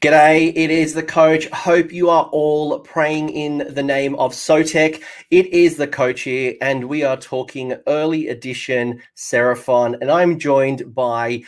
G'day, 0.00 0.50
it 0.56 0.70
is 0.70 0.94
the 0.94 1.02
coach. 1.02 1.46
Hope 1.48 1.92
you 1.92 2.08
are 2.08 2.24
all 2.32 2.78
praying 2.78 3.28
in 3.28 3.66
the 3.74 3.82
name 3.82 4.14
of 4.14 4.32
Sotek. 4.32 5.02
It 5.30 5.48
is 5.48 5.76
the 5.76 5.86
coach 5.86 6.22
here, 6.22 6.54
and 6.62 6.86
we 6.86 7.02
are 7.02 7.18
talking 7.18 7.74
early 7.86 8.28
edition 8.28 9.02
Seraphon. 9.14 10.00
And 10.00 10.10
I'm 10.10 10.38
joined 10.38 10.94
by 10.94 11.42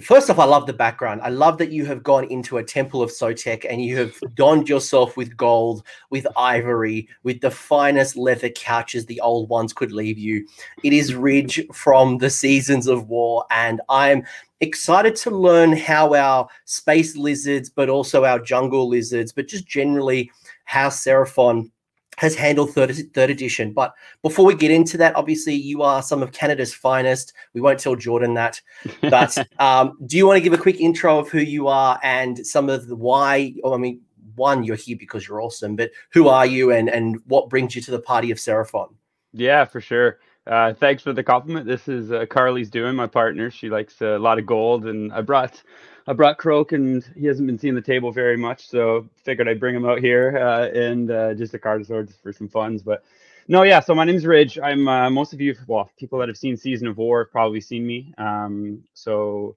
First 0.00 0.30
off, 0.30 0.38
I 0.38 0.46
love 0.46 0.66
the 0.66 0.72
background. 0.72 1.20
I 1.22 1.28
love 1.28 1.58
that 1.58 1.70
you 1.70 1.84
have 1.84 2.02
gone 2.02 2.24
into 2.24 2.56
a 2.56 2.64
temple 2.64 3.02
of 3.02 3.10
Sotek 3.10 3.66
and 3.68 3.84
you 3.84 3.98
have 3.98 4.18
donned 4.34 4.66
yourself 4.66 5.18
with 5.18 5.36
gold, 5.36 5.82
with 6.08 6.26
ivory, 6.34 7.08
with 7.24 7.42
the 7.42 7.50
finest 7.50 8.16
leather 8.16 8.48
couches 8.48 9.04
the 9.04 9.20
old 9.20 9.50
ones 9.50 9.74
could 9.74 9.92
leave 9.92 10.16
you. 10.16 10.48
It 10.82 10.94
is 10.94 11.14
Ridge 11.14 11.60
from 11.74 12.16
the 12.18 12.30
Seasons 12.30 12.86
of 12.86 13.10
War, 13.10 13.44
and 13.50 13.82
I'm 13.90 14.24
excited 14.62 15.16
to 15.16 15.30
learn 15.30 15.76
how 15.76 16.14
our 16.14 16.48
space 16.64 17.16
lizards, 17.16 17.68
but 17.68 17.90
also 17.90 18.24
our 18.24 18.38
jungle 18.38 18.88
lizards, 18.88 19.32
but 19.32 19.48
just 19.48 19.66
generally 19.66 20.30
how 20.64 20.88
Seraphon 20.88 21.70
has 22.18 22.34
handled 22.34 22.72
third, 22.72 22.94
third 23.12 23.30
edition. 23.30 23.72
But 23.72 23.92
before 24.22 24.46
we 24.46 24.54
get 24.54 24.70
into 24.70 24.96
that, 24.98 25.16
obviously 25.16 25.54
you 25.54 25.82
are 25.82 26.02
some 26.02 26.22
of 26.22 26.32
Canada's 26.32 26.72
finest. 26.72 27.32
We 27.52 27.60
won't 27.60 27.80
tell 27.80 27.96
Jordan 27.96 28.34
that. 28.34 28.60
But 29.00 29.36
um, 29.58 29.98
do 30.06 30.16
you 30.16 30.26
want 30.26 30.36
to 30.36 30.42
give 30.42 30.52
a 30.52 30.62
quick 30.62 30.80
intro 30.80 31.18
of 31.18 31.28
who 31.28 31.40
you 31.40 31.68
are 31.68 31.98
and 32.02 32.46
some 32.46 32.68
of 32.68 32.86
the 32.86 32.96
why? 32.96 33.54
Or, 33.64 33.74
I 33.74 33.78
mean, 33.78 34.00
one, 34.36 34.62
you're 34.62 34.76
here 34.76 34.96
because 34.96 35.26
you're 35.26 35.42
awesome, 35.42 35.76
but 35.76 35.90
who 36.10 36.28
are 36.28 36.46
you 36.46 36.70
and 36.70 36.88
and 36.88 37.18
what 37.26 37.50
brings 37.50 37.74
you 37.74 37.82
to 37.82 37.90
the 37.90 38.00
party 38.00 38.30
of 38.30 38.38
Seraphon? 38.38 38.94
Yeah, 39.32 39.64
for 39.64 39.80
sure. 39.80 40.20
Uh, 40.46 40.74
thanks 40.74 41.02
for 41.02 41.12
the 41.12 41.22
compliment. 41.22 41.66
This 41.66 41.86
is 41.86 42.10
uh, 42.10 42.26
Carly's 42.26 42.70
doing 42.70 42.96
my 42.96 43.06
partner. 43.06 43.50
She 43.50 43.68
likes 43.70 44.00
a 44.00 44.18
lot 44.18 44.38
of 44.38 44.46
gold, 44.46 44.86
and 44.86 45.12
I 45.12 45.20
brought 45.20 45.62
I 46.06 46.14
brought 46.14 46.38
Kroak, 46.38 46.72
and 46.72 47.04
he 47.16 47.26
hasn't 47.26 47.46
been 47.46 47.58
seeing 47.58 47.76
the 47.76 47.80
table 47.80 48.10
very 48.10 48.36
much, 48.36 48.66
so 48.66 49.08
figured 49.24 49.48
I'd 49.48 49.60
bring 49.60 49.76
him 49.76 49.84
out 49.84 50.00
here 50.00 50.36
uh, 50.36 50.66
and 50.66 51.10
uh, 51.10 51.34
just 51.34 51.54
a 51.54 51.60
card 51.60 51.80
of 51.80 51.86
swords 51.86 52.16
for 52.20 52.32
some 52.32 52.48
funds. 52.48 52.82
But 52.82 53.04
no, 53.46 53.62
yeah. 53.62 53.78
So 53.78 53.94
my 53.94 54.04
name's 54.04 54.26
Ridge. 54.26 54.58
I'm 54.58 54.88
uh, 54.88 55.10
most 55.10 55.32
of 55.32 55.40
you, 55.40 55.54
well, 55.68 55.90
people 55.96 56.18
that 56.18 56.28
have 56.28 56.36
seen 56.36 56.56
Season 56.56 56.88
of 56.88 56.96
War 56.98 57.24
have 57.24 57.30
probably 57.30 57.60
seen 57.60 57.86
me. 57.86 58.12
Um, 58.18 58.82
so 58.94 59.56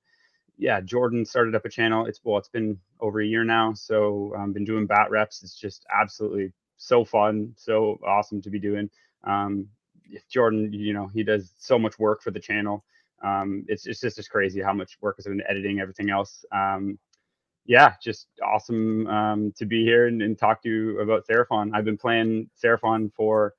yeah, 0.57 0.81
Jordan 0.81 1.25
started 1.25 1.55
up 1.55 1.65
a 1.65 1.69
channel. 1.69 2.05
It's 2.05 2.21
well, 2.23 2.37
it's 2.37 2.49
been 2.49 2.79
over 2.99 3.21
a 3.21 3.25
year 3.25 3.43
now. 3.43 3.73
So 3.73 4.33
I've 4.35 4.43
um, 4.43 4.53
been 4.53 4.65
doing 4.65 4.85
bat 4.85 5.09
reps. 5.09 5.41
It's 5.41 5.57
just 5.59 5.83
absolutely 5.91 6.53
so 6.77 7.03
fun, 7.03 7.55
so 7.57 7.99
awesome 8.05 8.39
to 8.43 8.51
be 8.51 8.59
doing. 8.59 8.91
Um, 9.23 9.67
Jordan, 10.29 10.71
you 10.73 10.93
know, 10.93 11.07
he 11.07 11.23
does 11.23 11.51
so 11.57 11.77
much 11.79 11.97
work 11.99 12.21
for 12.21 12.31
the 12.31 12.39
channel 12.39 12.83
um, 13.23 13.65
it's, 13.67 13.87
it's 13.87 14.01
just 14.01 14.19
as 14.19 14.27
crazy 14.27 14.61
how 14.61 14.73
much 14.73 14.97
work 15.01 15.17
has 15.17 15.25
been 15.25 15.41
editing 15.47 15.79
everything 15.79 16.09
else. 16.09 16.45
Um, 16.51 16.99
yeah, 17.65 17.93
just 18.01 18.27
awesome 18.43 19.07
um, 19.07 19.53
to 19.57 19.65
be 19.65 19.83
here 19.83 20.07
and, 20.07 20.21
and, 20.21 20.37
talk 20.37 20.61
to 20.61 20.69
you 20.69 20.99
about 20.99 21.25
Seraphon. 21.25 21.71
I've 21.73 21.85
been 21.85 21.97
playing 21.97 22.49
Seraphon 22.63 23.11
for. 23.13 23.55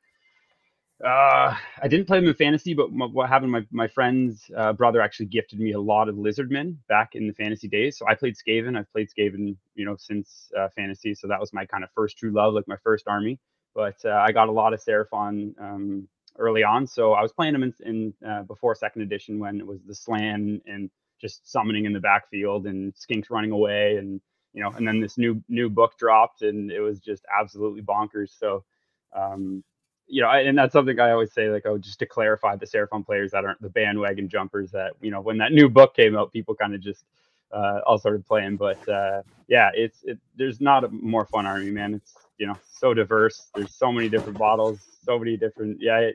Uh, 1.04 1.54
I 1.82 1.88
didn't 1.88 2.06
play 2.06 2.20
them 2.20 2.28
in 2.28 2.34
fantasy, 2.34 2.72
but 2.72 2.90
what 2.92 3.28
happened? 3.28 3.50
My 3.50 3.66
my 3.70 3.88
friend's 3.88 4.48
uh, 4.56 4.72
brother 4.72 5.02
actually 5.02 5.26
gifted 5.26 5.58
me 5.58 5.72
a 5.72 5.80
lot 5.80 6.08
of 6.08 6.14
Lizardmen 6.14 6.76
back 6.88 7.16
in 7.16 7.26
the 7.26 7.34
fantasy 7.34 7.68
days. 7.68 7.98
So 7.98 8.06
I 8.08 8.14
played 8.14 8.36
Skaven. 8.36 8.78
I've 8.78 8.90
played 8.92 9.08
Skaven, 9.10 9.56
you 9.74 9.84
know, 9.84 9.96
since 9.98 10.50
uh, 10.56 10.68
fantasy. 10.74 11.12
So 11.12 11.26
that 11.26 11.40
was 11.40 11.52
my 11.52 11.66
kind 11.66 11.82
of 11.82 11.90
first 11.94 12.16
true 12.16 12.30
love, 12.30 12.54
like 12.54 12.68
my 12.68 12.78
first 12.82 13.08
army. 13.08 13.40
But 13.74 13.96
uh, 14.04 14.24
I 14.26 14.32
got 14.32 14.48
a 14.48 14.52
lot 14.52 14.72
of 14.72 14.82
Seraphon 14.82 15.52
um, 15.60 16.08
early 16.38 16.62
on. 16.64 16.86
So 16.86 17.12
I 17.12 17.22
was 17.22 17.32
playing 17.32 17.52
them 17.52 17.62
in, 17.62 17.74
in 17.84 18.14
uh, 18.28 18.42
before 18.42 18.74
second 18.74 19.02
edition 19.02 19.38
when 19.38 19.60
it 19.60 19.66
was 19.66 19.80
the 19.86 19.94
Slann 19.94 20.60
and 20.66 20.90
just 21.20 21.50
summoning 21.50 21.84
in 21.84 21.92
the 21.92 22.00
backfield 22.00 22.66
and 22.66 22.92
skinks 22.94 23.30
running 23.30 23.50
away 23.50 23.96
and 23.96 24.20
you 24.52 24.62
know 24.62 24.70
and 24.72 24.86
then 24.86 25.00
this 25.00 25.18
new 25.18 25.42
new 25.48 25.68
book 25.68 25.96
dropped 25.98 26.42
and 26.42 26.70
it 26.70 26.80
was 26.80 27.00
just 27.00 27.24
absolutely 27.38 27.82
bonkers 27.82 28.38
so 28.38 28.64
um 29.14 29.62
you 30.06 30.22
know 30.22 30.28
I, 30.28 30.40
and 30.40 30.58
that's 30.58 30.72
something 30.72 30.98
i 31.00 31.10
always 31.10 31.32
say 31.32 31.48
like 31.48 31.66
oh 31.66 31.78
just 31.78 31.98
to 32.00 32.06
clarify 32.06 32.56
the 32.56 32.66
seraphon 32.66 33.04
players 33.04 33.32
that 33.32 33.44
aren't 33.44 33.60
the 33.62 33.70
bandwagon 33.70 34.28
jumpers 34.28 34.70
that 34.72 34.92
you 35.00 35.10
know 35.10 35.20
when 35.20 35.38
that 35.38 35.52
new 35.52 35.68
book 35.68 35.94
came 35.94 36.16
out 36.16 36.32
people 36.32 36.54
kind 36.54 36.74
of 36.74 36.80
just 36.80 37.04
uh 37.52 37.80
all 37.86 37.98
started 37.98 38.26
playing 38.26 38.56
but 38.56 38.86
uh 38.88 39.22
yeah 39.48 39.70
it's 39.74 40.02
it 40.04 40.18
there's 40.36 40.60
not 40.60 40.84
a 40.84 40.88
more 40.88 41.26
fun 41.26 41.46
army 41.46 41.70
man 41.70 41.94
it's 41.94 42.14
you 42.38 42.46
know 42.46 42.56
so 42.70 42.92
diverse 42.92 43.50
there's 43.54 43.74
so 43.74 43.90
many 43.90 44.08
different 44.08 44.38
bottles 44.38 44.96
so 45.06 45.18
many 45.18 45.36
different. 45.36 45.80
Yeah, 45.80 46.10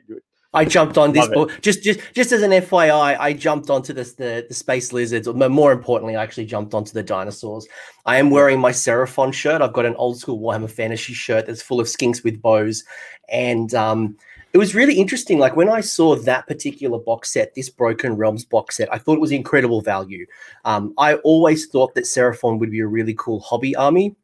I 0.54 0.66
jumped 0.66 0.98
on 0.98 1.12
this 1.12 1.28
just 1.62 1.82
just 1.82 2.00
just 2.14 2.30
as 2.30 2.42
an 2.42 2.50
FYI. 2.50 3.18
I 3.18 3.32
jumped 3.32 3.70
onto 3.70 3.92
this 3.92 4.12
the 4.12 4.44
the 4.46 4.54
space 4.54 4.92
lizards. 4.92 5.26
Or 5.26 5.34
more 5.48 5.72
importantly, 5.72 6.14
I 6.14 6.22
actually 6.22 6.46
jumped 6.46 6.74
onto 6.74 6.92
the 6.92 7.02
dinosaurs. 7.02 7.66
I 8.04 8.18
am 8.18 8.30
wearing 8.30 8.60
my 8.60 8.70
Seraphon 8.70 9.32
shirt. 9.32 9.62
I've 9.62 9.72
got 9.72 9.86
an 9.86 9.96
old 9.96 10.18
school 10.18 10.38
Warhammer 10.38 10.70
Fantasy 10.70 11.14
shirt 11.14 11.46
that's 11.46 11.62
full 11.62 11.80
of 11.80 11.86
skinks 11.86 12.22
with 12.22 12.42
bows, 12.42 12.84
and 13.30 13.74
um, 13.74 14.16
it 14.52 14.58
was 14.58 14.74
really 14.74 14.98
interesting. 14.98 15.38
Like 15.38 15.56
when 15.56 15.70
I 15.70 15.80
saw 15.80 16.14
that 16.16 16.46
particular 16.46 16.98
box 16.98 17.32
set, 17.32 17.54
this 17.54 17.70
Broken 17.70 18.14
Realms 18.16 18.44
box 18.44 18.76
set, 18.76 18.92
I 18.92 18.98
thought 18.98 19.14
it 19.14 19.22
was 19.22 19.32
incredible 19.32 19.80
value. 19.80 20.26
Um, 20.66 20.92
I 20.98 21.14
always 21.14 21.66
thought 21.66 21.94
that 21.94 22.04
Seraphon 22.04 22.58
would 22.58 22.70
be 22.70 22.80
a 22.80 22.86
really 22.86 23.14
cool 23.14 23.40
hobby 23.40 23.74
army 23.74 24.14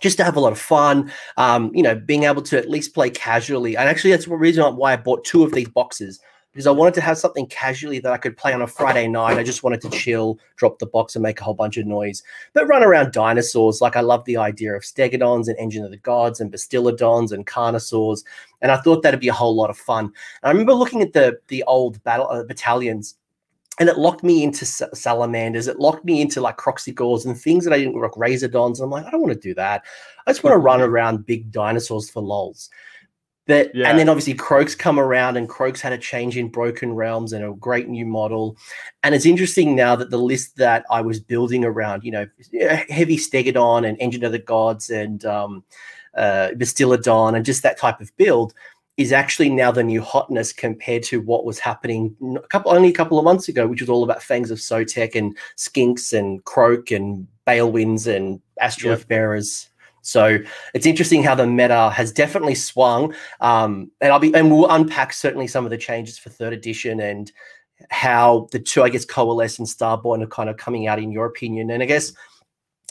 just 0.00 0.16
to 0.18 0.24
have 0.24 0.36
a 0.36 0.40
lot 0.40 0.52
of 0.52 0.58
fun. 0.58 1.12
Um, 1.36 1.70
you 1.74 1.82
know, 1.82 1.94
being 1.94 2.24
able 2.24 2.42
to 2.42 2.58
at 2.58 2.70
least 2.70 2.94
play 2.94 3.10
casually. 3.10 3.76
And 3.76 3.88
actually, 3.88 4.10
that's 4.10 4.26
the 4.26 4.36
reason 4.36 4.76
why 4.76 4.92
I 4.92 4.96
bought 4.96 5.24
two 5.24 5.44
of 5.44 5.52
these 5.52 5.68
boxes 5.68 6.20
because 6.52 6.66
I 6.66 6.72
wanted 6.72 6.94
to 6.94 7.00
have 7.00 7.16
something 7.16 7.46
casually 7.46 8.00
that 8.00 8.12
I 8.12 8.16
could 8.16 8.36
play 8.36 8.52
on 8.52 8.62
a 8.62 8.66
Friday 8.66 9.06
night. 9.06 9.38
I 9.38 9.44
just 9.44 9.62
wanted 9.62 9.80
to 9.82 9.90
chill, 9.90 10.38
drop 10.56 10.78
the 10.78 10.86
box, 10.86 11.14
and 11.14 11.22
make 11.22 11.40
a 11.40 11.44
whole 11.44 11.54
bunch 11.54 11.76
of 11.76 11.86
noise. 11.86 12.22
But 12.54 12.66
run 12.66 12.82
around 12.82 13.12
dinosaurs. 13.12 13.80
Like 13.80 13.96
I 13.96 14.00
love 14.00 14.24
the 14.24 14.36
idea 14.36 14.74
of 14.74 14.82
Stegadons 14.82 15.46
and 15.46 15.56
Engine 15.58 15.84
of 15.84 15.92
the 15.92 15.96
Gods 15.98 16.40
and 16.40 16.52
Bastiladons 16.52 17.30
and 17.30 17.46
Carnosaurs. 17.46 18.24
And 18.62 18.72
I 18.72 18.78
thought 18.78 19.02
that'd 19.02 19.20
be 19.20 19.28
a 19.28 19.32
whole 19.32 19.54
lot 19.54 19.70
of 19.70 19.78
fun. 19.78 20.06
And 20.06 20.14
I 20.42 20.50
remember 20.50 20.74
looking 20.74 21.02
at 21.02 21.12
the 21.12 21.38
the 21.48 21.62
old 21.64 22.02
battle 22.02 22.28
uh, 22.28 22.42
battalions 22.42 23.16
and 23.80 23.88
it 23.88 23.98
locked 23.98 24.22
me 24.22 24.44
into 24.44 24.66
salamanders. 24.66 25.66
It 25.66 25.80
locked 25.80 26.04
me 26.04 26.20
into 26.20 26.42
like 26.42 26.58
Kroxigors 26.58 27.24
and 27.24 27.36
things 27.36 27.64
that 27.64 27.72
I 27.72 27.78
didn't 27.78 27.98
like 27.98 28.12
Razordons. 28.12 28.76
And 28.76 28.84
I'm 28.84 28.90
like, 28.90 29.06
I 29.06 29.10
don't 29.10 29.22
want 29.22 29.32
to 29.32 29.40
do 29.40 29.54
that. 29.54 29.82
I 30.26 30.30
just 30.30 30.44
want 30.44 30.52
to 30.52 30.58
run 30.58 30.80
around 30.82 31.24
big 31.24 31.50
dinosaurs 31.50 32.10
for 32.10 32.22
lols. 32.22 32.68
But 33.46 33.74
yeah. 33.74 33.88
and 33.88 33.98
then 33.98 34.10
obviously 34.10 34.34
Kroak's 34.34 34.74
come 34.74 35.00
around 35.00 35.38
and 35.38 35.48
Kroak's 35.48 35.80
had 35.80 35.94
a 35.94 35.98
change 35.98 36.36
in 36.36 36.50
Broken 36.50 36.92
Realms 36.92 37.32
and 37.32 37.42
a 37.42 37.54
great 37.54 37.88
new 37.88 38.04
model. 38.04 38.56
And 39.02 39.14
it's 39.14 39.26
interesting 39.26 39.74
now 39.74 39.96
that 39.96 40.10
the 40.10 40.18
list 40.18 40.56
that 40.58 40.84
I 40.90 41.00
was 41.00 41.18
building 41.18 41.64
around, 41.64 42.04
you 42.04 42.12
know, 42.12 42.26
heavy 42.90 43.16
Stegadon 43.16 43.88
and 43.88 43.98
Engine 43.98 44.24
of 44.24 44.32
the 44.32 44.38
Gods 44.38 44.90
and 44.90 45.24
um, 45.24 45.64
uh, 46.14 46.50
and 46.52 47.44
just 47.46 47.62
that 47.62 47.78
type 47.78 48.00
of 48.00 48.14
build 48.18 48.52
is 49.00 49.12
actually 49.12 49.48
now 49.48 49.72
the 49.72 49.82
new 49.82 50.02
hotness 50.02 50.52
compared 50.52 51.02
to 51.02 51.22
what 51.22 51.46
was 51.46 51.58
happening 51.58 52.14
a 52.36 52.46
couple 52.48 52.70
only 52.70 52.90
a 52.90 52.92
couple 52.92 53.18
of 53.18 53.24
months 53.24 53.48
ago, 53.48 53.66
which 53.66 53.80
was 53.80 53.88
all 53.88 54.04
about 54.04 54.22
Fangs 54.22 54.50
of 54.50 54.58
Sotek 54.58 55.14
and 55.14 55.34
Skinks 55.56 56.12
and 56.12 56.44
Kroak 56.44 56.94
and 56.94 57.26
Balewinds 57.46 58.06
and 58.14 58.42
Astrolith 58.60 58.98
yep. 58.98 59.08
Bearers. 59.08 59.70
So 60.02 60.38
it's 60.74 60.84
interesting 60.84 61.22
how 61.22 61.34
the 61.34 61.46
meta 61.46 61.88
has 61.88 62.12
definitely 62.12 62.54
swung. 62.54 63.14
Um, 63.40 63.90
and 64.02 64.12
I'll 64.12 64.18
be 64.18 64.34
and 64.34 64.50
we'll 64.50 64.70
unpack 64.70 65.14
certainly 65.14 65.46
some 65.46 65.64
of 65.64 65.70
the 65.70 65.78
changes 65.78 66.18
for 66.18 66.28
third 66.28 66.52
edition 66.52 67.00
and 67.00 67.32
how 67.88 68.48
the 68.52 68.58
two, 68.58 68.82
I 68.82 68.90
guess, 68.90 69.06
coalesce 69.06 69.58
and 69.58 69.66
Starborn 69.66 70.22
are 70.22 70.26
kind 70.26 70.50
of 70.50 70.58
coming 70.58 70.88
out 70.88 70.98
in 70.98 71.10
your 71.10 71.24
opinion. 71.24 71.70
And 71.70 71.82
I 71.82 71.86
guess 71.86 72.12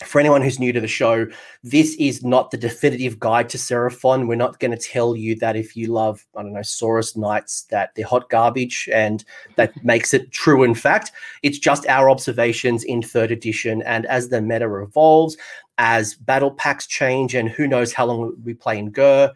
for 0.06 0.20
anyone 0.20 0.42
who's 0.42 0.60
new 0.60 0.72
to 0.74 0.80
the 0.80 0.88
show, 0.88 1.28
this 1.64 1.96
is 1.96 2.24
not 2.24 2.52
the 2.52 2.58
definitive 2.58 3.20
guide 3.20 3.50
to 3.50 3.58
Seraphon. 3.58 4.28
We're 4.28 4.36
not 4.36 4.60
going 4.60 4.72
to 4.72 4.78
tell 4.78 5.16
you 5.16 5.36
that 5.36 5.56
if 5.56 5.76
you 5.76 5.88
love, 5.88 6.26
I 6.36 6.44
don't 6.44 6.54
know, 6.54 6.60
Saurus 6.60 7.18
Knights, 7.18 7.64
that 7.64 7.94
they're 7.96 8.06
hot 8.06 8.30
garbage 8.30 8.90
and 8.94 9.24
that 9.56 9.72
makes 9.84 10.14
it 10.14 10.32
true 10.32 10.64
in 10.64 10.76
fact. 10.76 11.12
It's 11.44 11.60
just 11.60 11.88
our 11.88 12.10
observations 12.10 12.84
in 12.84 13.02
third 13.02 13.32
edition. 13.32 13.82
And 13.84 14.06
as 14.06 14.30
the 14.30 14.42
meta 14.42 14.74
evolves, 14.82 15.38
as 15.78 16.16
battle 16.16 16.52
packs 16.52 16.88
change, 16.88 17.36
and 17.36 17.50
who 17.50 17.68
knows 17.68 17.94
how 17.94 18.06
long 18.06 18.36
we 18.44 18.54
play 18.54 18.78
in 18.78 18.92
Ghur, 18.92 19.32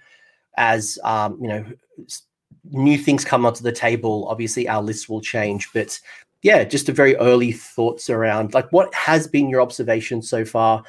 as, 0.57 0.99
um, 1.03 1.37
you 1.41 1.47
know, 1.47 1.65
new 2.71 2.97
things 2.97 3.25
come 3.25 3.45
onto 3.45 3.63
the 3.63 3.71
table, 3.71 4.27
obviously 4.29 4.67
our 4.67 4.81
lists 4.81 5.09
will 5.09 5.21
change. 5.21 5.69
But 5.73 5.99
yeah, 6.43 6.65
just 6.65 6.89
a 6.89 6.93
very 6.93 7.15
early 7.15 7.53
thoughts 7.53 8.09
around 8.09 8.53
like 8.53 8.71
what 8.71 8.93
has 8.93 9.27
been 9.27 9.49
your 9.49 9.61
observation 9.61 10.21
so 10.21 10.45
far 10.45 10.83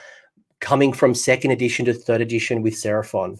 coming 0.60 0.92
from 0.92 1.14
second 1.14 1.52
edition 1.52 1.84
to 1.86 1.94
third 1.94 2.20
edition 2.20 2.60
with 2.60 2.74
Seraphon? 2.74 3.38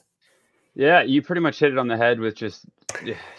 Yeah, 0.77 1.03
you 1.03 1.23
pretty 1.23 1.41
much 1.41 1.59
hit 1.59 1.73
it 1.73 1.79
on 1.79 1.89
the 1.89 1.97
head 1.97 2.19
with 2.19 2.35
just 2.35 2.67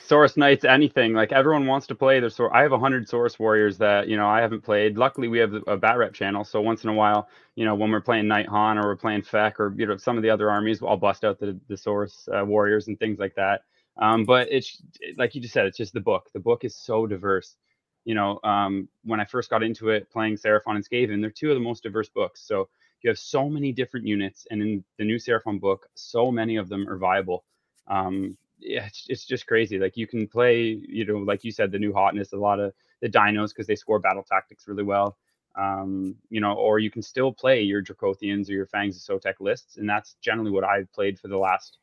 Saurus 0.05 0.37
Knights, 0.37 0.65
anything. 0.65 1.13
Like 1.13 1.31
everyone 1.31 1.65
wants 1.67 1.87
to 1.87 1.95
play 1.95 2.19
their 2.19 2.29
Saurus. 2.29 2.53
I 2.53 2.61
have 2.61 2.73
a 2.73 2.79
hundred 2.79 3.07
Saurus 3.07 3.39
Warriors 3.39 3.77
that 3.77 4.07
you 4.07 4.17
know 4.17 4.27
I 4.27 4.41
haven't 4.41 4.61
played. 4.61 4.97
Luckily, 4.97 5.27
we 5.29 5.39
have 5.39 5.53
a 5.67 5.77
bat 5.77 5.97
rep 5.97 6.13
channel, 6.13 6.43
so 6.43 6.61
once 6.61 6.83
in 6.83 6.89
a 6.89 6.93
while, 6.93 7.29
you 7.55 7.65
know, 7.65 7.75
when 7.75 7.91
we're 7.91 8.01
playing 8.01 8.25
Nighthaunt 8.25 8.81
or 8.81 8.87
we're 8.87 8.95
playing 8.95 9.21
Feck 9.21 9.59
or 9.59 9.73
you 9.77 9.85
know 9.85 9.97
some 9.97 10.17
of 10.17 10.23
the 10.23 10.29
other 10.29 10.49
armies, 10.49 10.81
I'll 10.81 10.97
bust 10.97 11.23
out 11.23 11.39
the 11.39 11.57
the 11.67 11.75
Saurus 11.75 12.27
uh, 12.33 12.45
Warriors 12.45 12.87
and 12.87 12.99
things 12.99 13.19
like 13.19 13.35
that. 13.35 13.61
Um, 13.97 14.25
but 14.25 14.47
it's 14.51 14.81
like 15.17 15.35
you 15.35 15.41
just 15.41 15.53
said, 15.53 15.65
it's 15.65 15.77
just 15.77 15.93
the 15.93 16.01
book. 16.01 16.29
The 16.33 16.39
book 16.39 16.65
is 16.65 16.75
so 16.75 17.05
diverse 17.07 17.55
you 18.05 18.15
know, 18.15 18.39
um, 18.43 18.87
when 19.03 19.19
I 19.19 19.25
first 19.25 19.49
got 19.49 19.63
into 19.63 19.89
it, 19.89 20.09
playing 20.11 20.35
Seraphon 20.35 20.75
and 20.75 20.87
Skaven, 20.87 21.21
they're 21.21 21.31
two 21.31 21.49
of 21.49 21.55
the 21.55 21.61
most 21.61 21.83
diverse 21.83 22.09
books. 22.09 22.41
So 22.41 22.69
you 23.01 23.09
have 23.09 23.19
so 23.19 23.49
many 23.49 23.71
different 23.71 24.07
units, 24.07 24.47
and 24.49 24.61
in 24.61 24.83
the 24.97 25.05
new 25.05 25.17
Seraphon 25.17 25.59
book, 25.59 25.89
so 25.95 26.31
many 26.31 26.55
of 26.55 26.69
them 26.69 26.87
are 26.87 26.97
viable. 26.97 27.43
Um, 27.87 28.37
it's, 28.61 29.05
it's 29.09 29.25
just 29.25 29.47
crazy. 29.47 29.77
Like 29.77 29.97
you 29.97 30.07
can 30.07 30.27
play, 30.27 30.81
you 30.87 31.05
know, 31.05 31.17
like 31.17 31.43
you 31.43 31.51
said, 31.51 31.71
the 31.71 31.79
new 31.79 31.93
hotness, 31.93 32.33
a 32.33 32.37
lot 32.37 32.59
of 32.59 32.73
the 33.01 33.09
dinos 33.09 33.49
because 33.49 33.67
they 33.67 33.75
score 33.75 33.99
battle 33.99 34.23
tactics 34.23 34.67
really 34.67 34.83
well. 34.83 35.17
Um, 35.55 36.15
you 36.29 36.41
know, 36.41 36.53
or 36.53 36.79
you 36.79 36.91
can 36.91 37.01
still 37.01 37.31
play 37.31 37.61
your 37.61 37.81
Dracothion's 37.81 38.49
or 38.49 38.53
your 38.53 38.65
Fangs 38.65 38.97
of 38.97 39.21
Sotek 39.21 39.35
lists, 39.39 39.77
and 39.77 39.87
that's 39.89 40.15
generally 40.21 40.51
what 40.51 40.63
I've 40.63 40.91
played 40.91 41.19
for 41.19 41.27
the 41.27 41.37
last, 41.37 41.77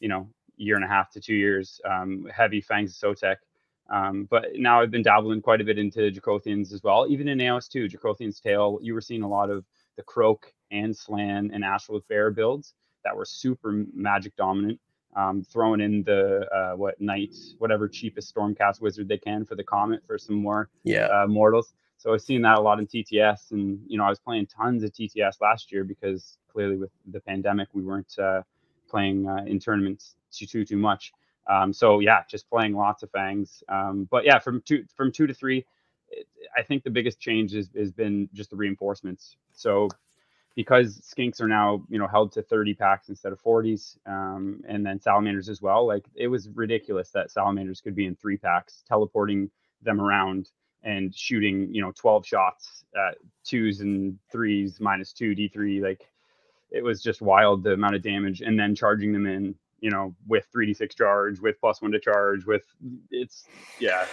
you 0.00 0.08
know, 0.08 0.28
year 0.56 0.76
and 0.76 0.84
a 0.84 0.88
half 0.88 1.10
to 1.12 1.20
two 1.20 1.34
years. 1.34 1.80
Um, 1.84 2.26
heavy 2.34 2.60
Fangs 2.60 3.02
of 3.02 3.16
Sotek. 3.16 3.36
Um, 3.90 4.26
but 4.30 4.48
now 4.54 4.80
I've 4.80 4.90
been 4.90 5.02
dabbling 5.02 5.40
quite 5.40 5.60
a 5.60 5.64
bit 5.64 5.78
into 5.78 6.10
Dracothion's 6.10 6.72
as 6.72 6.82
well. 6.82 7.06
Even 7.08 7.28
in 7.28 7.38
AOS 7.38 7.68
2, 7.68 7.88
Dracothion's 7.88 8.40
Tail, 8.40 8.78
you 8.82 8.92
were 8.92 9.00
seeing 9.00 9.22
a 9.22 9.28
lot 9.28 9.50
of 9.50 9.64
the 9.96 10.02
Kroak 10.02 10.52
and 10.70 10.94
Slann 10.94 11.50
and 11.52 11.64
Astrolith 11.64 12.06
Bear 12.08 12.30
builds 12.30 12.74
that 13.04 13.16
were 13.16 13.24
super 13.24 13.84
magic 13.94 14.36
dominant 14.36 14.78
um, 15.16 15.42
throwing 15.42 15.80
in 15.80 16.02
the 16.04 16.46
uh, 16.54 16.76
what 16.76 17.00
knight, 17.00 17.34
whatever 17.58 17.88
cheapest 17.88 18.34
stormcast 18.34 18.80
wizard 18.80 19.08
they 19.08 19.18
can 19.18 19.44
for 19.44 19.54
the 19.54 19.64
comet 19.64 20.02
for 20.06 20.18
some 20.18 20.36
more 20.36 20.70
yeah 20.84 21.06
uh, 21.06 21.26
mortals. 21.26 21.74
So 21.96 22.14
I've 22.14 22.22
seen 22.22 22.42
that 22.42 22.58
a 22.58 22.60
lot 22.60 22.78
in 22.78 22.86
TTS, 22.86 23.50
and 23.50 23.80
you 23.86 23.98
know 23.98 24.04
I 24.04 24.08
was 24.08 24.20
playing 24.20 24.46
tons 24.46 24.84
of 24.84 24.92
TTS 24.92 25.40
last 25.40 25.72
year 25.72 25.84
because 25.84 26.38
clearly 26.52 26.76
with 26.76 26.90
the 27.10 27.20
pandemic 27.20 27.68
we 27.72 27.82
weren't 27.82 28.16
uh, 28.18 28.42
playing 28.88 29.26
uh, 29.26 29.44
in 29.46 29.58
tournaments 29.58 30.14
too 30.30 30.46
too 30.46 30.64
too 30.64 30.76
much. 30.76 31.12
Um, 31.48 31.72
so 31.72 32.00
yeah, 32.00 32.22
just 32.28 32.48
playing 32.48 32.74
lots 32.74 33.02
of 33.02 33.10
fangs. 33.10 33.62
Um, 33.68 34.06
but 34.10 34.24
yeah, 34.24 34.38
from 34.38 34.62
two 34.62 34.84
from 34.94 35.12
two 35.12 35.26
to 35.26 35.34
three, 35.34 35.64
I 36.56 36.62
think 36.62 36.82
the 36.82 36.90
biggest 36.90 37.20
change 37.20 37.52
has, 37.52 37.70
has 37.76 37.92
been 37.92 38.28
just 38.32 38.50
the 38.50 38.56
reinforcements. 38.56 39.36
So 39.52 39.88
because 40.58 41.00
skinks 41.00 41.40
are 41.40 41.46
now 41.46 41.84
you 41.88 42.00
know 42.00 42.08
held 42.08 42.32
to 42.32 42.42
30 42.42 42.74
packs 42.74 43.08
instead 43.10 43.30
of 43.30 43.40
40s 43.40 43.96
um, 44.06 44.60
and 44.66 44.84
then 44.84 45.00
salamanders 45.00 45.48
as 45.48 45.62
well 45.62 45.86
like 45.86 46.04
it 46.16 46.26
was 46.26 46.48
ridiculous 46.48 47.10
that 47.10 47.30
salamanders 47.30 47.80
could 47.80 47.94
be 47.94 48.06
in 48.06 48.16
three 48.16 48.36
packs 48.36 48.82
teleporting 48.88 49.48
them 49.82 50.00
around 50.00 50.50
and 50.82 51.14
shooting 51.14 51.72
you 51.72 51.80
know 51.80 51.92
12 51.92 52.26
shots 52.26 52.84
at 52.96 53.18
twos 53.44 53.82
and 53.82 54.18
threes 54.32 54.80
minus 54.80 55.12
two 55.12 55.32
d3 55.32 55.80
like 55.80 56.10
it 56.72 56.82
was 56.82 57.00
just 57.00 57.22
wild 57.22 57.62
the 57.62 57.74
amount 57.74 57.94
of 57.94 58.02
damage 58.02 58.40
and 58.40 58.58
then 58.58 58.74
charging 58.74 59.12
them 59.12 59.26
in 59.26 59.54
you 59.80 59.90
know, 59.90 60.14
with 60.26 60.46
3d6 60.54 60.96
charge, 60.96 61.40
with 61.40 61.60
plus 61.60 61.80
one 61.80 61.92
to 61.92 62.00
charge, 62.00 62.44
with 62.46 62.62
it's 63.10 63.44
yeah. 63.80 64.06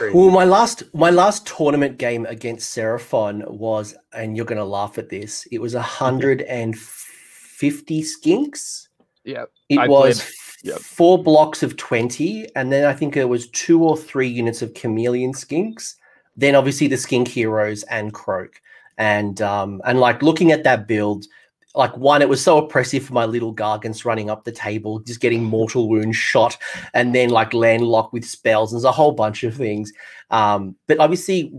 It's 0.00 0.14
well, 0.14 0.30
my 0.30 0.44
last 0.44 0.82
my 0.94 1.10
last 1.10 1.46
tournament 1.46 1.98
game 1.98 2.26
against 2.26 2.76
Seraphon 2.76 3.48
was, 3.48 3.94
and 4.12 4.36
you're 4.36 4.46
gonna 4.46 4.64
laugh 4.64 4.98
at 4.98 5.08
this. 5.08 5.46
It 5.52 5.60
was 5.60 5.74
a 5.74 5.82
hundred 6.00 6.42
and 6.42 6.76
fifty 6.78 8.02
skinks. 8.02 8.88
Yeah, 9.24 9.44
it 9.68 9.78
I 9.78 9.86
was 9.86 10.20
played, 10.20 10.72
yep. 10.72 10.80
four 10.80 11.22
blocks 11.22 11.62
of 11.62 11.76
twenty, 11.76 12.48
and 12.56 12.72
then 12.72 12.84
I 12.84 12.92
think 12.92 13.16
it 13.16 13.28
was 13.28 13.48
two 13.50 13.84
or 13.84 13.96
three 13.96 14.28
units 14.28 14.62
of 14.62 14.74
chameleon 14.74 15.32
skinks. 15.32 15.94
Then 16.36 16.54
obviously 16.54 16.88
the 16.88 16.96
skink 16.96 17.28
heroes 17.28 17.82
and 17.84 18.12
Kroak, 18.12 18.60
and 18.98 19.40
um 19.40 19.80
and 19.84 20.00
like 20.00 20.22
looking 20.22 20.50
at 20.50 20.64
that 20.64 20.88
build 20.88 21.26
like 21.74 21.96
one, 21.96 22.20
it 22.20 22.28
was 22.28 22.42
so 22.42 22.58
oppressive 22.58 23.04
for 23.04 23.12
my 23.12 23.24
little 23.24 23.54
gargants 23.54 24.04
running 24.04 24.28
up 24.28 24.44
the 24.44 24.52
table, 24.52 24.98
just 25.00 25.20
getting 25.20 25.44
mortal 25.44 25.88
wounds 25.88 26.16
shot, 26.16 26.56
and 26.94 27.14
then 27.14 27.30
like 27.30 27.54
landlock 27.54 28.12
with 28.12 28.24
spells. 28.24 28.72
And 28.72 28.78
there's 28.78 28.84
a 28.84 28.92
whole 28.92 29.12
bunch 29.12 29.44
of 29.44 29.54
things. 29.54 29.92
Um, 30.30 30.74
but 30.88 30.98
obviously, 30.98 31.50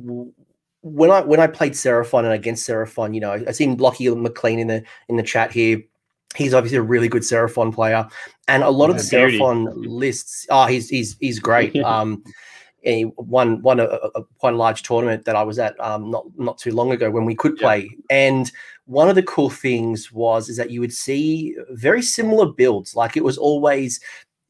when 0.81 1.11
I 1.11 1.21
when 1.21 1.39
I 1.39 1.47
played 1.47 1.73
Seraphon 1.73 2.25
and 2.25 2.33
against 2.33 2.67
Seraphon, 2.67 3.13
you 3.13 3.21
know, 3.21 3.31
I, 3.31 3.43
I 3.47 3.51
seen 3.51 3.77
Lockie 3.77 4.09
McLean 4.09 4.59
in 4.59 4.67
the 4.67 4.83
in 5.07 5.15
the 5.15 5.23
chat 5.23 5.51
here. 5.51 5.81
He's 6.35 6.53
obviously 6.53 6.77
a 6.77 6.81
really 6.81 7.09
good 7.09 7.23
Seraphon 7.23 7.73
player, 7.73 8.07
and 8.47 8.63
a 8.63 8.69
lot 8.69 8.89
yeah, 8.89 8.95
of 8.95 8.97
the 8.97 9.15
Seraphon 9.15 9.73
lists. 9.75 10.45
Oh, 10.49 10.65
he's 10.65 10.89
he's 10.89 11.15
he's 11.19 11.39
great. 11.39 11.75
um, 11.83 12.23
he 12.81 13.05
won 13.17 13.61
won 13.61 13.79
a, 13.79 13.85
a, 13.85 14.23
one 14.39 14.57
large 14.57 14.83
tournament 14.83 15.25
that 15.25 15.35
I 15.35 15.43
was 15.43 15.59
at 15.59 15.79
um, 15.79 16.09
not 16.09 16.25
not 16.37 16.57
too 16.57 16.71
long 16.71 16.91
ago 16.91 17.11
when 17.11 17.25
we 17.25 17.35
could 17.35 17.57
play, 17.57 17.89
yeah. 18.09 18.15
and 18.17 18.51
one 18.85 19.07
of 19.07 19.15
the 19.15 19.23
cool 19.23 19.49
things 19.49 20.11
was 20.11 20.49
is 20.49 20.57
that 20.57 20.71
you 20.71 20.81
would 20.81 20.93
see 20.93 21.55
very 21.69 22.01
similar 22.01 22.45
builds. 22.45 22.95
Like 22.95 23.15
it 23.15 23.23
was 23.23 23.37
always, 23.37 23.99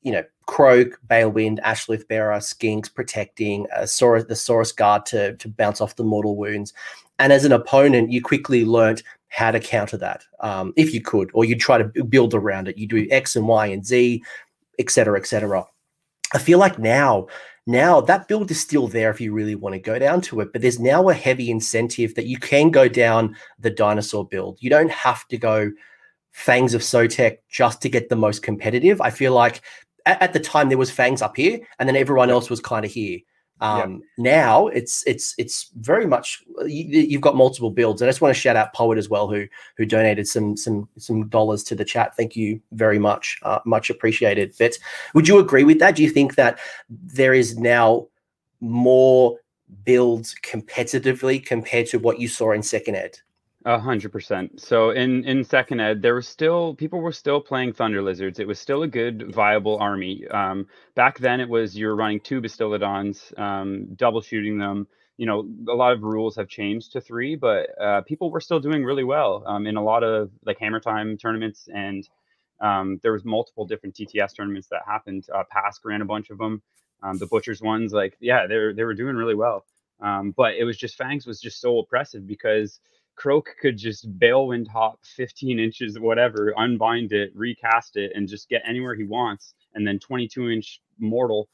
you 0.01 0.11
know, 0.11 0.23
Kroak, 0.47 0.97
Balewind, 1.07 1.59
Astrolith 1.61 2.07
Bearer, 2.07 2.37
Skinks 2.37 2.93
protecting 2.93 3.67
uh, 3.75 3.81
Saurus, 3.81 4.27
the 4.27 4.33
Saurus 4.33 4.75
Guard 4.75 5.05
to, 5.07 5.35
to 5.35 5.47
bounce 5.47 5.79
off 5.79 5.95
the 5.95 6.03
mortal 6.03 6.35
wounds. 6.35 6.73
And 7.19 7.31
as 7.31 7.45
an 7.45 7.51
opponent, 7.51 8.11
you 8.11 8.21
quickly 8.21 8.65
learnt 8.65 9.03
how 9.27 9.51
to 9.51 9.59
counter 9.59 9.95
that 9.97 10.23
um, 10.39 10.73
if 10.75 10.93
you 10.93 11.01
could, 11.01 11.29
or 11.33 11.45
you 11.45 11.55
try 11.55 11.77
to 11.77 12.03
build 12.03 12.33
around 12.33 12.67
it. 12.67 12.77
You 12.77 12.87
do 12.87 13.07
X 13.11 13.35
and 13.35 13.47
Y 13.47 13.67
and 13.67 13.85
Z, 13.85 14.23
etc., 14.79 15.19
etc. 15.19 15.65
I 16.33 16.37
feel 16.37 16.59
like 16.59 16.79
now 16.79 17.27
now 17.67 18.01
that 18.01 18.27
build 18.27 18.49
is 18.49 18.59
still 18.59 18.87
there 18.87 19.11
if 19.11 19.21
you 19.21 19.33
really 19.33 19.55
want 19.55 19.73
to 19.73 19.79
go 19.79 19.99
down 19.99 20.21
to 20.21 20.39
it, 20.41 20.51
but 20.51 20.61
there's 20.61 20.79
now 20.79 21.09
a 21.09 21.13
heavy 21.13 21.51
incentive 21.51 22.15
that 22.15 22.25
you 22.25 22.37
can 22.37 22.71
go 22.71 22.87
down 22.87 23.35
the 23.59 23.69
dinosaur 23.69 24.27
build. 24.27 24.57
You 24.61 24.69
don't 24.69 24.91
have 24.91 25.27
to 25.27 25.37
go 25.37 25.71
Fangs 26.31 26.73
of 26.73 26.81
Sotek 26.81 27.37
just 27.49 27.81
to 27.81 27.89
get 27.89 28.09
the 28.09 28.15
most 28.15 28.41
competitive. 28.41 29.01
I 29.01 29.09
feel 29.09 29.33
like 29.33 29.61
at, 30.05 30.21
at 30.21 30.33
the 30.33 30.39
time 30.39 30.69
there 30.69 30.77
was 30.77 30.89
Fangs 30.89 31.21
up 31.21 31.37
here, 31.37 31.59
and 31.77 31.87
then 31.87 31.95
everyone 31.95 32.29
else 32.29 32.49
was 32.49 32.59
kind 32.59 32.85
of 32.85 32.91
here. 32.91 33.19
Um, 33.61 34.03
Now 34.17 34.67
it's 34.67 35.03
it's 35.05 35.35
it's 35.37 35.69
very 35.75 36.07
much 36.07 36.43
you, 36.65 37.11
have 37.11 37.21
got 37.21 37.35
multiple 37.35 37.69
builds. 37.69 38.01
I 38.01 38.07
just 38.07 38.19
want 38.19 38.35
to 38.35 38.39
shout 38.39 38.55
out 38.55 38.73
Poet 38.73 38.97
as 38.97 39.07
well, 39.07 39.27
who 39.27 39.45
who 39.77 39.85
donated 39.85 40.27
some 40.27 40.57
some 40.57 40.89
some 40.97 41.29
dollars 41.29 41.63
to 41.65 41.75
the 41.75 41.85
chat. 41.85 42.17
Thank 42.17 42.35
you 42.35 42.59
very 42.71 42.97
much, 42.97 43.39
uh, 43.43 43.59
much 43.65 43.91
appreciated. 43.91 44.55
But 44.57 44.77
would 45.13 45.27
you 45.27 45.37
agree 45.37 45.63
with 45.63 45.79
that? 45.79 45.95
Do 45.95 46.03
you 46.03 46.09
think 46.09 46.35
that 46.35 46.59
there 46.89 47.35
is 47.35 47.57
now 47.57 48.07
more 48.61 49.37
builds 49.85 50.35
competitively 50.43 51.43
compared 51.45 51.87
to 51.87 51.99
what 51.99 52.19
you 52.19 52.27
saw 52.27 52.51
in 52.51 52.63
second 52.63 52.95
ed? 52.95 53.19
A 53.63 53.77
hundred 53.79 54.11
percent. 54.11 54.59
So 54.59 54.89
in 54.89 55.23
in 55.25 55.43
second 55.43 55.81
ed, 55.81 56.01
there 56.01 56.15
was 56.15 56.27
still 56.27 56.73
people 56.73 56.99
were 56.99 57.11
still 57.11 57.39
playing 57.39 57.73
Thunder 57.73 58.01
Lizards. 58.01 58.39
It 58.39 58.47
was 58.47 58.57
still 58.59 58.81
a 58.81 58.87
good 58.87 59.31
viable 59.35 59.77
army. 59.77 60.27
Um, 60.29 60.65
back 60.95 61.19
then, 61.19 61.39
it 61.39 61.47
was 61.47 61.77
you're 61.77 61.95
running 61.95 62.21
two 62.21 62.41
Bastiladons, 62.41 63.37
um, 63.39 63.93
double 63.95 64.21
shooting 64.21 64.57
them. 64.57 64.87
You 65.17 65.27
know, 65.27 65.47
a 65.69 65.75
lot 65.75 65.93
of 65.93 66.01
rules 66.01 66.35
have 66.37 66.47
changed 66.47 66.93
to 66.93 67.01
three, 67.01 67.35
but 67.35 67.69
uh, 67.79 68.01
people 68.01 68.31
were 68.31 68.41
still 68.41 68.59
doing 68.59 68.83
really 68.83 69.03
well 69.03 69.43
um, 69.45 69.67
in 69.67 69.77
a 69.77 69.83
lot 69.83 70.03
of 70.03 70.31
like 70.43 70.57
Hammer 70.57 70.79
Time 70.79 71.15
tournaments, 71.15 71.69
and 71.71 72.09
um, 72.61 72.99
there 73.03 73.11
was 73.13 73.23
multiple 73.25 73.65
different 73.67 73.93
TTS 73.95 74.35
tournaments 74.35 74.69
that 74.69 74.81
happened. 74.87 75.27
Uh, 75.31 75.43
Pask 75.55 75.85
ran 75.85 76.01
a 76.01 76.05
bunch 76.05 76.31
of 76.31 76.39
them. 76.39 76.63
Um, 77.03 77.19
the 77.19 77.27
Butchers 77.27 77.61
ones, 77.61 77.93
like 77.93 78.17
yeah, 78.19 78.47
they 78.47 78.73
they 78.75 78.83
were 78.83 78.95
doing 78.95 79.15
really 79.15 79.35
well. 79.35 79.65
Um, 80.01 80.31
but 80.35 80.55
it 80.55 80.63
was 80.63 80.77
just 80.77 80.95
Fangs 80.95 81.27
was 81.27 81.39
just 81.39 81.61
so 81.61 81.77
oppressive 81.77 82.25
because 82.25 82.79
Kroak 83.15 83.49
could 83.61 83.77
just 83.77 84.07
Balewind 84.19 84.67
hop 84.67 84.99
15 85.05 85.59
inches, 85.59 85.99
whatever, 85.99 86.53
unbind 86.57 87.11
it, 87.11 87.31
recast 87.35 87.97
it, 87.97 88.11
and 88.15 88.27
just 88.27 88.49
get 88.49 88.63
anywhere 88.67 88.95
he 88.95 89.03
wants. 89.03 89.53
And 89.73 89.85
then 89.85 89.99
22 89.99 90.49
inch 90.49 90.81
mortal 90.99 91.49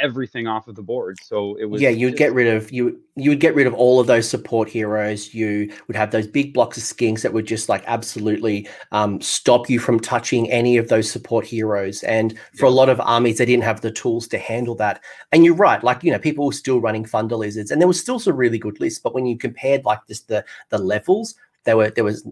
everything 0.00 0.46
off 0.46 0.68
of 0.68 0.74
the 0.74 0.82
board. 0.82 1.18
So 1.22 1.56
it 1.56 1.66
was 1.66 1.80
yeah, 1.80 1.88
you'd 1.88 2.16
get 2.16 2.32
rid 2.32 2.46
of 2.46 2.72
you 2.72 3.00
you 3.16 3.30
would 3.30 3.40
get 3.40 3.54
rid 3.54 3.66
of 3.66 3.74
all 3.74 4.00
of 4.00 4.06
those 4.06 4.28
support 4.28 4.68
heroes. 4.68 5.34
You 5.34 5.72
would 5.86 5.96
have 5.96 6.10
those 6.10 6.26
big 6.26 6.52
blocks 6.52 6.76
of 6.76 6.82
skinks 6.82 7.22
that 7.22 7.32
would 7.32 7.46
just 7.46 7.68
like 7.68 7.84
absolutely 7.86 8.68
um, 8.92 9.20
stop 9.20 9.70
you 9.70 9.78
from 9.78 10.00
touching 10.00 10.50
any 10.50 10.76
of 10.76 10.88
those 10.88 11.10
support 11.10 11.46
heroes. 11.46 12.02
And 12.02 12.38
for 12.56 12.66
yeah. 12.66 12.72
a 12.72 12.74
lot 12.74 12.88
of 12.88 13.00
armies, 13.00 13.38
they 13.38 13.46
didn't 13.46 13.64
have 13.64 13.80
the 13.80 13.90
tools 13.90 14.26
to 14.28 14.38
handle 14.38 14.74
that. 14.76 15.00
And 15.32 15.44
you're 15.44 15.54
right, 15.54 15.82
like 15.82 16.02
you 16.02 16.12
know, 16.12 16.18
people 16.18 16.46
were 16.46 16.52
still 16.52 16.80
running 16.80 17.04
Thunder 17.04 17.36
Lizards, 17.36 17.70
and 17.70 17.80
there 17.80 17.88
was 17.88 18.00
still 18.00 18.18
some 18.18 18.36
really 18.36 18.58
good 18.58 18.80
lists. 18.80 18.98
But 18.98 19.14
when 19.14 19.26
you 19.26 19.38
compared 19.38 19.84
like 19.84 20.00
just 20.08 20.28
the 20.28 20.44
the 20.70 20.78
levels, 20.78 21.34
there 21.64 21.76
were 21.76 21.90
there 21.90 22.04
was 22.04 22.26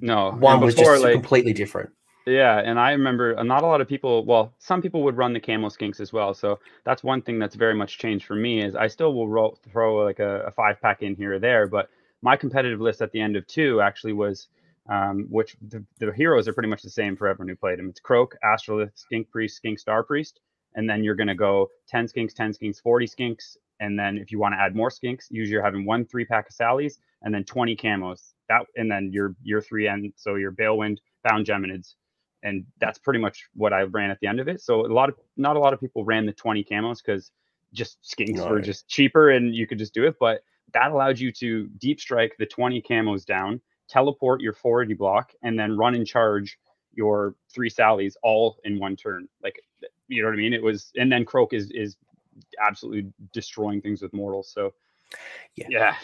no 0.00 0.30
one 0.30 0.60
before, 0.60 0.66
was 0.66 0.74
just 0.74 1.02
like, 1.02 1.12
completely 1.12 1.52
different. 1.52 1.90
Yeah, 2.26 2.58
and 2.58 2.78
I 2.78 2.92
remember 2.92 3.36
uh, 3.36 3.42
not 3.42 3.62
a 3.62 3.66
lot 3.66 3.80
of 3.80 3.88
people. 3.88 4.24
Well, 4.24 4.54
some 4.58 4.80
people 4.80 5.02
would 5.02 5.16
run 5.16 5.32
the 5.32 5.40
camel 5.40 5.70
skinks 5.70 6.00
as 6.00 6.12
well. 6.12 6.34
So 6.34 6.60
that's 6.84 7.02
one 7.02 7.20
thing 7.20 7.38
that's 7.38 7.56
very 7.56 7.74
much 7.74 7.98
changed 7.98 8.26
for 8.26 8.36
me. 8.36 8.62
Is 8.62 8.76
I 8.76 8.86
still 8.86 9.12
will 9.14 9.28
roll, 9.28 9.58
throw 9.72 10.04
like 10.04 10.20
a, 10.20 10.42
a 10.42 10.50
five 10.52 10.80
pack 10.80 11.02
in 11.02 11.16
here 11.16 11.34
or 11.34 11.38
there, 11.40 11.66
but 11.66 11.90
my 12.22 12.36
competitive 12.36 12.80
list 12.80 13.02
at 13.02 13.10
the 13.10 13.20
end 13.20 13.34
of 13.34 13.46
two 13.48 13.80
actually 13.80 14.12
was, 14.12 14.46
um, 14.88 15.26
which 15.30 15.56
the, 15.68 15.84
the, 15.98 16.12
heroes 16.12 16.46
are 16.46 16.52
pretty 16.52 16.68
much 16.68 16.82
the 16.82 16.90
same 16.90 17.16
for 17.16 17.26
everyone 17.26 17.48
who 17.48 17.56
played 17.56 17.80
them. 17.80 17.88
It's 17.88 18.00
Kroak, 18.00 18.36
Astrolith, 18.44 18.96
Skink 18.96 19.28
Priest, 19.28 19.56
Skink 19.56 19.80
Star 19.80 20.04
Priest, 20.04 20.38
and 20.76 20.88
then 20.88 21.02
you're 21.02 21.16
gonna 21.16 21.34
go 21.34 21.70
ten 21.88 22.06
skinks, 22.06 22.34
ten 22.34 22.52
skinks, 22.52 22.80
forty 22.80 23.06
skinks, 23.06 23.56
and 23.80 23.98
then 23.98 24.16
if 24.16 24.30
you 24.30 24.38
want 24.38 24.54
to 24.54 24.60
add 24.60 24.76
more 24.76 24.90
skinks, 24.90 25.24
usually 25.28 25.54
you're 25.54 25.64
having 25.64 25.84
one 25.84 26.04
three 26.04 26.24
pack 26.24 26.48
of 26.48 26.54
Sallies 26.54 26.98
and 27.22 27.34
then 27.34 27.42
twenty 27.42 27.74
camos. 27.74 28.34
That 28.48 28.62
and 28.76 28.88
then 28.88 29.10
your 29.12 29.34
your 29.42 29.60
three 29.60 29.88
end, 29.88 30.12
so 30.14 30.36
your 30.36 30.52
Balewind, 30.52 30.98
Bound 31.24 31.46
Geminids 31.46 31.94
and 32.42 32.64
that's 32.80 32.98
pretty 32.98 33.20
much 33.20 33.48
what 33.54 33.72
I 33.72 33.82
ran 33.82 34.10
at 34.10 34.18
the 34.20 34.26
end 34.26 34.40
of 34.40 34.48
it. 34.48 34.60
So 34.60 34.86
a 34.86 34.92
lot 34.92 35.08
of 35.08 35.16
not 35.36 35.56
a 35.56 35.60
lot 35.60 35.72
of 35.72 35.80
people 35.80 36.04
ran 36.04 36.26
the 36.26 36.32
20 36.32 36.64
camos 36.64 36.98
because 37.04 37.30
just 37.72 37.98
skinks 38.02 38.36
no, 38.36 38.48
were 38.48 38.60
just 38.60 38.88
cheaper 38.88 39.30
and 39.30 39.54
you 39.54 39.66
could 39.66 39.78
just 39.78 39.94
do 39.94 40.06
it. 40.06 40.16
But 40.18 40.42
that 40.74 40.90
allowed 40.90 41.18
you 41.18 41.32
to 41.32 41.68
deep 41.78 42.00
strike 42.00 42.34
the 42.38 42.46
20 42.46 42.82
camos 42.82 43.24
down 43.24 43.60
teleport 43.92 44.40
your 44.40 44.54
forward 44.54 44.96
block, 44.96 45.32
and 45.42 45.58
then 45.58 45.76
run 45.76 45.94
and 45.94 46.06
charge 46.06 46.58
your 46.94 47.34
three 47.52 47.68
sallies 47.68 48.16
all 48.22 48.58
in 48.64 48.78
one 48.78 48.96
turn. 48.96 49.28
Like 49.42 49.60
you 50.08 50.22
know 50.22 50.28
what 50.28 50.34
I 50.34 50.38
mean? 50.38 50.52
It 50.52 50.62
was, 50.62 50.90
and 50.96 51.12
then 51.12 51.24
Kroak 51.24 51.52
is 51.52 51.70
is 51.70 51.96
absolutely 52.60 53.12
destroying 53.32 53.80
things 53.80 54.02
with 54.02 54.12
mortals. 54.12 54.50
So 54.52 54.72
yeah, 55.56 55.66
yeah 55.68 55.96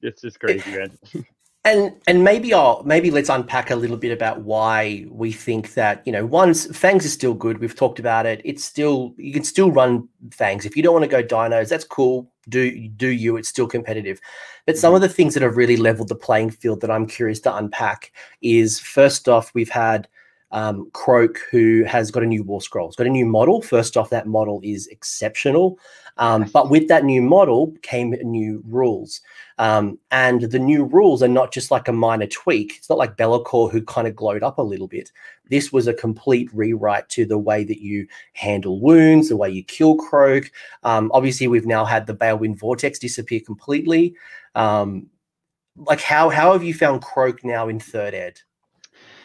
it's 0.00 0.22
just 0.22 0.38
crazy, 0.38 0.70
man. 0.70 0.98
and 1.64 1.92
and 2.06 2.24
maybe 2.24 2.54
I'll 2.54 2.82
maybe 2.84 3.10
let's 3.10 3.28
unpack 3.28 3.70
a 3.70 3.76
little 3.76 3.96
bit 3.96 4.12
about 4.12 4.42
why 4.42 5.06
we 5.10 5.32
think 5.32 5.74
that 5.74 6.02
you 6.06 6.12
know 6.12 6.24
one's 6.24 6.76
fangs 6.76 7.04
is 7.04 7.12
still 7.12 7.34
good. 7.34 7.58
We've 7.58 7.74
talked 7.74 7.98
about 7.98 8.26
it. 8.26 8.40
It's 8.44 8.64
still 8.64 9.14
you 9.16 9.32
can 9.32 9.44
still 9.44 9.70
run 9.70 10.08
fangs 10.30 10.64
if 10.64 10.76
you 10.76 10.82
don't 10.82 10.94
want 10.94 11.04
to 11.04 11.10
go 11.10 11.22
dinos. 11.22 11.68
That's 11.68 11.84
cool. 11.84 12.30
Do 12.48 12.88
do 12.88 13.08
you? 13.08 13.36
It's 13.36 13.48
still 13.48 13.66
competitive. 13.66 14.20
But 14.66 14.78
some 14.78 14.88
mm-hmm. 14.88 14.96
of 14.96 15.02
the 15.02 15.14
things 15.14 15.34
that 15.34 15.42
have 15.42 15.56
really 15.56 15.76
leveled 15.76 16.08
the 16.08 16.14
playing 16.14 16.50
field 16.50 16.80
that 16.80 16.90
I'm 16.90 17.06
curious 17.06 17.40
to 17.40 17.56
unpack 17.56 18.12
is 18.40 18.78
first 18.78 19.28
off 19.28 19.52
we've 19.54 19.70
had 19.70 20.08
um, 20.50 20.90
Kroak, 20.92 21.38
who 21.50 21.84
has 21.84 22.10
got 22.10 22.22
a 22.22 22.26
new 22.26 22.42
War 22.42 22.60
Scroll. 22.60 22.88
It's 22.88 22.96
got 22.96 23.06
a 23.06 23.10
new 23.10 23.26
model. 23.26 23.60
First 23.60 23.96
off, 23.96 24.10
that 24.10 24.26
model 24.26 24.60
is 24.62 24.86
exceptional. 24.88 25.78
Um, 26.16 26.44
but 26.52 26.70
with 26.70 26.88
that 26.88 27.04
new 27.04 27.22
model 27.22 27.74
came 27.82 28.10
new 28.22 28.62
rules. 28.66 29.20
Um, 29.58 29.98
and 30.10 30.42
the 30.42 30.58
new 30.58 30.84
rules 30.84 31.22
are 31.22 31.28
not 31.28 31.52
just 31.52 31.70
like 31.70 31.86
a 31.86 31.92
minor 31.92 32.26
tweak. 32.26 32.76
It's 32.76 32.88
not 32.88 32.98
like 32.98 33.16
Be'lakor, 33.16 33.70
who 33.70 33.82
kind 33.82 34.08
of 34.08 34.16
glowed 34.16 34.42
up 34.42 34.58
a 34.58 34.62
little 34.62 34.88
bit. 34.88 35.12
This 35.50 35.72
was 35.72 35.86
a 35.86 35.94
complete 35.94 36.48
rewrite 36.52 37.08
to 37.10 37.24
the 37.24 37.38
way 37.38 37.64
that 37.64 37.80
you 37.80 38.06
handle 38.32 38.80
wounds, 38.80 39.28
the 39.28 39.36
way 39.36 39.50
you 39.50 39.62
kill 39.64 39.96
Kroak. 39.96 40.50
Um, 40.82 41.10
obviously, 41.12 41.46
we've 41.46 41.66
now 41.66 41.84
had 41.84 42.06
the 42.06 42.14
Balewind 42.14 42.58
Vortex 42.58 42.98
disappear 42.98 43.40
completely. 43.40 44.14
Um, 44.54 45.08
like, 45.76 46.00
how 46.00 46.28
how 46.30 46.52
have 46.52 46.64
you 46.64 46.74
found 46.74 47.02
Kroak 47.02 47.44
now 47.44 47.68
in 47.68 47.78
third 47.78 48.14
ed? 48.14 48.40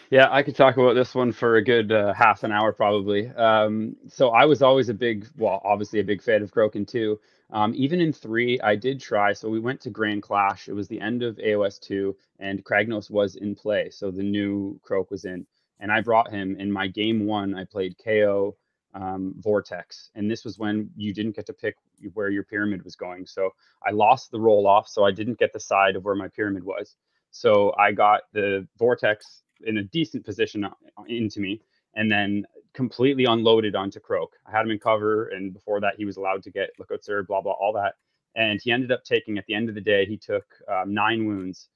Yeah, 0.09 0.27
I 0.31 0.43
could 0.43 0.55
talk 0.55 0.77
about 0.77 0.93
this 0.93 1.15
one 1.15 1.31
for 1.31 1.55
a 1.55 1.63
good 1.63 1.91
uh, 1.91 2.13
half 2.13 2.43
an 2.43 2.51
hour 2.51 2.71
probably. 2.71 3.29
Um, 3.29 3.95
so 4.07 4.29
I 4.29 4.45
was 4.45 4.61
always 4.61 4.89
a 4.89 4.93
big, 4.93 5.27
well, 5.37 5.61
obviously 5.65 5.99
a 5.99 6.03
big 6.03 6.21
fan 6.21 6.41
of 6.43 6.51
Krogan 6.51 6.87
too. 6.87 7.19
Um, 7.51 7.73
even 7.75 7.99
in 8.01 8.13
three, 8.13 8.59
I 8.61 8.75
did 8.75 8.99
try. 9.01 9.33
So 9.33 9.49
we 9.49 9.59
went 9.59 9.81
to 9.81 9.89
Grand 9.89 10.23
Clash. 10.23 10.67
It 10.69 10.73
was 10.73 10.87
the 10.87 11.01
end 11.01 11.23
of 11.23 11.37
AOS 11.37 11.79
two, 11.79 12.15
and 12.39 12.63
Kragnos 12.63 13.09
was 13.09 13.35
in 13.35 13.55
play. 13.55 13.89
So 13.89 14.11
the 14.11 14.23
new 14.23 14.79
Kroak 14.83 15.11
was 15.11 15.25
in, 15.25 15.45
and 15.79 15.91
I 15.91 16.01
brought 16.01 16.31
him. 16.31 16.55
In 16.59 16.71
my 16.71 16.87
game 16.87 17.25
one, 17.25 17.55
I 17.55 17.65
played 17.65 17.95
KO 18.03 18.55
um, 18.95 19.35
Vortex, 19.39 20.09
and 20.15 20.29
this 20.29 20.45
was 20.45 20.57
when 20.57 20.89
you 20.95 21.13
didn't 21.13 21.35
get 21.35 21.45
to 21.47 21.53
pick 21.53 21.75
where 22.13 22.29
your 22.29 22.43
pyramid 22.43 22.83
was 22.83 22.95
going. 22.95 23.25
So 23.25 23.51
I 23.85 23.91
lost 23.91 24.31
the 24.31 24.39
roll 24.39 24.67
off, 24.67 24.87
so 24.87 25.03
I 25.05 25.11
didn't 25.11 25.39
get 25.39 25.53
the 25.53 25.59
side 25.59 25.95
of 25.95 26.03
where 26.03 26.15
my 26.15 26.27
pyramid 26.27 26.63
was. 26.63 26.95
So 27.31 27.73
I 27.77 27.91
got 27.91 28.21
the 28.33 28.67
Vortex 28.77 29.43
in 29.65 29.77
a 29.77 29.83
decent 29.83 30.25
position 30.25 30.67
into 31.07 31.39
me, 31.39 31.61
and 31.95 32.11
then 32.11 32.45
completely 32.73 33.25
unloaded 33.25 33.75
onto 33.75 33.99
Kroak. 33.99 34.33
I 34.45 34.51
had 34.51 34.65
him 34.65 34.71
in 34.71 34.79
cover, 34.79 35.27
and 35.29 35.53
before 35.53 35.79
that, 35.81 35.95
he 35.97 36.05
was 36.05 36.17
allowed 36.17 36.43
to 36.43 36.51
get 36.51 36.71
lookout 36.79 37.03
sir, 37.03 37.23
blah 37.23 37.41
blah, 37.41 37.53
all 37.53 37.73
that. 37.73 37.95
And 38.35 38.59
he 38.61 38.71
ended 38.71 38.91
up 38.91 39.03
taking 39.03 39.37
at 39.37 39.45
the 39.45 39.53
end 39.53 39.69
of 39.69 39.75
the 39.75 39.81
day, 39.81 40.05
he 40.05 40.17
took 40.17 40.45
um, 40.67 40.93
nine 40.93 41.25
wounds 41.25 41.69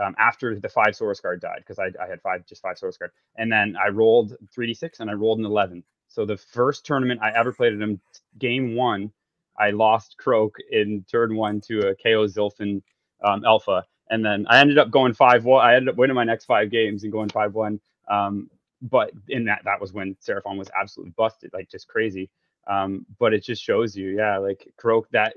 um, 0.00 0.14
after 0.18 0.58
the 0.58 0.68
five 0.68 0.94
Saurus 0.94 1.22
Guard 1.22 1.40
died 1.40 1.58
because 1.58 1.78
I, 1.78 1.90
I, 2.02 2.08
had 2.08 2.20
five, 2.22 2.46
just 2.46 2.62
five 2.62 2.76
Saurus 2.76 2.98
Guard. 2.98 3.10
And 3.36 3.50
then 3.50 3.76
I 3.76 3.88
rolled 3.88 4.36
3d6 4.56 5.00
and 5.00 5.10
I 5.10 5.14
rolled 5.14 5.38
an 5.38 5.44
11. 5.44 5.82
So 6.08 6.24
the 6.24 6.36
first 6.36 6.86
tournament 6.86 7.20
I 7.22 7.32
ever 7.32 7.52
played 7.52 7.74
at 7.74 7.80
him, 7.80 8.00
game 8.38 8.74
one, 8.74 9.12
I 9.58 9.70
lost 9.70 10.16
Kroak 10.18 10.54
in 10.70 11.04
turn 11.10 11.36
one 11.36 11.60
to 11.62 11.88
a 11.88 11.94
KO 11.94 12.26
Zilfin 12.26 12.82
um, 13.22 13.44
Alpha 13.44 13.84
and 14.10 14.24
then 14.24 14.46
I 14.48 14.60
ended 14.60 14.78
up 14.78 14.90
going 14.90 15.14
five 15.14 15.44
one. 15.44 15.64
I 15.64 15.74
ended 15.74 15.90
up 15.90 15.96
winning 15.96 16.16
my 16.16 16.24
next 16.24 16.44
five 16.44 16.70
games 16.70 17.04
and 17.04 17.12
going 17.12 17.30
five 17.30 17.54
one. 17.54 17.80
Um, 18.08 18.50
but 18.82 19.12
in 19.28 19.44
that, 19.44 19.62
that 19.64 19.80
was 19.80 19.92
when 19.92 20.16
Seraphon 20.16 20.56
was 20.56 20.70
absolutely 20.78 21.14
busted, 21.16 21.52
like 21.52 21.70
just 21.70 21.88
crazy. 21.88 22.30
Um, 22.66 23.06
but 23.18 23.32
it 23.32 23.44
just 23.44 23.62
shows 23.62 23.96
you, 23.96 24.16
yeah, 24.16 24.38
like 24.38 24.68
Kroak 24.76 25.08
that 25.10 25.34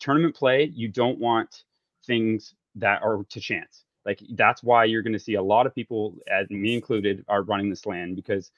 tournament 0.00 0.34
play. 0.34 0.64
You 0.74 0.88
don't 0.88 1.18
want 1.18 1.64
things 2.06 2.54
that 2.76 3.02
are 3.02 3.22
to 3.28 3.40
chance. 3.40 3.84
Like 4.04 4.20
that's 4.30 4.62
why 4.62 4.84
you're 4.84 5.02
going 5.02 5.12
to 5.12 5.18
see 5.18 5.34
a 5.34 5.42
lot 5.42 5.66
of 5.66 5.74
people, 5.74 6.14
as 6.30 6.48
me 6.50 6.74
included, 6.74 7.24
are 7.28 7.42
running 7.42 7.70
this 7.70 7.80
Slann 7.80 8.14
because 8.14 8.50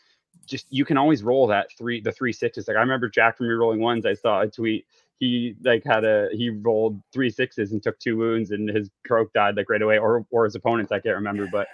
just 0.46 0.66
you 0.70 0.84
can 0.84 0.98
always 0.98 1.22
roll 1.22 1.46
that 1.48 1.72
three 1.76 2.00
the 2.00 2.12
three 2.12 2.32
sixes. 2.32 2.68
Like 2.68 2.76
I 2.76 2.80
remember 2.80 3.08
Jack 3.08 3.36
from 3.36 3.46
your 3.46 3.58
rolling 3.58 3.80
ones. 3.80 4.04
I 4.06 4.14
saw 4.14 4.42
a 4.42 4.48
tweet 4.48 4.86
he 5.18 5.54
like 5.64 5.82
had 5.84 6.04
a 6.04 6.28
he 6.32 6.50
rolled 6.50 7.00
three 7.12 7.30
sixes 7.30 7.72
and 7.72 7.82
took 7.82 7.98
two 7.98 8.16
wounds 8.16 8.50
and 8.50 8.68
his 8.68 8.90
Kroak 9.06 9.32
died 9.32 9.56
like 9.56 9.68
right 9.68 9.82
away 9.82 9.98
or 9.98 10.24
or 10.30 10.44
his 10.44 10.54
opponents 10.54 10.92
I 10.92 11.00
can't 11.00 11.16
remember 11.16 11.48
but 11.50 11.66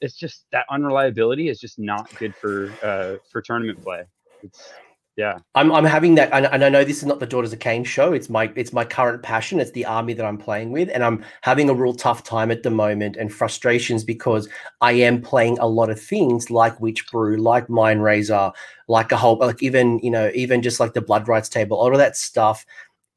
it's 0.00 0.16
just 0.16 0.46
that 0.52 0.66
unreliability 0.70 1.48
is 1.48 1.58
just 1.58 1.78
not 1.78 2.12
good 2.18 2.34
for 2.34 2.72
uh 2.82 3.16
for 3.30 3.40
tournament 3.40 3.82
play. 3.82 4.04
It's 4.42 4.72
yeah. 5.18 5.38
I'm, 5.56 5.72
I'm 5.72 5.84
having 5.84 6.14
that 6.14 6.32
and, 6.32 6.46
and 6.46 6.64
i 6.64 6.68
know 6.68 6.84
this 6.84 6.98
is 6.98 7.04
not 7.04 7.18
the 7.18 7.26
daughters 7.26 7.52
of 7.52 7.58
Khaine 7.58 7.84
show. 7.84 8.12
It's 8.12 8.30
my 8.30 8.52
it's 8.54 8.72
my 8.72 8.84
current 8.84 9.20
passion. 9.20 9.58
It's 9.58 9.72
the 9.72 9.84
army 9.84 10.12
that 10.12 10.24
i'm 10.24 10.38
playing 10.38 10.70
with 10.70 10.88
and 10.94 11.02
i'm 11.02 11.24
having 11.40 11.68
a 11.68 11.74
real 11.74 11.92
tough 11.92 12.22
time 12.22 12.52
at 12.52 12.62
the 12.62 12.70
moment 12.70 13.16
and 13.16 13.32
frustrations 13.32 14.04
because 14.04 14.48
i 14.80 14.92
am 14.92 15.20
playing 15.20 15.58
a 15.58 15.66
lot 15.66 15.90
of 15.90 16.00
things 16.00 16.50
like 16.50 16.80
witch 16.80 17.10
brew 17.10 17.36
like 17.36 17.68
mind 17.68 18.04
razor 18.04 18.52
like 18.86 19.10
a 19.10 19.16
whole 19.16 19.36
like 19.38 19.60
even 19.60 19.98
you 19.98 20.10
know 20.10 20.30
even 20.34 20.62
just 20.62 20.78
like 20.78 20.94
the 20.94 21.00
blood 21.00 21.26
rites 21.26 21.48
table 21.48 21.76
all 21.76 21.90
of 21.90 21.98
that 21.98 22.16
stuff 22.16 22.64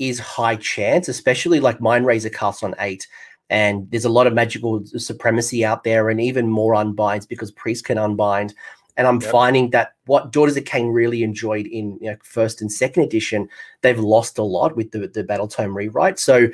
is 0.02 0.20
high 0.20 0.56
chance, 0.56 1.08
especially 1.08 1.60
like 1.60 1.80
Mind 1.80 2.06
Razor 2.06 2.30
casts 2.30 2.64
on 2.64 2.76
eight. 2.80 3.08
And 3.50 3.90
there's 3.92 4.06
a 4.06 4.10
lot 4.10 4.28
of 4.28 4.34
magical 4.34 4.82
supremacy 4.98 5.66
out 5.66 5.84
there, 5.84 6.10
and 6.10 6.22
even 6.22 6.50
more 6.50 6.74
unbinds 6.74 7.28
because 7.28 7.52
priests 7.52 7.86
can 7.86 7.98
unbind. 7.98 8.54
And 8.98 9.08
I'm 9.08 9.22
yep. 9.22 9.32
finding 9.32 9.70
that 9.72 9.94
what 10.06 10.32
Daughters 10.32 10.58
of 10.58 10.64
Khaine 10.66 10.94
really 10.94 11.24
enjoyed 11.24 11.68
in 11.68 11.98
you 12.02 12.12
know, 12.12 12.18
first 12.24 12.62
and 12.62 12.72
second 12.72 13.04
edition, 13.04 13.48
they've 13.82 14.00
lost 14.00 14.38
a 14.38 14.44
lot 14.44 14.76
with 14.76 14.92
the, 14.92 15.08
the 15.08 15.24
Battle 15.24 15.48
Tome 15.48 15.76
rewrite. 15.76 16.20
So 16.20 16.50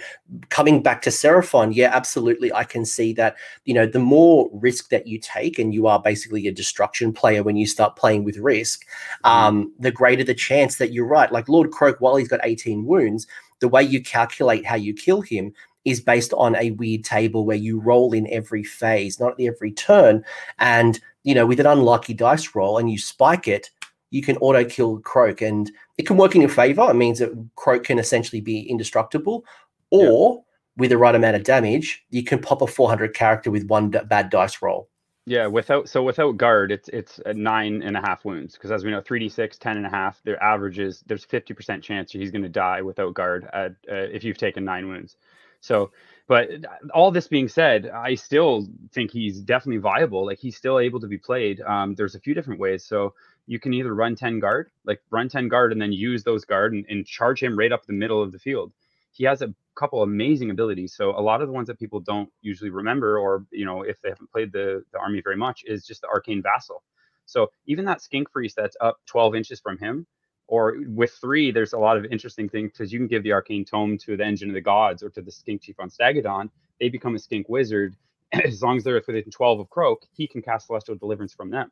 coming 0.50 0.84
back 0.84 1.02
to 1.04 1.10
Seraphon, 1.10 1.74
yeah, 1.74 1.90
absolutely. 1.94 2.54
I 2.54 2.64
can 2.64 2.86
see 2.86 3.14
that, 3.14 3.36
you 3.66 3.74
know, 3.74 3.86
the 3.86 4.00
more 4.00 4.50
risk 4.54 4.90
that 4.90 5.08
you 5.08 5.20
take, 5.20 5.58
and 5.58 5.74
you 5.74 5.88
are 5.88 6.02
basically 6.02 6.48
a 6.48 6.52
destruction 6.52 7.14
player 7.14 7.44
when 7.44 7.58
you 7.58 7.66
start 7.66 7.96
playing 7.96 8.24
with 8.24 8.38
risk, 8.38 8.86
mm. 9.24 9.30
um, 9.30 9.74
the 9.80 9.92
greater 9.92 10.24
the 10.24 10.36
chance 10.36 10.78
that 10.78 10.94
you're 10.94 11.08
right. 11.08 11.32
Like 11.32 11.50
Lord 11.50 11.72
Kroak, 11.72 12.00
while 12.00 12.16
he's 12.16 12.28
got 12.28 12.42
18 12.44 12.86
wounds, 12.86 13.28
the 13.60 13.68
way 13.68 13.82
you 13.82 14.04
calculate 14.04 14.66
how 14.66 14.76
you 14.76 14.94
kill 14.94 15.22
him 15.22 15.54
is 15.88 16.02
based 16.02 16.34
on 16.34 16.54
a 16.58 16.72
weird 16.72 17.06
table 17.06 17.46
where 17.46 17.56
you 17.56 17.80
roll 17.80 18.12
in 18.12 18.28
every 18.30 18.62
phase, 18.62 19.22
not 19.22 19.40
every 19.40 19.72
turn. 19.72 20.22
And 20.60 21.00
you 21.28 21.36
know, 21.36 21.46
with 21.46 21.60
an 21.60 21.66
unlucky 21.66 22.14
dice 22.14 22.56
roll 22.56 22.78
and 22.78 22.90
you 22.90 22.98
spike 22.98 23.50
it, 23.50 23.70
you 24.12 24.22
can 24.22 24.38
auto 24.38 24.64
kill 24.64 25.00
Kroak, 25.00 25.42
and 25.42 25.70
it 25.98 26.08
can 26.08 26.16
work 26.16 26.36
in 26.36 26.42
your 26.42 26.50
favor. 26.50 26.90
It 26.90 26.94
means 26.94 27.20
that 27.20 27.32
Kroak 27.58 27.84
can 27.84 28.00
essentially 28.00 28.40
be 28.40 28.62
indestructible, 28.62 29.44
or 29.90 30.36
yeah. 30.36 30.42
with 30.78 30.92
the 30.92 30.98
right 30.98 31.14
amount 31.14 31.36
of 31.36 31.44
damage, 31.44 32.06
you 32.12 32.24
can 32.24 32.40
pop 32.40 32.62
a 32.62 32.68
400 32.68 33.14
character 33.14 33.52
with 33.52 33.68
one 33.68 33.92
d- 33.92 34.00
bad 34.08 34.30
dice 34.30 34.62
roll. 34.62 34.88
Yeah, 35.26 35.48
without 35.48 35.90
so 35.90 36.02
without 36.02 36.38
guard, 36.38 36.72
it's 36.72 36.88
it's 36.94 37.20
nine 37.36 37.82
and 37.84 37.98
a 37.98 38.00
half 38.00 38.24
wounds 38.24 38.54
because 38.54 38.72
as 38.72 38.86
we 38.86 38.92
know, 38.92 39.02
three 39.02 39.20
d 39.20 39.28
six, 39.28 39.58
ten 39.58 39.76
and 39.76 39.86
a 39.86 39.90
half. 39.90 40.22
Their 40.24 40.42
averages 40.42 41.04
there's 41.08 41.26
fifty 41.26 41.54
percent 41.54 41.84
chance 41.84 42.14
he's 42.14 42.32
going 42.32 42.44
to 42.44 42.48
die 42.50 42.82
without 42.82 43.14
guard 43.14 43.50
at, 43.52 43.72
uh, 43.92 44.08
if 44.14 44.24
you've 44.24 44.38
taken 44.38 44.64
nine 44.64 44.88
wounds. 44.88 45.18
So 45.60 45.92
but 46.28 46.50
all 46.94 47.10
this 47.12 47.28
being 47.28 47.48
said, 47.48 47.90
I 47.90 48.16
still 48.16 48.68
think 48.92 49.12
he's 49.12 49.40
definitely 49.42 49.80
viable. 49.80 50.26
Like 50.26 50.40
he's 50.40 50.58
still 50.58 50.80
able 50.80 51.00
to 51.00 51.08
be 51.08 51.18
played. 51.18 51.62
Um, 51.62 51.96
there's 51.96 52.16
a 52.16 52.20
few 52.20 52.34
different 52.34 52.60
ways. 52.60 52.84
So 52.84 53.14
you 53.46 53.60
can 53.60 53.74
either 53.74 53.96
run 53.96 54.16
10 54.16 54.40
guard, 54.40 54.70
like 54.86 55.02
run 55.10 55.30
10 55.30 55.48
guard 55.48 55.72
and 55.72 55.82
then 55.82 55.94
use 55.94 56.24
those 56.24 56.44
guard 56.44 56.74
and, 56.74 56.86
and 56.90 57.06
charge 57.06 57.42
him 57.42 57.58
right 57.58 57.72
up 57.72 57.86
the 57.86 57.94
middle 57.94 58.22
of 58.22 58.34
the 58.34 58.40
field. 58.40 58.74
He 59.12 59.24
has 59.24 59.42
a 59.42 59.54
couple 59.76 60.04
amazing 60.04 60.52
abilities. 60.52 60.94
So 60.94 61.12
a 61.12 61.22
lot 61.22 61.42
of 61.42 61.48
the 61.48 61.54
ones 61.54 61.68
that 61.68 61.80
people 61.80 62.02
don't 62.02 62.30
usually 62.42 62.72
remember, 62.72 63.18
or 63.18 63.46
you 63.52 63.66
know, 63.66 63.84
if 63.84 64.02
they 64.02 64.10
haven't 64.10 64.32
played 64.32 64.52
the, 64.52 64.84
the 64.92 65.00
army 65.00 65.22
very 65.22 65.38
much, 65.38 65.64
is 65.66 65.86
just 65.88 66.02
the 66.02 66.08
arcane 66.10 66.42
vassal. 66.44 66.84
So 67.26 67.52
even 67.68 67.86
that 67.86 68.02
skink 68.02 68.30
priest 68.32 68.56
that's 68.58 68.76
up 68.82 69.00
12 69.06 69.36
inches 69.36 69.60
from 69.62 69.78
him, 69.78 70.06
or 70.48 70.78
with 70.88 71.12
three, 71.12 71.52
there's 71.52 71.74
a 71.74 71.78
lot 71.78 71.98
of 71.98 72.06
interesting 72.06 72.48
things 72.48 72.72
because 72.72 72.92
you 72.92 73.00
can 73.00 73.08
give 73.08 73.24
the 73.24 73.34
arcane 73.34 73.66
tome 73.66 73.98
to 74.00 74.16
the 74.16 74.24
engine 74.24 74.50
of 74.50 74.56
the 74.56 74.62
gods 74.62 75.04
or 75.04 75.10
to 75.10 75.22
the 75.22 75.32
skink 75.32 75.62
chief 75.62 75.76
on 75.80 75.90
Stegadon. 75.90 76.50
They 76.80 76.90
become 76.90 77.16
a 77.16 77.20
skink 77.20 77.50
wizard. 77.50 77.96
as 78.32 78.62
long 78.62 78.78
as 78.78 78.84
they're 78.84 79.02
within 79.06 79.24
12 79.30 79.60
of 79.60 79.70
Kroak, 79.70 80.06
he 80.14 80.28
can 80.28 80.42
cast 80.42 80.68
celestial 80.68 80.96
deliverance 80.96 81.34
from 81.34 81.50
them. 81.50 81.72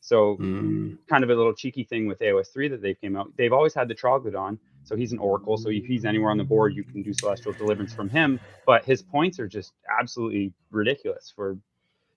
So 0.00 0.36
mm. 0.40 0.98
kind 1.08 1.22
of 1.22 1.30
a 1.30 1.34
little 1.34 1.54
cheeky 1.54 1.84
thing 1.84 2.06
with 2.06 2.18
AOS 2.18 2.52
3 2.52 2.68
that 2.68 2.82
they've 2.82 3.00
came 3.00 3.16
out. 3.16 3.32
They've 3.36 3.52
always 3.52 3.72
had 3.72 3.86
the 3.86 3.94
Troglodon, 3.94 4.58
so 4.82 4.96
he's 4.96 5.12
an 5.12 5.18
oracle. 5.18 5.56
So 5.56 5.68
if 5.68 5.84
he's 5.84 6.04
anywhere 6.04 6.32
on 6.32 6.38
the 6.38 6.44
board, 6.44 6.74
you 6.74 6.82
can 6.82 7.02
do 7.02 7.12
celestial 7.12 7.52
deliverance 7.52 7.94
from 7.94 8.08
him. 8.08 8.40
But 8.66 8.84
his 8.84 9.00
points 9.00 9.38
are 9.38 9.46
just 9.46 9.74
absolutely 10.00 10.52
ridiculous. 10.72 11.32
For 11.34 11.56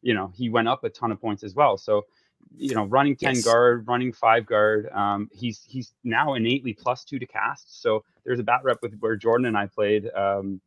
you 0.02 0.16
know, 0.16 0.32
he 0.36 0.50
went 0.50 0.68
up 0.68 0.84
a 0.84 0.90
ton 0.90 1.12
of 1.12 1.22
points 1.22 1.44
as 1.44 1.54
well. 1.54 1.78
So 1.78 2.06
you 2.58 2.76
know, 2.76 2.86
running 2.86 3.16
10 3.16 3.36
yes. 3.36 3.44
guard, 3.44 3.88
running 3.88 4.12
five 4.12 4.46
guard. 4.46 4.90
Um, 4.92 5.30
he's 5.34 5.64
he's 5.68 5.94
now 6.04 6.34
innately 6.36 6.74
plus 6.74 7.04
two 7.04 7.20
to 7.20 7.26
cast. 7.26 7.82
So 7.82 8.04
there's 8.24 8.40
a 8.40 8.44
bat 8.44 8.62
rep 8.64 8.82
with 8.82 8.98
where 9.00 9.16
Jordan 9.16 9.48
and 9.48 9.58
I 9.58 9.68
played. 9.68 10.10
Um, 10.14 10.62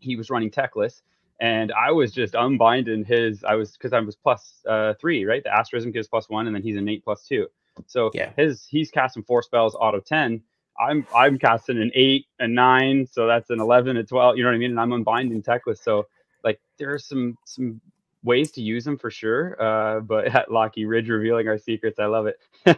he 0.00 0.16
was 0.16 0.30
running 0.30 0.50
Teclis, 0.50 1.02
and 1.40 1.72
I 1.72 1.90
was 1.90 2.12
just 2.12 2.34
unbinding 2.34 3.04
his. 3.04 3.44
I 3.44 3.54
was 3.54 3.72
because 3.72 3.92
I 3.92 4.00
was 4.00 4.16
plus 4.16 4.60
uh, 4.68 4.94
three, 5.00 5.24
right? 5.24 5.42
The 5.42 5.54
asterism 5.54 5.90
gives 5.90 6.08
plus 6.08 6.28
one, 6.28 6.46
and 6.46 6.54
then 6.54 6.62
he's 6.62 6.76
innate 6.76 7.04
plus 7.04 7.24
two. 7.26 7.48
So 7.86 8.10
yeah. 8.14 8.30
his 8.36 8.66
he's 8.66 8.90
casting 8.90 9.22
four 9.22 9.42
spells 9.42 9.74
auto 9.74 10.00
ten. 10.00 10.42
I'm 10.80 11.06
I'm 11.14 11.38
casting 11.38 11.80
an 11.80 11.90
eight, 11.94 12.26
and 12.38 12.54
nine, 12.54 13.06
so 13.10 13.26
that's 13.26 13.50
an 13.50 13.60
eleven, 13.60 13.96
a 13.96 14.04
twelve. 14.04 14.36
You 14.36 14.44
know 14.44 14.50
what 14.50 14.56
I 14.56 14.58
mean? 14.58 14.70
And 14.70 14.80
I'm 14.80 14.92
unbinding 14.92 15.42
Teclis. 15.42 15.82
So 15.82 16.06
like 16.44 16.60
there's 16.78 17.06
some 17.06 17.36
some 17.44 17.80
ways 18.28 18.52
to 18.52 18.62
use 18.62 18.84
them 18.84 18.96
for 18.96 19.10
sure. 19.10 19.60
Uh, 19.60 20.00
but 20.00 20.26
at 20.34 20.52
Lockie 20.52 20.84
Ridge 20.84 21.08
revealing 21.08 21.48
our 21.48 21.58
secrets, 21.58 21.98
I 21.98 22.04
love 22.04 22.26
it. 22.26 22.38
uh, 22.66 22.74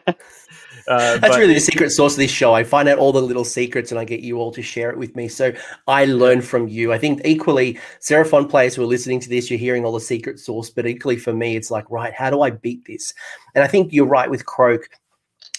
That's 0.86 1.20
but, 1.20 1.38
really 1.38 1.54
the 1.54 1.60
secret 1.60 1.90
source 1.90 2.14
of 2.14 2.18
this 2.18 2.30
show. 2.30 2.54
I 2.54 2.64
find 2.64 2.88
out 2.88 2.98
all 2.98 3.12
the 3.12 3.20
little 3.20 3.44
secrets 3.44 3.90
and 3.90 4.00
I 4.00 4.04
get 4.04 4.20
you 4.20 4.38
all 4.38 4.52
to 4.52 4.62
share 4.62 4.90
it 4.90 4.96
with 4.96 5.14
me. 5.16 5.28
So 5.28 5.52
I 5.86 6.06
learn 6.06 6.40
from 6.40 6.68
you. 6.68 6.92
I 6.92 6.98
think 6.98 7.20
equally, 7.26 7.78
Seraphon 8.00 8.48
players 8.48 8.74
who 8.74 8.82
are 8.82 8.86
listening 8.86 9.20
to 9.20 9.28
this, 9.28 9.50
you're 9.50 9.58
hearing 9.58 9.84
all 9.84 9.92
the 9.92 10.00
secret 10.00 10.38
source, 10.38 10.70
but 10.70 10.86
equally 10.86 11.16
for 11.16 11.34
me, 11.34 11.56
it's 11.56 11.70
like, 11.70 11.84
right, 11.90 12.14
how 12.14 12.30
do 12.30 12.40
I 12.40 12.50
beat 12.50 12.86
this? 12.86 13.12
And 13.54 13.62
I 13.62 13.66
think 13.66 13.92
you're 13.92 14.06
right 14.06 14.30
with 14.30 14.46
Kroak. 14.46 14.88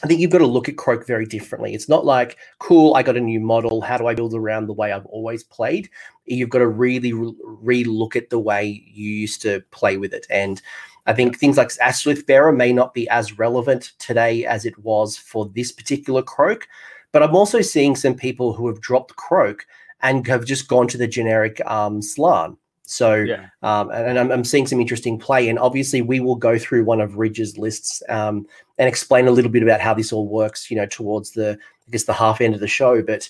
I 0.04 0.08
think 0.08 0.20
you've 0.20 0.32
got 0.32 0.40
to 0.40 0.48
look 0.48 0.68
at 0.68 0.78
Kroak 0.78 1.06
very 1.06 1.26
differently. 1.26 1.76
It's 1.76 1.90
not 1.90 2.06
like, 2.06 2.38
cool, 2.60 2.96
I 2.96 3.04
got 3.04 3.18
a 3.18 3.22
new 3.22 3.40
model. 3.40 3.82
How 3.82 3.98
do 3.98 4.08
I 4.08 4.16
build 4.16 4.34
around 4.34 4.66
the 4.66 4.74
way 4.74 4.92
I've 4.92 5.06
always 5.06 5.44
played? 5.44 5.90
You've 6.26 6.50
got 6.50 6.60
to 6.60 6.68
really 6.68 7.14
re 7.14 7.84
look 7.84 8.16
at 8.16 8.30
the 8.30 8.40
way 8.40 8.84
you 8.88 9.12
used 9.12 9.42
to 9.44 9.62
play 9.72 9.98
with 9.98 10.14
it. 10.14 10.26
And 10.30 10.62
I 11.06 11.14
think 11.14 11.38
things 11.38 11.58
like 11.58 11.70
Astrolith 11.70 12.26
Bearer 12.26 12.52
may 12.52 12.74
not 12.74 12.94
be 12.94 13.08
as 13.10 13.38
relevant 13.38 13.92
today 14.00 14.46
as 14.46 14.66
it 14.66 14.78
was 14.80 15.18
for 15.18 15.50
this 15.54 15.72
particular 15.72 16.24
Kroak. 16.24 16.68
But 17.12 17.22
I'm 17.24 17.36
also 17.36 17.62
seeing 17.62 17.96
some 17.96 18.16
people 18.16 18.54
who 18.54 18.68
have 18.68 18.82
dropped 18.82 19.18
Kroak 19.18 19.66
and 20.02 20.26
have 20.28 20.46
just 20.46 20.68
gone 20.68 20.88
to 20.88 20.98
the 20.98 21.08
generic 21.08 21.62
um, 21.70 22.02
Slann. 22.02 22.58
So, 22.92 23.16
yeah. 23.16 23.48
um, 23.64 23.90
and 23.92 24.20
I'm, 24.20 24.30
I'm, 24.34 24.44
seeing 24.44 24.68
some 24.68 24.82
interesting 24.82 25.18
play. 25.18 25.48
And 25.48 25.58
obviously, 25.58 26.02
we 26.02 26.20
will 26.20 26.36
go 26.36 26.58
through 26.58 26.84
one 26.84 27.00
of 27.00 27.18
Ridge's 27.18 27.58
lists 27.58 28.04
um, 28.10 28.46
and 28.78 28.90
explain 28.90 29.30
a 29.30 29.32
little 29.32 29.50
bit 29.50 29.64
about 29.64 29.80
how 29.80 29.94
this 29.94 30.12
all 30.12 30.28
works, 30.28 30.70
you 30.70 30.76
know, 30.76 30.86
towards 30.86 31.32
the, 31.32 31.58
I 31.88 31.92
guess, 31.92 32.04
the 32.04 32.12
half 32.12 32.42
end 32.42 32.54
of 32.54 32.60
the 32.60 32.68
show. 32.68 33.02
But 33.02 33.30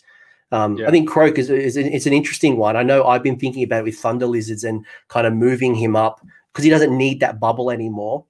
um, 0.51 0.77
yeah. 0.77 0.88
I 0.88 0.89
think 0.89 1.08
Kroak 1.08 1.38
is, 1.38 1.51
is 1.51 1.77
it's 1.77 2.08
an 2.08 2.13
interesting 2.13 2.58
one. 2.58 2.75
I 2.75 2.82
know 2.82 3.06
I've 3.06 3.22
been 3.22 3.38
thinking 3.38 3.63
about 3.63 3.82
it 3.82 3.84
with 3.84 4.00
Thunder 4.00 4.25
Lizards 4.25 4.63
and 4.63 4.84
kind 5.10 5.27
of 5.27 5.34
moving 5.34 5.75
him 5.75 5.96
up 5.96 6.25
because 6.51 6.63
he 6.63 6.72
doesn't 6.72 6.98
need 6.98 7.20
that 7.20 7.39
bubble 7.39 7.70
anymore. 7.70 8.25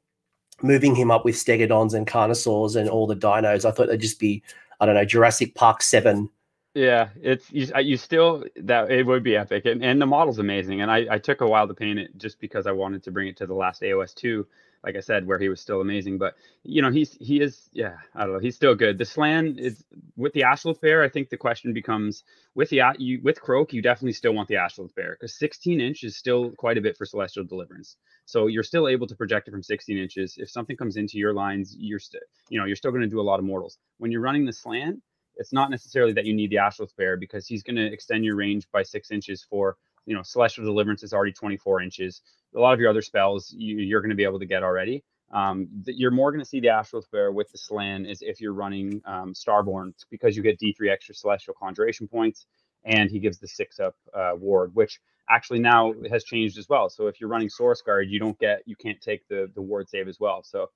Moving 0.61 0.95
him 0.95 1.11
up 1.11 1.23
with 1.23 1.35
Stegadons 1.35 1.93
and 1.93 2.05
Carnosaurs 2.05 2.75
and 2.75 2.89
all 2.89 3.07
the 3.07 3.15
dinos, 3.15 3.63
I 3.63 3.71
thought 3.71 3.88
they'd 3.88 4.01
just 4.01 4.19
be, 4.19 4.43
I 4.81 4.85
don't 4.85 4.95
know, 4.95 5.05
Jurassic 5.05 5.55
Park 5.55 5.81
7 5.81 6.29
yeah, 6.73 7.09
it's 7.21 7.51
you, 7.51 7.67
you 7.79 7.97
still 7.97 8.45
that 8.55 8.91
it 8.91 9.05
would 9.05 9.23
be 9.23 9.35
epic, 9.35 9.65
and, 9.65 9.83
and 9.83 10.01
the 10.01 10.05
model's 10.05 10.39
amazing. 10.39 10.81
And 10.81 10.89
I, 10.89 11.05
I 11.11 11.17
took 11.17 11.41
a 11.41 11.47
while 11.47 11.67
to 11.67 11.73
paint 11.73 11.99
it 11.99 12.17
just 12.17 12.39
because 12.39 12.65
I 12.65 12.71
wanted 12.71 13.03
to 13.03 13.11
bring 13.11 13.27
it 13.27 13.37
to 13.37 13.45
the 13.45 13.53
last 13.53 13.81
AOS 13.81 14.13
two, 14.13 14.47
like 14.81 14.95
I 14.95 15.01
said, 15.01 15.27
where 15.27 15.37
he 15.37 15.49
was 15.49 15.59
still 15.59 15.81
amazing. 15.81 16.17
But 16.17 16.35
you 16.63 16.81
know, 16.81 16.89
he's 16.89 17.17
he 17.19 17.41
is 17.41 17.69
yeah, 17.73 17.97
I 18.15 18.23
don't 18.23 18.33
know, 18.33 18.39
he's 18.39 18.55
still 18.55 18.73
good. 18.73 18.97
The 18.97 19.03
Slann 19.03 19.57
is 19.59 19.83
with 20.15 20.31
the 20.31 20.41
Astrolith 20.41 20.79
Bear. 20.79 21.03
I 21.03 21.09
think 21.09 21.29
the 21.29 21.35
question 21.35 21.73
becomes 21.73 22.23
with 22.55 22.69
the 22.69 22.81
you 22.97 23.19
with 23.21 23.41
Kroak, 23.41 23.73
you 23.73 23.81
definitely 23.81 24.13
still 24.13 24.33
want 24.33 24.47
the 24.47 24.55
Astrolith 24.55 24.95
Bear 24.95 25.17
because 25.19 25.37
16 25.37 25.81
inch 25.81 26.05
is 26.05 26.15
still 26.15 26.51
quite 26.51 26.77
a 26.77 26.81
bit 26.81 26.95
for 26.95 27.05
Celestial 27.05 27.43
Deliverance. 27.43 27.97
So 28.25 28.47
you're 28.47 28.63
still 28.63 28.87
able 28.87 29.07
to 29.07 29.15
project 29.17 29.49
it 29.49 29.51
from 29.51 29.63
16 29.63 29.97
inches. 29.97 30.35
If 30.37 30.49
something 30.49 30.77
comes 30.77 30.95
into 30.95 31.17
your 31.17 31.33
lines, 31.33 31.75
you're 31.77 31.99
still 31.99 32.21
you 32.47 32.57
know 32.57 32.65
you're 32.65 32.77
still 32.77 32.91
going 32.91 33.03
to 33.03 33.09
do 33.09 33.19
a 33.19 33.21
lot 33.21 33.39
of 33.39 33.45
mortals. 33.45 33.77
When 33.97 34.09
you're 34.09 34.21
running 34.21 34.45
the 34.45 34.53
Slann 34.53 35.01
it's 35.38 35.53
not 35.53 35.69
necessarily 35.69 36.13
that 36.13 36.25
you 36.25 36.33
need 36.33 36.50
the 36.50 36.57
Astrolith 36.57 36.95
Bear 36.97 37.17
because 37.17 37.47
he's 37.47 37.63
going 37.63 37.75
to 37.75 37.85
extend 37.85 38.25
your 38.25 38.35
range 38.35 38.67
by 38.71 38.83
six 38.83 39.11
inches 39.11 39.43
for, 39.43 39.77
you 40.05 40.15
know, 40.15 40.21
Celestial 40.23 40.65
Deliverance 40.65 41.03
is 41.03 41.13
already 41.13 41.31
24 41.31 41.81
inches. 41.81 42.21
A 42.55 42.59
lot 42.59 42.73
of 42.73 42.79
your 42.79 42.89
other 42.89 43.01
spells 43.01 43.53
you, 43.57 43.95
are 43.95 44.01
going 44.01 44.09
to 44.09 44.15
be 44.15 44.23
able 44.23 44.39
to 44.39 44.45
get 44.45 44.63
already. 44.63 45.03
Um, 45.33 45.69
you're 45.85 46.11
more 46.11 46.31
going 46.31 46.44
to 46.44 46.48
see 46.48 46.59
the 46.59 46.67
Astrolith 46.67 47.09
Bear 47.11 47.31
with 47.31 47.51
the 47.51 47.57
Slann 47.57 48.05
is 48.05 48.22
if 48.22 48.41
you're 48.41 48.53
running 48.53 49.01
um, 49.05 49.33
Starborn 49.33 49.94
because 50.09 50.35
you 50.35 50.44
get 50.44 50.59
D3 50.59 50.91
extra 50.91 51.15
Celestial 51.15 51.53
Conjuration 51.57 52.07
points 52.07 52.46
and 52.83 53.09
he 53.09 53.20
gives 53.20 53.39
the 53.39 53.48
six 53.48 53.79
up 53.79 53.96
uh, 54.13 54.31
ward, 54.35 54.72
which 54.74 55.00
actually 55.29 55.59
now 55.59 55.94
has 56.09 56.24
changed 56.24 56.57
as 56.57 56.67
well. 56.67 56.89
So 56.89 57.07
if 57.07 57.22
you're 57.22 57.29
running 57.29 57.48
Saurus 57.50 57.83
Guard, 57.85 58.09
you 58.09 58.20
don't 58.20 58.37
get, 58.39 58.63
you 58.65 58.75
can't 58.75 59.00
take 59.00 59.27
the 59.27 59.50
the 59.55 59.61
ward 59.61 59.87
save 59.87 60.07
as 60.07 60.20
well. 60.20 60.44
So 60.44 60.70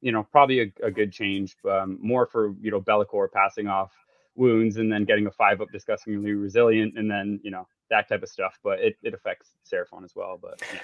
you 0.00 0.12
know, 0.12 0.22
probably 0.30 0.60
a, 0.60 0.72
a 0.82 0.90
good 0.90 1.12
change, 1.12 1.56
um, 1.68 1.98
more 2.00 2.26
for, 2.26 2.54
you 2.60 2.70
know, 2.70 2.80
Be'lakor 2.80 3.30
passing 3.32 3.66
off 3.66 3.92
wounds 4.36 4.76
and 4.76 4.90
then 4.90 5.04
getting 5.04 5.26
a 5.26 5.30
five 5.30 5.60
up 5.60 5.68
disgustingly 5.72 6.32
resilient 6.32 6.96
and 6.96 7.10
then, 7.10 7.40
you 7.42 7.50
know, 7.50 7.66
that 7.90 8.08
type 8.08 8.22
of 8.22 8.28
stuff. 8.28 8.58
But 8.62 8.80
it, 8.80 8.96
it 9.02 9.14
affects 9.14 9.50
Seraphon 9.70 10.04
as 10.04 10.14
well. 10.14 10.38
But 10.40 10.62
yeah. 10.72 10.80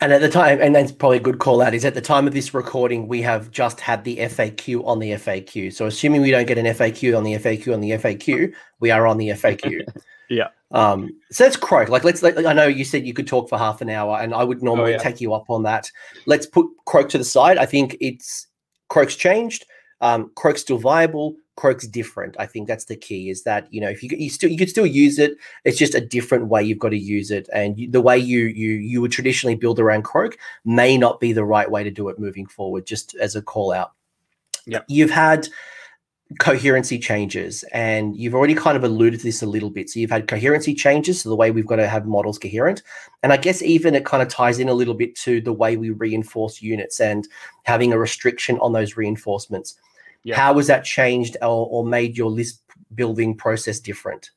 And 0.00 0.12
at 0.12 0.20
the 0.20 0.28
time, 0.28 0.60
and 0.60 0.74
that's 0.74 0.92
probably 0.92 1.16
a 1.16 1.20
good 1.20 1.38
call 1.38 1.62
out, 1.62 1.72
is 1.72 1.84
at 1.86 1.94
the 1.94 2.02
time 2.02 2.26
of 2.26 2.34
this 2.34 2.52
recording, 2.52 3.08
we 3.08 3.22
have 3.22 3.50
just 3.50 3.80
had 3.80 4.04
the 4.04 4.18
FAQ 4.18 4.86
on 4.86 4.98
the 4.98 5.12
FAQ. 5.12 5.72
So 5.72 5.86
assuming 5.86 6.20
we 6.20 6.30
don't 6.30 6.46
get 6.46 6.58
an 6.58 6.66
FAQ 6.66 7.16
on 7.16 7.24
the 7.24 7.32
FAQ 7.32 7.72
on 7.72 7.80
the 7.80 7.92
FAQ, 7.92 8.52
we 8.80 8.90
are 8.90 9.06
on 9.06 9.16
the 9.16 9.28
FAQ. 9.28 9.86
yeah. 10.28 10.48
Um, 10.70 11.08
so 11.30 11.44
that's 11.44 11.56
Kroak. 11.56 11.88
Like, 11.88 12.04
let's. 12.04 12.22
Let, 12.22 12.44
I 12.44 12.52
know 12.52 12.66
you 12.66 12.84
said 12.84 13.06
you 13.06 13.14
could 13.14 13.26
talk 13.26 13.48
for 13.48 13.56
half 13.56 13.80
an 13.80 13.88
hour, 13.88 14.18
and 14.18 14.34
I 14.34 14.44
would 14.44 14.62
normally 14.62 14.90
oh, 14.90 14.96
yeah. 14.96 15.02
take 15.02 15.20
you 15.20 15.32
up 15.32 15.48
on 15.48 15.62
that. 15.62 15.90
Let's 16.26 16.44
put 16.44 16.66
Kroak 16.86 17.08
to 17.10 17.18
the 17.18 17.24
side. 17.24 17.56
I 17.56 17.66
think 17.66 17.96
it's 18.00 18.48
Kroak's 18.88 19.16
changed. 19.16 19.64
Um, 20.00 20.30
Kroak's 20.36 20.60
still 20.60 20.78
viable. 20.78 21.36
Kroak's 21.56 21.86
different. 21.86 22.36
I 22.38 22.46
think 22.46 22.68
that's 22.68 22.84
the 22.84 22.96
key. 22.96 23.30
Is 23.30 23.42
that 23.44 23.66
you 23.72 23.80
know 23.80 23.88
if 23.88 24.02
you 24.02 24.10
you 24.12 24.28
still 24.28 24.50
you 24.50 24.58
could 24.58 24.68
still 24.68 24.86
use 24.86 25.18
it. 25.18 25.36
It's 25.64 25.78
just 25.78 25.94
a 25.94 26.00
different 26.00 26.48
way 26.48 26.62
you've 26.62 26.78
got 26.78 26.90
to 26.90 26.98
use 26.98 27.30
it, 27.30 27.48
and 27.52 27.78
you, 27.78 27.90
the 27.90 28.02
way 28.02 28.18
you 28.18 28.40
you 28.44 28.72
you 28.72 29.00
would 29.00 29.12
traditionally 29.12 29.54
build 29.56 29.80
around 29.80 30.04
Kroak 30.04 30.36
may 30.64 30.98
not 30.98 31.18
be 31.18 31.32
the 31.32 31.44
right 31.44 31.70
way 31.70 31.82
to 31.82 31.90
do 31.90 32.08
it 32.08 32.18
moving 32.18 32.46
forward. 32.46 32.86
Just 32.86 33.14
as 33.16 33.36
a 33.36 33.42
call 33.42 33.72
out. 33.72 33.92
Yeah, 34.66 34.80
you've 34.88 35.10
had 35.10 35.48
coherency 36.40 36.98
changes 36.98 37.62
and 37.72 38.16
you've 38.16 38.34
already 38.34 38.54
kind 38.54 38.76
of 38.76 38.82
alluded 38.82 39.20
to 39.20 39.26
this 39.26 39.42
a 39.42 39.46
little 39.46 39.70
bit. 39.70 39.88
So 39.88 40.00
you've 40.00 40.10
had 40.10 40.26
coherency 40.26 40.74
changes 40.74 41.22
so 41.22 41.28
the 41.28 41.36
way 41.36 41.52
we've 41.52 41.66
got 41.66 41.76
to 41.76 41.86
have 41.86 42.06
models 42.06 42.38
coherent 42.38 42.82
and 43.22 43.32
i 43.32 43.36
guess 43.36 43.62
even 43.62 43.94
it 43.94 44.04
kind 44.04 44.22
of 44.22 44.28
ties 44.28 44.58
in 44.58 44.68
a 44.68 44.74
little 44.74 44.94
bit 44.94 45.14
to 45.16 45.40
the 45.40 45.52
way 45.52 45.76
we 45.76 45.90
reinforce 45.90 46.60
units 46.60 47.00
and 47.00 47.28
having 47.62 47.92
a 47.92 47.98
restriction 47.98 48.58
on 48.58 48.72
those 48.72 48.96
reinforcements. 48.96 49.78
Yeah. 50.24 50.34
how 50.36 50.54
was 50.54 50.66
that 50.66 50.84
changed 50.84 51.36
or, 51.40 51.68
or 51.70 51.86
made 51.86 52.18
your 52.18 52.30
list 52.30 52.62
building 52.96 53.36
process 53.36 53.78
different? 53.78 54.30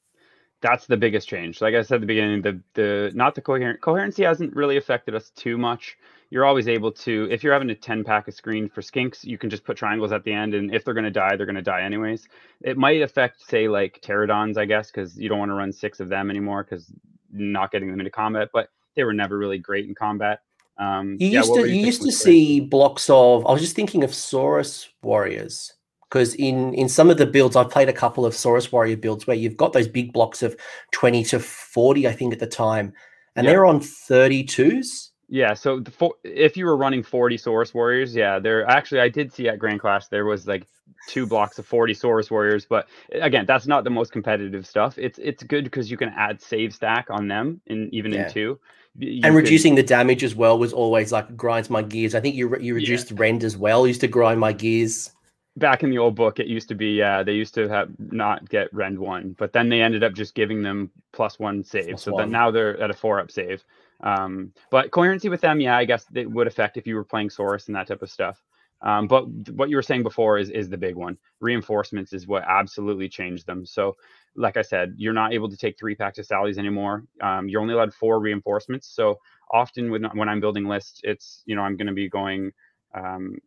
That's 0.62 0.86
the 0.86 0.98
biggest 0.98 1.28
change. 1.28 1.60
Like 1.62 1.74
i 1.74 1.82
said 1.82 1.96
at 1.96 2.02
the 2.02 2.08
beginning 2.08 2.44
the 2.44 2.62
the 2.76 3.12
not 3.16 3.34
the 3.34 3.42
coherent 3.42 3.82
coherency 3.82 4.24
hasn't 4.24 4.56
really 4.56 4.78
affected 4.78 5.16
us 5.16 5.32
too 5.32 5.58
much 5.58 5.98
you're 6.30 6.46
always 6.46 6.68
able 6.68 6.92
to 6.92 7.28
if 7.32 7.44
you're 7.44 7.54
having 7.54 7.70
a 7.70 7.76
10 7.76 8.04
pack 8.04 8.28
of 8.28 8.34
screen 8.34 8.70
for 8.70 8.82
skinks 8.82 9.24
you 9.24 9.38
can 9.38 9.50
just 9.50 9.64
put 9.64 9.78
triangles 9.78 10.12
at 10.12 10.24
the 10.24 10.32
end 10.32 10.54
and 10.54 10.74
if 10.74 10.86
they're 10.86 10.94
going 10.94 11.04
to 11.04 11.12
die 11.12 11.36
they're 11.36 11.46
going 11.46 11.56
to 11.56 11.62
die 11.62 11.82
anyways. 11.82 12.28
It 12.62 12.78
might 12.78 13.02
affect 13.02 13.42
say 13.48 13.68
like 13.68 14.02
pterodons 14.02 14.58
i 14.58 14.66
guess 14.66 14.92
because 14.92 15.18
you 15.18 15.30
don't 15.30 15.40
want 15.40 15.50
to 15.50 15.56
run 15.56 15.72
six 15.72 16.00
of 16.00 16.10
them 16.10 16.30
anymore 16.30 16.64
because 16.64 16.92
not 17.32 17.72
getting 17.72 17.90
them 17.92 18.00
into 18.00 18.12
combat 18.12 18.50
but 18.54 18.70
they 18.96 19.04
were 19.04 19.14
never 19.14 19.38
really 19.38 19.60
great 19.60 19.88
in 19.88 19.96
combat. 19.96 20.42
Um, 20.78 21.18
you 21.20 21.28
used 21.28 21.54
to 21.54 21.62
you, 21.62 21.76
you 21.76 21.86
used 21.86 22.02
to 22.04 22.12
see 22.12 22.62
blocks 22.62 23.10
of 23.10 23.46
i 23.46 23.52
was 23.52 23.62
just 23.62 23.76
thinking 23.76 24.02
of 24.02 24.12
saurus 24.12 24.88
warriors 25.02 25.74
because 26.10 26.36
in 26.36 26.74
in 26.74 26.88
some 26.88 27.10
of 27.10 27.18
the 27.18 27.26
builds 27.26 27.58
i've 27.58 27.70
played 27.70 27.90
a 27.90 27.94
couple 27.94 28.26
of 28.26 28.34
saurus 28.34 28.72
warrior 28.72 28.96
builds 28.96 29.28
where 29.28 29.36
you've 29.36 29.58
got 29.58 29.74
those 29.74 29.90
big 29.90 30.14
blocks 30.14 30.42
of 30.42 30.56
20 30.92 31.26
to 31.26 31.40
40 31.40 32.08
i 32.08 32.14
think 32.14 32.32
at 32.32 32.40
the 32.40 32.48
time 32.48 32.94
and 33.36 33.46
they're 33.46 33.66
on 33.66 33.82
32s 33.82 35.09
yeah, 35.30 35.54
so 35.54 35.80
the 35.80 36.10
if 36.24 36.58
you 36.58 36.66
were 36.66 36.76
running 36.76 37.04
40 37.04 37.38
Saurus 37.38 37.74
Warriors, 37.74 38.16
yeah, 38.16 38.40
there 38.40 38.68
actually 38.68 39.02
I 39.02 39.10
did 39.10 39.32
see 39.32 39.48
at 39.48 39.60
Grand 39.60 39.80
Clash 39.80 40.08
there 40.08 40.26
was 40.26 40.48
like 40.48 40.66
two 41.08 41.28
blocks 41.28 41.60
of 41.60 41.68
40 41.68 41.94
Saurus 41.94 42.32
Warriors, 42.32 42.66
but 42.66 42.88
eh, 43.12 43.20
again, 43.22 43.46
that's 43.46 43.68
not 43.68 43.84
the 43.84 43.92
most 43.92 44.12
competitive 44.12 44.66
stuff. 44.66 44.98
It's 44.98 45.20
it's 45.20 45.44
good 45.44 45.66
because 45.66 45.92
you 45.92 45.98
can 45.98 46.10
add 46.10 46.42
save 46.42 46.74
stack 46.74 47.08
on 47.12 47.28
them 47.28 47.62
in 47.68 47.94
even 47.94 48.12
yeah. 48.12 48.26
in 48.26 48.34
two. 48.34 48.60
You 48.98 49.22
and 49.24 49.36
reducing 49.36 49.76
the 49.76 49.84
damage 49.84 50.24
as 50.24 50.34
well 50.34 50.58
was 50.58 50.74
always 50.74 51.12
like 51.12 51.38
grinds 51.38 51.70
my 51.70 51.84
gears. 51.84 52.16
I 52.16 52.22
think 52.22 52.36
you 52.36 52.58
you 52.60 52.74
reduced 52.74 53.12
yeah. 53.12 53.18
rend 53.20 53.44
as 53.44 53.56
well. 53.56 53.86
used 53.86 54.02
to 54.02 54.08
grind 54.08 54.40
my 54.40 54.52
gears. 54.52 55.12
Back 55.58 55.84
in 55.84 55.90
the 55.90 55.98
old 55.98 56.16
book, 56.16 56.40
it 56.40 56.48
used 56.48 56.70
to 56.70 56.76
be 56.76 56.88
yeah, 56.94 57.22
they 57.22 57.34
used 57.34 57.54
to 57.54 57.68
have 57.70 57.90
not 58.00 58.50
get 58.50 58.74
rend 58.74 58.98
one, 58.98 59.36
but 59.38 59.54
then 59.54 59.70
they 59.70 59.82
ended 59.82 60.04
up 60.04 60.14
just 60.14 60.34
giving 60.34 60.64
them 60.64 60.90
plus 61.12 61.38
one 61.38 61.64
save. 61.64 61.90
Plus 61.90 62.04
so 62.04 62.14
one. 62.14 62.24
then 62.24 62.32
now 62.32 62.50
they're 62.50 62.80
at 62.82 62.90
a 62.90 62.94
four 62.94 63.20
up 63.20 63.30
save. 63.30 63.64
Um, 64.02 64.54
but 64.72 64.92
coherency 64.92 65.30
with 65.30 65.42
them, 65.42 65.60
yeah, 65.60 65.78
I 65.78 65.86
guess 65.86 66.06
it 66.14 66.30
would 66.30 66.48
affect 66.48 66.78
if 66.78 66.88
you 66.88 66.96
were 66.96 67.04
playing 67.04 67.30
Saurus 67.30 67.68
and 67.68 67.76
that 67.76 67.88
type 67.88 68.02
of 68.02 68.12
stuff. 68.12 68.42
Um, 68.82 69.08
but 69.08 69.26
what 69.52 69.70
you 69.70 69.76
were 69.76 69.82
saying 69.82 70.04
before 70.04 70.38
is 70.38 70.50
is 70.50 70.70
the 70.70 70.78
big 70.78 70.96
one. 70.96 71.18
Reinforcements 71.42 72.14
is 72.14 72.28
what 72.28 72.44
absolutely 72.48 73.10
changed 73.10 73.46
them. 73.46 73.66
So, 73.66 73.98
like 74.36 74.56
I 74.56 74.62
said, 74.62 74.94
you're 74.98 75.14
not 75.14 75.34
able 75.34 75.50
to 75.50 75.58
take 75.58 75.78
three 75.78 75.96
packs 75.96 76.18
of 76.18 76.26
Sallies 76.26 76.58
anymore. 76.58 77.04
Um, 77.22 77.50
you're 77.50 77.62
only 77.62 77.74
allowed 77.74 77.94
four 77.94 78.20
reinforcements. 78.22 78.88
So 78.88 79.20
often 79.52 79.92
when 79.92 80.06
when 80.14 80.30
I'm 80.30 80.40
building 80.40 80.66
lists, 80.66 81.02
it's 81.04 81.44
you 81.46 81.56
know 81.56 81.62
I'm 81.62 81.76
going 81.76 81.88
to 81.88 81.94
be 81.94 82.10
going. 82.10 82.52
Um, 82.94 83.38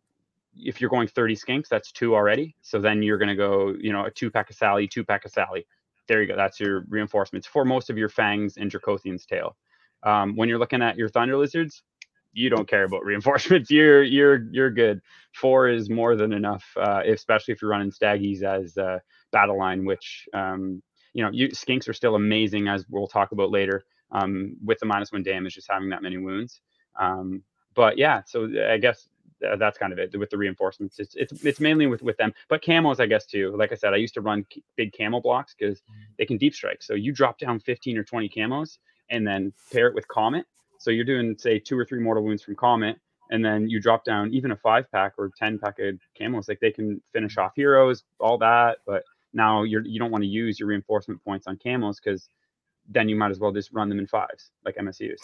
if 0.55 0.79
you're 0.79 0.89
going 0.89 1.07
30 1.07 1.35
skinks, 1.35 1.67
that's 1.67 1.91
two 1.91 2.13
already. 2.13 2.55
So 2.61 2.79
then 2.79 3.01
you're 3.01 3.17
going 3.17 3.29
to 3.29 3.35
go, 3.35 3.73
you 3.79 3.91
know, 3.91 4.05
a 4.05 4.11
two 4.11 4.29
pack 4.29 4.51
of 4.51 4.55
Sally, 4.55 4.87
two 4.87 5.03
pack 5.03 5.25
of 5.25 5.31
Sally. 5.31 5.65
There 6.07 6.21
you 6.21 6.27
go. 6.27 6.35
That's 6.35 6.59
your 6.59 6.85
reinforcements 6.89 7.47
for 7.47 7.65
most 7.65 7.89
of 7.89 7.97
your 7.97 8.09
fangs 8.09 8.57
and 8.57 8.69
Dracothion's 8.71 9.25
tail. 9.25 9.55
Um, 10.03 10.35
when 10.35 10.49
you're 10.49 10.59
looking 10.59 10.81
at 10.81 10.97
your 10.97 11.09
Thunder 11.09 11.37
Lizards, 11.37 11.83
you 12.33 12.49
don't 12.49 12.67
care 12.67 12.83
about 12.83 13.05
reinforcements. 13.05 13.69
You're 13.71 14.03
you're 14.03 14.43
you're 14.51 14.71
good. 14.71 15.01
Four 15.33 15.69
is 15.69 15.89
more 15.89 16.15
than 16.15 16.33
enough, 16.33 16.65
uh, 16.77 17.01
especially 17.05 17.53
if 17.53 17.61
you're 17.61 17.71
running 17.71 17.91
staggies 17.91 18.43
as 18.43 18.77
uh, 18.77 18.99
battle 19.31 19.57
line, 19.57 19.85
which 19.85 20.27
um, 20.33 20.81
you 21.13 21.23
know 21.23 21.31
you, 21.31 21.49
skinks 21.49 21.87
are 21.87 21.93
still 21.93 22.15
amazing 22.15 22.67
as 22.67 22.85
we'll 22.89 23.07
talk 23.07 23.31
about 23.31 23.51
later. 23.51 23.83
Um, 24.11 24.57
with 24.63 24.77
the 24.77 24.85
minus 24.85 25.11
one 25.11 25.23
damage, 25.23 25.55
just 25.55 25.71
having 25.71 25.89
that 25.89 26.03
many 26.03 26.17
wounds. 26.17 26.61
Um, 26.99 27.41
but 27.73 27.97
yeah, 27.97 28.21
so 28.27 28.47
I 28.69 28.77
guess 28.77 29.09
that's 29.57 29.77
kind 29.77 29.91
of 29.91 29.99
it 29.99 30.17
with 30.17 30.29
the 30.29 30.37
reinforcements. 30.37 30.99
It's 30.99 31.15
it's 31.15 31.43
it's 31.43 31.59
mainly 31.59 31.87
with 31.87 32.03
with 32.03 32.17
them, 32.17 32.33
but 32.47 32.63
camos, 32.63 32.99
I 32.99 33.07
guess 33.07 33.25
too. 33.25 33.55
Like 33.57 33.71
I 33.71 33.75
said, 33.75 33.93
I 33.93 33.97
used 33.97 34.13
to 34.15 34.21
run 34.21 34.45
big 34.75 34.93
camo 34.95 35.19
blocks 35.19 35.55
because 35.57 35.81
they 36.17 36.25
can 36.25 36.37
deep 36.37 36.53
strike. 36.53 36.83
So 36.83 36.93
you 36.93 37.11
drop 37.11 37.39
down 37.39 37.59
15 37.59 37.97
or 37.97 38.03
20 38.03 38.29
camos 38.29 38.77
and 39.09 39.25
then 39.25 39.53
pair 39.71 39.87
it 39.87 39.95
with 39.95 40.07
comet 40.07 40.45
so 40.83 40.91
you're 40.91 41.05
doing 41.05 41.37
say 41.37 41.59
two 41.59 41.79
or 41.79 41.85
three 41.85 42.01
mortal 42.01 42.25
wounds 42.25 42.43
from 42.43 42.57
Comet, 42.57 42.97
and 43.31 43.43
then 43.43 43.69
you 43.69 43.79
drop 43.79 44.03
down 44.03 44.33
even 44.33 44.51
a 44.51 44.57
five 44.57 44.91
pack 44.91 45.13
or 45.17 45.31
ten 45.39 45.57
pack 45.57 45.79
of 45.79 45.97
Camels. 46.13 46.49
Like 46.49 46.59
they 46.59 46.71
can 46.71 47.01
finish 47.13 47.37
off 47.37 47.53
heroes, 47.55 48.03
all 48.19 48.37
that. 48.39 48.79
But 48.85 49.03
now 49.31 49.63
you're 49.63 49.85
you 49.85 49.97
don't 49.97 50.11
want 50.11 50.25
to 50.25 50.27
use 50.27 50.59
your 50.59 50.67
reinforcement 50.67 51.23
points 51.23 51.47
on 51.47 51.55
Camels 51.55 52.01
because 52.03 52.27
then 52.89 53.07
you 53.07 53.15
might 53.15 53.31
as 53.31 53.39
well 53.39 53.51
just 53.51 53.71
run 53.71 53.89
them 53.89 53.99
in 53.99 54.07
fives 54.07 54.51
like 54.65 54.75
MSUs. 54.75 55.17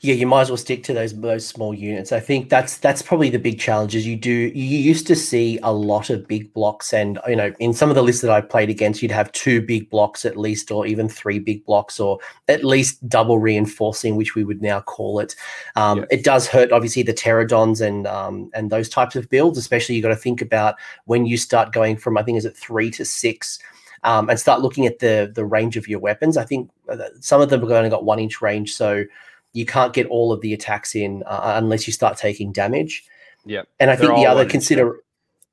Yeah, 0.00 0.14
you 0.14 0.26
might 0.26 0.42
as 0.42 0.50
well 0.50 0.56
stick 0.56 0.84
to 0.84 0.92
those 0.92 1.18
those 1.18 1.46
small 1.46 1.74
units. 1.74 2.12
I 2.12 2.20
think 2.20 2.48
that's 2.48 2.78
that's 2.78 3.02
probably 3.02 3.30
the 3.30 3.38
big 3.38 3.58
challenge. 3.58 3.94
Is 3.94 4.06
you 4.06 4.16
do 4.16 4.30
you 4.30 4.78
used 4.78 5.06
to 5.08 5.16
see 5.16 5.58
a 5.62 5.72
lot 5.72 6.10
of 6.10 6.26
big 6.28 6.52
blocks, 6.52 6.92
and 6.92 7.18
you 7.26 7.36
know 7.36 7.52
in 7.58 7.72
some 7.72 7.88
of 7.88 7.94
the 7.94 8.02
lists 8.02 8.22
that 8.22 8.30
I 8.30 8.40
played 8.40 8.70
against, 8.70 9.02
you'd 9.02 9.10
have 9.10 9.32
two 9.32 9.60
big 9.60 9.90
blocks 9.90 10.24
at 10.24 10.36
least, 10.36 10.70
or 10.70 10.86
even 10.86 11.08
three 11.08 11.38
big 11.38 11.64
blocks, 11.64 11.98
or 11.98 12.18
at 12.48 12.64
least 12.64 13.06
double 13.08 13.38
reinforcing, 13.38 14.16
which 14.16 14.34
we 14.34 14.44
would 14.44 14.62
now 14.62 14.80
call 14.80 15.18
it. 15.18 15.34
Um, 15.76 16.00
yeah. 16.00 16.04
It 16.10 16.24
does 16.24 16.46
hurt 16.46 16.72
obviously 16.72 17.02
the 17.02 17.14
pterodons 17.14 17.80
and 17.80 18.06
um, 18.06 18.50
and 18.54 18.70
those 18.70 18.88
types 18.88 19.16
of 19.16 19.28
builds, 19.30 19.58
especially 19.58 19.94
you 19.94 20.02
got 20.02 20.08
to 20.08 20.16
think 20.16 20.40
about 20.40 20.76
when 21.06 21.26
you 21.26 21.36
start 21.36 21.72
going 21.72 21.96
from 21.96 22.18
I 22.18 22.22
think 22.22 22.38
is 22.38 22.44
it 22.44 22.56
three 22.56 22.90
to 22.92 23.04
six 23.04 23.58
um, 24.04 24.28
and 24.28 24.38
start 24.38 24.60
looking 24.60 24.86
at 24.86 24.98
the 24.98 25.30
the 25.34 25.44
range 25.44 25.76
of 25.76 25.88
your 25.88 26.00
weapons. 26.00 26.36
I 26.36 26.44
think 26.44 26.70
uh, 26.88 26.98
some 27.20 27.40
of 27.40 27.50
them 27.50 27.60
have 27.60 27.70
only 27.70 27.90
got 27.90 28.04
one 28.04 28.18
inch 28.18 28.40
range, 28.40 28.74
so 28.74 29.04
you 29.52 29.66
can't 29.66 29.92
get 29.92 30.06
all 30.06 30.32
of 30.32 30.40
the 30.40 30.52
attacks 30.52 30.94
in 30.94 31.22
uh, 31.26 31.54
unless 31.56 31.86
you 31.86 31.92
start 31.92 32.16
taking 32.16 32.52
damage. 32.52 33.04
Yeah, 33.44 33.62
and 33.80 33.90
I 33.90 33.96
think 33.96 34.14
the 34.14 34.26
other 34.26 34.44
consider, 34.44 35.00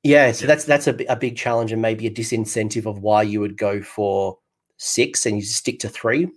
yeah, 0.02 0.32
so 0.32 0.46
that's 0.46 0.64
that's 0.64 0.86
a, 0.86 0.96
a 1.08 1.16
big 1.16 1.36
challenge 1.36 1.72
and 1.72 1.82
maybe 1.82 2.06
a 2.06 2.10
disincentive 2.10 2.86
of 2.86 3.00
why 3.00 3.22
you 3.22 3.40
would 3.40 3.56
go 3.56 3.82
for 3.82 4.38
six 4.76 5.26
and 5.26 5.36
you 5.36 5.42
stick 5.42 5.78
to 5.80 5.88
three. 5.88 6.28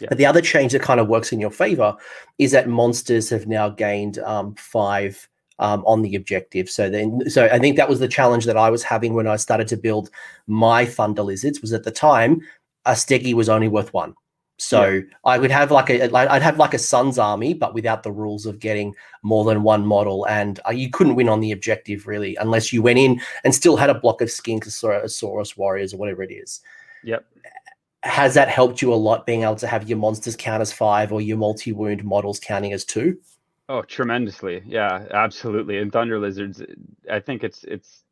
Yeah. 0.00 0.08
But 0.08 0.18
the 0.18 0.26
other 0.26 0.40
change 0.40 0.72
that 0.72 0.82
kind 0.82 0.98
of 0.98 1.06
works 1.06 1.32
in 1.32 1.38
your 1.38 1.52
favor 1.52 1.94
is 2.38 2.50
that 2.50 2.68
monsters 2.68 3.30
have 3.30 3.46
now 3.46 3.68
gained 3.68 4.18
um, 4.18 4.54
five 4.56 5.28
um, 5.58 5.84
on 5.86 6.02
the 6.02 6.16
objective. 6.16 6.68
So 6.68 6.90
then, 6.90 7.28
so 7.28 7.46
I 7.46 7.58
think 7.58 7.76
that 7.76 7.88
was 7.88 8.00
the 8.00 8.08
challenge 8.08 8.44
that 8.46 8.56
I 8.56 8.70
was 8.70 8.82
having 8.82 9.14
when 9.14 9.26
I 9.26 9.36
started 9.36 9.68
to 9.68 9.76
build 9.76 10.10
my 10.46 10.84
Thunder 10.84 11.22
Lizards. 11.22 11.60
Was 11.60 11.72
at 11.72 11.84
the 11.84 11.90
time 11.90 12.40
a 12.84 12.92
Steggy 12.92 13.34
was 13.34 13.48
only 13.48 13.68
worth 13.68 13.92
one. 13.92 14.14
So 14.58 14.88
yeah. 14.88 15.00
I 15.24 15.38
would 15.38 15.50
have 15.50 15.72
like 15.72 15.90
a, 15.90 16.14
I'd 16.14 16.42
have 16.42 16.58
like 16.58 16.74
a 16.74 16.78
Sun's 16.78 17.18
army, 17.18 17.54
but 17.54 17.74
without 17.74 18.04
the 18.04 18.12
rules 18.12 18.46
of 18.46 18.60
getting 18.60 18.94
more 19.22 19.44
than 19.44 19.64
one 19.64 19.84
model, 19.84 20.26
and 20.28 20.60
uh, 20.66 20.70
you 20.70 20.90
couldn't 20.90 21.16
win 21.16 21.28
on 21.28 21.40
the 21.40 21.50
objective 21.50 22.06
really 22.06 22.36
unless 22.36 22.72
you 22.72 22.80
went 22.80 22.98
in 22.98 23.20
and 23.42 23.54
still 23.54 23.76
had 23.76 23.90
a 23.90 23.98
block 23.98 24.20
of 24.20 24.28
Skinkosaurus 24.28 25.56
warriors 25.56 25.92
or 25.92 25.96
whatever 25.96 26.22
it 26.22 26.30
is. 26.32 26.60
Yep. 27.02 27.26
Has 28.04 28.34
that 28.34 28.48
helped 28.48 28.80
you 28.80 28.92
a 28.92 28.96
lot 28.96 29.26
being 29.26 29.42
able 29.42 29.56
to 29.56 29.66
have 29.66 29.88
your 29.88 29.98
monsters 29.98 30.36
count 30.36 30.60
as 30.60 30.72
five 30.72 31.10
or 31.10 31.20
your 31.20 31.38
multi 31.38 31.72
wound 31.72 32.04
models 32.04 32.38
counting 32.38 32.72
as 32.72 32.84
two? 32.84 33.18
Oh, 33.68 33.82
tremendously. 33.82 34.62
Yeah, 34.66 35.06
absolutely. 35.10 35.78
And 35.78 35.92
Thunder 35.92 36.18
Lizards, 36.18 36.62
I 37.10 37.20
think 37.20 37.44
it's 37.44 37.64
it's 37.64 38.04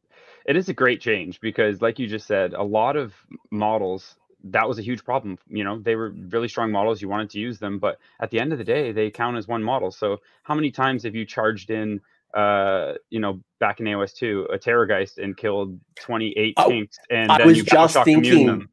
it 0.47 0.57
is 0.57 0.69
a 0.69 0.75
great 0.75 1.01
change 1.01 1.41
because 1.41 1.83
like 1.83 1.99
you 1.99 2.07
just 2.07 2.27
said, 2.27 2.55
a 2.55 2.63
lot 2.63 2.97
of 2.97 3.15
models 3.51 4.17
that 4.45 4.67
was 4.67 4.79
a 4.79 4.83
huge 4.83 5.05
problem. 5.05 5.39
You 5.47 5.63
know, 5.63 5.79
they 5.79 5.95
were 5.95 6.11
really 6.11 6.49
strong 6.49 6.73
models. 6.73 7.01
You 7.01 7.09
wanted 7.09 7.31
to 7.31 7.39
use 7.39 7.59
them, 7.59 7.79
but 7.79 7.99
at 8.21 8.31
the 8.31 8.41
end 8.41 8.53
of 8.53 8.59
the 8.59 8.65
day, 8.65 8.91
they 8.91 9.11
count 9.11 9.37
as 9.37 9.47
one 9.47 9.63
model. 9.63 9.93
So 9.93 10.19
how 10.43 10.55
many 10.55 10.71
times 10.71 11.05
have 11.05 11.15
you 11.15 11.25
charged 11.25 11.71
in 11.71 12.01
uh, 12.35 12.95
you 13.11 13.21
know, 13.21 13.41
back 13.61 13.81
in 13.81 13.87
AOS 13.87 14.15
two, 14.15 14.47
a 14.51 14.59
Terrorgeist 14.59 15.19
and 15.19 15.37
killed 15.37 15.79
28 15.97 16.55
oh, 16.57 16.69
kinks 16.69 16.99
and 17.11 17.31
I 17.31 17.45
was 17.45 17.63
just 17.63 17.99
thinking 18.05 18.67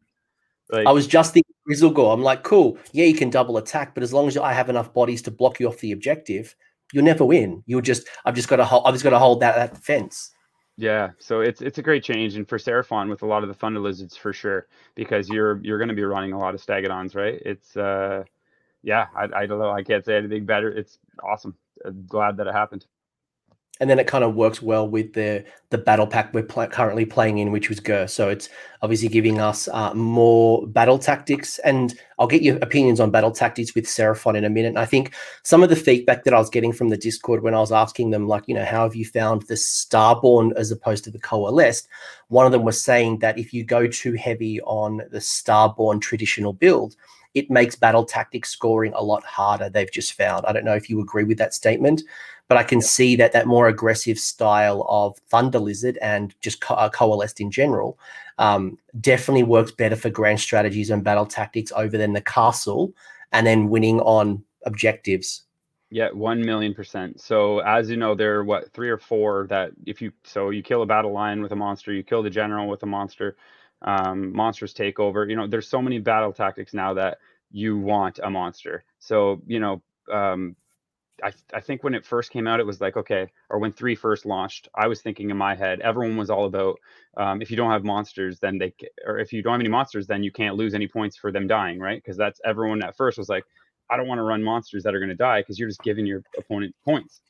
like, 0.72 0.88
I 0.88 0.92
was 0.92 1.08
just 1.08 1.34
thinking 1.34 1.54
Gristlegore. 1.68 2.13
I'm 2.13 2.22
like, 2.22 2.44
cool, 2.44 2.78
yeah, 2.94 3.06
you 3.06 3.15
can 3.15 3.30
double 3.30 3.58
attack, 3.58 3.94
but 3.94 4.04
as 4.04 4.13
long 4.13 4.28
as 4.28 4.38
I 4.38 4.54
have 4.54 4.70
enough 4.70 4.94
bodies 4.94 5.22
to 5.24 5.32
block 5.32 5.60
you 5.60 5.68
off 5.68 5.80
the 5.80 5.92
objective, 5.92 6.56
you'll 6.93 7.06
never 7.06 7.25
win. 7.25 7.63
You'll 7.65 7.82
just 7.82 8.08
I've 8.25 8.36
just 8.36 8.47
got 8.47 8.58
to 8.58 8.65
hold 8.65 8.84
I've 8.86 8.93
just 8.93 9.04
got 9.04 9.12
to 9.12 9.19
hold 9.19 9.41
that, 9.41 9.56
that 9.56 9.78
fence. 9.78 10.32
Yeah, 10.78 11.10
so 11.19 11.41
it's 11.41 11.62
it's 11.62 11.78
a 11.78 11.82
great 11.82 12.04
change, 12.04 12.36
and 12.36 12.47
for 12.47 12.58
Seraphon 12.58 13.10
with 13.10 13.21
a 13.21 13.25
lot 13.25 13.43
of 13.43 13.49
the 13.49 13.54
Thunder 13.54 13.82
Lizards 13.82 14.15
for 14.15 14.32
sure, 14.32 14.67
because 14.95 15.28
you're 15.28 15.60
you're 15.62 15.78
going 15.78 15.89
to 15.89 15.93
be 15.93 16.04
running 16.04 16.32
a 16.32 16.39
lot 16.39 16.56
of 16.56 16.65
Stegadons, 16.65 17.15
right? 17.15 17.41
It's 17.45 17.75
uh, 17.75 18.23
yeah, 18.82 19.08
I, 19.15 19.41
I 19.41 19.45
don't 19.45 19.60
know, 19.60 19.71
I 19.71 19.84
can't 19.84 20.06
say 20.06 20.15
anything 20.15 20.45
better. 20.45 20.71
It's 20.71 20.99
awesome. 21.21 21.56
I'm 21.84 22.06
glad 22.08 22.38
that 22.38 22.47
it 22.47 22.54
happened 22.54 22.86
and 23.80 23.89
then 23.89 24.00
it 24.00 24.08
kind 24.08 24.24
of 24.24 24.36
works 24.36 24.62
well 24.62 24.88
with 24.88 25.13
the 25.13 25.44
the 25.70 25.78
battle 25.78 26.08
pack 26.08 26.34
we're 26.34 26.44
pl- 26.44 26.68
currently 26.68 27.06
playing 27.06 27.38
in, 27.38 27.52
which 27.52 27.70
was 27.70 27.80
Ghur. 27.80 28.08
So 28.08 28.30
it's 28.30 28.50
obviously 28.82 29.08
giving 29.08 29.39
us 29.39 29.68
uh, 29.68 29.94
more 29.94 30.65
battle 30.68 30.98
tactics, 30.98 31.60
and 31.60 31.94
I'll 32.18 32.28
get 32.28 32.42
your 32.42 32.58
opinions 32.58 33.00
on 33.00 33.12
battle 33.12 33.32
tactics 33.32 33.76
with 33.76 33.86
Seraphon 33.86 34.36
in 34.36 34.44
a 34.44 34.50
minute. 34.50 34.70
And 34.70 34.80
I 34.80 34.86
think 34.86 35.13
some 35.44 35.63
of 35.63 35.70
the 35.70 35.76
feedback 35.76 36.24
that 36.24 36.34
I 36.34 36.39
was 36.39 36.50
getting 36.50 36.74
from 36.74 36.89
the 36.89 36.98
Discord 36.98 37.44
when 37.44 37.54
I 37.54 37.60
was 37.60 37.72
asking 37.72 38.10
them, 38.10 38.28
like, 38.28 38.44
you 38.48 38.56
know, 38.56 38.65
how 38.65 38.84
have 38.84 38.96
you 38.96 39.06
found 39.06 39.44
the 39.44 39.54
Starborn 39.54 40.54
as 40.56 40.72
opposed 40.72 41.04
to 41.06 41.12
the 41.12 41.20
Coalesced? 41.20 41.88
One 42.30 42.46
of 42.46 42.52
them 42.52 42.63
was 42.63 42.82
saying 42.82 43.20
that 43.20 43.38
if 43.38 43.54
you 43.54 43.63
go 43.63 43.88
too 43.88 44.13
heavy 44.13 44.60
on 44.62 44.98
the 45.12 45.20
Starborn 45.20 46.02
traditional 46.02 46.54
build, 46.54 46.96
it 47.36 47.52
makes 47.52 47.76
battle 47.76 48.06
tactics 48.06 48.50
scoring 48.50 48.92
a 48.96 49.04
lot 49.04 49.24
harder. 49.24 49.70
They've 49.70 49.92
just 49.92 50.13
found. 50.13 50.48
I 50.48 50.52
don't 50.52 50.65
know 50.65 50.76
if 50.76 50.89
you 50.89 51.00
agree 51.00 51.24
with 51.24 51.38
that 51.38 51.54
statement 51.54 52.02
but 52.50 52.58
I 52.58 52.64
can 52.64 52.82
see 52.82 53.16
that 53.16 53.32
that 53.32 53.48
more 53.48 53.70
aggressive 53.70 54.20
style 54.20 54.86
of 54.90 55.18
Thunder 55.30 55.60
Lizard 55.60 55.98
and 56.02 56.36
just 56.42 56.60
co- 56.60 56.74
uh, 56.74 56.90
coalesced 56.90 57.40
in 57.40 57.52
general 57.52 57.98
um, 58.40 58.78
definitely 59.00 59.44
works 59.44 59.72
better 59.72 59.96
for 59.96 60.10
grand 60.10 60.42
strategies 60.42 60.90
and 60.90 61.04
battle 61.04 61.26
tactics 61.26 61.72
over 61.76 61.98
than 61.98 62.14
the 62.14 62.22
castle 62.22 62.92
and 63.32 63.46
then 63.46 63.70
winning 63.70 64.02
on 64.02 64.44
objectives. 64.66 65.44
Yeah, 65.92 66.10
one 66.12 66.42
million 66.44 66.74
percent. 66.74 67.22
So 67.22 67.60
as 67.60 67.90
you 67.90 67.98
know, 67.98 68.16
there 68.16 68.40
are 68.40 68.44
what 68.44 68.72
three 68.74 68.90
or 68.90 68.98
four 68.98 69.48
that 69.50 69.72
if 69.86 70.02
you 70.02 70.12
so 70.24 70.50
you 70.50 70.62
kill 70.62 70.82
a 70.82 70.86
battle 70.86 71.12
line 71.12 71.42
with 71.42 71.52
a 71.52 71.56
monster, 71.56 71.94
you 71.94 72.04
kill 72.04 72.24
the 72.24 72.30
general 72.30 72.68
with 72.68 72.84
a 72.84 72.86
monster, 72.86 73.38
um, 73.84 74.34
monsters 74.34 74.74
take 74.74 75.00
over. 75.00 75.28
You 75.28 75.36
know, 75.36 75.48
there's 75.48 75.68
so 75.68 75.82
many 75.82 76.00
battle 76.00 76.34
tactics 76.34 76.74
now 76.74 76.94
that 76.96 77.20
you 77.52 77.78
want 77.78 78.20
a 78.24 78.30
monster. 78.30 78.84
So 79.00 79.42
you 79.48 79.60
know, 79.60 79.82
um, 80.12 80.56
I, 81.23 81.32
I 81.53 81.60
think 81.60 81.84
when 81.84 81.93
it 81.93 82.05
first 82.05 82.32
came 82.32 82.47
out, 82.47 82.60
it 82.60 82.65
was 82.65 82.82
like, 82.82 82.97
okay, 82.97 83.27
or 83.49 83.60
when 83.60 83.71
three 83.71 83.95
first 83.95 84.25
launched, 84.25 84.67
I 84.75 84.88
was 84.88 85.01
thinking 85.01 85.29
in 85.29 85.38
my 85.38 85.55
head, 85.55 85.82
everyone 85.82 86.17
was 86.17 86.29
all 86.29 86.45
about 86.45 86.79
um, 87.17 87.41
if 87.41 87.49
you 87.51 87.58
don't 87.58 87.71
have 87.71 87.84
monsters, 87.84 88.39
then 88.39 88.58
they, 88.58 88.73
or 89.05 89.19
if 89.19 89.34
you 89.34 89.41
don't 89.41 89.53
have 89.53 89.60
any 89.60 89.69
monsters, 89.69 90.08
then 90.08 90.23
you 90.23 90.32
can't 90.32 90.55
lose 90.55 90.73
any 90.73 90.88
points 90.88 91.17
for 91.17 91.32
them 91.32 91.47
dying, 91.47 91.79
right? 91.79 92.01
Because 92.01 92.17
that's 92.17 92.39
everyone 92.45 92.84
at 92.84 92.95
first 92.95 93.17
was 93.17 93.29
like, 93.29 93.43
I 93.89 93.97
don't 93.97 94.08
want 94.08 94.19
to 94.19 94.23
run 94.23 94.43
monsters 94.43 94.84
that 94.84 94.93
are 94.93 94.99
going 94.99 95.10
to 95.10 95.15
die 95.15 95.41
because 95.41 95.58
you're 95.58 95.69
just 95.69 95.82
giving 95.82 96.05
your 96.05 96.23
opponent 96.38 96.75
points. 96.86 97.21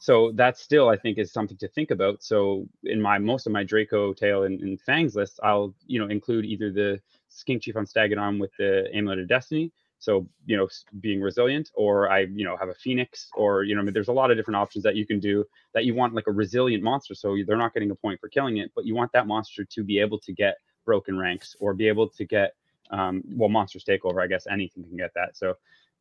So 0.00 0.32
that 0.34 0.56
still, 0.56 0.88
I 0.88 0.96
think, 0.96 1.18
is 1.18 1.32
something 1.32 1.56
to 1.58 1.68
think 1.68 1.90
about. 1.90 2.22
So 2.22 2.66
in 2.84 3.00
my 3.00 3.18
most 3.18 3.46
of 3.46 3.52
my 3.52 3.64
Draco 3.64 4.12
Tail 4.12 4.44
and, 4.44 4.60
and 4.60 4.80
Fangs 4.80 5.16
list, 5.16 5.40
I'll 5.42 5.74
you 5.86 5.98
know 5.98 6.08
include 6.08 6.44
either 6.44 6.70
the 6.70 7.00
Skink 7.28 7.62
Chief 7.62 7.76
on 7.76 7.84
Stegadon 7.84 8.40
with 8.40 8.52
the 8.58 8.88
Amulet 8.94 9.18
of 9.18 9.28
Destiny, 9.28 9.72
so 9.98 10.26
you 10.46 10.56
know 10.56 10.68
being 11.00 11.20
resilient 11.20 11.70
or 11.74 12.10
i 12.10 12.20
you 12.20 12.44
know 12.44 12.56
have 12.56 12.68
a 12.68 12.74
phoenix 12.74 13.28
or 13.34 13.64
you 13.64 13.74
know 13.74 13.80
I 13.80 13.84
mean, 13.84 13.94
there's 13.94 14.08
a 14.08 14.12
lot 14.12 14.30
of 14.30 14.36
different 14.36 14.56
options 14.56 14.82
that 14.84 14.96
you 14.96 15.06
can 15.06 15.20
do 15.20 15.44
that 15.74 15.84
you 15.84 15.94
want 15.94 16.14
like 16.14 16.26
a 16.26 16.32
resilient 16.32 16.82
monster. 16.82 17.14
So 17.14 17.36
they're 17.46 17.56
not 17.56 17.74
getting 17.74 17.90
a 17.90 17.94
point 17.94 18.20
for 18.20 18.28
killing 18.28 18.58
it 18.58 18.70
but 18.74 18.84
you 18.86 18.94
want 18.94 19.12
that 19.12 19.26
monster 19.26 19.64
to 19.64 19.84
be 19.84 19.98
able 19.98 20.18
to 20.20 20.32
get 20.32 20.56
broken 20.84 21.18
ranks 21.18 21.54
or 21.60 21.74
be 21.74 21.88
able 21.88 22.08
to 22.08 22.24
get 22.24 22.54
um, 22.90 23.22
well 23.36 23.50
monsters 23.50 23.84
takeover 23.84 24.22
i 24.22 24.26
guess 24.26 24.46
anything 24.50 24.84
can 24.84 24.96
get 24.96 25.12
that. 25.14 25.36
So 25.36 25.54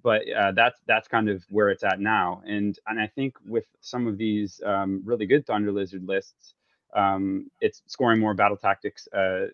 but 0.03 0.21
uh, 0.31 0.51
that's 0.51 0.79
that's 0.87 1.07
kind 1.07 1.27
of 1.27 1.43
where 1.49 1.69
it's 1.69 1.83
at 1.83 1.99
now. 1.99 2.41
And 2.45 2.77
and 2.87 2.99
i 2.99 3.07
think 3.07 3.35
with 3.45 3.65
some 3.81 4.07
of 4.07 4.17
these 4.17 4.61
um, 4.65 5.01
really 5.05 5.25
good 5.25 5.45
thunder 5.45 5.71
lizard 5.71 6.07
lists 6.07 6.53
um, 6.95 7.51
it's 7.61 7.83
scoring 7.87 8.19
more 8.19 8.33
battle 8.33 8.57
tactics 8.57 9.07
uh, 9.13 9.47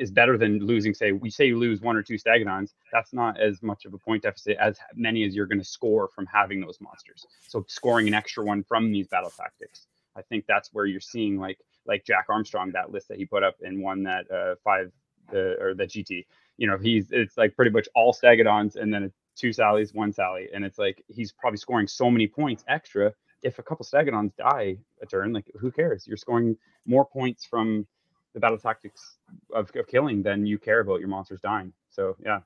is 0.00 0.10
better 0.10 0.38
than 0.38 0.58
losing. 0.60 0.94
Say 0.94 1.12
we 1.12 1.28
say 1.30 1.46
you 1.46 1.58
lose 1.58 1.82
one 1.82 1.94
or 1.94 2.02
two 2.02 2.14
Stegadons, 2.14 2.72
that's 2.90 3.12
not 3.12 3.38
as 3.38 3.62
much 3.62 3.84
of 3.84 3.92
a 3.92 3.98
point 3.98 4.22
deficit 4.22 4.56
as 4.58 4.78
many 4.96 5.24
as 5.24 5.36
you're 5.36 5.46
going 5.46 5.58
to 5.58 5.64
score 5.64 6.08
from 6.08 6.26
having 6.26 6.60
those 6.60 6.80
monsters. 6.80 7.26
So 7.46 7.64
scoring 7.68 8.08
an 8.08 8.14
extra 8.14 8.42
one 8.42 8.64
from 8.64 8.90
these 8.90 9.06
battle 9.06 9.30
tactics, 9.30 9.86
I 10.16 10.22
think 10.22 10.46
that's 10.48 10.70
where 10.72 10.86
you're 10.86 11.00
seeing 11.00 11.38
like 11.38 11.58
like 11.86 12.04
Jack 12.04 12.26
Armstrong 12.30 12.72
that 12.72 12.90
list 12.90 13.08
that 13.08 13.18
he 13.18 13.26
put 13.26 13.42
up 13.42 13.56
and 13.60 13.82
one 13.82 14.02
that 14.04 14.30
uh, 14.30 14.54
five 14.64 14.90
uh, 15.34 15.62
or 15.62 15.74
the 15.74 15.84
GT. 15.84 16.24
You 16.56 16.66
know, 16.66 16.78
he's 16.78 17.12
it's 17.12 17.36
like 17.36 17.54
pretty 17.54 17.70
much 17.70 17.86
all 17.94 18.14
Stegadons 18.14 18.76
and 18.76 18.92
then 18.92 19.12
two 19.36 19.50
Sallies, 19.50 19.94
one 19.94 20.12
Sally, 20.14 20.48
and 20.54 20.64
it's 20.64 20.78
like 20.78 21.04
he's 21.08 21.30
probably 21.30 21.58
scoring 21.58 21.86
so 21.86 22.10
many 22.10 22.26
points 22.26 22.64
extra. 22.68 23.12
If 23.42 23.58
a 23.58 23.62
couple 23.62 23.84
Stegadons 23.84 24.32
die 24.36 24.78
a 25.02 25.06
turn, 25.06 25.34
like 25.34 25.50
who 25.58 25.70
cares? 25.70 26.06
You're 26.06 26.16
scoring 26.16 26.56
more 26.86 27.04
points 27.04 27.44
from 27.44 27.86
the 28.34 28.40
battle 28.40 28.58
tactics 28.58 29.16
of, 29.54 29.70
of 29.74 29.86
killing 29.86 30.22
then 30.22 30.46
you 30.46 30.58
care 30.58 30.80
about 30.80 31.00
your 31.00 31.08
monsters 31.08 31.40
dying. 31.40 31.72
So 31.90 32.16
yeah, 32.24 32.40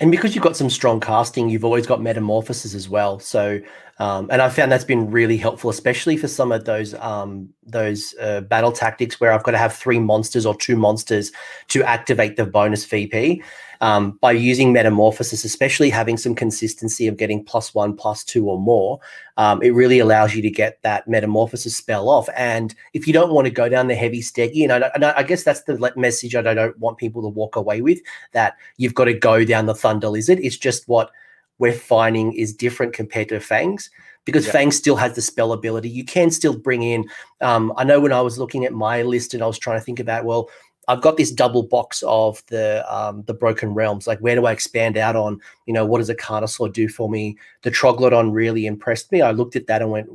and 0.00 0.12
because 0.12 0.34
you've 0.34 0.44
got 0.44 0.56
some 0.56 0.70
strong 0.70 1.00
casting, 1.00 1.48
you've 1.48 1.64
always 1.64 1.86
got 1.86 2.00
metamorphosis 2.00 2.72
as 2.72 2.88
well. 2.88 3.18
So, 3.18 3.60
um, 3.98 4.28
and 4.30 4.40
I 4.40 4.48
found 4.48 4.70
that's 4.70 4.84
been 4.84 5.10
really 5.10 5.36
helpful, 5.36 5.70
especially 5.70 6.16
for 6.16 6.28
some 6.28 6.52
of 6.52 6.64
those 6.64 6.94
um, 6.94 7.48
those 7.66 8.14
uh, 8.20 8.42
battle 8.42 8.70
tactics 8.70 9.20
where 9.20 9.32
I've 9.32 9.42
got 9.42 9.52
to 9.52 9.58
have 9.58 9.74
three 9.74 9.98
monsters 9.98 10.46
or 10.46 10.54
two 10.54 10.76
monsters 10.76 11.32
to 11.68 11.82
activate 11.82 12.36
the 12.36 12.46
bonus 12.46 12.84
VP 12.84 13.42
um, 13.80 14.18
by 14.20 14.32
using 14.32 14.72
metamorphosis, 14.72 15.44
especially 15.44 15.90
having 15.90 16.16
some 16.16 16.34
consistency 16.34 17.06
of 17.06 17.16
getting 17.16 17.44
plus 17.44 17.74
one, 17.74 17.94
plus 17.94 18.24
two, 18.24 18.48
or 18.48 18.58
more, 18.58 18.98
um, 19.36 19.62
it 19.62 19.70
really 19.70 19.98
allows 19.98 20.34
you 20.34 20.42
to 20.42 20.50
get 20.50 20.82
that 20.82 21.06
metamorphosis 21.06 21.76
spell 21.76 22.08
off. 22.08 22.28
And 22.36 22.74
if 22.92 23.06
you 23.06 23.12
don't 23.12 23.32
want 23.32 23.46
to 23.46 23.52
go 23.52 23.68
down 23.68 23.88
the 23.88 23.94
heavy 23.94 24.20
steggy, 24.20 24.62
and 24.64 24.72
I, 24.72 24.90
and 24.94 25.04
I 25.04 25.22
guess 25.22 25.44
that's 25.44 25.62
the 25.62 25.92
message 25.96 26.34
I 26.34 26.42
don't 26.42 26.78
want 26.78 26.98
people 26.98 27.22
to 27.22 27.28
walk 27.28 27.56
away 27.56 27.80
with 27.80 28.00
that 28.32 28.56
you've 28.76 28.94
got 28.94 29.04
to 29.04 29.14
go 29.14 29.44
down 29.44 29.66
the 29.66 29.74
Thunder 29.74 30.08
Lizard. 30.08 30.38
It's 30.40 30.58
just 30.58 30.88
what 30.88 31.10
we're 31.58 31.72
finding 31.72 32.32
is 32.34 32.52
different 32.54 32.92
compared 32.92 33.28
to 33.30 33.40
Fangs 33.40 33.90
because 34.28 34.44
yeah. 34.44 34.52
Fang 34.52 34.70
still 34.70 34.96
has 34.96 35.14
the 35.14 35.22
spell 35.22 35.54
ability. 35.54 35.88
You 35.88 36.04
can 36.04 36.30
still 36.30 36.54
bring 36.54 36.82
in. 36.82 37.08
Um, 37.40 37.72
I 37.78 37.84
know 37.84 37.98
when 37.98 38.12
I 38.12 38.20
was 38.20 38.38
looking 38.38 38.66
at 38.66 38.74
my 38.74 39.00
list 39.00 39.32
and 39.32 39.42
I 39.42 39.46
was 39.46 39.58
trying 39.58 39.78
to 39.78 39.84
think 39.84 40.00
about, 40.00 40.26
well, 40.26 40.50
I've 40.88 41.02
got 41.02 41.18
this 41.18 41.30
double 41.30 41.62
box 41.62 42.02
of 42.06 42.42
the 42.46 42.84
um, 42.92 43.22
the 43.26 43.34
broken 43.34 43.74
realms. 43.74 44.06
Like, 44.06 44.18
where 44.20 44.34
do 44.34 44.46
I 44.46 44.52
expand 44.52 44.96
out 44.96 45.16
on? 45.16 45.40
You 45.66 45.74
know, 45.74 45.84
what 45.84 45.98
does 45.98 46.08
a 46.08 46.14
Carnosaur 46.14 46.72
do 46.72 46.88
for 46.88 47.08
me? 47.08 47.36
The 47.62 47.70
Troglodon 47.70 48.32
really 48.32 48.66
impressed 48.66 49.12
me. 49.12 49.20
I 49.20 49.32
looked 49.32 49.54
at 49.54 49.66
that 49.66 49.82
and 49.82 49.90
went, 49.90 50.08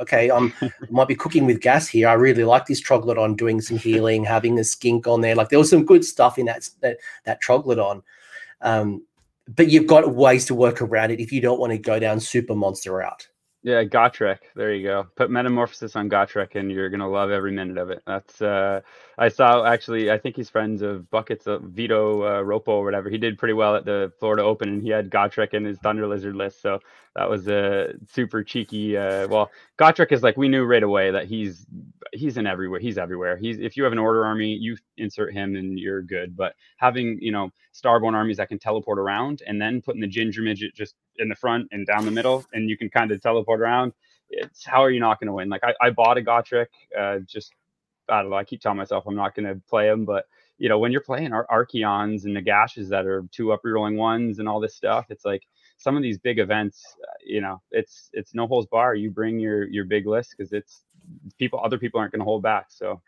okay, 0.00 0.30
I'm 0.30 0.52
might 0.90 1.08
be 1.08 1.14
cooking 1.14 1.46
with 1.46 1.60
gas 1.60 1.86
here. 1.86 2.08
I 2.08 2.14
really 2.14 2.44
like 2.44 2.66
this 2.66 2.82
Troglodon 2.82 3.36
doing 3.36 3.60
some 3.60 3.78
healing, 3.78 4.24
having 4.24 4.58
a 4.58 4.64
skink 4.64 5.06
on 5.06 5.20
there. 5.20 5.36
Like, 5.36 5.48
there 5.48 5.60
was 5.60 5.70
some 5.70 5.86
good 5.86 6.04
stuff 6.04 6.38
in 6.38 6.46
that 6.46 6.68
that, 6.80 6.98
that 7.24 7.40
Troglodon. 7.40 8.02
Um, 8.62 9.04
but 9.54 9.70
you've 9.70 9.86
got 9.86 10.12
ways 10.12 10.44
to 10.46 10.56
work 10.56 10.82
around 10.82 11.12
it 11.12 11.20
if 11.20 11.30
you 11.30 11.40
don't 11.40 11.60
want 11.60 11.70
to 11.70 11.78
go 11.78 12.00
down 12.00 12.18
super 12.18 12.56
monster 12.56 12.92
route. 12.92 13.28
Yeah, 13.62 13.82
Gotrek. 13.84 14.38
There 14.54 14.72
you 14.74 14.86
go. 14.86 15.06
Put 15.16 15.30
Metamorphosis 15.30 15.96
on 15.96 16.08
Gotrek, 16.08 16.54
and 16.54 16.70
you're 16.70 16.88
gonna 16.88 17.08
love 17.08 17.30
every 17.30 17.52
minute 17.52 17.78
of 17.78 17.90
it. 17.90 18.02
That's 18.06 18.40
uh, 18.40 18.80
I 19.18 19.28
saw 19.28 19.64
actually. 19.64 20.10
I 20.10 20.18
think 20.18 20.36
he's 20.36 20.50
friends 20.50 20.82
of 20.82 21.10
buckets 21.10 21.46
of 21.46 21.62
Vito 21.62 22.22
uh, 22.22 22.42
Ropo 22.42 22.68
or 22.68 22.84
whatever. 22.84 23.08
He 23.08 23.16
did 23.16 23.38
pretty 23.38 23.54
well 23.54 23.74
at 23.74 23.86
the 23.86 24.12
Florida 24.18 24.42
Open, 24.42 24.68
and 24.68 24.82
he 24.82 24.90
had 24.90 25.10
Gotrek 25.10 25.54
in 25.54 25.64
his 25.64 25.78
Thunder 25.78 26.06
Lizard 26.06 26.36
list. 26.36 26.60
So 26.60 26.80
that 27.14 27.28
was 27.28 27.48
a 27.48 27.94
super 28.10 28.44
cheeky. 28.44 28.96
Uh, 28.96 29.26
well, 29.28 29.50
Gotrek 29.78 30.12
is 30.12 30.22
like 30.22 30.36
we 30.36 30.48
knew 30.48 30.64
right 30.64 30.82
away 30.82 31.10
that 31.10 31.26
he's 31.26 31.66
he's 32.12 32.36
in 32.36 32.46
everywhere. 32.46 32.78
He's 32.78 32.98
everywhere. 32.98 33.38
He's 33.38 33.58
if 33.58 33.74
you 33.74 33.84
have 33.84 33.92
an 33.92 33.98
order 33.98 34.26
army, 34.26 34.54
you 34.54 34.76
insert 34.98 35.32
him 35.32 35.56
and 35.56 35.78
you're 35.78 36.02
good. 36.02 36.36
But 36.36 36.54
having 36.76 37.18
you 37.22 37.32
know 37.32 37.50
starborn 37.74 38.12
armies 38.12 38.36
that 38.36 38.50
can 38.50 38.58
teleport 38.58 38.98
around, 38.98 39.42
and 39.46 39.60
then 39.60 39.80
putting 39.80 40.02
the 40.02 40.08
ginger 40.08 40.42
midget 40.42 40.74
just 40.74 40.94
in 41.18 41.30
the 41.30 41.34
front 41.34 41.68
and 41.72 41.86
down 41.86 42.04
the 42.04 42.10
middle, 42.10 42.44
and 42.52 42.68
you 42.68 42.76
can 42.76 42.90
kind 42.90 43.10
of 43.10 43.22
teleport 43.22 43.60
around. 43.60 43.94
It's 44.28 44.66
how 44.66 44.82
are 44.82 44.90
you 44.90 45.00
not 45.00 45.20
going 45.20 45.28
to 45.28 45.32
win? 45.32 45.48
Like 45.48 45.62
I, 45.64 45.72
I 45.80 45.90
bought 45.90 46.18
a 46.18 46.20
Gotrek, 46.20 46.66
uh, 46.98 47.20
just 47.20 47.54
I 48.08 48.22
don't 48.22 48.30
know. 48.30 48.36
I 48.36 48.44
keep 48.44 48.60
telling 48.60 48.78
myself 48.78 49.04
I'm 49.06 49.16
not 49.16 49.34
going 49.34 49.46
to 49.46 49.60
play 49.68 49.88
them, 49.88 50.04
but 50.04 50.26
you 50.58 50.68
know 50.68 50.78
when 50.78 50.92
you're 50.92 51.00
playing 51.02 51.32
Ar- 51.32 51.46
Archaons 51.50 52.24
and 52.24 52.34
Nagashes 52.34 52.88
that 52.90 53.06
are 53.06 53.24
two 53.32 53.52
up 53.52 53.60
rolling 53.64 53.96
ones 53.96 54.38
and 54.38 54.48
all 54.48 54.60
this 54.60 54.76
stuff, 54.76 55.06
it's 55.10 55.24
like 55.24 55.42
some 55.78 55.96
of 55.96 56.02
these 56.02 56.18
big 56.18 56.38
events, 56.38 56.82
uh, 57.02 57.12
you 57.24 57.40
know, 57.40 57.60
it's 57.70 58.10
it's 58.12 58.34
no 58.34 58.46
holds 58.46 58.68
bar. 58.68 58.94
You 58.94 59.10
bring 59.10 59.38
your 59.38 59.68
your 59.68 59.84
big 59.84 60.06
list 60.06 60.34
because 60.36 60.52
it's 60.52 60.84
people 61.38 61.60
other 61.62 61.78
people 61.78 62.00
aren't 62.00 62.12
going 62.12 62.20
to 62.20 62.24
hold 62.24 62.42
back 62.42 62.66
so. 62.68 63.00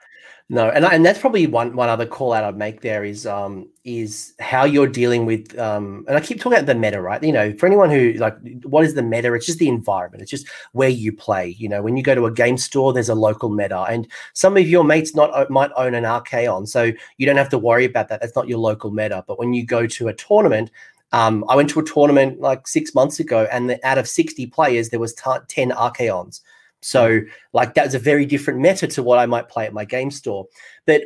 No 0.50 0.70
and 0.70 0.84
and 0.84 1.04
that's 1.04 1.18
probably 1.18 1.46
one 1.46 1.76
one 1.76 1.90
other 1.90 2.06
call 2.06 2.32
out 2.32 2.42
i'd 2.42 2.56
make 2.56 2.80
there 2.80 3.04
is 3.04 3.26
um 3.26 3.68
is 3.84 4.32
how 4.40 4.64
you're 4.64 4.86
dealing 4.86 5.26
with 5.26 5.58
um 5.58 6.06
and 6.08 6.16
i 6.16 6.20
keep 6.20 6.40
talking 6.40 6.54
about 6.56 6.66
the 6.66 6.74
meta 6.74 7.02
right? 7.02 7.22
You 7.22 7.32
know 7.32 7.52
for 7.54 7.66
anyone 7.66 7.90
who 7.90 8.12
like 8.14 8.36
what 8.64 8.84
is 8.84 8.94
the 8.94 9.02
meta? 9.02 9.32
It's 9.34 9.44
just 9.44 9.58
the 9.58 9.68
environment. 9.68 10.22
It's 10.22 10.30
just 10.30 10.48
where 10.72 10.88
you 10.88 11.12
play 11.12 11.54
you 11.58 11.68
know? 11.68 11.82
When 11.82 11.96
you 11.96 12.02
go 12.02 12.14
to 12.14 12.26
a 12.26 12.32
game 12.32 12.56
store 12.56 12.92
there's 12.92 13.10
a 13.10 13.14
local 13.14 13.50
meta 13.50 13.82
and 13.82 14.08
some 14.32 14.56
of 14.56 14.66
your 14.66 14.84
mates 14.84 15.14
not 15.14 15.50
might 15.50 15.70
own 15.76 15.94
an 15.94 16.04
archaon 16.04 16.66
so 16.66 16.92
you 17.18 17.26
don't 17.26 17.36
have 17.36 17.50
to 17.50 17.58
worry 17.58 17.84
about 17.84 18.08
that. 18.08 18.20
That's 18.20 18.36
not 18.36 18.48
your 18.48 18.58
local 18.58 18.90
meta. 18.90 19.24
But 19.26 19.38
when 19.38 19.52
you 19.52 19.66
go 19.66 19.86
to 19.86 20.08
a 20.08 20.14
tournament 20.14 20.70
um, 21.12 21.44
I 21.48 21.56
went 21.56 21.70
to 21.70 21.80
a 21.80 21.84
tournament 21.84 22.40
like 22.40 22.66
six 22.68 22.94
months 22.94 23.18
ago, 23.18 23.48
and 23.50 23.70
the, 23.70 23.86
out 23.86 23.98
of 23.98 24.06
60 24.06 24.46
players, 24.48 24.90
there 24.90 25.00
was 25.00 25.14
t- 25.14 25.30
10 25.48 25.72
Archaons. 25.72 26.42
So, 26.80 27.20
like, 27.52 27.74
that's 27.74 27.94
a 27.94 27.98
very 27.98 28.24
different 28.24 28.60
meta 28.60 28.86
to 28.86 29.02
what 29.02 29.18
I 29.18 29.26
might 29.26 29.48
play 29.48 29.66
at 29.66 29.72
my 29.72 29.84
game 29.84 30.10
store. 30.10 30.46
But 30.86 31.02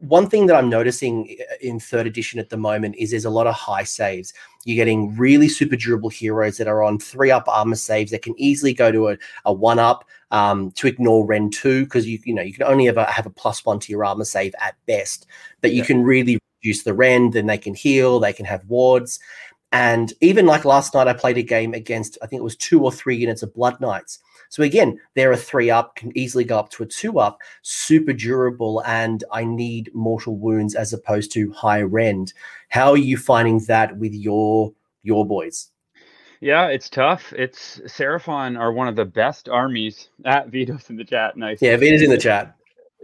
one 0.00 0.28
thing 0.28 0.46
that 0.46 0.56
I'm 0.56 0.68
noticing 0.68 1.36
in 1.60 1.78
third 1.80 2.06
edition 2.06 2.40
at 2.40 2.50
the 2.50 2.56
moment 2.56 2.96
is 2.98 3.10
there's 3.10 3.24
a 3.24 3.30
lot 3.30 3.46
of 3.46 3.54
high 3.54 3.84
saves. 3.84 4.34
You're 4.64 4.76
getting 4.76 5.16
really 5.16 5.48
super 5.48 5.76
durable 5.76 6.10
heroes 6.10 6.58
that 6.58 6.68
are 6.68 6.82
on 6.82 6.98
three 6.98 7.30
up 7.30 7.44
armor 7.46 7.76
saves 7.76 8.10
that 8.10 8.22
can 8.22 8.34
easily 8.38 8.74
go 8.74 8.90
to 8.90 9.08
a, 9.10 9.18
a 9.44 9.52
one 9.52 9.78
up 9.78 10.04
um, 10.30 10.72
to 10.72 10.88
ignore 10.88 11.24
Rend 11.24 11.52
2 11.52 11.84
because 11.84 12.08
you 12.08 12.18
you 12.24 12.34
know 12.34 12.42
you 12.42 12.52
can 12.52 12.64
only 12.64 12.88
ever 12.88 13.04
have 13.04 13.24
a 13.24 13.30
plus 13.30 13.64
one 13.64 13.78
to 13.80 13.92
your 13.92 14.04
armor 14.04 14.24
save 14.24 14.54
at 14.60 14.74
best, 14.86 15.26
but 15.60 15.72
you 15.72 15.84
can 15.84 16.02
really 16.02 16.38
reduce 16.62 16.82
the 16.82 16.94
Rend, 16.94 17.34
then 17.34 17.46
they 17.46 17.58
can 17.58 17.74
heal, 17.74 18.18
they 18.18 18.32
can 18.32 18.44
have 18.44 18.64
wards. 18.66 19.20
And 19.74 20.12
even 20.20 20.46
like 20.46 20.64
last 20.64 20.94
night, 20.94 21.08
I 21.08 21.14
played 21.14 21.36
a 21.36 21.42
game 21.42 21.74
against, 21.74 22.16
I 22.22 22.28
think 22.28 22.38
it 22.38 22.44
was 22.44 22.54
two 22.54 22.84
or 22.84 22.92
three 22.92 23.16
units 23.16 23.42
of 23.42 23.52
Blood 23.52 23.80
Knights. 23.80 24.20
So 24.48 24.62
again, 24.62 25.00
they're 25.14 25.32
a 25.32 25.36
three 25.36 25.68
up, 25.68 25.96
can 25.96 26.16
easily 26.16 26.44
go 26.44 26.60
up 26.60 26.70
to 26.70 26.84
a 26.84 26.86
two 26.86 27.18
up, 27.18 27.40
super 27.62 28.12
durable, 28.12 28.84
and 28.86 29.24
I 29.32 29.44
need 29.44 29.90
mortal 29.92 30.36
wounds 30.36 30.76
as 30.76 30.92
opposed 30.92 31.32
to 31.32 31.50
high 31.50 31.82
rend. 31.82 32.34
How 32.68 32.92
are 32.92 32.96
you 32.96 33.16
finding 33.16 33.58
that 33.66 33.98
with 33.98 34.14
your 34.14 34.72
your 35.02 35.26
boys? 35.26 35.70
Yeah, 36.40 36.68
it's 36.68 36.88
tough. 36.88 37.32
It's 37.36 37.80
Seraphon 37.80 38.56
are 38.56 38.72
one 38.72 38.86
of 38.86 38.94
the 38.94 39.04
best 39.04 39.48
armies 39.48 40.08
at 40.24 40.50
Vito's 40.50 40.88
in 40.88 40.94
the 40.94 41.04
chat. 41.04 41.36
Nice. 41.36 41.60
Yeah, 41.60 41.76
Vito's 41.76 42.02
in 42.02 42.10
the 42.10 42.18
chat. 42.18 42.54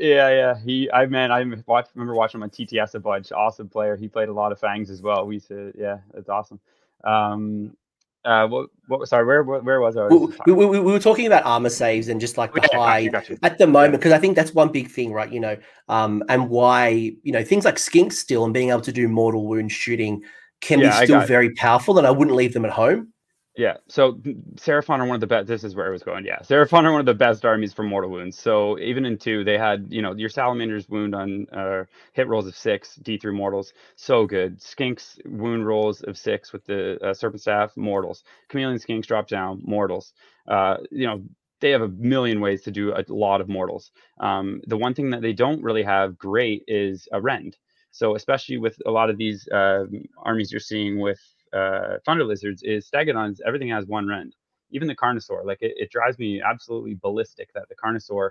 Yeah, 0.00 0.30
yeah. 0.30 0.58
He, 0.58 0.90
I 0.90 1.06
man, 1.06 1.30
I 1.30 1.44
watched, 1.66 1.90
remember 1.94 2.14
watching 2.14 2.38
him 2.38 2.42
on 2.42 2.50
TTS 2.50 2.94
a 2.94 3.00
bunch. 3.00 3.32
Awesome 3.32 3.68
player. 3.68 3.96
He 3.96 4.08
played 4.08 4.30
a 4.30 4.32
lot 4.32 4.50
of 4.50 4.58
Fangs 4.58 4.90
as 4.90 5.02
well. 5.02 5.26
We 5.26 5.36
used 5.36 5.48
to, 5.48 5.72
yeah, 5.76 5.98
it's 6.14 6.30
awesome. 6.30 6.58
Um, 7.04 7.76
uh, 8.24 8.46
what, 8.46 8.68
what 8.86 9.08
sorry 9.08 9.24
where, 9.24 9.42
where, 9.42 9.60
where 9.60 9.80
was 9.80 9.96
I? 9.96 10.06
We, 10.08 10.52
we, 10.52 10.66
we, 10.66 10.78
were 10.80 10.98
talking 10.98 11.26
about 11.26 11.44
armor 11.44 11.70
saves 11.70 12.08
and 12.08 12.20
just 12.20 12.36
like 12.36 12.52
the 12.52 12.68
yeah, 12.70 12.78
high 12.78 13.06
gotcha, 13.06 13.34
gotcha. 13.34 13.44
at 13.44 13.58
the 13.58 13.66
moment 13.66 13.92
because 13.92 14.12
I 14.12 14.18
think 14.18 14.36
that's 14.36 14.52
one 14.52 14.70
big 14.70 14.90
thing, 14.90 15.12
right? 15.12 15.30
You 15.32 15.40
know, 15.40 15.56
um, 15.88 16.22
and 16.28 16.50
why 16.50 16.88
you 17.22 17.32
know 17.32 17.42
things 17.42 17.64
like 17.64 17.78
skink 17.78 18.12
still 18.12 18.44
and 18.44 18.52
being 18.52 18.68
able 18.68 18.82
to 18.82 18.92
do 18.92 19.08
mortal 19.08 19.46
wound 19.46 19.72
shooting 19.72 20.22
can 20.60 20.80
yeah, 20.80 21.00
be 21.00 21.06
still 21.06 21.20
very 21.22 21.54
powerful, 21.54 21.96
and 21.96 22.06
I 22.06 22.10
wouldn't 22.10 22.36
leave 22.36 22.52
them 22.52 22.66
at 22.66 22.72
home. 22.72 23.10
Yeah. 23.56 23.78
So 23.88 24.12
Seraphon 24.56 25.00
are 25.00 25.06
one 25.06 25.16
of 25.16 25.20
the 25.20 25.26
best. 25.26 25.48
This 25.48 25.64
is 25.64 25.74
where 25.74 25.86
I 25.86 25.90
was 25.90 26.02
going. 26.02 26.24
Yeah. 26.24 26.38
Seraphon 26.38 26.84
are 26.84 26.92
one 26.92 27.00
of 27.00 27.06
the 27.06 27.14
best 27.14 27.44
armies 27.44 27.74
for 27.74 27.82
mortal 27.82 28.10
wounds. 28.10 28.38
So 28.38 28.78
even 28.78 29.04
in 29.04 29.18
two, 29.18 29.44
they 29.44 29.58
had, 29.58 29.88
you 29.90 30.02
know, 30.02 30.14
your 30.14 30.28
Salamander's 30.28 30.88
wound 30.88 31.14
on 31.14 31.46
uh, 31.52 31.84
hit 32.12 32.28
rolls 32.28 32.46
of 32.46 32.56
six, 32.56 32.98
D3 33.02 33.34
mortals. 33.34 33.72
So 33.96 34.24
good. 34.26 34.62
Skink's 34.62 35.18
wound 35.26 35.66
rolls 35.66 36.00
of 36.02 36.16
six 36.16 36.52
with 36.52 36.64
the 36.64 36.98
uh, 37.04 37.12
Serpent 37.12 37.42
Staff, 37.42 37.76
mortals. 37.76 38.22
Chameleon 38.48 38.78
Skinks 38.78 39.06
drop 39.06 39.26
down, 39.26 39.60
mortals. 39.64 40.12
Uh, 40.48 40.78
you 40.90 41.06
know, 41.06 41.22
they 41.60 41.70
have 41.70 41.82
a 41.82 41.88
million 41.88 42.40
ways 42.40 42.62
to 42.62 42.70
do 42.70 42.94
a 42.94 43.04
lot 43.08 43.40
of 43.40 43.48
mortals. 43.48 43.90
Um, 44.20 44.62
the 44.66 44.76
one 44.78 44.94
thing 44.94 45.10
that 45.10 45.22
they 45.22 45.32
don't 45.32 45.62
really 45.62 45.82
have 45.82 46.16
great 46.16 46.64
is 46.68 47.08
a 47.12 47.20
rend. 47.20 47.56
So 47.90 48.14
especially 48.14 48.58
with 48.58 48.78
a 48.86 48.90
lot 48.90 49.10
of 49.10 49.18
these 49.18 49.48
uh, 49.48 49.84
armies 50.22 50.52
you're 50.52 50.60
seeing 50.60 51.00
with 51.00 51.20
uh, 51.52 51.98
Thunder 52.04 52.24
Lizards 52.24 52.62
is 52.62 52.88
Stegadons, 52.88 53.40
everything 53.46 53.68
has 53.68 53.86
one 53.86 54.06
rend. 54.06 54.36
Even 54.70 54.86
the 54.88 54.94
Carnosaur, 54.94 55.44
like 55.44 55.58
it, 55.62 55.74
it 55.76 55.90
drives 55.90 56.18
me 56.18 56.40
absolutely 56.40 56.94
ballistic 56.94 57.52
that 57.54 57.68
the 57.68 57.74
Carnosaur 57.74 58.30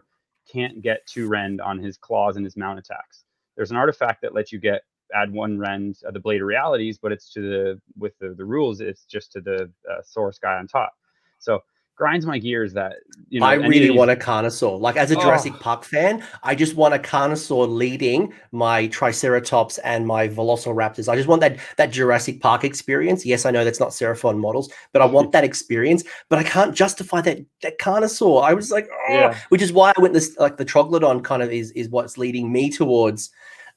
can't 0.51 0.81
get 0.81 1.05
two 1.05 1.27
rend 1.27 1.61
on 1.61 1.77
his 1.79 1.97
claws 1.97 2.37
and 2.37 2.45
his 2.45 2.55
mount 2.55 2.79
attacks. 2.79 3.25
There's 3.55 3.71
an 3.71 3.77
artifact 3.77 4.21
that 4.21 4.33
lets 4.33 4.51
you 4.51 4.59
get 4.59 4.83
add 5.13 5.31
one 5.31 5.59
rend 5.59 5.97
of 6.05 6.13
the 6.13 6.19
Blade 6.19 6.41
of 6.41 6.47
Realities, 6.47 6.97
but 6.97 7.11
it's 7.11 7.31
to 7.33 7.41
the 7.41 7.81
with 7.97 8.17
the, 8.19 8.33
the 8.35 8.45
rules, 8.45 8.79
it's 8.79 9.05
just 9.05 9.31
to 9.33 9.41
the 9.41 9.71
uh, 9.89 10.01
source 10.03 10.39
guy 10.39 10.55
on 10.57 10.67
top. 10.67 10.93
So 11.39 11.59
grinds 11.99 12.25
my 12.25 12.39
gears 12.39 12.73
that 12.73 12.95
you 13.29 13.41
know. 13.41 13.45
I 13.45 13.55
really 13.55 13.91
want 13.91 14.09
a 14.09 14.15
Carnosaur. 14.15 14.79
Like 14.79 14.95
as 14.95 15.11
a 15.11 15.15
Jurassic 15.15 15.53
oh. 15.55 15.59
Park 15.59 15.83
fan, 15.83 16.23
I 16.41 16.55
just 16.55 16.75
want 16.75 16.95
a 16.95 16.97
Carnosaur 16.97 17.67
leading 17.69 18.33
my 18.51 18.87
Triceratops 18.87 19.77
and 19.79 20.07
my 20.07 20.29
Velociraptors. 20.29 21.09
I 21.09 21.15
just 21.15 21.27
want 21.27 21.41
that 21.41 21.57
that 21.75 21.91
Jurassic 21.91 22.41
Park 22.41 22.63
experience. 22.63 23.25
Yes, 23.25 23.45
I 23.45 23.51
know 23.51 23.63
that's 23.63 23.81
not 23.81 23.89
Seraphon 23.89 24.39
models, 24.39 24.71
but 24.93 25.01
I 25.01 25.05
want 25.05 25.31
that 25.33 25.43
experience. 25.43 26.03
But 26.29 26.39
I 26.39 26.43
can't 26.43 26.73
justify 26.73 27.21
that 27.21 27.39
that 27.61 27.77
Carnosaur. 27.77 28.43
I 28.43 28.53
was 28.53 28.71
like, 28.71 28.89
oh, 29.09 29.13
yeah. 29.13 29.37
which 29.49 29.61
is 29.61 29.71
why 29.73 29.93
I 29.95 30.01
went 30.01 30.13
this 30.13 30.35
like 30.39 30.57
the 30.57 30.65
Troglodon 30.65 31.23
kind 31.23 31.43
of 31.43 31.51
is 31.51 31.71
is 31.71 31.89
what's 31.89 32.17
leading 32.17 32.51
me 32.51 32.71
towards 32.71 33.29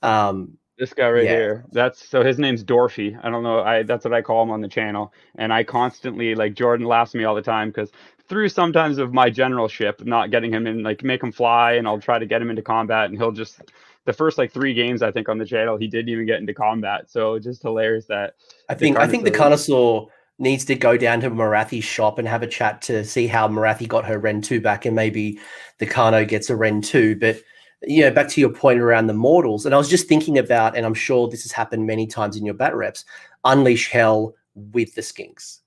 um 0.03 0.57
This 0.79 0.95
guy 0.95 1.11
right 1.11 1.25
yeah. 1.25 1.31
here. 1.31 1.65
That's 1.73 2.09
so 2.09 2.25
his 2.25 2.39
name's 2.39 2.65
Dorfy. 2.65 3.19
I 3.23 3.31
don't 3.31 3.43
know. 3.43 3.61
I 3.61 3.83
that's 3.83 4.05
what 4.05 4.15
I 4.15 4.23
call 4.23 4.43
him 4.43 4.51
on 4.51 4.61
the 4.63 4.69
channel. 4.69 5.13
And 5.37 5.53
I 5.53 5.65
constantly 5.65 6.35
like 6.35 6.55
Jordan 6.55 6.87
laughs 6.87 7.15
at 7.15 7.19
me 7.19 7.25
all 7.25 7.35
the 7.35 7.43
time 7.43 7.69
because 7.69 7.91
through 8.33 8.49
sometimes 8.49 8.97
of 8.97 9.13
my 9.13 9.29
generalship, 9.29 10.03
not 10.07 10.31
getting 10.31 10.51
him 10.51 10.67
in, 10.67 10.83
like 10.83 11.05
make 11.05 11.23
him 11.23 11.31
fly, 11.31 11.73
and 11.73 11.87
I'll 11.87 12.01
try 12.01 12.19
to 12.19 12.25
get 12.25 12.41
him 12.41 12.49
into 12.49 12.63
combat, 12.63 13.11
and 13.11 13.19
he'll 13.19 13.31
just 13.31 13.61
the 14.07 14.13
first 14.15 14.39
like 14.39 14.51
three 14.51 14.73
games 14.73 15.03
I 15.03 15.13
think 15.13 15.29
on 15.29 15.37
the 15.37 15.45
channel 15.45 15.77
he 15.77 15.87
didn't 15.87 16.09
even 16.09 16.25
get 16.25 16.41
into 16.41 16.55
combat. 16.55 17.11
So 17.11 17.39
just 17.39 17.61
hilarious 17.61 18.07
that 18.07 18.37
I 18.71 18.75
think 18.75 18.97
I 18.97 19.07
think 19.07 19.25
the 19.25 19.31
Carnosaur 19.31 20.09
needs 20.39 20.65
to 20.65 20.75
go 20.75 20.97
down 20.97 21.21
to 21.21 21.31
Morathi's 21.31 21.85
shop 21.85 22.19
and 22.19 22.27
have 22.27 22.43
a 22.43 22.47
chat 22.47 22.81
to 22.83 23.05
see 23.05 23.27
how 23.27 23.47
Morathi 23.49 23.87
got 23.87 24.07
her 24.07 24.19
Rend 24.19 24.45
2 24.45 24.63
back 24.63 24.87
and 24.87 24.97
maybe 24.97 25.39
the 25.77 25.87
Carno 25.87 26.27
gets 26.27 26.49
a 26.49 26.57
Rend 26.57 26.85
2. 26.85 27.17
But 27.17 27.37
you 27.83 28.01
know, 28.01 28.11
back 28.11 28.29
to 28.29 28.41
your 28.41 28.51
point 28.51 28.81
around 28.81 29.09
the 29.09 29.13
mortals, 29.13 29.67
and 29.67 29.75
I 29.75 29.79
was 29.79 29.91
just 29.91 30.09
thinking 30.09 30.39
about, 30.39 30.75
and 30.75 30.87
I'm 30.87 30.95
sure 30.95 31.29
this 31.29 31.43
has 31.43 31.53
happened 31.53 31.87
many 31.87 32.07
times 32.07 32.39
in 32.39 32.47
your 32.47 32.55
bat 32.55 32.75
reps, 32.75 33.05
unleash 33.45 33.91
hell 33.91 34.35
with 34.55 34.95
the 34.95 35.03
skinks. 35.03 35.59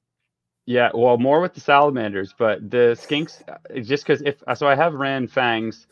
Yeah, 0.65 0.89
well, 0.93 1.17
more 1.17 1.41
with 1.41 1.53
the 1.53 1.61
salamanders, 1.61 2.33
but 2.37 2.69
the 2.71 2.97
skinks, 2.99 3.41
uh, 3.47 3.79
just 3.81 4.05
because 4.05 4.21
if 4.23 4.43
so, 4.57 4.67
I 4.67 4.75
have 4.75 4.95
ran 4.95 5.27
fangs 5.27 5.85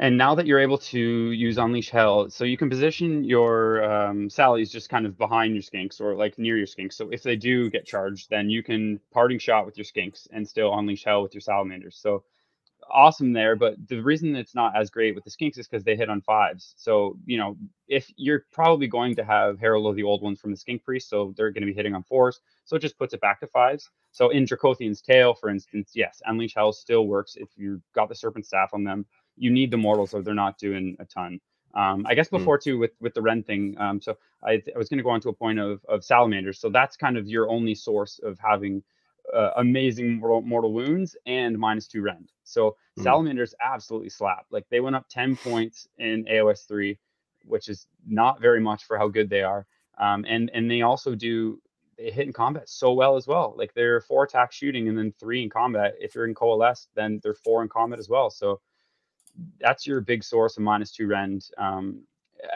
and 0.00 0.16
now 0.16 0.36
that 0.36 0.46
you're 0.46 0.60
able 0.60 0.78
to 0.78 1.00
use 1.00 1.58
Unleash 1.58 1.90
Hell, 1.90 2.30
so 2.30 2.44
you 2.44 2.56
can 2.56 2.70
position 2.70 3.24
your 3.24 3.82
um, 3.82 4.28
Sallies 4.28 4.70
just 4.70 4.88
kind 4.88 5.06
of 5.06 5.18
behind 5.18 5.54
your 5.54 5.62
skinks 5.62 6.00
or 6.00 6.14
like 6.14 6.38
near 6.38 6.56
your 6.56 6.68
skinks. 6.68 6.92
So 6.92 7.08
if 7.10 7.24
they 7.24 7.34
do 7.34 7.68
get 7.68 7.84
charged, 7.84 8.30
then 8.30 8.48
you 8.48 8.62
can 8.62 9.00
parting 9.12 9.40
shot 9.40 9.66
with 9.66 9.76
your 9.76 9.84
skinks 9.84 10.28
and 10.30 10.48
still 10.48 10.72
Unleash 10.78 11.04
Hell 11.04 11.22
with 11.22 11.34
your 11.34 11.40
Salamanders. 11.40 11.96
So 11.96 12.22
awesome 12.90 13.32
there. 13.32 13.56
But 13.56 13.76
the 13.88 14.00
reason 14.00 14.34
it's 14.36 14.54
not 14.54 14.76
as 14.76 14.90
great 14.90 15.14
with 15.14 15.24
the 15.24 15.30
skinks 15.30 15.58
is 15.58 15.68
because 15.68 15.84
they 15.84 15.96
hit 15.96 16.10
on 16.10 16.20
fives. 16.20 16.74
So, 16.76 17.16
you 17.26 17.38
know, 17.38 17.56
if 17.86 18.10
you're 18.16 18.44
probably 18.52 18.86
going 18.86 19.16
to 19.16 19.24
have 19.24 19.58
Herald 19.58 19.86
of 19.86 19.96
the 19.96 20.02
Old 20.02 20.22
Ones 20.22 20.40
from 20.40 20.50
the 20.50 20.56
Skink 20.56 20.84
Priest, 20.84 21.08
so 21.08 21.34
they're 21.36 21.50
going 21.50 21.62
to 21.62 21.66
be 21.66 21.74
hitting 21.74 21.94
on 21.94 22.02
fours. 22.02 22.40
So 22.64 22.76
it 22.76 22.80
just 22.80 22.98
puts 22.98 23.14
it 23.14 23.20
back 23.20 23.40
to 23.40 23.46
fives. 23.46 23.90
So 24.10 24.30
in 24.30 24.44
Dracothion's 24.44 25.02
Tail, 25.02 25.34
for 25.34 25.50
instance, 25.50 25.92
yes, 25.94 26.22
Unleash 26.26 26.54
Hell 26.54 26.72
still 26.72 27.06
works 27.06 27.36
if 27.36 27.48
you've 27.56 27.82
got 27.94 28.08
the 28.08 28.14
Serpent 28.14 28.46
Staff 28.46 28.70
on 28.72 28.84
them 28.84 29.06
you 29.38 29.50
need 29.50 29.70
the 29.70 29.76
mortals 29.76 30.12
or 30.12 30.22
they're 30.22 30.34
not 30.34 30.58
doing 30.58 30.96
a 30.98 31.04
ton. 31.04 31.40
Um, 31.74 32.06
I 32.08 32.14
guess 32.14 32.28
hmm. 32.28 32.38
before 32.38 32.58
mm. 32.58 32.62
too 32.62 32.78
with 32.78 32.92
with 33.00 33.14
the 33.14 33.22
Rend 33.22 33.46
thing. 33.46 33.76
Um, 33.78 34.00
so 34.00 34.16
I, 34.42 34.62
I 34.74 34.78
was 34.78 34.88
going 34.88 34.98
to 34.98 35.04
go 35.04 35.10
on 35.10 35.20
to 35.20 35.28
a 35.28 35.32
point 35.32 35.58
of 35.58 35.84
of 35.88 36.04
salamanders. 36.04 36.58
So 36.58 36.70
that's 36.70 36.96
kind 36.96 37.16
of 37.16 37.28
your 37.28 37.48
only 37.48 37.74
source 37.74 38.18
of 38.22 38.38
having 38.38 38.82
uh, 39.34 39.50
amazing 39.56 40.18
mortal, 40.18 40.42
mortal, 40.42 40.72
wounds 40.72 41.16
and 41.26 41.58
minus 41.58 41.86
two 41.86 42.02
rend. 42.02 42.30
So 42.44 42.76
mm. 42.98 43.02
salamanders 43.02 43.54
absolutely 43.64 44.10
slap. 44.10 44.46
Like 44.50 44.66
they 44.70 44.80
went 44.80 44.96
up 44.96 45.06
ten 45.08 45.36
points 45.36 45.88
in 45.98 46.24
AOS 46.24 46.66
three, 46.66 46.98
which 47.44 47.68
is 47.68 47.86
not 48.06 48.40
very 48.40 48.60
much 48.60 48.84
for 48.84 48.98
how 48.98 49.08
good 49.08 49.30
they 49.30 49.42
are. 49.42 49.66
Um, 49.98 50.24
and 50.28 50.50
and 50.54 50.70
they 50.70 50.82
also 50.82 51.14
do 51.14 51.60
they 51.98 52.10
hit 52.10 52.26
in 52.26 52.32
combat 52.32 52.68
so 52.68 52.92
well 52.92 53.16
as 53.16 53.26
well. 53.26 53.54
Like 53.56 53.74
they're 53.74 54.00
four 54.00 54.24
attack 54.24 54.52
shooting 54.52 54.88
and 54.88 54.96
then 54.96 55.12
three 55.18 55.42
in 55.42 55.50
combat. 55.50 55.94
If 55.98 56.14
you're 56.14 56.26
in 56.26 56.34
coalesce, 56.34 56.88
then 56.94 57.20
they're 57.22 57.34
four 57.34 57.62
in 57.62 57.68
combat 57.68 57.98
as 57.98 58.08
well. 58.08 58.30
So 58.30 58.60
that's 59.60 59.86
your 59.86 60.00
big 60.00 60.22
source 60.22 60.56
of 60.56 60.62
minus 60.62 60.92
two 60.92 61.06
rend, 61.06 61.46
um, 61.58 62.02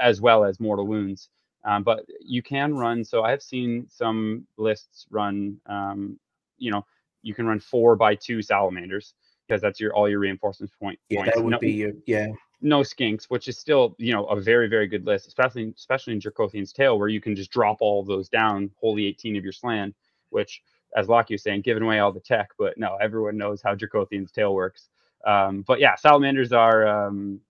as 0.00 0.20
well 0.20 0.44
as 0.44 0.60
mortal 0.60 0.86
wounds. 0.86 1.28
Um, 1.64 1.82
but 1.82 2.04
you 2.20 2.42
can 2.42 2.74
run. 2.74 3.04
So 3.04 3.22
I 3.22 3.30
have 3.30 3.42
seen 3.42 3.86
some 3.88 4.46
lists 4.56 5.06
run. 5.10 5.58
Um, 5.66 6.18
you 6.58 6.70
know, 6.70 6.84
you 7.22 7.34
can 7.34 7.46
run 7.46 7.60
four 7.60 7.96
by 7.96 8.14
two 8.14 8.42
salamanders 8.42 9.14
because 9.46 9.60
that's 9.60 9.80
your 9.80 9.94
all 9.94 10.08
your 10.08 10.20
reinforcement 10.20 10.72
point. 10.78 10.98
Yeah, 11.08 11.20
points. 11.20 11.34
that 11.34 11.44
would 11.44 11.50
no, 11.50 11.58
be 11.58 11.72
your 11.72 11.92
yeah. 12.06 12.28
No 12.64 12.80
skinks, 12.80 13.24
which 13.24 13.48
is 13.48 13.58
still 13.58 13.96
you 13.98 14.12
know 14.12 14.24
a 14.26 14.40
very 14.40 14.68
very 14.68 14.86
good 14.86 15.06
list, 15.06 15.26
especially 15.26 15.72
especially 15.76 16.12
in 16.12 16.20
Dracothion's 16.20 16.72
Tail, 16.72 16.98
where 16.98 17.08
you 17.08 17.20
can 17.20 17.34
just 17.34 17.50
drop 17.50 17.78
all 17.80 18.00
of 18.00 18.06
those 18.06 18.28
down, 18.28 18.70
holy 18.80 19.06
18 19.06 19.36
of 19.36 19.44
your 19.44 19.52
Slann, 19.52 19.94
which 20.30 20.62
as 20.96 21.08
Lockie 21.08 21.34
was 21.34 21.42
saying, 21.42 21.62
giving 21.62 21.82
away 21.82 21.98
all 21.98 22.12
the 22.12 22.20
tech, 22.20 22.50
but 22.58 22.76
no, 22.76 22.96
everyone 23.00 23.36
knows 23.36 23.62
how 23.62 23.74
Dracothion's 23.74 24.30
Tail 24.30 24.54
works. 24.54 24.88
Um, 25.26 25.62
but 25.62 25.80
yeah, 25.80 25.94
salamanders 25.94 26.52
are 26.52 26.86
um, 26.86 27.40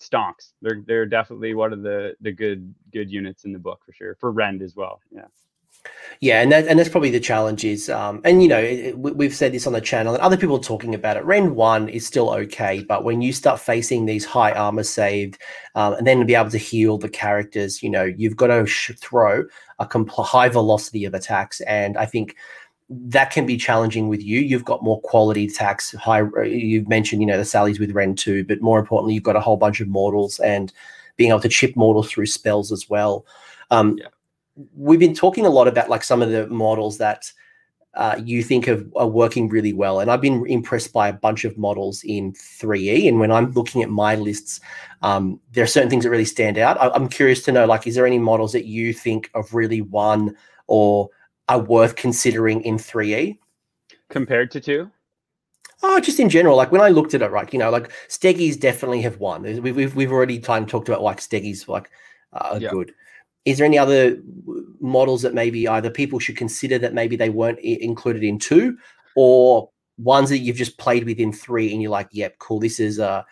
stonks. 0.00 0.52
They're 0.60 0.82
they're 0.86 1.06
definitely 1.06 1.54
one 1.54 1.72
of 1.72 1.82
the 1.82 2.14
the 2.20 2.32
good 2.32 2.74
good 2.92 3.10
units 3.10 3.44
in 3.44 3.52
the 3.52 3.58
book 3.58 3.80
for 3.84 3.92
sure. 3.92 4.16
For 4.16 4.30
Rend 4.32 4.62
as 4.62 4.76
well. 4.76 5.00
Yeah. 5.10 5.26
Yeah, 6.20 6.40
and 6.40 6.52
that, 6.52 6.68
and 6.68 6.78
that's 6.78 6.88
probably 6.88 7.10
the 7.10 7.18
challenge 7.18 7.64
is, 7.64 7.90
um, 7.90 8.20
and 8.24 8.42
you 8.44 8.48
know, 8.48 8.60
it, 8.60 8.96
we've 8.96 9.34
said 9.34 9.52
this 9.52 9.66
on 9.66 9.72
the 9.72 9.80
channel, 9.80 10.14
and 10.14 10.22
other 10.22 10.36
people 10.36 10.54
are 10.54 10.62
talking 10.62 10.94
about 10.94 11.16
it. 11.16 11.24
Rend 11.24 11.56
one 11.56 11.88
is 11.88 12.06
still 12.06 12.30
okay, 12.30 12.84
but 12.84 13.02
when 13.02 13.20
you 13.20 13.32
start 13.32 13.58
facing 13.58 14.06
these 14.06 14.24
high 14.24 14.52
armor 14.52 14.84
saved, 14.84 15.38
um, 15.74 15.94
and 15.94 16.06
then 16.06 16.20
to 16.20 16.24
be 16.24 16.36
able 16.36 16.50
to 16.50 16.58
heal 16.58 16.96
the 16.96 17.08
characters, 17.08 17.82
you 17.82 17.90
know, 17.90 18.04
you've 18.04 18.36
got 18.36 18.46
to 18.48 18.64
sh- 18.66 18.92
throw 18.98 19.44
a 19.80 19.86
compl- 19.86 20.24
high 20.24 20.48
velocity 20.48 21.04
of 21.04 21.14
attacks, 21.14 21.60
and 21.62 21.96
I 21.96 22.06
think 22.06 22.36
that 22.88 23.32
can 23.32 23.44
be 23.44 23.56
challenging 23.56 24.06
with 24.06 24.22
you. 24.22 24.38
You've 24.38 24.64
got 24.64 24.84
more 24.84 25.00
quality 25.00 25.46
attacks. 25.46 25.92
High. 25.92 26.22
You've 26.44 26.88
mentioned, 26.88 27.20
you 27.20 27.26
know, 27.26 27.38
the 27.38 27.42
Sallies 27.42 27.80
with 27.80 27.90
Rend 27.90 28.18
two, 28.18 28.44
but 28.44 28.60
more 28.60 28.78
importantly, 28.78 29.14
you've 29.14 29.22
got 29.24 29.34
a 29.34 29.40
whole 29.40 29.56
bunch 29.56 29.80
of 29.80 29.88
mortals 29.88 30.38
and 30.38 30.72
being 31.16 31.30
able 31.30 31.40
to 31.40 31.48
chip 31.48 31.74
mortals 31.74 32.10
through 32.10 32.26
spells 32.26 32.70
as 32.70 32.88
well. 32.88 33.26
Um, 33.72 33.98
yeah. 33.98 34.06
We've 34.74 35.00
been 35.00 35.14
talking 35.14 35.46
a 35.46 35.50
lot 35.50 35.68
about 35.68 35.88
like 35.88 36.04
some 36.04 36.22
of 36.22 36.30
the 36.30 36.46
models 36.48 36.98
that 36.98 37.30
uh, 37.94 38.18
you 38.22 38.42
think 38.42 38.68
of 38.68 38.90
are 38.96 39.06
working 39.06 39.48
really 39.48 39.72
well, 39.72 40.00
and 40.00 40.10
I've 40.10 40.20
been 40.20 40.46
impressed 40.46 40.92
by 40.92 41.08
a 41.08 41.12
bunch 41.12 41.44
of 41.44 41.58
models 41.58 42.02
in 42.04 42.32
3E. 42.32 43.08
And 43.08 43.20
when 43.20 43.30
I'm 43.30 43.52
looking 43.52 43.82
at 43.82 43.90
my 43.90 44.14
lists, 44.14 44.60
um, 45.02 45.40
there 45.52 45.64
are 45.64 45.68
certain 45.68 45.90
things 45.90 46.04
that 46.04 46.10
really 46.10 46.24
stand 46.24 46.58
out. 46.58 46.80
I, 46.80 46.88
I'm 46.90 47.08
curious 47.08 47.42
to 47.44 47.52
know, 47.52 47.66
like, 47.66 47.86
is 47.86 47.94
there 47.94 48.06
any 48.06 48.18
models 48.18 48.52
that 48.52 48.64
you 48.64 48.92
think 48.92 49.30
of 49.34 49.52
really 49.52 49.82
won 49.82 50.36
or 50.66 51.10
are 51.48 51.58
worth 51.58 51.96
considering 51.96 52.62
in 52.62 52.76
3E? 52.76 53.38
Compared 54.08 54.50
to 54.52 54.60
2? 54.60 54.90
Oh, 55.82 56.00
just 56.00 56.20
in 56.20 56.28
general, 56.28 56.56
like 56.56 56.70
when 56.70 56.80
I 56.80 56.90
looked 56.90 57.12
at 57.12 57.22
it, 57.22 57.30
right, 57.30 57.52
you 57.52 57.58
know, 57.58 57.70
like 57.70 57.90
Steggies 58.08 58.58
definitely 58.58 59.02
have 59.02 59.18
won. 59.18 59.42
We've, 59.42 59.74
we've, 59.74 59.96
we've 59.96 60.12
already 60.12 60.38
time 60.38 60.64
talked 60.64 60.88
about 60.88 61.02
like 61.02 61.18
Steggies 61.18 61.66
like 61.66 61.90
uh, 62.32 62.58
good. 62.58 62.94
Is 63.44 63.58
there 63.58 63.66
any 63.66 63.78
other 63.78 64.18
models 64.80 65.22
that 65.22 65.34
maybe 65.34 65.66
either 65.66 65.90
people 65.90 66.18
should 66.18 66.36
consider 66.36 66.78
that 66.78 66.94
maybe 66.94 67.16
they 67.16 67.30
weren't 67.30 67.58
I- 67.58 67.78
included 67.80 68.22
in 68.22 68.38
two, 68.38 68.78
or 69.16 69.70
ones 69.98 70.30
that 70.30 70.38
you've 70.38 70.56
just 70.56 70.78
played 70.78 71.04
with 71.04 71.18
in 71.18 71.32
three 71.32 71.72
and 71.72 71.82
you're 71.82 71.90
like, 71.90 72.08
yep, 72.12 72.38
cool, 72.38 72.60
this 72.60 72.80
is 72.80 72.98
a, 72.98 73.24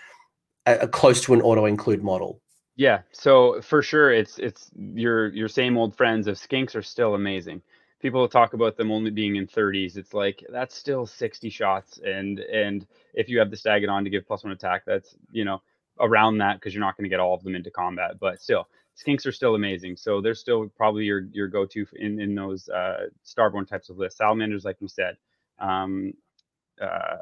a 0.66 0.88
close 0.88 1.20
to 1.22 1.34
an 1.34 1.42
auto 1.42 1.64
include 1.64 2.02
model? 2.02 2.40
Yeah, 2.76 3.02
so 3.12 3.60
for 3.60 3.82
sure, 3.82 4.12
it's 4.12 4.38
it's 4.38 4.70
your 4.74 5.28
your 5.28 5.48
same 5.48 5.76
old 5.76 5.96
friends 5.96 6.26
of 6.26 6.36
skinks 6.36 6.74
are 6.74 6.82
still 6.82 7.14
amazing 7.14 7.62
people 8.00 8.26
talk 8.26 8.54
about 8.54 8.76
them 8.76 8.90
only 8.90 9.10
being 9.10 9.36
in 9.36 9.46
30s 9.46 9.96
it's 9.96 10.14
like 10.14 10.44
that's 10.50 10.74
still 10.74 11.06
60 11.06 11.50
shots 11.50 12.00
and 12.04 12.40
and 12.40 12.86
if 13.14 13.28
you 13.28 13.38
have 13.38 13.50
the 13.50 13.56
Stegadon 13.56 14.04
to 14.04 14.10
give 14.10 14.26
plus 14.26 14.42
one 14.42 14.52
attack 14.52 14.82
that's 14.86 15.14
you 15.30 15.44
know 15.44 15.62
around 16.00 16.38
that 16.38 16.54
because 16.54 16.74
you're 16.74 16.80
not 16.80 16.96
going 16.96 17.04
to 17.04 17.10
get 17.10 17.20
all 17.20 17.34
of 17.34 17.42
them 17.42 17.54
into 17.54 17.70
combat 17.70 18.18
but 18.18 18.40
still 18.40 18.66
skinks 19.02 19.26
are 19.26 19.32
still 19.32 19.54
amazing 19.54 19.96
so 19.96 20.20
they're 20.20 20.34
still 20.34 20.68
probably 20.76 21.04
your 21.04 21.28
your 21.32 21.48
go-to 21.48 21.86
in 21.96 22.20
in 22.20 22.34
those 22.34 22.68
uh 22.68 23.06
starborn 23.24 23.66
types 23.66 23.88
of 23.88 23.98
lists 23.98 24.18
salamanders 24.18 24.64
like 24.64 24.76
you 24.80 24.88
said 24.88 25.16
um 25.58 26.12
uh 26.80 27.16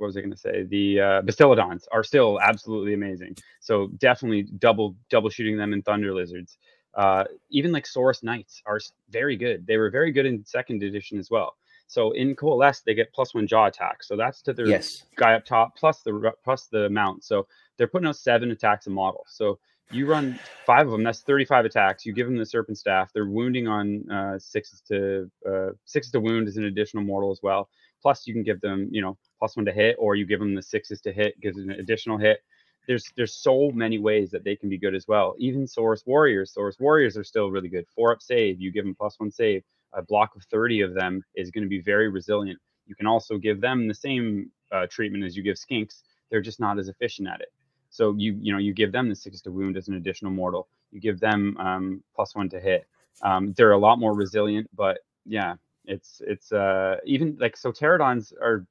what 0.00 0.06
was 0.06 0.16
I 0.16 0.20
going 0.20 0.32
to 0.32 0.36
say? 0.36 0.62
The 0.62 1.00
uh, 1.00 1.82
are 1.92 2.02
still 2.02 2.40
absolutely 2.40 2.94
amazing. 2.94 3.36
So 3.60 3.88
definitely 3.98 4.44
double 4.58 4.96
double 5.10 5.28
shooting 5.28 5.58
them 5.58 5.74
in 5.74 5.82
Thunder 5.82 6.14
Lizards. 6.14 6.56
Uh, 6.94 7.24
even 7.50 7.70
like 7.70 7.84
Saurus 7.84 8.22
Knights 8.22 8.62
are 8.66 8.80
very 9.10 9.36
good. 9.36 9.66
They 9.66 9.76
were 9.76 9.90
very 9.90 10.10
good 10.10 10.26
in 10.26 10.44
second 10.44 10.82
edition 10.82 11.18
as 11.18 11.30
well. 11.30 11.56
So 11.86 12.12
in 12.12 12.34
Coalesce, 12.34 12.80
they 12.80 12.94
get 12.94 13.12
plus 13.12 13.34
one 13.34 13.46
jaw 13.46 13.66
attack. 13.66 14.02
So 14.02 14.16
that's 14.16 14.42
to 14.42 14.52
their 14.52 14.66
yes. 14.66 15.04
guy 15.16 15.34
up 15.34 15.44
top 15.44 15.76
plus 15.76 16.02
the 16.02 16.32
plus 16.44 16.66
the 16.66 16.88
mount. 16.88 17.22
So 17.22 17.46
they're 17.76 17.86
putting 17.86 18.08
out 18.08 18.16
seven 18.16 18.50
attacks 18.50 18.86
a 18.86 18.90
model. 18.90 19.24
So 19.28 19.58
you 19.90 20.06
run 20.06 20.38
five 20.66 20.86
of 20.86 20.92
them. 20.92 21.02
That's 21.02 21.20
35 21.20 21.64
attacks. 21.64 22.06
You 22.06 22.12
give 22.12 22.26
them 22.26 22.36
the 22.36 22.46
serpent 22.46 22.78
staff. 22.78 23.10
They're 23.12 23.26
wounding 23.26 23.68
on 23.68 24.10
uh, 24.10 24.38
sixes 24.38 24.80
to 24.88 25.30
uh, 25.48 25.70
sixes 25.84 26.12
to 26.12 26.20
wound 26.20 26.48
is 26.48 26.56
an 26.56 26.64
additional 26.64 27.02
mortal 27.04 27.30
as 27.30 27.40
well. 27.42 27.68
Plus 28.02 28.26
you 28.26 28.32
can 28.32 28.42
give 28.42 28.60
them 28.60 28.88
you 28.90 29.02
know 29.02 29.18
plus 29.38 29.56
one 29.56 29.66
to 29.66 29.72
hit, 29.72 29.96
or 29.98 30.14
you 30.14 30.26
give 30.26 30.40
them 30.40 30.54
the 30.54 30.62
sixes 30.62 31.00
to 31.02 31.12
hit, 31.12 31.40
gives 31.40 31.58
an 31.58 31.70
additional 31.70 32.18
hit 32.18 32.40
there's 32.86 33.04
there's 33.16 33.34
so 33.34 33.70
many 33.72 33.98
ways 33.98 34.30
that 34.30 34.44
they 34.44 34.56
can 34.56 34.68
be 34.68 34.78
good 34.78 34.94
as 34.94 35.06
well. 35.06 35.34
Even 35.38 35.64
Saurus 35.64 36.06
Warriors, 36.06 36.52
Saurus 36.56 36.80
Warriors 36.80 37.16
are 37.16 37.24
still 37.24 37.50
really 37.50 37.68
good. 37.68 37.86
Four 37.94 38.12
up 38.12 38.22
save, 38.22 38.60
you 38.60 38.72
give 38.72 38.84
them 38.84 38.94
plus 38.94 39.18
one 39.18 39.30
save. 39.30 39.62
A 39.92 40.02
block 40.02 40.34
of 40.36 40.42
30 40.44 40.82
of 40.82 40.94
them 40.94 41.22
is 41.34 41.50
going 41.50 41.62
to 41.64 41.68
be 41.68 41.80
very 41.80 42.08
resilient. 42.08 42.58
You 42.86 42.94
can 42.94 43.06
also 43.06 43.38
give 43.38 43.60
them 43.60 43.86
the 43.86 43.94
same 43.94 44.50
uh, 44.72 44.86
treatment 44.88 45.24
as 45.24 45.36
you 45.36 45.42
give 45.42 45.56
skinks. 45.56 46.02
They're 46.30 46.40
just 46.40 46.60
not 46.60 46.78
as 46.78 46.88
efficient 46.88 47.28
at 47.28 47.40
it. 47.40 47.48
So 47.90 48.14
you 48.16 48.38
you 48.40 48.52
know 48.52 48.58
you 48.58 48.72
give 48.74 48.92
them 48.92 49.08
the 49.08 49.14
six 49.16 49.40
to 49.42 49.50
wound 49.52 49.76
as 49.76 49.88
an 49.88 49.94
additional 49.94 50.32
mortal. 50.32 50.68
You 50.92 51.00
give 51.00 51.20
them 51.20 51.56
um, 51.58 52.02
plus 52.14 52.34
one 52.34 52.48
to 52.50 52.60
hit. 52.60 52.86
Um, 53.22 53.52
they're 53.56 53.72
a 53.72 53.78
lot 53.78 53.98
more 53.98 54.14
resilient, 54.14 54.68
but 54.74 55.00
yeah, 55.26 55.56
it's 55.86 56.22
it's 56.26 56.52
uh, 56.52 56.96
even 57.04 57.36
like 57.40 57.56
so 57.56 57.72
pterodons 57.72 58.32
are 58.40 58.66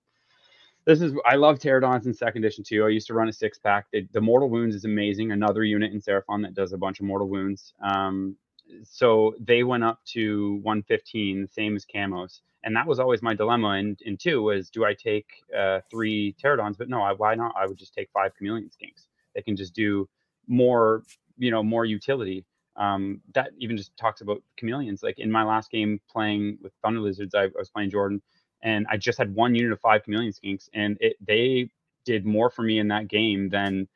this 0.86 1.01
is 1.01 1.13
I 1.26 1.36
love 1.36 1.59
Pterodons 1.59 2.07
in 2.07 2.13
second 2.15 2.43
edition 2.43 2.63
too. 2.63 2.86
I 2.86 2.89
used 2.89 3.07
to 3.07 3.13
run 3.13 3.30
a 3.30 3.34
six 3.34 3.59
pack. 3.59 3.88
It, 3.93 4.11
the 4.13 4.22
mortal 4.22 4.49
wounds 4.49 4.76
is 4.76 4.86
amazing. 4.86 5.32
Another 5.32 5.63
unit 5.63 5.93
in 5.93 6.01
Seraphon 6.01 6.43
that 6.43 6.55
does 6.55 6.74
a 6.74 6.78
bunch 6.80 6.99
of 6.99 7.05
mortal 7.05 7.30
wounds. 7.30 7.74
Um, 7.84 8.36
so 8.84 9.36
they 9.39 9.63
went 9.63 9.84
up 9.86 9.99
to 10.13 10.55
115, 10.63 11.47
same 11.51 11.76
as 11.78 11.86
camos, 11.86 12.41
and 12.63 12.76
that 12.76 12.88
was 12.88 12.99
always 12.99 13.22
my 13.22 13.36
dilemma. 13.36 13.74
In 13.76 13.97
in 14.01 14.17
two 14.17 14.41
was 14.43 14.72
do 14.72 14.86
I 14.86 14.95
take 14.95 15.28
uh, 15.57 15.82
three 15.91 16.36
Pterodons? 16.43 16.78
But 16.80 16.89
no, 16.89 17.03
I, 17.03 17.13
why 17.13 17.36
not? 17.36 17.53
I 17.57 17.67
would 17.67 17.78
just 17.78 17.93
take 17.93 18.09
five 18.11 18.36
Chameleon 18.36 18.72
Skinks. 18.72 19.09
They 19.36 19.41
can 19.41 19.55
just 19.55 19.73
do 19.73 20.07
more, 20.47 21.03
you 21.38 21.51
know, 21.51 21.63
more 21.63 21.86
utility. 21.86 22.45
Um, 22.75 23.21
that 23.34 23.51
even 23.59 23.77
just 23.77 23.95
talks 23.97 24.21
about 24.21 24.41
chameleons. 24.57 25.03
Like 25.03 25.19
in 25.19 25.32
my 25.32 25.43
last 25.43 25.71
game 25.71 25.99
playing 26.09 26.59
with 26.61 26.73
Thunder 26.84 27.01
Lizards, 27.01 27.36
I, 27.36 27.43
I 27.45 27.49
was 27.57 27.69
playing 27.69 27.91
Jordan 27.91 28.21
and 28.63 28.88
I 28.89 28.97
just 28.97 29.17
had 29.17 29.34
one 29.36 29.55
unit 29.55 29.71
of 29.71 29.80
five 29.82 30.03
chameleon 30.03 30.34
skinks, 30.34 30.69
and 30.73 30.97
it 30.99 31.15
they 31.25 31.69
did 32.05 32.25
more 32.25 32.49
for 32.49 32.63
me 32.63 32.80
in 32.80 32.88
that 32.89 33.07
game 33.07 33.49
than 33.49 33.88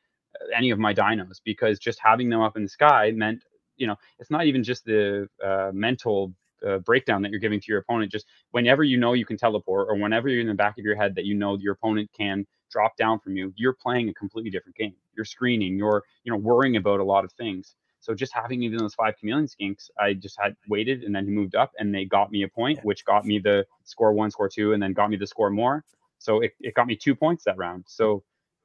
uh, 0.42 0.46
any 0.56 0.72
of 0.72 0.80
my 0.80 0.94
dinos 0.94 1.42
because 1.44 1.80
just 1.80 2.00
having 2.00 2.30
them 2.30 2.42
up 2.42 2.58
in 2.58 2.64
the 2.64 2.70
sky 2.70 3.12
meant 3.12 3.44
you 3.78 3.88
know 3.88 3.96
it's 4.20 4.32
not 4.32 4.46
even 4.46 4.64
just 4.64 4.86
the 4.86 5.28
uh, 5.44 5.72
mental 5.74 6.34
uh, 6.68 6.78
breakdown 6.80 7.22
that 7.22 7.32
you're 7.32 7.40
giving 7.40 7.60
to 7.60 7.68
your 7.70 7.80
opponent 7.80 8.12
just 8.12 8.28
whenever 8.52 8.84
you 8.84 8.98
know 8.98 9.14
you 9.14 9.26
can 9.26 9.38
teleport 9.38 9.88
or 9.90 9.96
whenever 9.98 10.30
you're 10.30 10.42
in 10.42 10.48
the 10.48 10.54
back 10.54 10.78
of 10.78 10.86
your 10.86 10.96
head 10.96 11.16
that 11.16 11.26
you 11.26 11.36
know 11.36 11.58
your 11.58 11.74
opponent 11.74 12.10
can 12.18 12.46
drop 12.74 12.98
down 12.98 13.20
from 13.20 13.38
you 13.38 13.54
you're 13.56 13.74
playing 13.74 14.10
a 14.10 14.14
completely 14.14 14.52
different 14.52 14.76
game 14.76 14.94
you're 15.16 15.24
screening 15.26 15.78
you're 15.78 16.04
you 16.26 16.32
know 16.32 16.38
worrying 16.38 16.76
about 16.76 17.00
a 17.00 17.04
lot 17.04 17.24
of 17.24 17.32
things 17.34 17.76
so 18.04 18.14
just 18.14 18.34
having 18.34 18.62
even 18.64 18.80
those 18.80 18.94
five 18.94 19.18
chameleon 19.18 19.48
skinks, 19.48 19.90
I 19.98 20.12
just 20.12 20.38
had 20.38 20.58
waited 20.68 21.04
and 21.04 21.16
then 21.16 21.24
he 21.24 21.32
moved 21.32 21.56
up 21.56 21.72
and 21.80 21.96
they 21.96 22.04
got 22.04 22.32
me 22.32 22.44
a 22.44 22.50
point, 22.50 22.84
which 22.84 23.06
got 23.06 23.24
me 23.26 23.40
the 23.40 23.66
score 23.86 24.12
one, 24.12 24.30
score 24.30 24.50
two, 24.50 24.74
and 24.74 24.84
then 24.84 24.92
got 24.92 25.10
me 25.10 25.16
the 25.16 25.26
score 25.26 25.50
more. 25.50 25.86
So 26.18 26.42
it, 26.42 26.52
it 26.60 26.74
got 26.74 26.86
me 26.86 26.98
two 26.98 27.16
points 27.16 27.46
that 27.46 27.56
round. 27.58 27.86
So, 27.88 28.22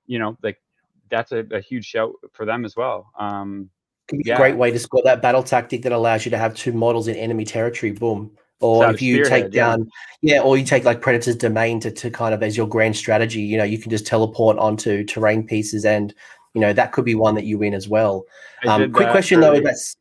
you 0.09 0.19
know, 0.19 0.37
like 0.43 0.61
that's 1.09 1.31
a, 1.31 1.47
a 1.53 1.61
huge 1.61 1.85
shout 1.85 2.15
for 2.33 2.47
them 2.47 2.65
as 2.65 2.75
well. 2.75 3.13
Um, 3.17 3.71
could 4.09 4.23
yeah. 4.25 4.35
a 4.35 4.39
great 4.39 4.57
way 4.57 4.73
to 4.73 4.79
score 4.79 5.03
that 5.05 5.23
battle 5.23 5.45
tactic 5.45 5.83
that 5.83 5.93
allows 5.93 6.25
you 6.25 6.33
to 6.33 6.39
have 6.39 6.57
two 6.57 6.73
models 6.73 7.07
in 7.07 7.15
enemy 7.15 7.45
territory. 7.45 7.93
Boom. 7.93 8.33
Or 8.61 8.91
if 8.91 9.01
you 9.01 9.25
take 9.25 9.53
down, 9.53 9.89
yeah. 10.21 10.37
yeah. 10.37 10.41
or 10.41 10.57
you 10.57 10.65
take 10.65 10.85
like 10.85 11.01
Predator's 11.01 11.37
Domain 11.37 11.79
to, 11.81 11.93
to 11.93 12.11
kind 12.11 12.35
of 12.35 12.43
as 12.43 12.57
your 12.57 12.67
grand 12.67 12.97
strategy, 12.97 13.41
you 13.41 13.57
know, 13.57 13.65
you 13.65 13.79
can 13.79 13.91
just 13.91 14.07
teleport 14.07 14.59
onto 14.59 15.05
terrain 15.05 15.47
pieces 15.47 15.85
and 15.85 16.13
you 16.55 16.61
know 16.61 16.73
that 16.73 16.91
could 16.91 17.05
be 17.05 17.15
one 17.15 17.37
that 17.37 17.45
you 17.45 17.59
win 17.59 17.73
as 17.73 17.89
well. 17.89 18.25
Um, 18.67 18.91
quick 18.93 19.11
question 19.11 19.41
though, 19.41 19.61
that's 19.61 19.97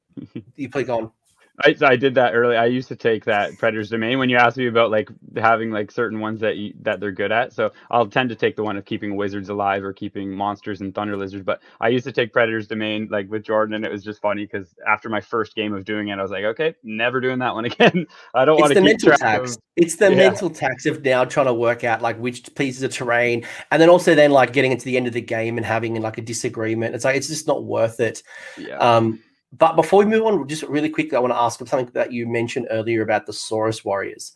you 0.56 0.68
play 0.68 0.84
on. 0.86 1.12
I, 1.60 1.74
I 1.82 1.96
did 1.96 2.14
that 2.14 2.34
early. 2.34 2.56
I 2.56 2.64
used 2.66 2.88
to 2.88 2.96
take 2.96 3.24
that 3.26 3.52
Predator's 3.52 3.90
Domain 3.90 4.18
when 4.18 4.30
you 4.30 4.36
asked 4.36 4.56
me 4.56 4.68
about 4.68 4.90
like 4.90 5.10
having 5.36 5.70
like 5.70 5.90
certain 5.90 6.18
ones 6.18 6.40
that 6.40 6.56
you, 6.56 6.72
that 6.80 6.98
they're 6.98 7.12
good 7.12 7.30
at. 7.30 7.52
So 7.52 7.72
I'll 7.90 8.06
tend 8.06 8.30
to 8.30 8.34
take 8.34 8.56
the 8.56 8.62
one 8.62 8.76
of 8.78 8.86
keeping 8.86 9.16
wizards 9.16 9.50
alive 9.50 9.84
or 9.84 9.92
keeping 9.92 10.30
monsters 10.30 10.80
and 10.80 10.94
thunder 10.94 11.16
lizards. 11.16 11.44
But 11.44 11.60
I 11.80 11.88
used 11.88 12.06
to 12.06 12.12
take 12.12 12.32
Predator's 12.32 12.66
Domain 12.66 13.08
like 13.10 13.30
with 13.30 13.44
Jordan, 13.44 13.74
and 13.74 13.84
it 13.84 13.92
was 13.92 14.02
just 14.02 14.22
funny 14.22 14.46
because 14.46 14.74
after 14.88 15.10
my 15.10 15.20
first 15.20 15.54
game 15.54 15.74
of 15.74 15.84
doing 15.84 16.08
it, 16.08 16.18
I 16.18 16.22
was 16.22 16.30
like, 16.30 16.44
okay, 16.44 16.74
never 16.82 17.20
doing 17.20 17.38
that 17.40 17.54
one 17.54 17.64
again. 17.66 18.06
I 18.34 18.46
don't 18.46 18.58
want 18.58 18.72
to 18.72 18.82
It's 18.82 19.02
keep 19.04 19.12
track 19.12 19.20
tax. 19.20 19.56
Of, 19.56 19.62
it's 19.76 19.96
the 19.96 20.10
yeah. 20.10 20.16
mental 20.16 20.48
tax 20.48 20.86
of 20.86 21.04
now 21.04 21.24
trying 21.24 21.46
to 21.46 21.54
work 21.54 21.84
out 21.84 22.00
like 22.00 22.18
which 22.18 22.54
pieces 22.54 22.82
of 22.82 22.92
terrain, 22.92 23.46
and 23.70 23.80
then 23.80 23.90
also 23.90 24.14
then 24.14 24.30
like 24.30 24.54
getting 24.54 24.72
into 24.72 24.86
the 24.86 24.96
end 24.96 25.06
of 25.06 25.12
the 25.12 25.20
game 25.20 25.58
and 25.58 25.66
having 25.66 26.00
like 26.00 26.16
a 26.16 26.22
disagreement. 26.22 26.94
It's 26.94 27.04
like 27.04 27.16
it's 27.16 27.28
just 27.28 27.46
not 27.46 27.64
worth 27.64 28.00
it. 28.00 28.22
Yeah. 28.56 28.78
Um, 28.78 29.20
but 29.52 29.76
before 29.76 29.98
we 29.98 30.06
move 30.06 30.24
on, 30.24 30.48
just 30.48 30.62
really 30.64 30.88
quickly, 30.88 31.16
I 31.16 31.20
want 31.20 31.32
to 31.32 31.38
ask 31.38 31.58
something 31.58 31.90
that 31.92 32.12
you 32.12 32.26
mentioned 32.26 32.68
earlier 32.70 33.02
about 33.02 33.26
the 33.26 33.32
Saurus 33.32 33.84
Warriors. 33.84 34.32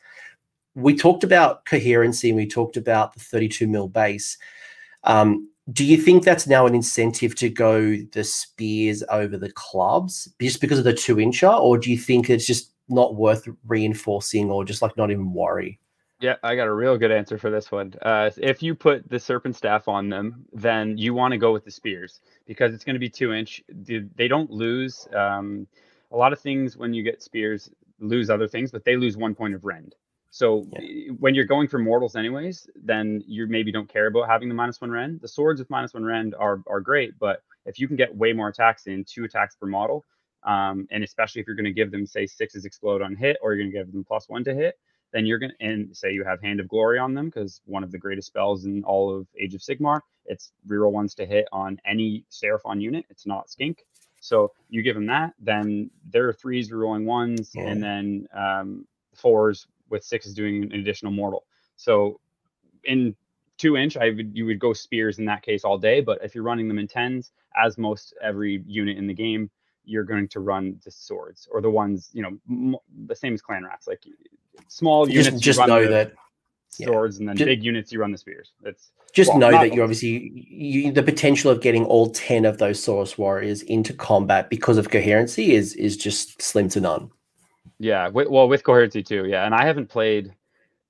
We 0.74 0.94
talked 0.94 1.24
about 1.24 1.64
coherency 1.64 2.28
and 2.28 2.36
we 2.36 2.46
talked 2.46 2.76
about 2.76 3.14
the 3.14 3.20
32 3.20 3.66
mil 3.66 3.88
base. 3.88 4.36
Um, 5.04 5.48
do 5.72 5.84
you 5.84 5.96
think 5.96 6.22
that's 6.22 6.46
now 6.46 6.66
an 6.66 6.74
incentive 6.74 7.34
to 7.36 7.48
go 7.48 7.96
the 8.12 8.22
spears 8.22 9.02
over 9.10 9.36
the 9.36 9.50
clubs 9.52 10.28
just 10.40 10.60
because 10.60 10.78
of 10.78 10.84
the 10.84 10.92
two 10.92 11.16
incher, 11.16 11.58
or 11.58 11.78
do 11.78 11.90
you 11.90 11.98
think 11.98 12.28
it's 12.28 12.46
just 12.46 12.72
not 12.88 13.16
worth 13.16 13.48
reinforcing 13.66 14.50
or 14.50 14.64
just 14.64 14.82
like 14.82 14.96
not 14.96 15.10
even 15.10 15.32
worry? 15.32 15.80
Yeah, 16.20 16.36
I 16.42 16.56
got 16.56 16.66
a 16.66 16.72
real 16.72 16.96
good 16.96 17.12
answer 17.12 17.36
for 17.36 17.50
this 17.50 17.70
one. 17.70 17.92
Uh, 18.00 18.30
if 18.38 18.62
you 18.62 18.74
put 18.74 19.08
the 19.08 19.18
serpent 19.18 19.54
staff 19.54 19.86
on 19.86 20.08
them, 20.08 20.46
then 20.52 20.96
you 20.96 21.12
want 21.12 21.32
to 21.32 21.38
go 21.38 21.52
with 21.52 21.64
the 21.64 21.70
spears 21.70 22.20
because 22.46 22.72
it's 22.72 22.84
going 22.84 22.94
to 22.94 23.00
be 23.00 23.10
two 23.10 23.34
inch. 23.34 23.62
They 23.68 24.26
don't 24.26 24.50
lose 24.50 25.06
um, 25.14 25.66
a 26.10 26.16
lot 26.16 26.32
of 26.32 26.40
things 26.40 26.76
when 26.76 26.94
you 26.94 27.02
get 27.02 27.22
spears 27.22 27.70
lose 28.00 28.30
other 28.30 28.48
things, 28.48 28.70
but 28.70 28.84
they 28.84 28.96
lose 28.96 29.16
one 29.16 29.34
point 29.34 29.54
of 29.54 29.64
rend. 29.64 29.94
So 30.30 30.66
yeah. 30.72 31.12
when 31.18 31.34
you're 31.34 31.44
going 31.44 31.68
for 31.68 31.78
mortals 31.78 32.16
anyways, 32.16 32.68
then 32.74 33.22
you 33.26 33.46
maybe 33.46 33.70
don't 33.70 33.88
care 33.88 34.06
about 34.06 34.28
having 34.28 34.48
the 34.48 34.54
minus 34.54 34.80
one 34.80 34.90
rend. 34.90 35.20
The 35.20 35.28
swords 35.28 35.60
with 35.60 35.70
minus 35.70 35.94
one 35.94 36.04
rend 36.04 36.34
are 36.34 36.62
are 36.66 36.80
great, 36.80 37.18
but 37.18 37.42
if 37.64 37.78
you 37.78 37.88
can 37.88 37.96
get 37.96 38.14
way 38.14 38.32
more 38.32 38.48
attacks 38.48 38.86
in, 38.86 39.04
two 39.04 39.24
attacks 39.24 39.54
per 39.54 39.66
model, 39.66 40.04
um, 40.44 40.86
and 40.90 41.02
especially 41.04 41.40
if 41.40 41.46
you're 41.46 41.56
going 41.56 41.64
to 41.64 41.72
give 41.72 41.90
them 41.90 42.06
say 42.06 42.26
sixes 42.26 42.64
explode 42.64 43.02
on 43.02 43.16
hit, 43.16 43.38
or 43.42 43.54
you're 43.54 43.62
going 43.62 43.72
to 43.72 43.78
give 43.78 43.92
them 43.92 44.04
plus 44.04 44.28
one 44.28 44.44
to 44.44 44.54
hit, 44.54 44.78
then 45.16 45.24
you're 45.24 45.38
going 45.38 45.52
to, 45.58 45.66
and 45.66 45.96
say 45.96 46.12
you 46.12 46.24
have 46.24 46.42
Hand 46.42 46.60
of 46.60 46.68
Glory 46.68 46.98
on 46.98 47.14
them, 47.14 47.26
because 47.26 47.62
one 47.64 47.82
of 47.82 47.90
the 47.90 47.96
greatest 47.96 48.26
spells 48.26 48.66
in 48.66 48.84
all 48.84 49.16
of 49.16 49.26
Age 49.40 49.54
of 49.54 49.62
Sigmar, 49.62 50.00
it's 50.26 50.52
reroll 50.68 50.92
ones 50.92 51.14
to 51.14 51.24
hit 51.24 51.48
on 51.52 51.80
any 51.86 52.26
Seraphon 52.30 52.82
unit. 52.82 53.06
It's 53.08 53.26
not 53.26 53.48
Skink. 53.48 53.86
So 54.20 54.52
you 54.68 54.82
give 54.82 54.94
them 54.94 55.06
that, 55.06 55.32
then 55.40 55.90
there 56.10 56.28
are 56.28 56.34
threes 56.34 56.70
rerolling 56.70 57.06
ones, 57.06 57.52
yeah. 57.54 57.62
and 57.62 57.82
then 57.82 58.28
um, 58.34 58.86
fours 59.14 59.66
with 59.88 60.04
sixes 60.04 60.34
doing 60.34 60.64
an 60.64 60.80
additional 60.80 61.12
mortal. 61.12 61.44
So 61.76 62.20
in 62.84 63.16
two 63.56 63.76
inch, 63.76 63.96
I 63.96 64.10
would 64.10 64.36
you 64.36 64.44
would 64.46 64.58
go 64.58 64.74
spears 64.74 65.18
in 65.18 65.24
that 65.26 65.42
case 65.42 65.64
all 65.64 65.78
day. 65.78 66.02
But 66.02 66.18
if 66.22 66.34
you're 66.34 66.44
running 66.44 66.68
them 66.68 66.78
in 66.78 66.88
tens, 66.88 67.32
as 67.56 67.78
most 67.78 68.14
every 68.22 68.62
unit 68.66 68.98
in 68.98 69.06
the 69.06 69.14
game, 69.14 69.48
you're 69.86 70.04
going 70.04 70.28
to 70.28 70.40
run 70.40 70.78
the 70.84 70.90
swords 70.90 71.48
or 71.50 71.60
the 71.60 71.70
ones 71.70 72.10
you 72.12 72.22
know 72.22 72.36
m- 72.50 72.76
the 73.06 73.14
same 73.14 73.32
as 73.32 73.40
clan 73.40 73.64
rats 73.64 73.86
like 73.86 74.02
small 74.68 75.06
just, 75.06 75.26
units 75.26 75.42
just 75.42 75.66
know 75.66 75.86
that 75.88 76.12
swords 76.68 77.16
yeah. 77.16 77.20
and 77.20 77.28
then 77.28 77.36
just, 77.36 77.46
big 77.46 77.62
units 77.62 77.92
you 77.92 78.00
run 78.00 78.12
the 78.12 78.18
spears 78.18 78.52
it's 78.64 78.90
just 79.12 79.30
well, 79.30 79.38
know 79.38 79.50
that 79.52 79.72
you're 79.72 79.84
obviously 79.84 80.30
you, 80.34 80.92
the 80.92 81.02
potential 81.02 81.50
of 81.50 81.62
getting 81.62 81.84
all 81.86 82.10
10 82.10 82.44
of 82.44 82.58
those 82.58 82.84
Saurus 82.84 83.16
warriors 83.16 83.62
into 83.62 83.94
combat 83.94 84.50
because 84.50 84.76
of 84.76 84.90
coherency 84.90 85.54
is 85.54 85.74
is 85.74 85.96
just 85.96 86.42
slim 86.42 86.68
to 86.68 86.80
none 86.80 87.10
yeah 87.78 88.08
well 88.08 88.48
with 88.48 88.64
coherency 88.64 89.02
too 89.02 89.26
yeah 89.26 89.46
and 89.46 89.54
i 89.54 89.64
haven't 89.64 89.88
played 89.88 90.34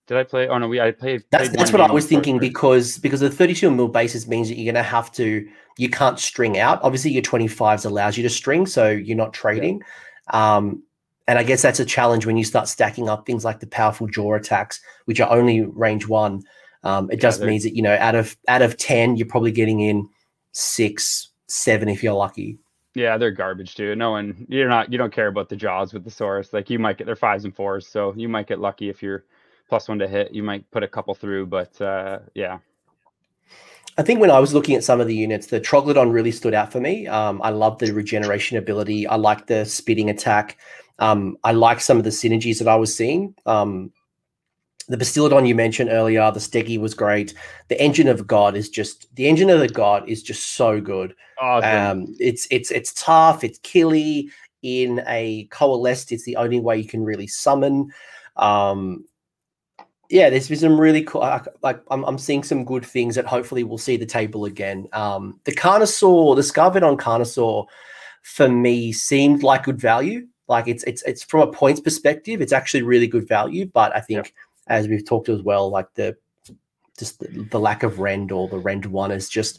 did 0.06 0.16
I 0.16 0.24
play? 0.24 0.48
Oh 0.48 0.58
no, 0.58 0.68
we 0.68 0.80
I 0.80 0.92
played. 0.92 1.24
That's, 1.30 1.48
played 1.48 1.58
that's 1.58 1.72
what 1.72 1.80
I 1.80 1.90
was 1.90 2.06
thinking 2.06 2.38
because 2.38 2.98
because 2.98 3.20
the 3.20 3.30
32 3.30 3.70
mil 3.70 3.88
basis 3.88 4.26
means 4.26 4.48
that 4.48 4.56
you're 4.56 4.72
going 4.72 4.82
to 4.82 4.88
have 4.88 5.10
to 5.12 5.46
you 5.78 5.90
can't 5.90 6.18
string 6.18 6.58
out. 6.58 6.80
Obviously, 6.82 7.10
your 7.10 7.22
25s 7.22 7.84
allows 7.84 8.16
you 8.16 8.22
to 8.22 8.30
string, 8.30 8.66
so 8.66 8.88
you're 8.88 9.16
not 9.16 9.34
trading. 9.34 9.82
Yeah. 10.32 10.56
Um, 10.56 10.82
and 11.28 11.38
I 11.38 11.42
guess 11.42 11.62
that's 11.62 11.80
a 11.80 11.84
challenge 11.84 12.24
when 12.24 12.36
you 12.36 12.44
start 12.44 12.68
stacking 12.68 13.08
up 13.08 13.26
things 13.26 13.44
like 13.44 13.60
the 13.60 13.66
powerful 13.66 14.06
jaw 14.06 14.34
attacks, 14.34 14.80
which 15.06 15.20
are 15.20 15.30
only 15.30 15.62
range 15.62 16.06
one. 16.06 16.42
Um, 16.84 17.10
it 17.10 17.16
yeah, 17.16 17.20
just 17.20 17.42
means 17.42 17.64
that 17.64 17.74
you 17.74 17.82
know 17.82 17.96
out 17.98 18.14
of 18.14 18.36
out 18.48 18.62
of 18.62 18.76
ten, 18.76 19.16
you're 19.16 19.26
probably 19.26 19.52
getting 19.52 19.80
in 19.80 20.08
six, 20.52 21.30
seven 21.48 21.88
if 21.88 22.02
you're 22.02 22.14
lucky. 22.14 22.58
Yeah, 22.94 23.18
they're 23.18 23.30
garbage 23.32 23.74
too. 23.74 23.94
No 23.94 24.12
one, 24.12 24.46
you're 24.48 24.70
not, 24.70 24.90
you 24.90 24.96
don't 24.96 25.12
care 25.12 25.26
about 25.26 25.50
the 25.50 25.56
jaws 25.56 25.92
with 25.92 26.02
the 26.02 26.10
Saurus. 26.10 26.54
Like 26.54 26.70
you 26.70 26.78
might 26.78 26.96
get, 26.96 27.04
they're 27.06 27.14
fives 27.14 27.44
and 27.44 27.54
fours, 27.54 27.86
so 27.86 28.14
you 28.16 28.26
might 28.26 28.46
get 28.46 28.58
lucky 28.58 28.88
if 28.88 29.02
you're 29.02 29.24
plus 29.68 29.88
one 29.88 29.98
to 29.98 30.08
hit. 30.08 30.32
You 30.32 30.42
might 30.42 30.70
put 30.70 30.82
a 30.82 30.88
couple 30.88 31.14
through, 31.14 31.46
but 31.46 31.80
uh, 31.80 32.20
yeah. 32.34 32.58
I 33.98 34.02
think 34.02 34.20
when 34.20 34.30
I 34.30 34.38
was 34.38 34.52
looking 34.52 34.74
at 34.74 34.84
some 34.84 35.00
of 35.00 35.06
the 35.06 35.14
units, 35.14 35.46
the 35.46 35.60
Troglodon 35.60 36.12
really 36.12 36.32
stood 36.32 36.52
out 36.52 36.70
for 36.70 36.80
me. 36.80 37.06
Um, 37.06 37.40
I 37.42 37.50
love 37.50 37.78
the 37.78 37.92
regeneration 37.92 38.58
ability. 38.58 39.06
I 39.06 39.16
like 39.16 39.46
the 39.46 39.64
spitting 39.64 40.10
attack. 40.10 40.58
Um, 40.98 41.38
I 41.44 41.52
like 41.52 41.80
some 41.80 41.96
of 41.96 42.04
the 42.04 42.10
synergies 42.10 42.58
that 42.58 42.68
I 42.68 42.76
was 42.76 42.94
seeing. 42.94 43.34
Um, 43.46 43.92
the 44.88 44.96
Bastiladon 44.96 45.48
you 45.48 45.54
mentioned 45.54 45.90
earlier, 45.90 46.30
the 46.30 46.40
Stegi 46.40 46.78
was 46.78 46.94
great. 46.94 47.34
The 47.68 47.80
Engine 47.80 48.08
of 48.08 48.26
God 48.26 48.56
is 48.56 48.68
just 48.68 49.12
the 49.16 49.26
Engine 49.26 49.50
of 49.50 49.60
the 49.60 49.68
God 49.68 50.08
is 50.08 50.22
just 50.22 50.54
so 50.54 50.80
good. 50.80 51.14
Awesome. 51.40 52.02
Um, 52.02 52.14
it's 52.18 52.46
it's 52.50 52.70
it's 52.70 52.92
tough. 52.92 53.44
It's 53.44 53.58
killy. 53.60 54.30
In 54.62 55.02
a 55.06 55.44
coalesced, 55.50 56.10
it's 56.12 56.24
the 56.24 56.36
only 56.36 56.58
way 56.58 56.78
you 56.78 56.88
can 56.88 57.04
really 57.04 57.26
summon. 57.26 57.92
Um, 58.36 59.04
yeah, 60.08 60.30
there's 60.30 60.48
been 60.48 60.58
some 60.58 60.80
really 60.80 61.02
cool. 61.02 61.20
Like 61.62 61.80
I'm, 61.90 62.04
I'm 62.04 62.18
seeing 62.18 62.42
some 62.42 62.64
good 62.64 62.84
things 62.84 63.14
that 63.16 63.26
hopefully 63.26 63.64
we'll 63.64 63.78
see 63.78 63.96
the 63.96 64.06
table 64.06 64.44
again. 64.44 64.88
Um, 64.92 65.40
the 65.44 65.52
Carnosaur, 65.52 66.36
the 66.36 66.42
Scarvedon 66.42 66.98
Carnosaur, 66.98 67.66
for 68.22 68.48
me 68.48 68.92
seemed 68.92 69.42
like 69.42 69.64
good 69.64 69.80
value. 69.80 70.26
Like 70.48 70.68
it's 70.68 70.84
it's 70.84 71.02
it's 71.02 71.24
from 71.24 71.48
a 71.48 71.52
points 71.52 71.80
perspective, 71.80 72.40
it's 72.40 72.52
actually 72.52 72.82
really 72.82 73.06
good 73.06 73.26
value. 73.26 73.66
But 73.66 73.94
I 73.96 74.00
think, 74.00 74.32
as 74.68 74.88
we've 74.88 75.04
talked 75.04 75.28
as 75.28 75.42
well, 75.42 75.70
like 75.70 75.92
the 75.94 76.16
just 76.98 77.18
the, 77.18 77.46
the 77.50 77.60
lack 77.60 77.82
of 77.82 77.98
rend 77.98 78.32
or 78.32 78.48
the 78.48 78.58
rend 78.58 78.86
one 78.86 79.10
is 79.10 79.28
just 79.28 79.58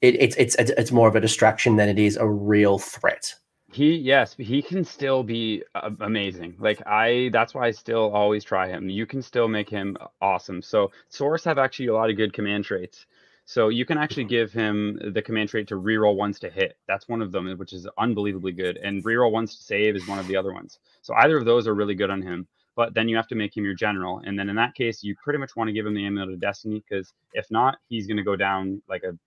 it, 0.00 0.20
it's 0.20 0.36
it's 0.36 0.54
it's 0.56 0.92
more 0.92 1.08
of 1.08 1.16
a 1.16 1.20
distraction 1.20 1.76
than 1.76 1.88
it 1.88 1.98
is 1.98 2.16
a 2.16 2.28
real 2.28 2.78
threat. 2.78 3.34
He 3.74 3.96
yes, 3.96 4.36
he 4.38 4.62
can 4.62 4.84
still 4.84 5.24
be 5.24 5.64
uh, 5.74 5.90
amazing. 5.98 6.54
Like 6.60 6.80
I, 6.86 7.30
that's 7.32 7.54
why 7.54 7.66
I 7.66 7.70
still 7.72 8.12
always 8.12 8.44
try 8.44 8.68
him. 8.68 8.88
You 8.88 9.04
can 9.04 9.20
still 9.20 9.48
make 9.48 9.68
him 9.68 9.96
awesome. 10.20 10.62
So 10.62 10.92
Saurus 11.10 11.44
have 11.44 11.58
actually 11.58 11.88
a 11.88 11.94
lot 11.94 12.08
of 12.08 12.16
good 12.16 12.32
command 12.32 12.66
traits. 12.66 13.04
So 13.46 13.70
you 13.70 13.84
can 13.84 13.98
actually 13.98 14.26
give 14.26 14.52
him 14.52 15.00
the 15.12 15.20
command 15.20 15.48
trait 15.48 15.66
to 15.68 15.74
reroll 15.74 16.14
ones 16.14 16.38
to 16.40 16.50
hit. 16.50 16.78
That's 16.86 17.08
one 17.08 17.20
of 17.20 17.32
them, 17.32 17.52
which 17.58 17.72
is 17.72 17.88
unbelievably 17.98 18.52
good. 18.52 18.76
And 18.76 19.02
reroll 19.02 19.32
ones 19.32 19.56
to 19.56 19.62
save 19.64 19.96
is 19.96 20.06
one 20.06 20.20
of 20.20 20.28
the 20.28 20.36
other 20.36 20.52
ones. 20.52 20.78
So 21.02 21.12
either 21.14 21.36
of 21.36 21.44
those 21.44 21.66
are 21.66 21.74
really 21.74 21.96
good 21.96 22.10
on 22.10 22.22
him. 22.22 22.46
But 22.76 22.94
then 22.94 23.08
you 23.08 23.16
have 23.16 23.28
to 23.28 23.34
make 23.34 23.56
him 23.56 23.64
your 23.64 23.74
general. 23.74 24.22
And 24.24 24.38
then 24.38 24.48
in 24.48 24.54
that 24.54 24.76
case, 24.76 25.02
you 25.02 25.16
pretty 25.16 25.40
much 25.40 25.56
want 25.56 25.66
to 25.66 25.72
give 25.72 25.84
him 25.84 25.94
the 25.94 26.06
amulet 26.06 26.34
of 26.34 26.40
destiny 26.40 26.80
because 26.88 27.12
if 27.32 27.50
not, 27.50 27.78
he's 27.88 28.06
going 28.06 28.18
to 28.18 28.22
go 28.22 28.36
down 28.36 28.82
like 28.88 29.02
a 29.02 29.18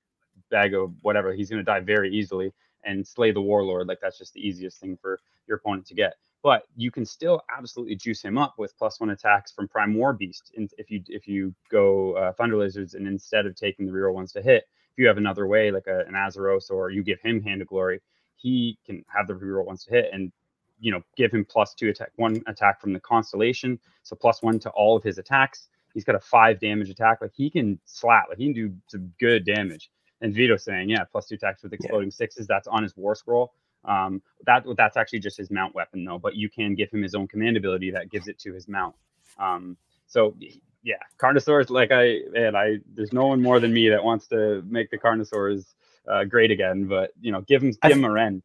bag 0.50 0.74
of 0.74 0.93
whatever. 1.02 1.34
He's 1.34 1.50
going 1.50 1.60
to 1.60 1.70
die 1.70 1.82
very 1.82 2.14
easily 2.14 2.54
and 2.84 3.06
slay 3.06 3.32
the 3.32 3.42
warlord. 3.42 3.88
Like 3.88 4.00
that's 4.02 4.18
just 4.18 4.34
the 4.34 4.46
easiest 4.46 4.80
thing 4.80 4.98
for 5.02 5.20
your 5.48 5.58
opponent 5.58 5.86
to 5.88 5.96
get. 5.96 6.16
But 6.44 6.64
you 6.76 6.92
can 6.92 7.06
still 7.06 7.42
absolutely 7.56 7.96
juice 7.96 8.22
him 8.22 8.38
up 8.38 8.56
with 8.58 8.78
plus 8.78 9.00
one 9.00 9.10
attacks 9.10 9.52
from 9.52 9.68
Prime 9.68 9.94
War 9.96 10.14
Beast. 10.14 10.52
And 10.56 10.70
if 10.78 10.92
you 10.92 11.02
if 11.08 11.28
you 11.28 11.54
go 11.70 12.14
uh, 12.14 12.34
Thunder 12.34 12.58
Lizards 12.58 12.94
and 12.94 13.08
instead 13.08 13.46
of 13.46 13.56
taking 13.56 13.86
the 13.86 13.92
reroll 13.92 14.14
ones 14.14 14.32
to 14.34 14.42
hit, 14.42 14.66
if 14.92 14.98
you 14.98 15.08
have 15.08 15.18
another 15.18 15.48
way 15.48 15.72
like 15.72 15.88
a, 15.88 16.02
an 16.08 16.14
Azeros 16.14 16.70
or 16.70 16.90
you 16.90 17.04
give 17.04 17.20
him 17.22 17.42
Hand 17.42 17.62
of 17.62 17.68
Glory, 17.68 18.02
he 18.38 18.78
can 18.86 19.04
have 19.08 19.28
the 19.28 19.34
reroll 19.34 19.66
ones 19.66 19.84
to 19.86 19.92
hit 19.92 20.10
and 20.14 20.32
you 20.80 20.92
know 20.92 21.02
give 21.16 21.32
him 21.32 21.44
plus 21.44 21.74
two 21.74 21.90
attack 21.90 22.12
one 22.16 22.42
attack 22.48 22.80
from 22.80 22.94
the 22.94 23.00
constellation 23.00 23.80
so 24.04 24.16
plus 24.16 24.42
one 24.42 24.60
to 24.60 24.70
all 24.72 24.96
of 24.96 25.04
his 25.04 25.18
attacks 25.18 25.70
he's 25.94 26.04
got 26.04 26.16
a 26.16 26.20
five 26.20 26.60
damage 26.60 26.90
attack 26.90 27.20
like 27.22 27.32
he 27.34 27.50
can 27.50 27.80
slap 27.86 28.26
like 28.30 28.38
he 28.38 28.46
can 28.46 28.54
do 28.54 28.74
some 28.88 29.12
good 29.20 29.46
damage 29.46 29.90
and 30.22 30.34
Vito 30.34 30.57
saying, 30.57 30.89
yeah, 30.89 31.03
plus 31.03 31.28
two 31.28 31.36
attacks 31.36 31.63
with 31.63 31.74
exploding 31.74 32.09
yeah. 32.09 32.15
sixes. 32.15 32.47
That's 32.47 32.68
on 32.68 32.84
his 32.84 32.95
war 32.97 33.15
scroll. 33.15 33.53
Um, 33.86 34.22
that 34.45 34.65
that's 34.76 34.97
actually 34.97 35.20
just 35.20 35.38
his 35.38 35.49
mount 35.49 35.76
weapon 35.76 36.03
though. 36.03 36.20
But 36.20 36.36
you 36.36 36.49
can 36.49 36.76
give 36.76 36.91
him 36.91 37.01
his 37.01 37.15
own 37.15 37.28
command 37.28 37.57
ability 37.57 37.91
that 37.91 38.09
gives 38.09 38.28
it 38.28 38.39
to 38.39 38.53
his 38.53 38.68
mount. 38.68 38.95
Um, 39.39 39.78
so 40.07 40.36
yeah, 40.84 40.95
Carnosaurs. 41.18 41.70
Like 41.70 41.91
I 41.91 42.20
and 42.36 42.57
I, 42.57 42.78
there's 42.93 43.13
no 43.13 43.28
one 43.28 43.41
more 43.41 43.59
than 43.59 43.74
me 43.74 43.89
that 43.89 44.03
wants 44.03 44.28
to 44.28 44.63
make 44.68 44.89
the 44.89 44.97
Carnosaurs 44.97 45.74
uh, 46.07 46.24
great 46.24 46.51
again. 46.51 46.86
But 46.86 47.11
you 47.22 47.32
know, 47.32 47.41
give 47.41 47.61
him 47.61 47.74
give 47.82 47.91
him 47.91 48.05
a 48.05 48.11
Rend. 48.11 48.43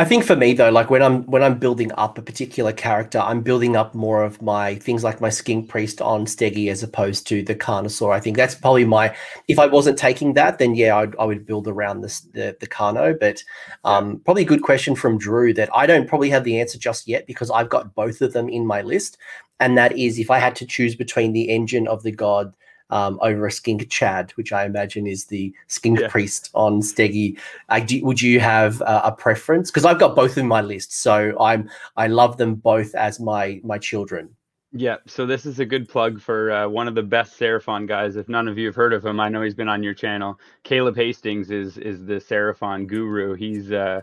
I 0.00 0.04
think 0.04 0.22
for 0.22 0.36
me 0.36 0.54
though, 0.54 0.70
like 0.70 0.90
when 0.90 1.02
I'm 1.02 1.24
when 1.24 1.42
I'm 1.42 1.58
building 1.58 1.90
up 1.94 2.18
a 2.18 2.22
particular 2.22 2.72
character, 2.72 3.18
I'm 3.18 3.40
building 3.42 3.74
up 3.74 3.96
more 3.96 4.22
of 4.22 4.40
my 4.40 4.76
things 4.76 5.02
like 5.02 5.20
my 5.20 5.28
skink 5.28 5.68
priest 5.68 6.00
on 6.00 6.24
Steggy 6.24 6.70
as 6.70 6.84
opposed 6.84 7.26
to 7.26 7.42
the 7.42 7.56
Carnosaur. 7.56 8.14
I 8.14 8.20
think 8.20 8.36
that's 8.36 8.54
probably 8.54 8.84
my. 8.84 9.12
If 9.48 9.58
I 9.58 9.66
wasn't 9.66 9.98
taking 9.98 10.34
that, 10.34 10.60
then 10.60 10.76
yeah, 10.76 10.96
I'd, 10.96 11.16
I 11.16 11.24
would 11.24 11.44
build 11.44 11.66
around 11.66 12.02
this 12.02 12.20
the 12.20 12.56
the 12.60 12.68
Carno. 12.68 13.18
But 13.18 13.42
um, 13.82 14.20
probably 14.24 14.42
a 14.42 14.46
good 14.46 14.62
question 14.62 14.94
from 14.94 15.18
Drew 15.18 15.52
that 15.54 15.68
I 15.74 15.84
don't 15.84 16.06
probably 16.08 16.30
have 16.30 16.44
the 16.44 16.60
answer 16.60 16.78
just 16.78 17.08
yet 17.08 17.26
because 17.26 17.50
I've 17.50 17.68
got 17.68 17.96
both 17.96 18.20
of 18.20 18.32
them 18.32 18.48
in 18.48 18.64
my 18.64 18.82
list, 18.82 19.18
and 19.58 19.76
that 19.78 19.98
is 19.98 20.20
if 20.20 20.30
I 20.30 20.38
had 20.38 20.54
to 20.56 20.66
choose 20.66 20.94
between 20.94 21.32
the 21.32 21.50
engine 21.50 21.88
of 21.88 22.04
the 22.04 22.12
god 22.12 22.54
um, 22.90 23.18
over 23.22 23.46
a 23.46 23.52
skink 23.52 23.88
Chad, 23.90 24.32
which 24.32 24.52
I 24.52 24.64
imagine 24.64 25.06
is 25.06 25.26
the 25.26 25.52
skink 25.66 26.00
yeah. 26.00 26.08
priest 26.08 26.50
on 26.54 26.80
Steggy. 26.80 27.38
Uh, 27.68 27.80
do, 27.80 28.04
would 28.04 28.22
you 28.22 28.40
have 28.40 28.80
uh, 28.82 29.02
a 29.04 29.12
preference? 29.12 29.70
Because 29.70 29.84
I've 29.84 29.98
got 29.98 30.16
both 30.16 30.38
in 30.38 30.46
my 30.46 30.60
list, 30.60 30.92
so 30.94 31.36
I'm 31.40 31.68
I 31.96 32.06
love 32.06 32.36
them 32.36 32.54
both 32.54 32.94
as 32.94 33.20
my 33.20 33.60
my 33.64 33.78
children. 33.78 34.34
Yeah, 34.72 34.96
so 35.06 35.24
this 35.24 35.46
is 35.46 35.60
a 35.60 35.64
good 35.64 35.88
plug 35.88 36.20
for 36.20 36.52
uh, 36.52 36.68
one 36.68 36.88
of 36.88 36.94
the 36.94 37.02
best 37.02 37.40
Seraphon 37.40 37.88
guys. 37.88 38.16
If 38.16 38.28
none 38.28 38.48
of 38.48 38.58
you 38.58 38.66
have 38.66 38.74
heard 38.74 38.92
of 38.92 39.04
him, 39.04 39.18
I 39.18 39.30
know 39.30 39.40
he's 39.40 39.54
been 39.54 39.68
on 39.68 39.82
your 39.82 39.94
channel. 39.94 40.38
Caleb 40.62 40.94
Hastings 40.94 41.50
is 41.50 41.78
is 41.78 42.04
the 42.04 42.16
Seraphon 42.16 42.86
guru. 42.86 43.34
He's 43.34 43.72
uh, 43.72 44.02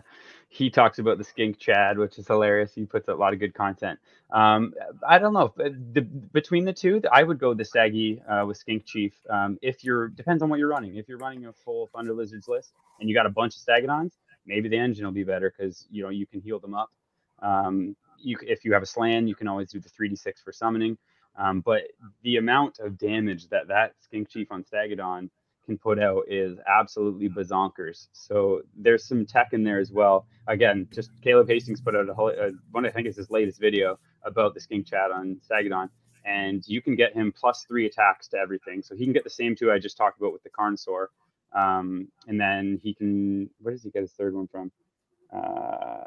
he 0.56 0.70
talks 0.70 0.98
about 0.98 1.18
the 1.18 1.24
skink 1.24 1.58
Chad, 1.58 1.98
which 1.98 2.18
is 2.18 2.26
hilarious. 2.26 2.72
He 2.74 2.86
puts 2.86 3.08
a 3.08 3.14
lot 3.14 3.34
of 3.34 3.38
good 3.38 3.52
content. 3.52 3.98
Um, 4.30 4.72
I 5.06 5.18
don't 5.18 5.34
know 5.34 5.52
the, 5.56 6.00
between 6.00 6.64
the 6.64 6.72
two, 6.72 7.02
I 7.12 7.22
would 7.22 7.38
go 7.38 7.52
the 7.52 7.64
Saggy 7.64 8.22
uh, 8.22 8.46
with 8.46 8.56
Skink 8.56 8.86
Chief. 8.86 9.12
Um, 9.28 9.58
if 9.60 9.84
you're 9.84 10.08
depends 10.08 10.42
on 10.42 10.48
what 10.48 10.58
you're 10.58 10.68
running. 10.68 10.96
If 10.96 11.08
you're 11.08 11.18
running 11.18 11.44
a 11.44 11.52
full 11.52 11.88
Thunder 11.88 12.14
Lizards 12.14 12.48
list 12.48 12.72
and 13.00 13.08
you 13.08 13.14
got 13.14 13.26
a 13.26 13.30
bunch 13.30 13.54
of 13.56 13.62
Stegadons, 13.62 14.12
maybe 14.46 14.70
the 14.70 14.78
engine 14.78 15.04
will 15.04 15.12
be 15.12 15.24
better 15.24 15.52
because 15.54 15.86
you 15.90 16.02
know 16.02 16.08
you 16.08 16.26
can 16.26 16.40
heal 16.40 16.58
them 16.58 16.74
up. 16.74 16.90
Um, 17.42 17.94
you 18.18 18.38
if 18.40 18.64
you 18.64 18.72
have 18.72 18.82
a 18.82 18.86
Slann, 18.86 19.28
you 19.28 19.34
can 19.34 19.48
always 19.48 19.70
do 19.70 19.78
the 19.78 19.90
three 19.90 20.08
d 20.08 20.16
six 20.16 20.40
for 20.40 20.52
summoning. 20.52 20.96
Um, 21.38 21.60
but 21.60 21.82
the 22.22 22.38
amount 22.38 22.78
of 22.78 22.96
damage 22.96 23.48
that 23.48 23.68
that 23.68 23.92
Skink 24.00 24.30
Chief 24.30 24.50
on 24.50 24.64
Stegadon 24.64 25.28
can 25.66 25.76
put 25.76 25.98
out 25.98 26.24
is 26.28 26.58
absolutely 26.66 27.28
bazonkers. 27.28 28.06
So 28.12 28.62
there's 28.76 29.04
some 29.04 29.26
tech 29.26 29.48
in 29.52 29.64
there 29.64 29.78
as 29.78 29.92
well. 29.92 30.26
Again, 30.46 30.88
just 30.92 31.10
Caleb 31.22 31.48
Hastings 31.48 31.80
put 31.80 31.94
out 31.94 32.08
a, 32.08 32.12
a 32.12 32.50
one 32.70 32.86
I 32.86 32.90
think 32.90 33.06
is 33.06 33.16
his 33.16 33.30
latest 33.30 33.60
video 33.60 33.98
about 34.22 34.54
the 34.54 34.60
skink 34.60 34.86
Chad 34.86 35.10
on 35.10 35.40
Stegadon, 35.48 35.90
and 36.24 36.66
you 36.66 36.80
can 36.80 36.96
get 36.96 37.12
him 37.12 37.32
plus 37.32 37.64
three 37.68 37.86
attacks 37.86 38.28
to 38.28 38.38
everything. 38.38 38.82
So 38.82 38.94
he 38.94 39.04
can 39.04 39.12
get 39.12 39.24
the 39.24 39.30
same 39.30 39.54
two 39.54 39.70
I 39.70 39.78
just 39.78 39.96
talked 39.96 40.18
about 40.18 40.32
with 40.32 40.42
the 40.42 40.50
Carnosaur, 40.50 41.08
um, 41.52 42.08
and 42.26 42.40
then 42.40 42.80
he 42.82 42.94
can 42.94 43.50
where 43.60 43.74
does 43.74 43.82
he 43.82 43.90
get 43.90 44.02
his 44.02 44.12
third 44.12 44.34
one 44.34 44.46
from? 44.46 44.70
Uh, 45.32 46.04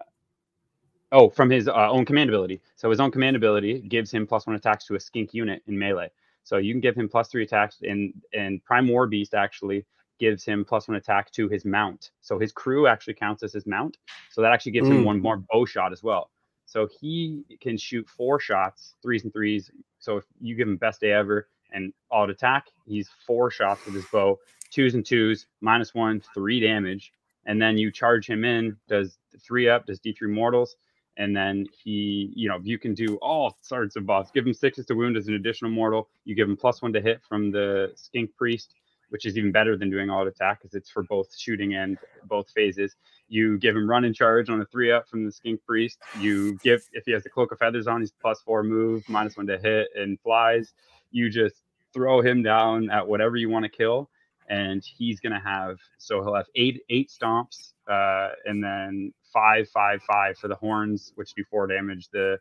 oh, 1.12 1.30
from 1.30 1.50
his 1.50 1.68
uh, 1.68 1.90
own 1.90 2.06
command 2.06 2.30
ability. 2.30 2.62
So 2.76 2.90
his 2.90 3.00
own 3.00 3.12
command 3.12 3.36
ability 3.36 3.82
gives 3.82 4.12
him 4.12 4.26
plus 4.26 4.48
one 4.48 4.56
attacks 4.56 4.86
to 4.86 4.96
a 4.96 5.00
skink 5.00 5.34
unit 5.34 5.62
in 5.68 5.78
melee. 5.78 6.12
So 6.50 6.58
you 6.58 6.74
can 6.74 6.82
give 6.82 6.96
him 6.96 7.08
plus 7.08 7.28
three 7.28 7.44
attacks, 7.44 7.78
and 7.84 8.12
and 8.34 8.66
Prime 8.66 8.88
War 8.88 9.06
Beast 9.06 9.36
actually 9.36 9.86
gives 10.20 10.44
him 10.44 10.66
plus 10.66 10.88
one 10.88 10.98
attack 10.98 11.30
to 11.34 11.48
his 11.48 11.64
mount. 11.64 12.10
So 12.22 12.40
his 12.40 12.52
crew 12.52 12.88
actually 12.88 13.14
counts 13.14 13.44
as 13.44 13.54
his 13.54 13.68
mount. 13.68 13.98
So 14.32 14.42
that 14.42 14.52
actually 14.52 14.72
gives 14.72 14.90
mm. 14.90 14.96
him 14.96 15.04
one 15.06 15.22
more 15.22 15.38
bow 15.38 15.66
shot 15.66 15.92
as 15.92 16.02
well. 16.02 16.32
So 16.66 16.88
he 17.00 17.44
can 17.62 17.78
shoot 17.78 18.10
four 18.10 18.40
shots, 18.40 18.96
threes 19.04 19.26
and 19.26 19.32
threes. 19.32 19.70
So 20.00 20.18
if 20.18 20.24
you 20.42 20.56
give 20.56 20.68
him 20.68 20.78
best 20.78 21.02
day 21.02 21.12
ever 21.12 21.48
and 21.72 21.94
auto 22.10 22.32
attack, 22.32 22.66
he's 22.88 23.12
four 23.28 23.52
shots 23.52 23.86
with 23.86 23.94
his 23.94 24.06
bow, 24.12 24.40
twos 24.72 24.96
and 24.96 25.06
twos, 25.06 25.46
minus 25.62 25.94
one, 25.94 26.20
three 26.34 26.60
damage. 26.60 27.12
And 27.46 27.62
then 27.62 27.78
you 27.78 27.92
charge 27.92 28.28
him 28.28 28.44
in, 28.44 28.76
does 28.88 29.20
three 29.40 29.70
up, 29.70 29.86
does 29.86 30.00
D3 30.00 30.30
mortals. 30.32 30.76
And 31.20 31.36
then 31.36 31.68
he, 31.84 32.34
you 32.36 32.50
know, 32.50 32.60
you 32.64 32.80
can 32.80 32.96
do 32.96 33.18
all 33.22 33.58
sorts 33.62 33.96
of 33.96 34.06
buffs. 34.08 34.32
Give 34.32 34.48
him 34.48 34.54
sixes 34.54 34.86
to 34.88 34.96
wound 34.96 35.18
as 35.18 35.28
an 35.28 35.36
additional 35.36 35.70
mortal. 35.70 36.10
You 36.26 36.34
give 36.34 36.50
him 36.50 36.58
plus 36.58 36.82
one 36.82 36.94
to 36.94 37.02
hit 37.02 37.22
from 37.28 37.52
the 37.52 37.92
skink 37.96 38.36
priest, 38.36 38.74
which 39.10 39.26
is 39.26 39.38
even 39.38 39.52
better 39.52 39.78
than 39.78 39.92
doing 39.92 40.10
auto 40.10 40.30
attack 40.30 40.62
because 40.62 40.74
it's 40.74 40.90
for 40.90 41.04
both 41.04 41.38
shooting 41.38 41.76
and 41.76 41.98
both 42.28 42.50
phases. 42.50 42.96
You 43.30 43.60
give 43.60 43.76
him 43.76 43.88
run 43.88 44.06
and 44.06 44.16
charge 44.16 44.50
on 44.50 44.60
a 44.60 44.66
three 44.66 44.92
up 44.92 45.08
from 45.08 45.24
the 45.24 45.32
Skink 45.32 45.64
Priest. 45.64 46.00
You 46.20 46.58
give 46.64 46.82
if 46.94 47.06
he 47.06 47.12
has 47.12 47.24
the 47.24 47.30
Cloak 47.30 47.52
of 47.52 47.60
Feathers 47.60 47.86
on, 47.86 48.02
he's 48.02 48.12
plus 48.12 48.42
four 48.42 48.64
move, 48.64 49.04
minus 49.08 49.38
one 49.38 49.46
to 49.48 49.60
hit, 49.60 49.90
and 49.96 50.20
flies. 50.22 50.74
You 51.12 51.30
just 51.30 51.56
throw 51.94 52.22
him 52.22 52.42
down 52.42 52.90
at 52.90 53.08
whatever 53.08 53.38
you 53.38 53.50
want 53.50 53.66
to 53.66 53.70
kill, 53.70 54.10
and 54.50 54.84
he's 54.84 55.20
gonna 55.20 55.40
have 55.40 55.78
so 55.98 56.22
he'll 56.24 56.36
have 56.36 56.48
eight 56.56 56.82
eight 56.90 57.10
stomps, 57.10 57.74
uh, 57.88 58.30
and 58.46 58.64
then 58.64 59.14
five 59.32 59.70
five 59.70 60.02
five 60.04 60.38
for 60.38 60.48
the 60.48 60.56
horns, 60.56 61.14
which 61.16 61.34
do 61.34 61.44
four 61.50 61.68
damage. 61.68 62.10
The 62.12 62.38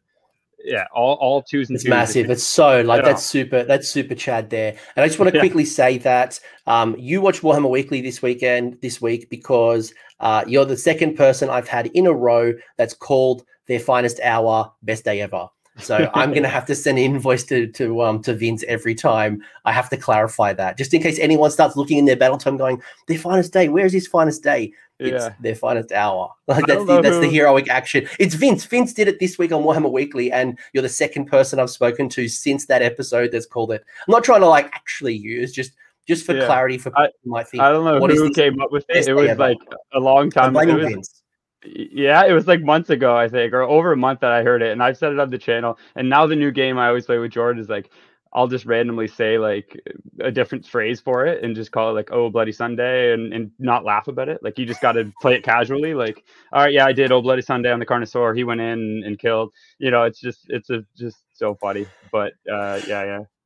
yeah, 0.65 0.87
all, 0.93 1.15
all 1.15 1.43
twos 1.43 1.69
and 1.69 1.77
it's 1.77 1.85
twos. 1.85 1.91
massive. 1.91 2.31
It's 2.31 2.43
so 2.43 2.81
like 2.83 3.05
that's 3.05 3.25
super. 3.25 3.63
That's 3.63 3.89
super 3.89 4.15
Chad 4.15 4.51
there. 4.51 4.73
And 4.97 5.05
I 5.05 5.07
just 5.07 5.19
want 5.19 5.31
to 5.31 5.37
yeah. 5.37 5.43
quickly 5.43 5.65
say 5.65 5.99
that 5.99 6.41
um, 6.67 6.97
you 6.99 7.21
watch 7.21 7.43
Warhammer 7.43 7.71
Weekly 7.71 8.01
this 8.01 8.23
weekend, 8.23 8.79
this 8.83 9.01
week, 9.01 9.31
because 9.31 9.93
uh, 10.21 10.45
you're 10.47 10.65
the 10.65 10.77
second 10.77 11.17
person 11.17 11.49
I've 11.49 11.69
had 11.69 11.87
in 11.89 12.07
a 12.07 12.13
row 12.13 12.55
that's 12.77 12.95
called 12.95 13.45
their 13.69 13.79
finest 13.79 14.19
hour 14.21 14.73
best 14.83 15.05
day 15.05 15.21
ever. 15.21 15.49
So 15.81 16.11
I'm 16.15 16.31
going 16.31 16.43
to 16.43 16.49
have 16.49 16.67
to 16.67 16.75
send 16.75 16.99
an 16.99 17.05
invoice 17.05 17.45
to 17.45 17.67
to 17.69 18.03
um 18.03 18.23
to 18.23 18.35
Vince 18.35 18.65
every 18.69 18.95
time 18.95 19.43
I 19.65 19.73
have 19.73 19.89
to 19.91 19.97
clarify 19.97 20.53
that, 20.55 20.77
just 20.77 20.93
in 20.95 21.03
case 21.03 21.19
anyone 21.19 21.51
starts 21.51 21.77
looking 21.77 21.99
in 21.99 22.05
their 22.05 22.17
battle 22.17 22.39
tome 22.39 22.57
going, 22.57 22.83
their 23.07 23.19
finest 23.19 23.53
day. 23.53 23.69
Where 23.69 23.87
is 23.87 23.93
his 23.93 24.07
finest 24.07 24.43
day? 24.43 24.73
It's 24.99 25.25
yeah. 25.25 25.35
their 25.41 25.55
finest 25.55 25.93
hour. 25.93 26.33
Like 26.49 26.67
that's 26.67 26.87
the, 26.87 27.03
that's 27.03 27.17
who... 27.17 27.21
the 27.21 27.29
heroic 27.29 27.69
action. 27.69 28.09
It's 28.19 28.35
Vince. 28.35 28.65
Vince 28.65 28.95
did 28.95 29.07
it 29.07 29.21
this 29.21 29.37
week 29.37 29.53
on 29.53 29.63
Warhammer 29.63 29.93
Weekly, 29.93 30.33
and 30.33 30.59
you're 30.73 30.83
the 30.83 30.89
second 30.89 31.27
person 31.27 31.61
I've 31.61 31.69
spoken 31.69 32.09
to 32.09 32.27
since 32.27 32.65
that 32.67 32.81
episode 32.81 33.33
that's 33.33 33.45
called 33.45 33.71
it. 33.71 33.85
I'm 34.07 34.13
not 34.13 34.25
trying 34.25 34.41
to 34.41 34.49
like 34.49 34.71
actually 34.73 35.15
use 35.15 35.53
just 35.53 35.73
just 36.09 36.25
for 36.25 36.35
yeah. 36.35 36.47
clarity 36.47 36.79
for 36.79 36.91
people 36.91 37.05
I, 37.05 37.09
might 37.27 37.49
think. 37.49 37.63
I 37.63 37.71
don't 37.71 37.85
know 37.85 38.01
who 38.07 38.33
came 38.33 38.61
up 38.63 38.73
with 38.73 38.87
it. 38.89 39.07
It 39.07 39.13
was 39.13 39.37
like 39.37 39.59
a 39.93 40.01
long 40.01 40.31
time. 40.31 40.57
ago. 40.57 40.79
Vince. 40.79 41.18
Yeah, 41.65 42.25
it 42.25 42.33
was 42.33 42.47
like 42.47 42.63
months 42.63 42.89
ago, 42.91 43.17
I 43.17 43.29
think, 43.29 43.53
or 43.53 43.63
over 43.63 43.93
a 43.93 43.97
month 43.97 44.21
that 44.21 44.31
I 44.31 44.43
heard 44.45 44.63
it, 44.63 44.71
and 44.71 44.83
I've 44.83 44.97
said 44.97 45.13
it 45.13 45.19
on 45.19 45.31
the 45.31 45.39
channel. 45.39 45.77
And 45.97 46.09
now 46.09 46.27
the 46.27 46.37
new 46.37 46.53
game 46.53 46.79
I 46.79 46.87
always 46.89 47.07
play 47.07 47.19
with 47.19 47.33
Jordan 47.33 47.61
is 47.61 47.69
like, 47.69 47.91
I'll 48.33 48.47
just 48.47 48.65
randomly 48.67 49.09
say 49.09 49.39
like 49.39 49.81
a 50.21 50.31
different 50.31 50.67
phrase 50.67 51.01
for 51.01 51.27
it 51.27 51.43
and 51.43 51.57
just 51.57 51.73
call 51.73 51.91
it 51.91 51.95
like 51.95 52.11
"Oh 52.13 52.31
Bloody 52.31 52.53
Sunday" 52.53 53.13
and, 53.13 53.33
and 53.33 53.51
not 53.59 53.85
laugh 53.85 54.07
about 54.07 54.29
it. 54.29 54.41
Like 54.43 54.59
you 54.59 54.67
just 54.67 54.81
got 54.83 54.93
to 54.93 55.13
play 55.21 55.35
it 55.35 55.43
casually. 55.43 55.95
Like, 55.95 56.23
all 56.53 56.63
right, 56.63 56.73
yeah, 56.73 56.85
I 56.87 56.93
did 56.93 57.11
"Oh 57.11 57.23
Bloody 57.23 57.43
Sunday" 57.43 57.73
on 57.73 57.81
the 57.81 57.87
Carnosaur. 57.87 58.37
He 58.37 58.45
went 58.45 58.61
in 58.61 59.03
and 59.05 59.19
killed. 59.19 59.53
You 59.79 59.91
know, 59.91 60.05
it's 60.05 60.21
just 60.21 60.47
it's 60.51 60.71
a, 60.71 60.85
just 60.97 61.25
so 61.33 61.55
funny. 61.57 61.87
But 62.13 62.35
uh, 62.53 62.81
yeah, 62.87 63.05
yeah. 63.05 63.38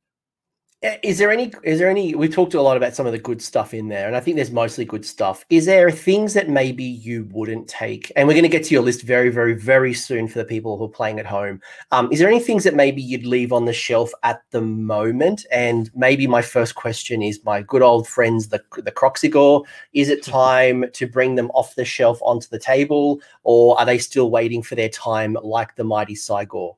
Is 1.01 1.17
there 1.17 1.31
any 1.31 1.51
is 1.63 1.79
there 1.79 1.89
any 1.89 2.13
we 2.13 2.27
talked 2.27 2.53
a 2.53 2.61
lot 2.61 2.75
about 2.75 2.93
some 2.93 3.05
of 3.05 3.13
the 3.13 3.19
good 3.19 3.41
stuff 3.41 3.73
in 3.73 3.87
there 3.87 4.07
and 4.07 4.17
i 4.17 4.19
think 4.19 4.35
there's 4.35 4.51
mostly 4.51 4.83
good 4.85 5.05
stuff. 5.05 5.45
Is 5.49 5.65
there 5.65 5.89
things 5.91 6.33
that 6.33 6.49
maybe 6.49 6.83
you 6.83 7.27
wouldn't 7.31 7.67
take 7.67 8.11
and 8.15 8.27
we're 8.27 8.33
going 8.33 8.43
to 8.43 8.49
get 8.49 8.65
to 8.65 8.73
your 8.73 8.83
list 8.83 9.03
very 9.03 9.29
very 9.29 9.53
very 9.53 9.93
soon 9.93 10.27
for 10.27 10.39
the 10.39 10.45
people 10.45 10.77
who 10.77 10.85
are 10.85 10.89
playing 10.89 11.19
at 11.19 11.25
home. 11.25 11.61
Um, 11.91 12.11
is 12.11 12.19
there 12.19 12.27
any 12.27 12.39
things 12.39 12.63
that 12.65 12.75
maybe 12.75 13.01
you'd 13.01 13.25
leave 13.25 13.53
on 13.53 13.65
the 13.65 13.73
shelf 13.73 14.11
at 14.23 14.41
the 14.51 14.61
moment? 14.61 15.45
And 15.51 15.89
maybe 15.95 16.27
my 16.27 16.41
first 16.41 16.75
question 16.75 17.21
is 17.21 17.43
my 17.45 17.61
good 17.61 17.81
old 17.81 18.07
friends 18.07 18.49
the 18.49 18.61
the 18.75 18.91
Kroxigor 18.91 19.63
is 19.93 20.09
it 20.09 20.23
time 20.43 20.85
to 20.93 21.07
bring 21.07 21.35
them 21.35 21.49
off 21.51 21.75
the 21.75 21.85
shelf 21.85 22.19
onto 22.21 22.47
the 22.49 22.59
table 22.59 23.21
or 23.43 23.79
are 23.79 23.85
they 23.85 23.97
still 23.97 24.29
waiting 24.29 24.61
for 24.61 24.75
their 24.75 24.89
time 24.89 25.37
like 25.43 25.75
the 25.75 25.83
mighty 25.83 26.15
Cygor 26.15 26.75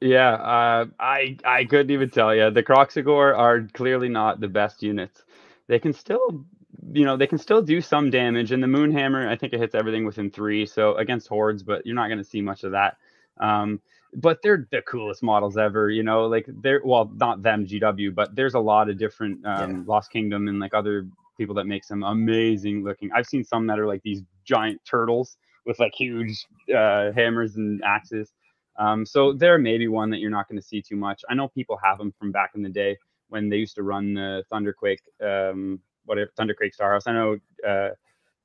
yeah, 0.00 0.32
uh, 0.34 0.86
I 0.98 1.36
I 1.44 1.64
couldn't 1.64 1.90
even 1.90 2.10
tell 2.10 2.34
you. 2.34 2.50
The 2.50 2.62
Kroxigor 2.62 3.36
are 3.36 3.62
clearly 3.74 4.08
not 4.08 4.40
the 4.40 4.48
best 4.48 4.82
units. 4.82 5.24
They 5.68 5.78
can 5.78 5.92
still, 5.92 6.44
you 6.92 7.04
know, 7.04 7.16
they 7.16 7.26
can 7.26 7.38
still 7.38 7.62
do 7.62 7.80
some 7.80 8.10
damage. 8.10 8.52
And 8.52 8.62
the 8.62 8.66
Moonhammer, 8.66 9.28
I 9.28 9.36
think 9.36 9.52
it 9.52 9.60
hits 9.60 9.74
everything 9.74 10.04
within 10.04 10.30
three, 10.30 10.66
so 10.66 10.96
against 10.96 11.28
hordes, 11.28 11.62
but 11.62 11.84
you're 11.86 11.94
not 11.94 12.08
going 12.08 12.18
to 12.18 12.24
see 12.24 12.40
much 12.40 12.64
of 12.64 12.72
that. 12.72 12.96
Um, 13.38 13.80
but 14.14 14.40
they're 14.42 14.66
the 14.70 14.82
coolest 14.82 15.22
models 15.22 15.56
ever. 15.56 15.90
You 15.90 16.02
know, 16.02 16.26
like 16.26 16.46
they're 16.62 16.80
well, 16.84 17.10
not 17.14 17.42
them 17.42 17.66
GW, 17.66 18.14
but 18.14 18.34
there's 18.34 18.54
a 18.54 18.60
lot 18.60 18.88
of 18.88 18.98
different 18.98 19.44
um, 19.46 19.70
yeah. 19.70 19.82
Lost 19.86 20.10
Kingdom 20.10 20.48
and 20.48 20.58
like 20.58 20.74
other 20.74 21.06
people 21.36 21.54
that 21.56 21.64
make 21.66 21.84
some 21.84 22.02
amazing 22.02 22.84
looking. 22.84 23.10
I've 23.14 23.26
seen 23.26 23.44
some 23.44 23.66
that 23.68 23.78
are 23.78 23.86
like 23.86 24.02
these 24.02 24.22
giant 24.44 24.80
turtles 24.84 25.36
with 25.66 25.78
like 25.78 25.92
huge 25.94 26.46
uh, 26.74 27.12
hammers 27.12 27.56
and 27.56 27.82
axes. 27.84 28.32
Um, 28.78 29.04
so 29.04 29.32
there 29.32 29.58
may 29.58 29.78
be 29.78 29.88
one 29.88 30.10
that 30.10 30.18
you're 30.18 30.30
not 30.30 30.48
going 30.48 30.60
to 30.60 30.66
see 30.66 30.82
too 30.82 30.96
much. 30.96 31.22
I 31.28 31.34
know 31.34 31.48
people 31.48 31.78
have 31.82 31.98
them 31.98 32.12
from 32.18 32.32
back 32.32 32.52
in 32.54 32.62
the 32.62 32.68
day 32.68 32.96
when 33.28 33.48
they 33.48 33.56
used 33.56 33.76
to 33.76 33.82
run 33.82 34.14
the 34.14 34.44
Thunderquake, 34.52 35.00
um, 35.22 35.80
whatever 36.06 36.30
Thunderquake 36.38 36.72
Starhost. 36.78 37.02
I 37.06 37.12
know 37.12 37.38
uh, 37.66 37.90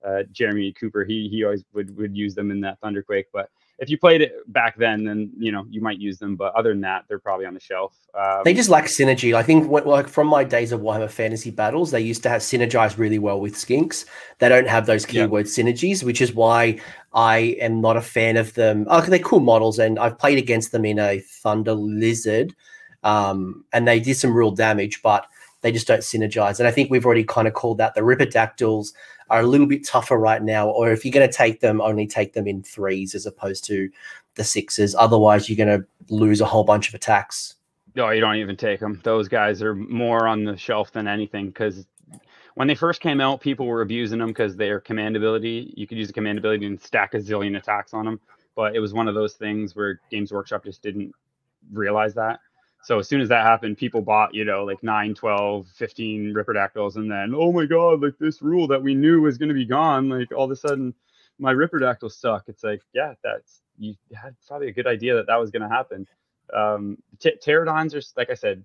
uh, 0.08 0.24
Jeremy 0.32 0.74
Cooper, 0.74 1.06
he 1.06 1.28
he 1.30 1.44
always 1.44 1.64
would 1.74 1.96
would 1.98 2.16
use 2.16 2.36
them 2.36 2.52
in 2.52 2.62
that 2.62 2.80
Thunderquake, 2.82 3.26
but 3.34 3.50
if 3.78 3.90
you 3.90 3.98
played 3.98 4.22
it 4.22 4.32
back 4.52 4.78
then, 4.78 5.04
then 5.04 5.32
you 5.38 5.52
know 5.52 5.66
you 5.70 5.82
might 5.82 6.00
use 6.00 6.18
them. 6.18 6.36
But 6.36 6.54
other 6.56 6.70
than 6.70 6.82
that, 6.82 7.06
they're 7.08 7.20
probably 7.20 7.46
on 7.46 7.54
the 7.54 7.60
shelf. 7.60 7.96
Um, 8.14 8.42
they 8.44 8.54
just 8.54 8.70
lack 8.70 8.86
synergy. 8.86 9.36
I 9.36 9.44
think 9.44 9.68
what, 9.70 9.86
like 9.86 10.08
from 10.08 10.28
my 10.28 10.44
days 10.44 10.72
of 10.72 10.82
Warhammer 10.82 11.10
Fantasy 11.10 11.52
battles, 11.52 11.92
they 11.92 12.00
used 12.00 12.24
to 12.24 12.30
have 12.30 12.42
synergize 12.42 12.98
really 12.98 13.20
well 13.20 13.40
with 13.40 13.56
skinks. 13.56 14.06
They 14.40 14.50
don't 14.50 14.68
have 14.68 14.86
those 14.86 15.06
keyword 15.06 15.48
yeah. 15.48 15.52
synergies, 15.52 16.04
which 16.04 16.22
is 16.22 16.34
why 16.34 16.80
I 17.14 17.58
am 17.60 17.82
not 17.82 17.98
a 17.98 18.02
fan 18.02 18.38
of 18.38 18.54
them. 18.54 18.86
Oh, 18.90 19.02
they're 19.02 19.20
cool 19.20 19.42
models, 19.42 19.80
and 19.80 20.00
I've 20.00 20.18
played 20.18 20.38
against 20.38 20.72
them 20.72 20.86
in 20.86 21.00
a 21.00 21.20
Thunder 21.20 21.74
Lizard, 21.74 22.56
um, 23.04 23.66
and 23.74 23.88
they 23.88 24.00
did 24.00 24.16
some 24.16 24.34
real 24.34 24.52
damage, 24.52 25.02
but 25.02 25.28
they 25.62 25.72
just 25.72 25.88
don't 25.88 26.02
synergize. 26.02 26.60
And 26.60 26.68
I 26.68 26.72
think 26.72 26.92
we've 26.92 27.06
already 27.06 27.24
kind 27.24 27.48
of 27.48 27.54
called 27.56 27.80
that 27.80 27.96
the 27.96 28.02
Ripperdactyls 28.02 28.94
are 29.30 29.42
a 29.42 29.48
little 29.48 29.68
bit 29.68 29.86
tougher 29.86 30.18
right 30.18 30.42
now. 30.42 30.70
Or 30.70 30.92
if 30.92 31.04
you're 31.04 31.12
going 31.12 31.30
to 31.30 31.36
take 31.36 31.60
them, 31.60 31.82
only 31.82 32.08
take 32.08 32.34
them 32.34 32.48
in 32.48 32.64
threes 32.64 33.16
as 33.16 33.26
opposed 33.26 33.66
to 33.66 33.90
the 34.36 34.44
sixes. 34.44 34.96
Otherwise, 34.96 35.50
you're 35.50 35.66
going 35.66 35.80
to 35.80 35.86
lose 36.14 36.42
a 36.42 36.46
whole 36.46 36.64
bunch 36.64 36.88
of 36.88 36.94
attacks. 36.94 37.56
No, 37.96 38.10
you 38.10 38.20
don't 38.20 38.36
even 38.36 38.58
take 38.58 38.80
them. 38.80 39.00
Those 39.04 39.28
guys 39.28 39.62
are 39.62 39.74
more 39.74 40.28
on 40.28 40.44
the 40.44 40.58
shelf 40.58 40.92
than 40.92 41.08
anything 41.08 41.48
because 41.48 41.88
when 42.56 42.68
they 42.68 42.76
first 42.76 43.02
came 43.02 43.22
out, 43.22 43.42
people 43.42 43.66
were 43.66 43.82
abusing 43.82 44.20
them 44.20 44.30
because 44.30 44.56
their 44.56 44.80
command 44.80 45.16
ability. 45.16 45.74
You 45.78 45.88
could 45.88 45.98
use 45.98 46.10
a 46.10 46.14
command 46.14 46.38
ability 46.38 46.66
and 46.66 46.82
stack 46.82 47.14
a 47.14 47.18
zillion 47.18 47.58
attacks 47.58 47.94
on 47.94 48.06
them. 48.06 48.20
But 48.56 48.76
it 48.76 48.80
was 48.80 48.94
one 48.94 49.08
of 49.08 49.16
those 49.16 49.34
things 49.34 49.76
where 49.76 50.00
Games 50.10 50.32
Workshop 50.32 50.64
just 50.64 50.82
didn't 50.82 51.14
realize 51.72 52.14
that. 52.16 52.40
So 52.86 53.00
as 53.00 53.08
soon 53.08 53.20
as 53.20 53.30
that 53.30 53.44
happened, 53.44 53.80
people 53.80 54.04
bought, 54.04 54.36
you 54.36 54.46
know, 54.46 54.64
like 54.64 54.84
9, 54.84 55.16
12, 55.16 55.68
15 55.70 56.34
Ripperdactyls. 56.36 56.98
And 56.98 57.10
then, 57.10 57.34
oh 57.36 57.52
my 57.52 57.66
God, 57.66 58.00
like 58.00 58.14
this 58.20 58.44
rule 58.44 58.68
that 58.68 58.84
we 58.84 58.94
knew 58.94 59.22
was 59.22 59.40
going 59.40 59.50
to 59.50 59.56
be 59.56 59.66
gone. 59.66 60.08
Like 60.08 60.32
all 60.32 60.46
of 60.46 60.52
a 60.52 60.56
sudden, 60.56 60.94
my 61.40 61.52
Ripperdactyls 61.52 62.12
suck. 62.12 62.44
It's 62.48 62.64
like, 62.64 62.84
yeah, 62.94 63.16
that's, 63.24 63.64
you 63.80 63.96
had 64.14 64.36
probably 64.48 64.68
a 64.68 64.72
good 64.72 64.86
idea 64.86 65.16
that 65.16 65.26
that 65.26 65.40
was 65.40 65.50
going 65.50 65.64
to 65.64 65.68
happen. 65.68 66.08
Um, 66.54 67.00
t- 67.20 67.36
pterodons 67.44 67.96
are, 67.96 68.04
like 68.18 68.30
I 68.30 68.36
said, 68.36 68.64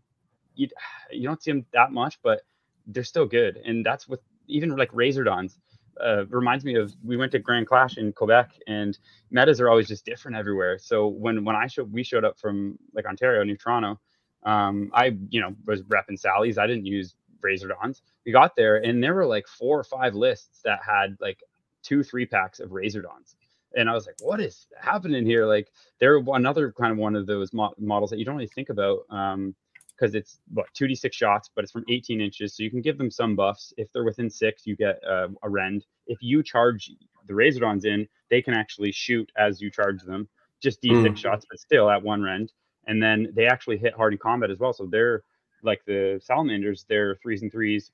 you, 0.54 0.68
you 1.10 1.26
don't 1.26 1.42
see 1.42 1.52
them 1.52 1.64
that 1.72 1.90
much, 1.90 2.18
but 2.22 2.42
they're 2.86 3.04
still 3.04 3.26
good. 3.26 3.56
And 3.64 3.86
that's 3.86 4.06
with 4.06 4.20
even 4.48 4.76
like 4.76 4.92
Razordons. 4.92 5.56
Uh, 5.98 6.24
reminds 6.28 6.64
me 6.64 6.76
of 6.76 6.94
we 7.04 7.16
went 7.16 7.32
to 7.32 7.38
Grand 7.38 7.66
Clash 7.66 7.98
in 7.98 8.10
Quebec 8.12 8.52
and 8.66 8.98
metas 9.30 9.60
are 9.60 9.68
always 9.68 9.86
just 9.88 10.04
different 10.04 10.36
everywhere. 10.36 10.78
So 10.78 11.08
when 11.08 11.44
when 11.44 11.56
I 11.56 11.66
showed 11.66 11.92
we 11.92 12.02
showed 12.02 12.24
up 12.24 12.38
from 12.38 12.78
like 12.94 13.04
Ontario, 13.04 13.44
New 13.44 13.56
Toronto, 13.56 14.00
um, 14.44 14.90
I, 14.94 15.16
you 15.28 15.40
know, 15.40 15.54
was 15.66 15.82
repping 15.82 16.18
Sally's. 16.18 16.58
I 16.58 16.66
didn't 16.66 16.86
use 16.86 17.14
Razor 17.42 17.68
Razordons. 17.68 18.02
We 18.24 18.32
got 18.32 18.56
there 18.56 18.76
and 18.76 19.02
there 19.02 19.14
were 19.14 19.26
like 19.26 19.46
four 19.46 19.78
or 19.78 19.84
five 19.84 20.14
lists 20.14 20.60
that 20.64 20.80
had 20.84 21.16
like 21.20 21.42
two, 21.82 22.02
three 22.02 22.26
packs 22.26 22.60
of 22.60 22.72
Razor 22.72 23.02
Razordons. 23.02 23.34
And 23.76 23.88
I 23.88 23.94
was 23.94 24.06
like, 24.06 24.16
what 24.20 24.40
is 24.40 24.66
happening 24.78 25.24
here? 25.24 25.46
Like 25.46 25.70
they're 26.00 26.18
another 26.18 26.72
kind 26.72 26.92
of 26.92 26.98
one 26.98 27.14
of 27.14 27.26
those 27.26 27.52
mo- 27.52 27.74
models 27.78 28.10
that 28.10 28.18
you 28.18 28.24
don't 28.24 28.36
really 28.36 28.48
think 28.48 28.68
about. 28.68 29.00
Um, 29.10 29.54
because 29.96 30.14
it's 30.14 30.40
what 30.54 30.64
2d6 30.72 31.12
shots, 31.12 31.50
but 31.54 31.62
it's 31.62 31.72
from 31.72 31.84
18 31.90 32.22
inches, 32.22 32.56
so 32.56 32.62
you 32.62 32.70
can 32.70 32.80
give 32.80 32.96
them 32.96 33.10
some 33.10 33.36
buffs. 33.36 33.74
If 33.76 33.92
they're 33.92 34.02
within 34.02 34.30
six, 34.30 34.66
you 34.66 34.74
get 34.74 34.98
uh, 35.06 35.28
a 35.42 35.50
rend. 35.50 35.84
If 36.06 36.22
you 36.22 36.42
charge 36.42 36.90
the 37.26 37.34
Razor 37.34 37.60
Razordons 37.60 37.84
in, 37.84 38.08
they 38.30 38.40
can 38.40 38.54
actually 38.54 38.92
shoot 38.92 39.30
as 39.36 39.60
you 39.60 39.70
charge 39.70 40.00
them, 40.02 40.26
just 40.58 40.80
d6 40.80 41.06
mm. 41.06 41.16
shots, 41.18 41.44
but 41.50 41.60
still 41.60 41.90
at 41.90 42.02
one 42.02 42.22
rend 42.22 42.50
and 42.90 43.00
then 43.00 43.28
they 43.34 43.46
actually 43.46 43.78
hit 43.78 43.94
hard 43.94 44.12
in 44.12 44.18
combat 44.18 44.50
as 44.50 44.58
well. 44.58 44.72
So 44.72 44.84
they're 44.84 45.22
like 45.62 45.82
the 45.86 46.20
salamanders, 46.22 46.84
they're 46.88 47.14
threes 47.22 47.42
and 47.42 47.52
threes, 47.52 47.92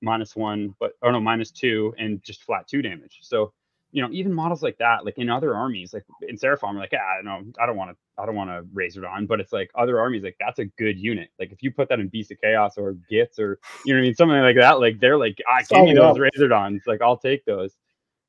minus 0.00 0.34
one, 0.34 0.74
but 0.80 0.92
oh 1.02 1.10
no, 1.10 1.20
minus 1.20 1.50
two, 1.50 1.94
and 1.98 2.22
just 2.22 2.42
flat 2.42 2.66
two 2.66 2.80
damage. 2.82 3.18
So 3.20 3.52
you 3.92 4.00
know, 4.00 4.08
even 4.12 4.32
models 4.32 4.62
like 4.62 4.78
that, 4.78 5.04
like 5.04 5.18
in 5.18 5.28
other 5.28 5.54
armies, 5.54 5.92
like 5.92 6.04
in 6.28 6.36
Seraphon, 6.36 6.74
we're 6.74 6.80
like, 6.80 6.94
ah, 6.94 7.20
no, 7.24 7.42
I 7.60 7.66
don't 7.66 7.76
want 7.76 7.90
to, 7.90 8.22
I 8.22 8.24
don't 8.24 8.36
want 8.36 8.48
to 8.48 8.62
Razordon, 8.72 9.26
but 9.26 9.40
it's 9.40 9.52
like 9.52 9.68
other 9.74 10.00
armies, 10.00 10.22
like 10.22 10.36
that's 10.38 10.60
a 10.60 10.64
good 10.64 10.96
unit. 10.96 11.28
Like 11.38 11.52
if 11.52 11.62
you 11.62 11.72
put 11.72 11.88
that 11.88 11.98
in 11.98 12.08
Beast 12.08 12.30
of 12.30 12.40
Chaos 12.40 12.78
or 12.78 12.96
Gits 13.10 13.38
or 13.38 13.58
you 13.84 13.92
know 13.92 13.98
what 13.98 14.04
I 14.04 14.06
mean, 14.06 14.14
something 14.14 14.38
like 14.38 14.56
that, 14.56 14.80
like 14.80 15.00
they're 15.00 15.18
like, 15.18 15.38
ah, 15.50 15.58
give 15.68 15.84
me 15.84 15.92
those 15.94 16.16
Razordons, 16.16 16.80
like 16.86 17.02
I'll 17.02 17.18
take 17.18 17.44
those. 17.44 17.76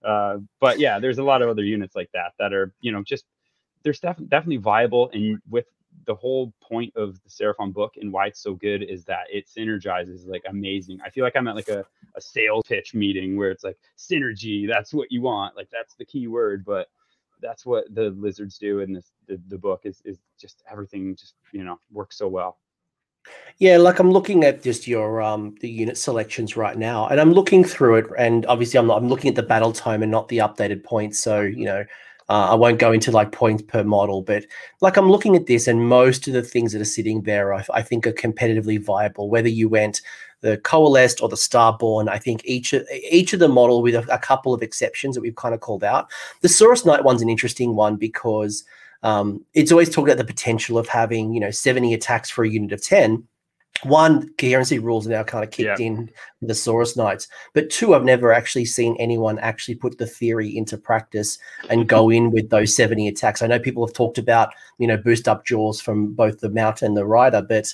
Uh, 0.04 0.40
but 0.60 0.80
yeah, 0.80 1.00
there's 1.00 1.20
a 1.20 1.24
lot 1.24 1.44
of 1.44 1.48
other 1.48 1.64
units 1.64 1.96
like 1.96 2.10
that 2.14 2.34
that 2.40 2.54
are, 2.54 2.74
you 2.82 2.92
know, 2.92 3.04
just 3.04 3.26
they're 3.84 3.94
def- 3.94 4.18
definitely 4.30 4.58
viable 4.58 5.10
and 5.14 5.40
with 5.50 5.66
the 6.06 6.16
whole 6.16 6.54
point 6.62 6.96
of 6.96 7.22
the 7.24 7.30
Seraphon 7.30 7.74
book 7.74 7.94
and 8.00 8.12
why 8.12 8.28
it's 8.28 8.42
so 8.42 8.54
good 8.54 8.84
is 8.84 9.06
that 9.06 9.26
it 9.32 9.48
synergizes 9.48 10.28
like 10.28 10.44
amazing. 10.48 11.00
I 11.06 11.10
feel 11.10 11.24
like 11.24 11.36
I'm 11.36 11.48
at 11.48 11.56
like 11.56 11.70
a, 11.70 11.86
a 12.16 12.22
sales 12.22 12.64
pitch 12.68 12.94
meeting 12.94 13.38
where 13.38 13.52
it's 13.52 13.64
like 13.64 13.78
synergy, 13.98 14.68
that's 14.68 14.94
what 14.94 15.12
you 15.12 15.22
want. 15.22 15.56
Like 15.56 15.70
that's 15.72 15.96
the 15.96 16.06
key 16.06 16.28
word, 16.28 16.66
but 16.66 16.88
that's 17.42 17.66
what 17.66 17.94
the 17.94 18.12
lizards 18.12 18.58
do 18.58 18.80
in 18.80 18.94
this 18.94 19.12
the, 19.28 19.40
the 19.48 19.58
book 19.58 19.82
is 19.84 20.02
is 20.06 20.20
just 20.40 20.64
everything 20.72 21.16
just 21.16 21.36
you 21.52 21.64
know 21.64 21.80
works 21.92 22.18
so 22.18 22.28
well. 22.28 22.58
Yeah, 23.60 23.78
like 23.78 24.00
I'm 24.00 24.12
looking 24.12 24.44
at 24.44 24.64
just 24.64 24.88
your 24.88 25.22
um 25.22 25.56
the 25.62 25.70
unit 25.70 25.98
selections 25.98 26.58
right 26.58 26.78
now, 26.78 27.08
and 27.08 27.20
I'm 27.20 27.34
looking 27.34 27.64
through 27.64 27.98
it, 27.98 28.06
and 28.18 28.46
obviously 28.48 28.80
I'm 28.80 28.88
not 28.88 28.98
I'm 28.98 29.10
looking 29.10 29.30
at 29.30 29.36
the 29.36 29.44
battle 29.44 29.72
tome 29.72 30.04
and 30.04 30.12
not 30.12 30.28
the 30.28 30.40
updated 30.40 30.84
points. 30.84 31.20
So 31.20 31.42
you 31.42 31.66
know, 31.66 31.86
uh, 32.30 32.50
I 32.52 32.56
won't 32.56 32.80
go 32.80 32.92
into 32.92 33.12
like 33.12 33.32
points 33.32 33.64
per 33.64 33.84
model, 33.84 34.22
but 34.22 34.46
like 34.80 34.98
I'm 34.98 35.10
looking 35.10 35.36
at 35.36 35.48
this, 35.48 35.68
and 35.68 35.88
most 35.88 36.28
of 36.28 36.34
the 36.34 36.42
things 36.42 36.72
that 36.72 36.82
are 36.82 36.86
sitting 36.86 37.24
there, 37.24 37.54
I, 37.54 37.66
I 37.74 37.82
think, 37.82 38.08
are 38.08 38.14
competitively 38.14 38.82
viable. 38.82 39.30
Whether 39.30 39.50
you 39.50 39.68
went 39.68 40.02
the 40.42 40.58
coalesced 40.58 41.22
or 41.22 41.30
the 41.30 41.36
starborn, 41.36 42.10
I 42.10 42.18
think 42.18 42.42
each 42.46 42.74
each 43.10 43.34
of 43.34 43.40
the 43.40 43.48
model, 43.48 43.82
with 43.82 43.96
a, 43.96 44.14
a 44.14 44.18
couple 44.18 44.54
of 44.54 44.62
exceptions 44.62 45.16
that 45.16 45.22
we've 45.22 45.36
kind 45.36 45.54
of 45.54 45.60
called 45.60 45.84
out. 45.84 46.10
The 46.42 46.48
Saurus 46.48 46.86
Knight 46.86 47.04
one's 47.04 47.22
an 47.22 47.30
interesting 47.30 47.76
one 47.76 47.96
because 47.96 48.64
um, 49.04 49.44
it's 49.54 49.72
always 49.72 49.90
talked 49.90 50.08
about 50.08 50.18
the 50.18 50.24
potential 50.24 50.78
of 50.78 50.88
having 50.88 51.34
you 51.34 51.40
know 51.40 51.52
70 51.52 51.94
attacks 51.94 52.30
for 52.30 52.44
a 52.44 52.50
unit 52.50 52.72
of 52.72 52.84
10 52.84 53.28
one 53.84 54.30
coherency 54.38 54.80
rules 54.80 55.08
now 55.08 55.24
kind 55.24 55.44
of 55.44 55.52
kicked 55.52 55.80
yeah. 55.80 55.86
in 55.86 56.10
the 56.42 56.54
Saurus 56.54 56.96
Knights, 56.96 57.28
but 57.54 57.70
two, 57.70 57.96
I've 57.96 58.04
never 58.04 58.32
actually 58.32 58.66
seen 58.66 58.96
anyone 59.00 59.40
actually 59.40 59.76
put 59.76 59.98
the 59.98 60.06
theory 60.06 60.56
into 60.56 60.78
practice 60.78 61.38
and 61.70 61.88
go 61.88 62.10
in 62.12 62.32
with 62.32 62.50
those 62.50 62.76
70 62.76 63.08
attacks. 63.08 63.42
I 63.42 63.48
know 63.48 63.60
people 63.60 63.86
have 63.86 63.96
talked 63.96 64.18
about, 64.18 64.54
you 64.78 64.88
know, 64.88 64.98
boost 64.98 65.28
up 65.28 65.46
jaws 65.46 65.82
from 65.82 66.14
both 66.14 66.40
the 66.40 66.50
mount 66.50 66.82
and 66.82 66.96
the 66.96 67.06
rider, 67.06 67.42
but 67.42 67.74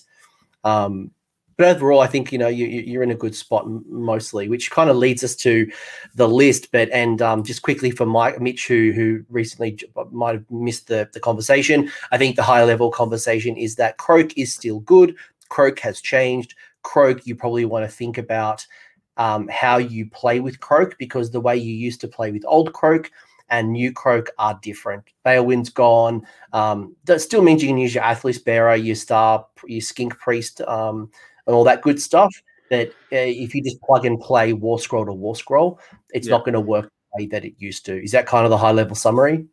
um, 0.63 1.11
but 1.57 1.75
overall, 1.75 2.01
I 2.01 2.07
think 2.07 2.31
you 2.31 2.37
know 2.37 2.47
you, 2.47 2.67
you're 2.67 3.01
in 3.01 3.09
a 3.09 3.15
good 3.15 3.35
spot 3.35 3.65
mostly, 3.89 4.47
which 4.47 4.69
kind 4.69 4.91
of 4.91 4.95
leads 4.95 5.23
us 5.23 5.35
to 5.37 5.69
the 6.13 6.27
list. 6.27 6.71
But 6.71 6.89
and 6.91 7.19
um, 7.19 7.43
just 7.43 7.63
quickly 7.63 7.89
for 7.89 8.05
Mike 8.05 8.39
Mitch, 8.39 8.67
who 8.67 8.91
who 8.91 9.25
recently 9.29 9.79
might 10.11 10.35
have 10.35 10.51
missed 10.51 10.87
the 10.87 11.09
the 11.13 11.19
conversation, 11.19 11.89
I 12.11 12.19
think 12.19 12.35
the 12.35 12.43
higher 12.43 12.65
level 12.65 12.91
conversation 12.91 13.57
is 13.57 13.75
that 13.75 13.97
Kroak 13.97 14.37
is 14.37 14.53
still 14.53 14.81
good. 14.81 15.15
Kroak 15.49 15.79
has 15.79 16.01
changed. 16.01 16.55
Kroak, 16.83 17.25
you 17.25 17.35
probably 17.35 17.65
want 17.65 17.85
to 17.85 17.91
think 17.91 18.17
about 18.17 18.65
um, 19.17 19.47
how 19.47 19.77
you 19.77 20.09
play 20.09 20.39
with 20.39 20.59
Kroak 20.59 20.97
because 20.97 21.31
the 21.31 21.41
way 21.41 21.57
you 21.57 21.73
used 21.73 22.01
to 22.01 22.07
play 22.07 22.31
with 22.31 22.43
old 22.45 22.73
Kroak 22.73 23.11
and 23.49 23.71
new 23.71 23.91
Kroak 23.91 24.29
are 24.37 24.59
different. 24.61 25.03
Balewind's 25.25 25.69
gone. 25.69 26.25
Um, 26.53 26.95
that 27.05 27.21
still 27.21 27.41
means 27.41 27.61
you 27.61 27.69
can 27.69 27.77
use 27.77 27.95
your 27.95 28.03
Astrolith 28.03 28.43
Bearer, 28.43 28.75
your 28.75 28.95
Star, 28.95 29.45
your 29.65 29.81
Skink 29.81 30.17
Priest 30.17 30.61
um, 30.61 31.09
and 31.45 31.55
all 31.55 31.63
that 31.63 31.81
good 31.81 32.01
stuff. 32.01 32.33
That 32.69 32.89
uh, 32.89 33.23
if 33.31 33.55
you 33.55 33.63
just 33.63 33.81
plug 33.81 34.05
and 34.05 34.19
play 34.19 34.51
War 34.53 34.79
Scroll 34.79 35.05
to 35.05 35.13
War 35.13 35.35
Scroll, 35.35 35.79
it's 36.09 36.27
yeah. 36.27 36.31
not 36.31 36.43
going 36.43 36.53
to 36.53 36.59
work 36.59 36.85
the 36.85 37.23
way 37.23 37.27
that 37.27 37.45
it 37.45 37.53
used 37.57 37.85
to. 37.85 38.03
Is 38.03 38.11
that 38.11 38.25
kind 38.25 38.45
of 38.45 38.49
the 38.49 38.57
high 38.57 38.71
level 38.73 38.95
summary? 38.95 39.45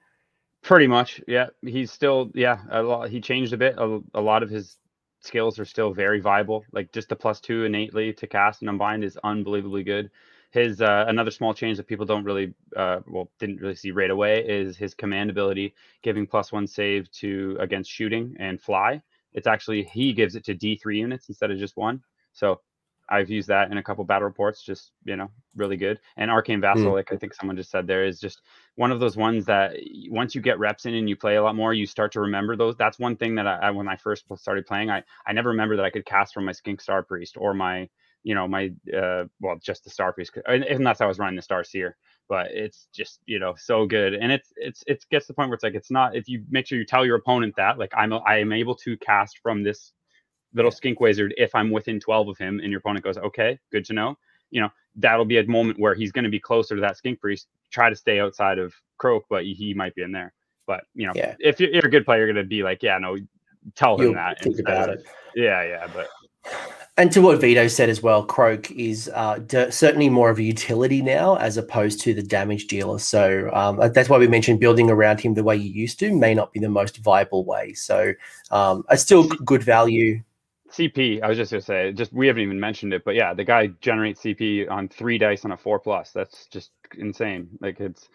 Pretty 0.62 0.86
much, 0.86 1.20
yeah. 1.28 1.48
He's 1.62 1.92
still, 1.92 2.32
yeah, 2.34 2.58
a 2.70 2.82
lot. 2.82 3.10
He 3.10 3.20
changed 3.20 3.52
a 3.52 3.56
bit. 3.56 3.76
A, 3.78 4.00
a 4.14 4.20
lot 4.20 4.42
of 4.42 4.50
his 4.50 4.78
skills 5.24 5.58
are 5.58 5.64
still 5.64 5.92
very 5.92 6.20
viable. 6.20 6.64
Like 6.72 6.92
just 6.92 7.08
the 7.08 7.16
plus 7.16 7.40
two 7.40 7.64
innately 7.64 8.12
to 8.12 8.26
cast 8.26 8.62
and 8.62 8.68
unbind 8.68 9.04
is 9.04 9.18
unbelievably 9.24 9.84
good. 9.84 10.10
His 10.50 10.80
uh, 10.80 11.04
another 11.08 11.30
small 11.32 11.52
change 11.52 11.78
that 11.78 11.88
people 11.88 12.06
don't 12.06 12.24
really 12.24 12.54
uh, 12.76 13.00
well 13.06 13.30
didn't 13.40 13.60
really 13.60 13.74
see 13.74 13.90
right 13.90 14.10
away 14.10 14.44
is 14.46 14.76
his 14.76 14.94
command 14.94 15.30
ability 15.30 15.74
giving 16.02 16.26
plus 16.26 16.52
one 16.52 16.66
save 16.66 17.10
to 17.12 17.56
against 17.58 17.90
shooting 17.90 18.36
and 18.38 18.60
fly. 18.60 19.02
It's 19.32 19.48
actually 19.48 19.82
he 19.84 20.12
gives 20.12 20.36
it 20.36 20.44
to 20.44 20.54
d3 20.54 20.96
units 20.96 21.28
instead 21.28 21.50
of 21.50 21.58
just 21.58 21.76
one. 21.76 22.02
So 22.32 22.60
i've 23.08 23.30
used 23.30 23.48
that 23.48 23.70
in 23.70 23.78
a 23.78 23.82
couple 23.82 24.04
battle 24.04 24.26
reports 24.26 24.62
just 24.62 24.92
you 25.04 25.16
know 25.16 25.30
really 25.56 25.76
good. 25.76 26.00
And 26.16 26.30
arcane 26.30 26.60
vassal 26.60 26.86
mm. 26.86 26.94
like 26.94 27.12
i 27.12 27.16
think 27.16 27.34
someone 27.34 27.56
just 27.56 27.70
said 27.70 27.86
there 27.86 28.04
is 28.04 28.20
just 28.20 28.42
one 28.76 28.90
of 28.90 29.00
those 29.00 29.16
ones 29.16 29.44
that 29.46 29.76
once 30.10 30.34
you 30.34 30.40
get 30.40 30.58
reps 30.58 30.86
in 30.86 30.94
and 30.94 31.08
you 31.08 31.16
play 31.16 31.36
a 31.36 31.42
lot 31.42 31.54
more 31.54 31.74
you 31.74 31.86
start 31.86 32.12
to 32.12 32.20
remember 32.20 32.56
those. 32.56 32.76
That's 32.76 32.98
one 32.98 33.16
thing 33.16 33.34
that 33.36 33.46
I, 33.46 33.70
when 33.70 33.88
i 33.88 33.96
first 33.96 34.24
started 34.36 34.66
playing 34.66 34.90
i 34.90 35.02
i 35.26 35.32
never 35.32 35.50
remember 35.50 35.76
that 35.76 35.84
i 35.84 35.90
could 35.90 36.06
cast 36.06 36.34
from 36.34 36.44
my 36.44 36.52
skink 36.52 36.80
star 36.80 37.02
priest 37.02 37.36
or 37.38 37.54
my 37.54 37.88
you 38.24 38.34
know 38.34 38.48
my 38.48 38.72
uh 38.96 39.24
well 39.40 39.56
just 39.62 39.84
the 39.84 39.90
star 39.90 40.12
Priest, 40.12 40.36
unless 40.46 41.00
i 41.00 41.06
was 41.06 41.18
running 41.18 41.36
the 41.36 41.42
star 41.42 41.62
seer. 41.62 41.96
But 42.26 42.52
it's 42.52 42.88
just 42.92 43.20
you 43.26 43.38
know 43.38 43.54
so 43.56 43.86
good. 43.86 44.14
And 44.14 44.32
it's 44.32 44.50
it's 44.56 44.82
it 44.86 45.04
gets 45.10 45.26
to 45.26 45.32
the 45.32 45.36
point 45.36 45.50
where 45.50 45.54
it's 45.54 45.62
like 45.62 45.74
it's 45.74 45.90
not 45.90 46.16
if 46.16 46.26
you 46.26 46.42
make 46.50 46.66
sure 46.66 46.78
you 46.78 46.86
tell 46.86 47.04
your 47.04 47.16
opponent 47.16 47.54
that 47.56 47.78
like 47.78 47.92
i'm 47.94 48.12
i 48.26 48.38
am 48.38 48.52
able 48.52 48.74
to 48.76 48.96
cast 48.96 49.38
from 49.42 49.62
this 49.62 49.92
little 50.54 50.70
skink 50.70 51.00
wizard 51.00 51.34
if 51.36 51.54
i'm 51.54 51.70
within 51.70 52.00
12 52.00 52.28
of 52.28 52.38
him 52.38 52.60
and 52.60 52.70
your 52.70 52.78
opponent 52.78 53.04
goes 53.04 53.18
okay 53.18 53.58
good 53.70 53.84
to 53.84 53.92
know 53.92 54.16
you 54.50 54.60
know 54.60 54.68
that'll 54.96 55.24
be 55.24 55.38
a 55.38 55.46
moment 55.46 55.78
where 55.78 55.94
he's 55.94 56.12
going 56.12 56.24
to 56.24 56.30
be 56.30 56.40
closer 56.40 56.74
to 56.74 56.80
that 56.80 56.96
skink 56.96 57.20
priest 57.20 57.48
try 57.70 57.90
to 57.90 57.96
stay 57.96 58.20
outside 58.20 58.58
of 58.58 58.74
Kroak 58.98 59.24
but 59.28 59.44
he 59.44 59.74
might 59.74 59.94
be 59.94 60.02
in 60.02 60.12
there 60.12 60.32
but 60.66 60.84
you 60.94 61.06
know 61.06 61.12
yeah. 61.14 61.34
if 61.40 61.60
you're, 61.60 61.70
you're 61.70 61.86
a 61.86 61.90
good 61.90 62.04
player 62.04 62.24
you're 62.24 62.32
going 62.32 62.44
to 62.44 62.48
be 62.48 62.62
like 62.62 62.82
yeah 62.82 62.98
no 62.98 63.16
tell 63.74 63.96
him 63.96 64.04
You'll 64.04 64.14
that 64.14 64.40
think 64.42 64.58
about 64.58 64.90
of, 64.90 64.98
it 65.00 65.06
yeah 65.34 65.62
yeah 65.62 65.86
but 65.92 66.08
and 66.96 67.10
to 67.10 67.20
what 67.20 67.40
Vito 67.40 67.66
said 67.66 67.88
as 67.88 68.04
well, 68.04 68.24
Kroak 68.24 68.70
is 68.70 69.10
uh, 69.14 69.38
d- 69.38 69.70
certainly 69.70 70.08
more 70.08 70.30
of 70.30 70.38
a 70.38 70.44
utility 70.44 71.02
now 71.02 71.36
as 71.36 71.56
opposed 71.56 72.00
to 72.02 72.14
the 72.14 72.22
damage 72.22 72.68
dealer. 72.68 73.00
So 73.00 73.50
um, 73.52 73.80
uh, 73.80 73.88
that's 73.88 74.08
why 74.08 74.16
we 74.18 74.28
mentioned 74.28 74.60
building 74.60 74.88
around 74.90 75.20
him 75.20 75.34
the 75.34 75.42
way 75.42 75.56
you 75.56 75.70
used 75.70 75.98
to 76.00 76.14
may 76.14 76.34
not 76.34 76.52
be 76.52 76.60
the 76.60 76.68
most 76.68 76.98
viable 76.98 77.44
way. 77.44 77.72
So 77.72 78.12
um, 78.52 78.84
it's 78.90 79.02
still 79.02 79.26
good 79.26 79.64
value. 79.64 80.22
CP, 80.76 81.22
I 81.22 81.28
was 81.28 81.38
just 81.38 81.52
gonna 81.52 81.60
say, 81.62 81.92
just 81.92 82.12
we 82.12 82.26
haven't 82.26 82.42
even 82.42 82.58
mentioned 82.58 82.92
it, 82.92 83.04
but 83.04 83.14
yeah, 83.14 83.34
the 83.34 83.44
guy 83.44 83.68
generates 83.80 84.22
CP 84.22 84.70
on 84.70 84.88
three 84.88 85.18
dice 85.18 85.44
on 85.44 85.52
a 85.52 85.56
four 85.56 85.78
plus. 85.78 86.10
That's 86.12 86.46
just 86.46 86.72
insane. 86.98 87.48
Like 87.60 87.80
it's 87.80 88.08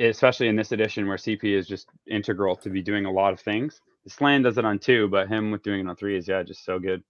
especially 0.00 0.48
in 0.48 0.56
this 0.56 0.72
edition 0.72 1.06
where 1.06 1.16
CP 1.16 1.44
is 1.44 1.66
just 1.66 1.88
integral 2.06 2.56
to 2.56 2.70
be 2.70 2.82
doing 2.82 3.06
a 3.06 3.10
lot 3.12 3.32
of 3.32 3.40
things. 3.40 3.80
The 4.04 4.10
Slann 4.10 4.42
does 4.42 4.58
it 4.58 4.64
on 4.64 4.78
two, 4.78 5.08
but 5.08 5.28
him 5.28 5.50
with 5.50 5.62
doing 5.62 5.80
it 5.80 5.88
on 5.88 5.96
three 5.96 6.16
is 6.16 6.28
yeah, 6.28 6.42
just 6.42 6.64
so 6.64 6.78
good. 6.78 7.02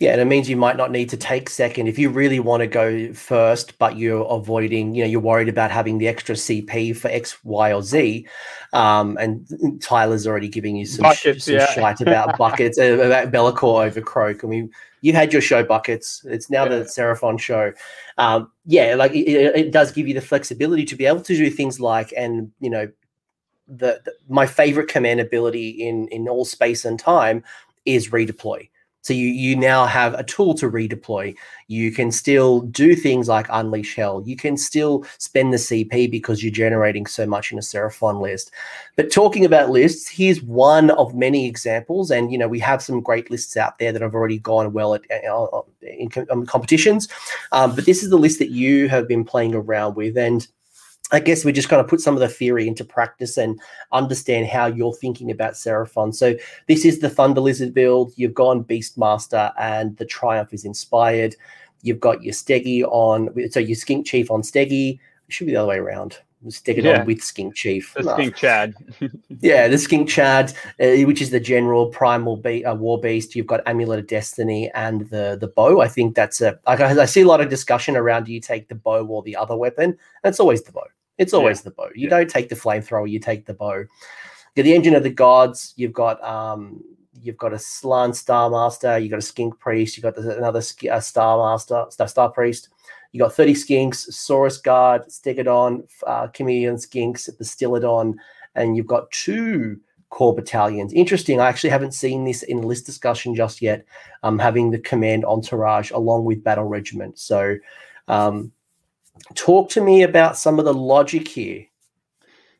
Yeah, 0.00 0.10
and 0.10 0.20
it 0.20 0.24
means 0.24 0.50
you 0.50 0.56
might 0.56 0.76
not 0.76 0.90
need 0.90 1.08
to 1.10 1.16
take 1.16 1.48
second 1.48 1.86
if 1.86 2.00
you 2.00 2.10
really 2.10 2.40
want 2.40 2.62
to 2.62 2.66
go 2.66 3.12
first, 3.12 3.78
but 3.78 3.96
you're 3.96 4.24
avoiding, 4.24 4.92
you 4.92 5.04
know, 5.04 5.08
you're 5.08 5.20
worried 5.20 5.48
about 5.48 5.70
having 5.70 5.98
the 5.98 6.08
extra 6.08 6.34
CP 6.34 6.96
for 6.96 7.06
X, 7.08 7.44
Y, 7.44 7.72
or 7.72 7.80
Z. 7.80 8.26
Um, 8.72 9.16
and 9.20 9.80
Tyler's 9.80 10.26
already 10.26 10.48
giving 10.48 10.74
you 10.74 10.84
some, 10.84 11.04
buckets, 11.04 11.42
sh- 11.42 11.44
some 11.44 11.54
yeah. 11.54 11.72
shite 11.72 12.00
about 12.00 12.36
buckets, 12.36 12.76
uh, 12.76 12.98
about 12.98 13.30
Be'lakor 13.30 13.86
over 13.86 14.00
Kroak. 14.00 14.42
I 14.42 14.48
mean, 14.48 14.72
you 15.00 15.12
had 15.12 15.32
your 15.32 15.42
show 15.42 15.62
buckets. 15.62 16.24
It's 16.24 16.50
now 16.50 16.64
yeah. 16.64 16.70
the 16.70 16.84
Seraphon 16.86 17.38
show. 17.38 17.72
Um, 18.18 18.50
yeah, 18.66 18.96
like 18.96 19.12
it, 19.12 19.28
it, 19.54 19.70
does 19.70 19.92
give 19.92 20.08
you 20.08 20.14
the 20.14 20.20
flexibility 20.20 20.84
to 20.86 20.96
be 20.96 21.06
able 21.06 21.20
to 21.20 21.36
do 21.36 21.50
things 21.50 21.78
like, 21.78 22.12
and 22.16 22.50
you 22.58 22.70
know, 22.70 22.90
the, 23.68 24.00
the 24.04 24.12
my 24.28 24.46
favorite 24.46 24.88
command 24.88 25.20
ability 25.20 25.70
in 25.70 26.08
in 26.08 26.28
all 26.28 26.44
space 26.44 26.84
and 26.84 26.98
time 26.98 27.44
is 27.84 28.10
redeploy 28.10 28.68
so 29.04 29.12
you 29.12 29.26
you 29.26 29.54
now 29.54 29.84
have 29.84 30.14
a 30.14 30.24
tool 30.24 30.54
to 30.54 30.70
redeploy. 30.70 31.36
You 31.68 31.92
can 31.92 32.10
still 32.10 32.60
do 32.62 32.96
things 32.96 33.28
like 33.28 33.46
unleash 33.50 33.96
hell. 33.96 34.22
You 34.24 34.34
can 34.34 34.56
still 34.56 35.04
spend 35.18 35.52
the 35.52 35.58
CP 35.58 36.10
because 36.10 36.42
you're 36.42 36.50
generating 36.50 37.04
so 37.04 37.26
much 37.26 37.52
in 37.52 37.58
a 37.58 37.60
Seraphon 37.60 38.22
list. 38.22 38.50
But 38.96 39.12
talking 39.12 39.44
about 39.44 39.68
lists, 39.68 40.08
here's 40.08 40.42
one 40.42 40.90
of 40.92 41.14
many 41.14 41.46
examples, 41.46 42.10
and 42.10 42.32
you 42.32 42.38
know 42.38 42.48
we 42.48 42.60
have 42.60 42.82
some 42.82 43.02
great 43.02 43.30
lists 43.30 43.58
out 43.58 43.78
there 43.78 43.92
that 43.92 44.00
have 44.00 44.14
already 44.14 44.38
gone 44.38 44.72
well 44.72 44.94
at 44.94 45.02
uh, 45.10 45.44
uh 45.44 45.62
in 45.82 46.08
um, 46.30 46.46
competitions. 46.46 47.06
Um, 47.52 47.74
but 47.74 47.84
this 47.84 48.02
is 48.02 48.08
the 48.08 48.16
list 48.16 48.38
that 48.38 48.52
you 48.52 48.88
have 48.88 49.06
been 49.06 49.24
playing 49.24 49.54
around 49.54 49.96
with, 49.96 50.16
and 50.16 50.48
I 51.12 51.20
guess 51.20 51.44
we 51.44 51.52
just 51.52 51.68
kind 51.68 51.80
of 51.80 51.88
put 51.88 52.00
some 52.00 52.14
of 52.14 52.20
the 52.20 52.28
theory 52.28 52.66
into 52.66 52.84
practice 52.84 53.36
and 53.36 53.60
understand 53.92 54.46
how 54.46 54.66
you're 54.66 54.94
thinking 54.94 55.30
about 55.30 55.52
Seraphon. 55.52 56.14
So 56.14 56.34
this 56.66 56.84
is 56.84 57.00
the 57.00 57.10
Thunder 57.10 57.40
Lizard 57.40 57.74
build. 57.74 58.12
You've 58.16 58.34
gone 58.34 58.64
Beastmaster, 58.64 59.52
and 59.58 59.96
the 59.98 60.06
Triumph 60.06 60.54
is 60.54 60.64
inspired. 60.64 61.36
You've 61.82 62.00
got 62.00 62.22
your 62.22 62.32
Steggy 62.32 62.82
on, 62.84 63.28
so 63.50 63.60
your 63.60 63.76
Skink 63.76 64.06
Chief 64.06 64.30
on 64.30 64.42
Steggy. 64.42 64.94
It 64.94 65.32
should 65.32 65.46
be 65.46 65.52
the 65.52 65.60
other 65.60 65.68
way 65.68 65.78
around. 65.78 66.18
Stick 66.50 66.78
it 66.78 66.84
yeah. 66.84 67.00
on 67.00 67.06
with 67.06 67.22
Skink 67.22 67.54
Chief. 67.54 67.94
The 67.94 68.02
no. 68.02 68.14
Skink 68.14 68.36
Chad. 68.36 68.74
yeah, 69.40 69.68
the 69.68 69.78
Skink 69.78 70.08
Chad, 70.08 70.52
uh, 70.80 71.06
which 71.06 71.22
is 71.22 71.30
the 71.30 71.40
general 71.40 71.86
primal 71.86 72.36
be- 72.36 72.64
uh, 72.64 72.74
war 72.74 73.00
beast. 73.00 73.34
You've 73.34 73.46
got 73.46 73.62
Amulet 73.66 73.98
of 73.98 74.06
Destiny 74.06 74.70
and 74.74 75.08
the 75.10 75.36
the 75.40 75.48
bow. 75.48 75.80
I 75.80 75.88
think 75.88 76.14
that's 76.14 76.40
a. 76.40 76.58
I, 76.66 76.74
I 76.74 77.04
see 77.04 77.22
a 77.22 77.26
lot 77.26 77.40
of 77.40 77.48
discussion 77.48 77.96
around 77.96 78.24
do 78.24 78.32
you 78.32 78.40
take 78.40 78.68
the 78.68 78.74
bow 78.74 79.06
or 79.06 79.22
the 79.22 79.36
other 79.36 79.56
weapon? 79.56 79.90
And 79.90 80.30
it's 80.30 80.40
always 80.40 80.62
the 80.62 80.72
bow. 80.72 80.86
It's 81.18 81.32
always 81.32 81.60
yeah. 81.60 81.64
the 81.64 81.70
bow. 81.70 81.88
You 81.94 82.08
yeah. 82.08 82.10
don't 82.10 82.30
take 82.30 82.48
the 82.48 82.56
flamethrower, 82.56 83.08
you 83.08 83.20
take 83.20 83.46
the 83.46 83.54
bow. 83.54 83.84
You're 84.54 84.64
the 84.64 84.74
engine 84.74 84.94
of 84.94 85.02
the 85.02 85.10
gods. 85.10 85.74
You've 85.76 85.92
got 85.92 86.22
um, 86.22 86.82
you've 87.20 87.36
got 87.36 87.52
a 87.52 87.58
Slann 87.58 88.12
Star 88.12 88.50
Master. 88.50 88.98
You've 88.98 89.10
got 89.10 89.18
a 89.18 89.22
Skink 89.22 89.58
Priest. 89.58 89.96
You've 89.96 90.04
got 90.04 90.16
another 90.16 90.62
uh, 90.90 91.00
Star 91.00 91.38
Master, 91.38 91.86
Star, 91.90 92.08
Star 92.08 92.30
Priest. 92.30 92.68
You 93.14 93.20
got 93.20 93.32
30 93.32 93.54
Skinks, 93.54 94.10
Saurus 94.10 94.60
Guard, 94.60 95.02
Stegadon, 95.08 95.88
uh, 96.04 96.26
Chameleon 96.26 96.74
Skinks, 96.74 97.26
the 97.26 97.44
Stylodon, 97.44 98.14
and 98.56 98.76
you've 98.76 98.88
got 98.88 99.08
two 99.12 99.78
core 100.10 100.34
battalions. 100.34 100.92
Interesting. 100.92 101.38
I 101.38 101.46
actually 101.46 101.70
haven't 101.70 101.92
seen 101.92 102.24
this 102.24 102.42
in 102.42 102.62
list 102.62 102.86
discussion 102.86 103.36
just 103.36 103.62
yet. 103.62 103.84
Um, 104.24 104.36
having 104.36 104.72
the 104.72 104.80
command 104.80 105.24
entourage 105.24 105.92
along 105.92 106.24
with 106.24 106.42
battle 106.42 106.64
regiment. 106.64 107.20
So 107.20 107.56
um, 108.08 108.50
talk 109.36 109.70
to 109.70 109.80
me 109.80 110.02
about 110.02 110.36
some 110.36 110.58
of 110.58 110.64
the 110.64 110.74
logic 110.74 111.28
here. 111.28 111.64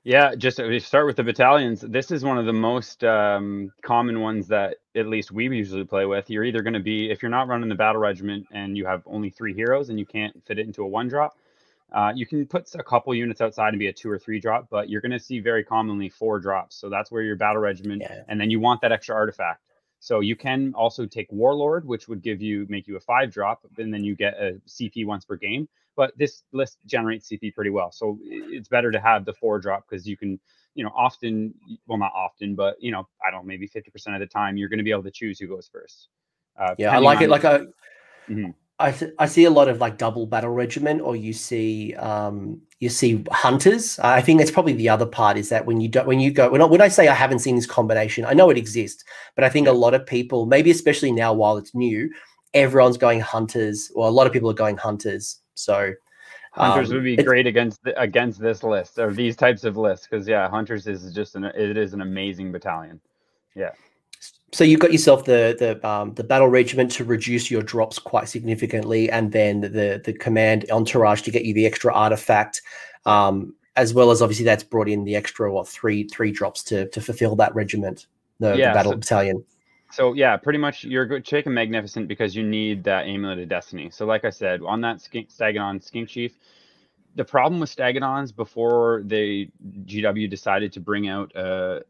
Yeah, 0.05 0.35
just 0.35 0.59
we 0.59 0.81
start 0.81 1.07
with 1.07 1.17
the 1.17 1.25
battalions. 1.25 1.81
This 1.81 2.11
is 2.11 2.23
one 2.23 2.37
of 2.37 2.45
the 2.45 2.53
most 2.53 3.03
um, 3.05 3.73
common 3.81 4.21
ones 4.21 4.49
that 4.49 4.77
at 4.95 5.07
least 5.07 5.33
we 5.33 5.45
usually 5.45 5.85
play 5.85 6.05
with. 6.05 6.29
You're 6.29 6.45
either 6.45 6.61
going 6.61 6.75
to 6.75 6.81
be 6.81 7.11
if 7.11 7.23
you're 7.23 7.31
not 7.31 7.49
running 7.49 7.71
the 7.71 7.75
battle 7.75 8.03
regiment 8.03 8.47
and 8.53 8.77
you 8.77 8.85
have 8.85 9.03
only 9.07 9.31
three 9.31 9.55
heroes 9.55 9.89
and 9.89 9.99
you 9.99 10.05
can't 10.05 10.45
fit 10.45 10.59
it 10.59 10.67
into 10.67 10.83
a 10.83 10.87
one 10.87 11.09
drop. 11.09 11.39
Uh, 11.91 12.13
you 12.15 12.27
can 12.27 12.45
put 12.45 12.75
a 12.75 12.83
couple 12.83 13.15
units 13.15 13.41
outside 13.41 13.71
and 13.71 13.79
be 13.79 13.87
a 13.87 13.93
two 13.93 14.11
or 14.11 14.19
three 14.19 14.39
drop, 14.39 14.69
but 14.69 14.91
you're 14.91 15.01
going 15.01 15.13
to 15.13 15.19
see 15.19 15.39
very 15.39 15.65
commonly 15.65 16.11
four 16.11 16.39
drops. 16.39 16.77
So 16.77 16.91
that's 16.91 17.11
where 17.11 17.23
your 17.23 17.37
battle 17.37 17.63
regiment, 17.63 18.03
yeah. 18.03 18.25
and 18.29 18.39
then 18.39 18.51
you 18.51 18.61
want 18.61 18.83
that 18.83 18.93
extra 18.93 19.15
artifact. 19.15 19.64
So 20.05 20.21
you 20.21 20.37
can 20.37 20.75
also 20.75 21.07
take 21.07 21.33
Warlord, 21.33 21.87
which 21.87 22.09
would 22.09 22.23
give 22.23 22.43
you 22.43 22.67
make 22.69 22.87
you 22.87 22.97
a 22.97 23.01
five 23.01 23.33
drop, 23.33 23.65
and 23.79 23.93
then 23.93 24.05
you 24.05 24.15
get 24.15 24.35
a 24.35 24.61
CP 24.69 25.07
once 25.07 25.25
per 25.25 25.37
game 25.37 25.67
but 25.97 26.17
this 26.19 26.43
list 26.53 26.79
generates 26.87 27.29
CP 27.29 27.55
pretty 27.55 27.71
well. 27.71 27.93
So 27.93 28.19
it's 28.23 28.69
better 28.69 28.91
to 28.91 29.01
have 29.01 29.25
the 29.25 29.33
four 29.33 29.59
drop 29.59 29.87
because 29.89 30.07
you 30.07 30.17
can, 30.17 30.39
you 30.75 30.85
know, 30.85 30.91
often, 30.95 31.55
well, 31.87 31.99
not 31.99 32.13
often, 32.15 32.55
but 32.55 32.77
you 32.81 32.91
know, 32.91 33.07
I 33.27 33.31
don't 33.31 33.43
know, 33.43 33.47
maybe 33.47 33.69
50% 33.69 34.15
of 34.15 34.21
the 34.21 34.27
time 34.27 34.57
you're 34.57 34.69
going 34.69 34.79
to 34.79 34.85
be 34.85 34.91
able 34.91 35.05
to 35.05 35.11
choose 35.11 35.39
who 35.39 35.47
goes 35.47 35.69
first. 35.71 36.09
Uh, 36.59 36.75
yeah, 36.79 36.95
I 36.95 36.99
like 36.99 37.21
it. 37.21 37.29
Like 37.29 37.45
a, 37.45 37.67
mm-hmm. 38.29 38.51
I, 38.85 38.93
th- 38.93 39.13
I 39.19 39.27
see 39.27 39.45
a 39.45 39.51
lot 39.51 39.69
of 39.69 39.79
like 39.79 39.99
double 39.99 40.27
battle 40.27 40.51
regiment, 40.51 41.01
or 41.01 41.17
you 41.17 41.33
see 41.33 41.95
um, 41.95 42.61
you 42.81 42.89
see 42.89 43.25
hunters. 43.31 43.99
I 44.01 44.21
think 44.21 44.39
that's 44.39 44.51
probably 44.51 44.75
the 44.75 44.89
other 44.89 45.07
part 45.07 45.37
is 45.37 45.49
that 45.49 45.67
when 45.67 45.81
you 45.81 45.89
don't 45.89 46.07
when 46.07 46.21
you 46.21 46.31
go 46.31 46.51
when 46.51 46.61
I, 46.61 46.65
when 46.67 46.81
I 46.81 46.89
say 46.89 47.09
I 47.09 47.15
haven't 47.15 47.39
seen 47.41 47.57
this 47.57 47.67
combination, 47.67 48.25
I 48.25 48.35
know 48.35 48.51
it 48.51 48.59
exists, 48.59 49.05
but 49.35 49.45
I 49.45 49.49
think 49.49 49.67
a 49.67 49.73
lot 49.73 49.95
of 49.95 50.07
people, 50.07 50.47
maybe 50.47 50.71
especially 50.71 51.13
now 51.13 51.33
while 51.33 51.57
it's 51.57 51.75
new, 51.75 52.11
everyone's 52.53 52.99
going 52.99 53.21
hunters, 53.21 53.91
or 53.95 54.07
a 54.07 54.11
lot 54.11 54.27
of 54.27 54.33
people 54.33 54.51
are 54.51 54.55
going 54.55 54.77
hunters 54.77 55.41
so 55.55 55.93
hunters 56.53 56.91
um, 56.91 56.97
would 56.97 57.05
be 57.05 57.17
great 57.17 57.47
against 57.47 57.83
the, 57.85 57.99
against 58.01 58.41
this 58.41 58.63
list 58.63 58.99
or 58.99 59.13
these 59.13 59.37
types 59.37 59.65
of 59.65 59.77
lists 59.77 60.07
because 60.09 60.29
yeah, 60.29 60.49
hunters 60.49 60.87
is 60.87 61.13
just 61.13 61.37
an 61.37 61.45
it 61.45 61.77
is 61.77 61.95
an 61.95 62.01
amazing 62.01 62.53
battalion. 62.53 63.01
Yeah. 63.55 63.71
So 64.53 64.63
you've 64.63 64.81
got 64.81 64.93
yourself 64.93 65.25
the 65.25 65.57
the 65.59 65.89
um, 65.89 66.15
the 66.15 66.25
battle 66.25 66.49
regiment 66.49 66.91
to 66.93 67.05
reduce 67.05 67.51
your 67.51 67.63
drops 67.63 67.99
quite 67.99 68.29
significantly, 68.29 69.11
and 69.11 69.33
then 69.33 69.61
the 69.63 70.01
the 70.05 70.13
command 70.13 70.65
entourage 70.71 71.23
to 71.23 71.31
get 71.31 71.45
you 71.45 71.53
the 71.55 71.67
extra 71.67 71.93
artifact, 71.93 72.63
um, 73.05 73.55
as 73.77 73.93
well 73.93 74.11
as 74.11 74.23
obviously 74.23 74.45
that's 74.45 74.63
brought 74.63 74.89
in 74.89 75.05
the 75.05 75.17
extra 75.17 75.53
what 75.53 75.67
three 75.67 76.05
three 76.05 76.31
drops 76.31 76.63
to 76.65 76.89
to 76.91 77.01
fulfill 77.01 77.35
that 77.37 77.55
regiment, 77.55 78.07
the, 78.39 78.55
yeah, 78.57 78.69
the 78.69 78.75
battle 78.75 78.93
so, 78.93 78.97
battalion 78.99 79.45
So 79.91 80.13
yeah, 80.13 80.37
pretty 80.37 80.59
much 80.59 80.85
you're 80.85 81.21
taking 81.21 81.53
magnificent 81.53 82.07
because 82.07 82.37
you 82.37 82.45
need 82.45 82.85
that 82.85 83.07
amulet 83.07 83.41
of 83.41 83.49
destiny. 83.49 83.91
So 83.91 84.07
like 84.07 84.25
I 84.25 84.31
said, 84.31 84.61
on 84.63 84.81
that 84.83 85.01
skink, 85.01 85.31
Stegadon 85.31 85.83
skink 85.83 86.09
chief, 86.09 86.39
the 87.17 87.25
problem 87.25 87.61
with 87.61 87.75
Stegadons 87.75 88.35
before 88.35 89.03
they 89.05 89.51
GW 89.85 90.31
decided 90.31 90.73
to 90.73 90.81
bring 90.81 91.09
out 91.09 91.35
a 91.35 91.83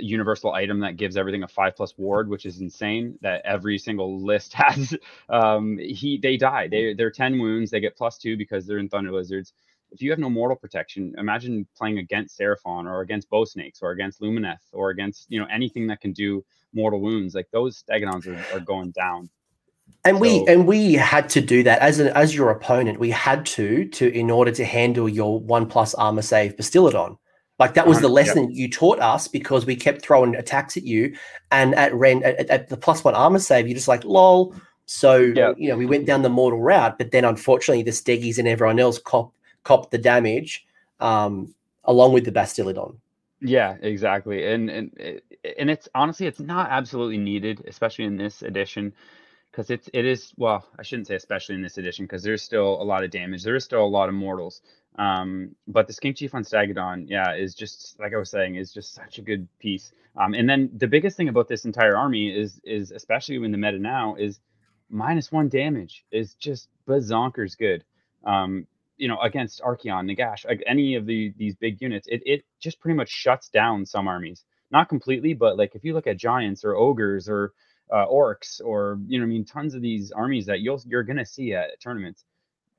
universal 0.00 0.52
item 0.52 0.80
that 0.80 0.96
gives 0.96 1.16
everything 1.16 1.42
a 1.42 1.48
five 1.48 1.76
plus 1.76 1.96
ward, 1.96 2.28
which 2.28 2.46
is 2.46 2.60
insane. 2.60 3.18
That 3.22 3.42
every 3.44 3.78
single 3.78 4.20
list 4.20 4.52
has. 4.54 4.94
Um, 5.28 5.78
he 5.78 6.18
they 6.18 6.36
die. 6.36 6.68
They 6.68 6.94
they're 6.94 7.10
ten 7.10 7.38
wounds. 7.38 7.70
They 7.70 7.80
get 7.80 7.96
plus 7.96 8.18
two 8.18 8.36
because 8.36 8.66
they're 8.66 8.78
in 8.78 8.88
Thunder 8.88 9.12
Lizards 9.12 9.52
if 9.94 10.02
you 10.02 10.10
have 10.10 10.18
no 10.18 10.28
mortal 10.28 10.56
protection, 10.56 11.14
imagine 11.18 11.66
playing 11.76 11.98
against 11.98 12.38
Seraphon 12.38 12.86
or 12.86 13.00
against 13.00 13.30
Bow 13.30 13.44
Snakes 13.44 13.80
or 13.80 13.92
against 13.92 14.20
Lumineth 14.20 14.58
or 14.72 14.90
against 14.90 15.30
you 15.30 15.40
know 15.40 15.46
anything 15.50 15.86
that 15.86 16.00
can 16.00 16.12
do 16.12 16.44
mortal 16.74 17.00
wounds. 17.00 17.34
Like 17.34 17.48
those 17.52 17.82
Stegadons 17.82 18.26
are, 18.26 18.56
are 18.56 18.60
going 18.60 18.90
down. 18.90 19.30
And 20.04 20.16
so, 20.16 20.20
we 20.20 20.46
and 20.48 20.66
we 20.66 20.94
had 20.94 21.28
to 21.30 21.40
do 21.40 21.62
that 21.62 21.78
as 21.78 22.00
an 22.00 22.08
as 22.08 22.34
your 22.34 22.50
opponent. 22.50 22.98
We 22.98 23.10
had 23.10 23.46
to 23.46 23.86
to 23.86 24.12
in 24.12 24.30
order 24.30 24.50
to 24.50 24.64
handle 24.64 25.08
your 25.08 25.38
one 25.38 25.66
plus 25.66 25.94
armor 25.94 26.22
save 26.22 26.56
Bastiladon. 26.56 27.16
Like 27.58 27.74
that 27.74 27.86
was 27.86 28.00
the 28.00 28.08
lesson 28.08 28.50
yep. 28.50 28.52
you 28.52 28.68
taught 28.68 28.98
us 28.98 29.28
because 29.28 29.64
we 29.64 29.76
kept 29.76 30.02
throwing 30.02 30.34
attacks 30.34 30.76
at 30.76 30.82
you, 30.82 31.16
and 31.52 31.74
at 31.76 31.94
Ren 31.94 32.22
at, 32.24 32.50
at 32.50 32.68
the 32.68 32.76
plus 32.76 33.04
one 33.04 33.14
armor 33.14 33.38
save, 33.38 33.68
you're 33.68 33.76
just 33.76 33.88
like 33.88 34.04
lol. 34.04 34.54
So 34.86 35.16
yep. 35.16 35.54
you 35.56 35.68
know 35.68 35.76
we 35.76 35.86
went 35.86 36.06
down 36.06 36.22
the 36.22 36.28
mortal 36.28 36.60
route, 36.60 36.98
but 36.98 37.12
then 37.12 37.24
unfortunately 37.24 37.84
the 37.84 37.92
Steggies 37.92 38.38
and 38.38 38.48
everyone 38.48 38.80
else 38.80 38.98
cop 38.98 39.32
cop 39.62 39.90
the 39.90 39.98
damage 39.98 40.66
um, 41.00 41.54
along 41.84 42.12
with 42.12 42.24
the 42.24 42.32
Bastiladon. 42.32 42.96
Yeah, 43.40 43.76
exactly. 43.82 44.46
And 44.46 44.70
and 44.70 45.20
and 45.58 45.70
it's 45.70 45.88
honestly 45.94 46.26
it's 46.26 46.40
not 46.40 46.70
absolutely 46.70 47.18
needed, 47.18 47.62
especially 47.68 48.06
in 48.06 48.16
this 48.16 48.42
edition, 48.42 48.92
because 49.50 49.70
it's 49.70 49.88
it 49.92 50.04
is 50.04 50.32
well, 50.36 50.66
I 50.78 50.82
shouldn't 50.82 51.06
say 51.06 51.14
especially 51.14 51.54
in 51.54 51.62
this 51.62 51.78
edition 51.78 52.04
because 52.04 52.22
there's 52.22 52.42
still 52.42 52.80
a 52.80 52.84
lot 52.84 53.04
of 53.04 53.10
damage. 53.10 53.44
There 53.44 53.54
is 53.54 53.64
still 53.64 53.84
a 53.84 53.86
lot 53.86 54.08
of 54.08 54.14
mortals. 54.14 54.62
Um, 54.96 55.56
but 55.66 55.86
the 55.86 55.92
Skink 55.92 56.16
Chief 56.16 56.34
on 56.34 56.44
Stegadon, 56.44 57.06
yeah, 57.08 57.34
is 57.34 57.54
just 57.54 57.98
like 57.98 58.14
I 58.14 58.16
was 58.16 58.30
saying, 58.30 58.56
is 58.56 58.72
just 58.72 58.94
such 58.94 59.18
a 59.18 59.22
good 59.22 59.48
piece. 59.58 59.92
Um, 60.16 60.34
and 60.34 60.48
then 60.48 60.70
the 60.76 60.86
biggest 60.86 61.16
thing 61.16 61.28
about 61.28 61.48
this 61.48 61.64
entire 61.64 61.96
army 61.96 62.28
is 62.28 62.60
is 62.64 62.92
especially 62.92 63.36
in 63.36 63.50
the 63.50 63.58
meta 63.58 63.78
now 63.78 64.14
is 64.14 64.40
minus 64.88 65.32
one 65.32 65.48
damage 65.48 66.04
is 66.12 66.34
just 66.34 66.68
bazonkers 66.86 67.58
good. 67.58 67.84
Um, 68.24 68.66
you 68.96 69.08
know, 69.08 69.18
against 69.20 69.60
Archaon, 69.60 70.08
Nagash, 70.08 70.46
like 70.46 70.62
any 70.66 70.94
of 70.94 71.06
the 71.06 71.34
these 71.36 71.56
big 71.56 71.80
units, 71.82 72.06
it 72.06 72.22
it 72.24 72.44
just 72.60 72.78
pretty 72.80 72.96
much 72.96 73.10
shuts 73.10 73.48
down 73.48 73.84
some 73.84 74.06
armies. 74.06 74.44
Not 74.70 74.88
completely, 74.88 75.34
but 75.34 75.58
like 75.58 75.74
if 75.74 75.84
you 75.84 75.94
look 75.94 76.06
at 76.06 76.16
giants 76.16 76.64
or 76.64 76.76
ogres 76.76 77.28
or 77.28 77.52
uh, 77.90 78.06
orcs 78.06 78.60
or 78.64 78.98
you 79.06 79.18
know, 79.18 79.24
I 79.24 79.28
mean, 79.28 79.44
tons 79.44 79.74
of 79.74 79.82
these 79.82 80.12
armies 80.12 80.46
that 80.46 80.60
you'll 80.60 80.80
you're 80.86 81.02
gonna 81.02 81.26
see 81.26 81.54
at 81.54 81.80
tournaments. 81.80 82.24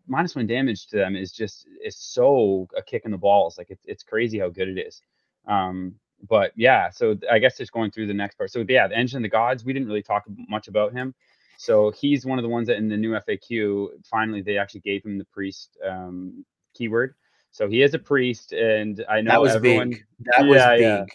Minus 0.08 0.36
one 0.36 0.48
damage 0.48 0.88
to 0.88 0.98
them 0.98 1.16
is 1.16 1.32
just 1.32 1.68
is 1.84 1.98
so 1.98 2.68
a 2.78 2.82
kick 2.82 3.04
in 3.06 3.12
the 3.12 3.18
balls. 3.18 3.58
Like 3.58 3.70
it's 3.70 3.86
it's 3.86 4.04
crazy 4.04 4.40
how 4.40 4.50
good 4.50 4.68
it 4.68 4.80
is. 4.80 5.02
Um, 5.48 5.96
but 6.28 6.52
yeah, 6.56 6.90
so 6.90 7.18
I 7.32 7.40
guess 7.40 7.58
just 7.58 7.72
going 7.72 7.92
through 7.92 8.08
the 8.08 8.14
next 8.14 8.36
part. 8.36 8.52
So 8.52 8.66
yeah, 8.68 8.88
the 8.88 8.98
engine 8.98 9.18
of 9.18 9.24
the 9.24 9.30
gods. 9.30 9.66
We 9.66 9.74
didn't 9.74 9.88
really 9.88 10.04
talk 10.04 10.24
much 10.50 10.68
about 10.68 10.94
him. 10.94 11.14
So 11.58 11.92
he's 11.92 12.26
one 12.26 12.38
of 12.38 12.44
the 12.44 12.50
ones 12.50 12.68
that 12.68 12.78
in 12.78 12.90
the 12.90 12.98
new 12.98 13.12
FAQ, 13.12 13.88
finally 14.10 14.42
they 14.42 14.58
actually 14.58 14.82
gave 14.82 15.06
him 15.06 15.18
the 15.18 15.26
priest 15.26 15.78
um, 15.88 16.46
keyword. 16.74 17.16
So 17.52 17.70
he 17.70 17.82
is 17.82 17.94
a 17.94 18.00
priest, 18.00 18.52
and 18.52 19.06
I 19.08 19.22
know 19.22 19.32
that 19.32 19.42
was 19.42 19.56
everyone. 19.56 19.92
Big. 19.92 20.06
That 20.26 20.46
was 20.46 20.62
big. 20.66 20.82
Yeah. 20.82 21.06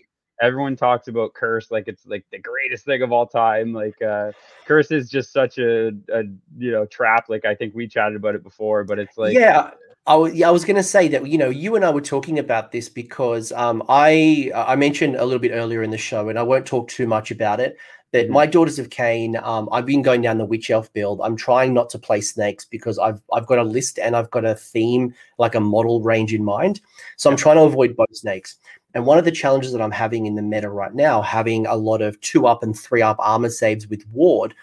Everyone 0.41 0.77
talks 0.77 1.09
about 1.09 1.35
curse 1.35 1.71
like 1.71 1.85
it's 1.87 2.07
like 2.07 2.25
the 2.31 2.39
greatest 2.39 2.85
thing 2.85 3.03
of 3.03 3.13
all 3.13 3.27
time. 3.27 3.73
Like 3.73 4.01
uh, 4.03 4.33
curse 4.67 4.91
is 4.91 5.11
just 5.11 5.33
such 5.33 5.59
a, 5.59 5.89
a 6.13 6.23
you 6.59 6.71
know 6.73 6.87
trap. 6.87 7.27
Like 7.29 7.45
I 7.45 7.55
think 7.55 7.75
we 7.75 7.87
chatted 7.87 8.17
about 8.17 8.35
it 8.35 8.43
before, 8.43 8.85
but 8.85 8.99
it's 8.99 9.19
like 9.19 9.35
yeah. 9.35 9.71
I 10.07 10.15
was, 10.17 10.35
yeah, 10.35 10.49
I 10.49 10.51
was 10.51 10.65
going 10.65 10.77
to 10.77 10.83
say 10.83 11.09
that 11.09 11.27
you 11.27 11.39
know 11.39 11.51
you 11.51 11.77
and 11.77 11.85
I 11.85 11.91
were 11.91 12.01
talking 12.01 12.39
about 12.39 12.73
this 12.73 12.89
because 12.89 13.53
um, 13.53 13.83
I 13.89 14.51
I 14.55 14.75
mentioned 14.75 15.17
a 15.17 15.25
little 15.25 15.39
bit 15.39 15.53
earlier 15.53 15.83
in 15.83 15.91
the 15.91 15.99
show, 15.99 16.29
and 16.29 16.39
I 16.39 16.43
won't 16.43 16.67
talk 16.67 16.89
too 16.89 17.07
much 17.07 17.31
about 17.31 17.61
it. 17.61 17.77
But 18.13 18.25
mm-hmm. 18.25 18.33
my 18.33 18.47
Daughters 18.47 18.79
of 18.79 18.89
Khaine, 18.89 19.41
um, 19.43 19.69
I've 19.71 19.87
been 19.87 20.03
going 20.03 20.23
down 20.23 20.39
the 20.39 20.45
witch 20.45 20.71
elf 20.71 20.93
build. 20.93 21.21
I'm 21.23 21.37
trying 21.37 21.75
not 21.75 21.91
to 21.91 21.99
play 21.99 22.21
snakes 22.21 22.65
because 22.65 22.99
I've 22.99 23.21
I've 23.33 23.47
got 23.47 23.59
a 23.59 23.63
list 23.63 23.99
and 23.99 24.17
I've 24.17 24.31
got 24.31 24.45
a 24.45 24.55
theme, 24.55 25.15
like 25.39 25.55
a 25.55 25.61
model 25.61 26.03
range 26.03 26.35
in 26.35 26.45
mind. 26.45 26.81
So 27.17 27.31
I'm 27.31 27.37
trying 27.37 27.57
to 27.57 27.63
avoid 27.63 27.95
both 27.97 28.15
snakes. 28.17 28.57
And 28.95 29.07
one 29.07 29.19
of 29.19 29.25
the 29.25 29.31
challenges 29.31 29.73
that 29.73 29.81
I'm 29.81 29.91
having 29.91 30.27
in 30.27 30.35
the 30.35 30.43
meta 30.43 30.69
right 30.69 30.95
now, 30.95 31.23
having 31.23 31.67
a 31.67 31.77
lot 31.77 32.03
of 32.03 32.21
two 32.21 32.47
up 32.47 32.63
and 32.63 32.79
three 32.79 33.03
up 33.03 33.17
armor 33.21 33.51
saves 33.51 33.87
with 33.89 34.07
ward, 34.09 34.55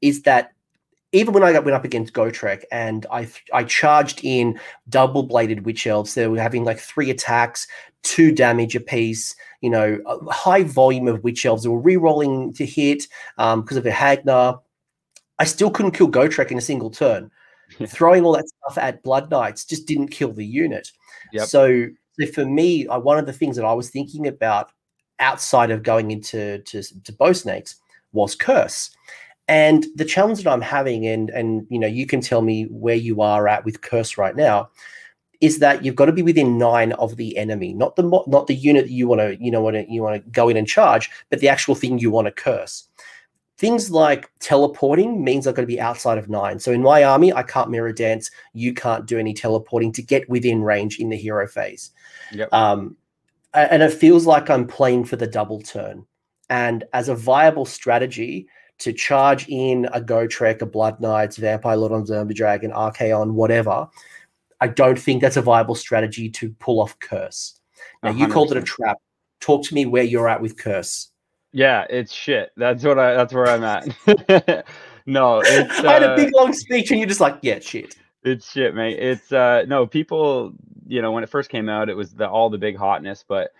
is 0.00 0.22
that 0.22 0.52
even 1.12 1.34
when 1.34 1.42
I 1.42 1.52
went 1.58 1.70
up 1.70 1.84
against 1.84 2.12
Gotrek 2.12 2.62
and 2.70 3.06
I 3.10 3.28
I 3.52 3.64
charged 3.64 4.20
in 4.22 4.60
double 4.88 5.24
bladed 5.24 5.64
witch 5.64 5.86
elves, 5.86 6.14
they 6.14 6.28
were 6.28 6.38
having 6.38 6.64
like 6.64 6.78
three 6.78 7.10
attacks, 7.10 7.66
two 8.02 8.32
damage 8.32 8.76
apiece 8.76 9.34
you 9.60 9.70
know, 9.70 10.00
a 10.06 10.32
high 10.32 10.62
volume 10.62 11.08
of 11.08 11.22
witch 11.22 11.44
elves 11.44 11.62
that 11.62 11.70
were 11.70 11.80
re-rolling 11.80 12.52
to 12.54 12.64
hit 12.64 13.06
um, 13.38 13.60
because 13.60 13.76
of 13.76 13.86
a 13.86 13.90
Hagg 13.90 14.24
Nar. 14.24 14.60
I 15.38 15.44
still 15.44 15.70
couldn't 15.70 15.92
kill 15.92 16.10
Gotrek 16.10 16.50
in 16.50 16.58
a 16.58 16.62
single 16.62 16.90
turn. 16.90 17.30
Throwing 17.86 18.24
all 18.24 18.32
that 18.32 18.48
stuff 18.48 18.78
at 18.78 19.02
Blood 19.02 19.30
Knights 19.30 19.64
just 19.64 19.86
didn't 19.86 20.08
kill 20.08 20.32
the 20.32 20.44
unit. 20.44 20.90
Yep. 21.32 21.48
So, 21.48 21.86
so 22.20 22.26
for 22.26 22.44
me, 22.44 22.86
I, 22.88 22.96
one 22.96 23.18
of 23.18 23.26
the 23.26 23.32
things 23.32 23.56
that 23.56 23.64
I 23.64 23.72
was 23.72 23.90
thinking 23.90 24.26
about 24.26 24.70
outside 25.18 25.70
of 25.70 25.82
going 25.82 26.10
into 26.10 26.58
to, 26.58 26.82
to 26.82 27.12
bow 27.12 27.32
snakes 27.32 27.76
was 28.12 28.34
curse. 28.34 28.90
And 29.48 29.86
the 29.96 30.04
challenge 30.04 30.42
that 30.42 30.50
I'm 30.50 30.60
having, 30.60 31.06
and 31.06 31.28
and 31.30 31.66
you 31.70 31.78
know, 31.78 31.88
you 31.88 32.06
can 32.06 32.20
tell 32.20 32.40
me 32.40 32.64
where 32.64 32.94
you 32.94 33.20
are 33.20 33.48
at 33.48 33.64
with 33.64 33.80
curse 33.80 34.16
right 34.16 34.36
now, 34.36 34.70
is 35.40 35.58
that 35.58 35.84
you've 35.84 35.96
got 35.96 36.06
to 36.06 36.12
be 36.12 36.22
within 36.22 36.56
nine 36.56 36.92
of 36.92 37.16
the 37.16 37.36
enemy, 37.36 37.72
not 37.72 37.96
the 37.96 38.02
not 38.28 38.46
the 38.46 38.54
unit 38.54 38.84
that 38.84 38.92
you 38.92 39.08
want 39.08 39.20
to 39.20 39.36
you 39.42 39.50
know 39.50 39.60
want 39.60 39.74
to 39.74 39.90
you 39.90 40.02
want 40.02 40.22
to 40.22 40.30
go 40.30 40.48
in 40.48 40.56
and 40.56 40.68
charge, 40.68 41.10
but 41.30 41.40
the 41.40 41.48
actual 41.48 41.74
thing 41.74 41.98
you 41.98 42.12
want 42.12 42.26
to 42.26 42.32
curse. 42.32 42.86
Things 43.58 43.90
like 43.90 44.30
teleporting 44.38 45.22
means 45.22 45.46
I've 45.46 45.54
got 45.54 45.62
to 45.62 45.66
be 45.66 45.80
outside 45.80 46.16
of 46.16 46.30
nine. 46.30 46.60
So 46.60 46.72
in 46.72 46.82
my 46.82 47.04
army, 47.04 47.32
I 47.32 47.42
can't 47.42 47.70
mirror 47.70 47.92
dance. 47.92 48.30
You 48.54 48.72
can't 48.72 49.04
do 49.04 49.18
any 49.18 49.34
teleporting 49.34 49.92
to 49.92 50.02
get 50.02 50.28
within 50.30 50.62
range 50.62 50.98
in 50.98 51.10
the 51.10 51.16
hero 51.16 51.46
phase. 51.46 51.90
Yep. 52.32 52.52
Um, 52.52 52.96
and 53.54 53.82
it 53.82 53.92
feels 53.92 54.26
like 54.26 54.48
I'm 54.48 54.66
playing 54.66 55.04
for 55.04 55.16
the 55.16 55.26
double 55.26 55.60
turn. 55.60 56.06
And 56.48 56.84
as 56.92 57.08
a 57.08 57.14
viable 57.14 57.64
strategy 57.64 58.46
to 58.78 58.92
charge 58.92 59.46
in 59.48 59.86
a 59.86 60.00
Gotrek, 60.00 60.62
a 60.62 60.66
Blood 60.66 61.00
Knights, 61.00 61.36
Vampire 61.36 61.76
Lord 61.76 61.92
on 61.92 62.06
Zombie 62.06 62.34
Dragon, 62.34 62.70
Archaon, 62.70 63.32
whatever, 63.32 63.88
I 64.60 64.68
don't 64.68 64.98
think 64.98 65.22
that's 65.22 65.36
a 65.36 65.42
viable 65.42 65.74
strategy 65.74 66.28
to 66.30 66.50
pull 66.58 66.80
off 66.80 66.98
Curse. 66.98 67.60
Now, 68.02 68.12
100%. 68.12 68.18
you 68.18 68.28
called 68.28 68.50
it 68.52 68.58
a 68.58 68.62
trap. 68.62 68.98
Talk 69.40 69.64
to 69.64 69.74
me 69.74 69.86
where 69.86 70.02
you're 70.02 70.28
at 70.28 70.40
with 70.40 70.56
Curse. 70.56 71.10
Yeah, 71.52 71.86
it's 71.90 72.12
shit. 72.12 72.50
That's 72.56 72.84
what 72.84 72.98
I. 72.98 73.14
That's 73.14 73.32
where 73.32 73.48
I'm 73.48 73.64
at. 73.64 73.86
no, 75.06 75.40
it's. 75.44 75.80
Uh, 75.80 75.82
I 75.88 75.92
had 75.94 76.02
a 76.04 76.14
big 76.14 76.30
long 76.34 76.52
speech, 76.52 76.90
and 76.90 77.00
you're 77.00 77.08
just 77.08 77.20
like, 77.20 77.38
yeah, 77.42 77.58
shit. 77.58 77.96
It's 78.22 78.50
shit, 78.50 78.74
mate. 78.74 78.98
It's 78.98 79.32
uh 79.32 79.64
no 79.66 79.86
people. 79.86 80.52
You 80.86 81.02
know, 81.02 81.12
when 81.12 81.24
it 81.24 81.30
first 81.30 81.50
came 81.50 81.68
out, 81.68 81.88
it 81.88 81.94
was 81.96 82.12
the 82.14 82.28
all 82.28 82.50
the 82.50 82.58
big 82.58 82.76
hotness, 82.76 83.24
but 83.26 83.52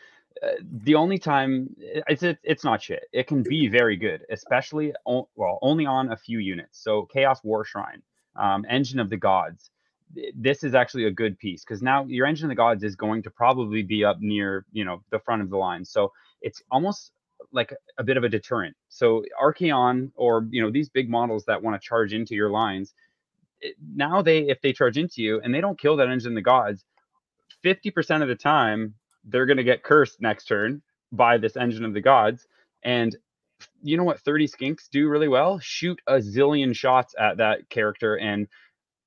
uh, 0.43 0.49
the 0.63 0.97
only 0.97 1.19
time 1.19 1.75
it's 1.79 2.23
it, 2.23 2.39
it's 2.43 2.65
not 2.65 2.83
shit. 2.83 3.05
It 3.13 3.27
can 3.27 3.43
be 3.43 3.69
very 3.69 3.97
good, 3.97 4.25
especially 4.31 4.93
o- 5.07 5.29
well 5.37 5.59
only 5.63 5.87
on 5.87 6.13
a 6.13 6.17
few 6.17 6.39
units. 6.41 6.83
So 6.83 7.07
Chaos 7.13 7.43
War 7.45 7.65
Shrine, 7.65 8.03
um, 8.37 8.67
Engine 8.69 9.01
of 9.01 9.11
the 9.11 9.17
Gods 9.17 9.71
this 10.35 10.65
is 10.65 10.75
actually 10.75 11.05
a 11.05 11.11
good 11.11 11.39
piece 11.39 11.65
because 11.65 11.83
now 11.83 12.05
your 12.07 12.27
engine 12.27 12.47
of 12.47 12.51
the 12.51 12.57
gods 12.57 12.83
is 12.83 12.97
going 12.97 13.23
to 13.23 13.31
probably 13.31 13.83
be 13.83 14.05
up 14.05 14.19
near 14.21 14.67
you 14.73 14.85
know 14.85 15.03
the 15.11 15.19
front 15.21 15.43
of 15.43 15.51
the 15.51 15.57
line 15.57 15.85
so 15.85 16.13
it's 16.43 16.63
almost 16.71 17.13
like 17.53 17.73
a 17.99 18.05
bit 18.05 18.17
of 18.17 18.25
a 18.25 18.29
deterrent 18.29 18.77
so 18.89 19.25
archaon 19.43 20.11
or 20.17 20.47
you 20.51 20.63
know 20.63 20.71
these 20.71 20.89
big 20.89 21.09
models 21.09 21.45
that 21.47 21.63
want 21.63 21.81
to 21.81 21.87
charge 21.87 22.13
into 22.13 22.35
your 22.35 22.51
lines 22.51 22.95
now 23.95 24.23
they 24.23 24.41
if 24.41 24.61
they 24.61 24.73
charge 24.73 24.97
into 24.97 25.23
you 25.23 25.41
and 25.43 25.55
they 25.55 25.61
don't 25.61 25.79
kill 25.79 25.97
that 25.97 26.09
engine 26.09 26.33
of 26.33 26.37
the 26.37 26.43
gods 26.43 26.85
50% 27.65 28.23
of 28.23 28.29
the 28.29 28.35
time 28.35 28.95
they're 29.25 29.47
going 29.47 29.59
to 29.59 29.65
get 29.65 29.83
cursed 29.83 30.21
next 30.21 30.47
turn 30.47 30.83
by 31.13 31.37
this 31.37 31.57
engine 31.57 31.85
of 31.85 31.95
the 31.95 32.01
gods 32.01 32.47
and 32.83 33.17
you 33.83 33.97
know 33.97 34.05
what 34.05 34.21
30 34.21 34.49
skinks 34.49 34.89
do 34.91 35.09
really 35.09 35.29
well 35.29 35.59
shoot 35.59 36.01
a 36.07 36.15
zillion 36.15 36.75
shots 36.75 37.15
at 37.19 37.37
that 37.37 37.69
character 37.69 38.17
and 38.17 38.49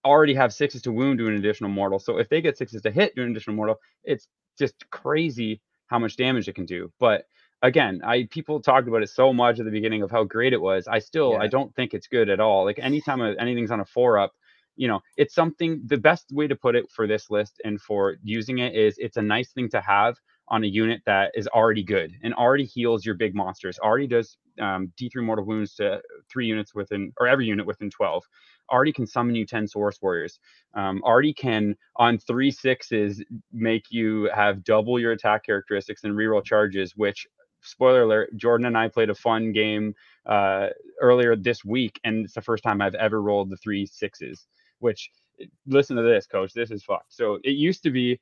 already 0.05 0.33
have 0.33 0.53
sixes 0.53 0.81
to 0.83 0.91
wound 0.91 1.17
do 1.17 1.27
an 1.27 1.35
additional 1.35 1.69
mortal. 1.69 1.99
So 1.99 2.17
if 2.17 2.29
they 2.29 2.41
get 2.41 2.57
sixes 2.57 2.81
to 2.81 2.91
hit 2.91 3.15
do 3.15 3.23
an 3.23 3.31
additional 3.31 3.55
mortal, 3.55 3.79
it's 4.03 4.27
just 4.57 4.89
crazy 4.89 5.61
how 5.87 5.99
much 5.99 6.17
damage 6.17 6.47
it 6.47 6.55
can 6.55 6.65
do. 6.65 6.91
But 6.99 7.25
again, 7.61 8.01
I 8.03 8.27
people 8.29 8.61
talked 8.61 8.87
about 8.87 9.03
it 9.03 9.09
so 9.09 9.33
much 9.33 9.59
at 9.59 9.65
the 9.65 9.71
beginning 9.71 10.01
of 10.01 10.11
how 10.11 10.23
great 10.23 10.53
it 10.53 10.61
was. 10.61 10.87
I 10.87 10.99
still 10.99 11.33
yeah. 11.33 11.39
I 11.39 11.47
don't 11.47 11.73
think 11.75 11.93
it's 11.93 12.07
good 12.07 12.29
at 12.29 12.39
all. 12.39 12.65
Like 12.65 12.79
anytime 12.79 13.21
anything's 13.39 13.71
on 13.71 13.79
a 13.79 13.85
four 13.85 14.19
up, 14.19 14.33
you 14.75 14.87
know, 14.87 15.01
it's 15.17 15.35
something 15.35 15.81
the 15.85 15.97
best 15.97 16.25
way 16.31 16.47
to 16.47 16.55
put 16.55 16.75
it 16.75 16.89
for 16.91 17.07
this 17.07 17.29
list 17.29 17.61
and 17.63 17.79
for 17.81 18.15
using 18.23 18.59
it 18.59 18.75
is 18.75 18.95
it's 18.97 19.17
a 19.17 19.21
nice 19.21 19.51
thing 19.51 19.69
to 19.69 19.81
have, 19.81 20.15
on 20.49 20.63
a 20.63 20.67
unit 20.67 21.01
that 21.05 21.31
is 21.35 21.47
already 21.47 21.83
good 21.83 22.13
and 22.23 22.33
already 22.33 22.65
heals 22.65 23.05
your 23.05 23.15
big 23.15 23.33
monsters, 23.35 23.79
already 23.79 24.07
does 24.07 24.37
um, 24.59 24.91
D3 24.99 25.23
mortal 25.23 25.45
wounds 25.45 25.73
to 25.75 26.01
three 26.31 26.45
units 26.45 26.75
within, 26.75 27.11
or 27.19 27.27
every 27.27 27.45
unit 27.45 27.65
within 27.65 27.89
12, 27.89 28.23
already 28.71 28.91
can 28.91 29.07
summon 29.07 29.35
you 29.35 29.45
10 29.45 29.67
Saurus 29.67 30.01
Warriors, 30.01 30.39
um, 30.75 31.01
already 31.03 31.33
can 31.33 31.75
on 31.95 32.17
three 32.17 32.51
sixes 32.51 33.23
make 33.51 33.85
you 33.89 34.29
have 34.33 34.63
double 34.63 34.99
your 34.99 35.13
attack 35.13 35.45
characteristics 35.45 36.03
and 36.03 36.13
reroll 36.13 36.43
charges, 36.43 36.93
which 36.95 37.25
spoiler 37.61 38.03
alert, 38.03 38.35
Jordan 38.35 38.67
and 38.67 38.77
I 38.77 38.89
played 38.89 39.09
a 39.09 39.15
fun 39.15 39.53
game 39.53 39.95
uh, 40.25 40.67
earlier 41.01 41.35
this 41.35 41.63
week, 41.63 41.99
and 42.03 42.25
it's 42.25 42.33
the 42.33 42.41
first 42.41 42.63
time 42.63 42.81
I've 42.81 42.95
ever 42.95 43.21
rolled 43.21 43.49
the 43.49 43.57
three 43.57 43.85
sixes. 43.85 44.45
Which, 44.79 45.11
eh, 45.41 45.45
listen 45.67 45.95
to 45.95 46.03
this, 46.03 46.25
coach. 46.25 46.53
This 46.53 46.71
is 46.71 46.83
fucked. 46.83 47.13
So 47.13 47.39
it 47.43 47.51
used 47.51 47.83
to 47.83 47.91
be 47.91 48.19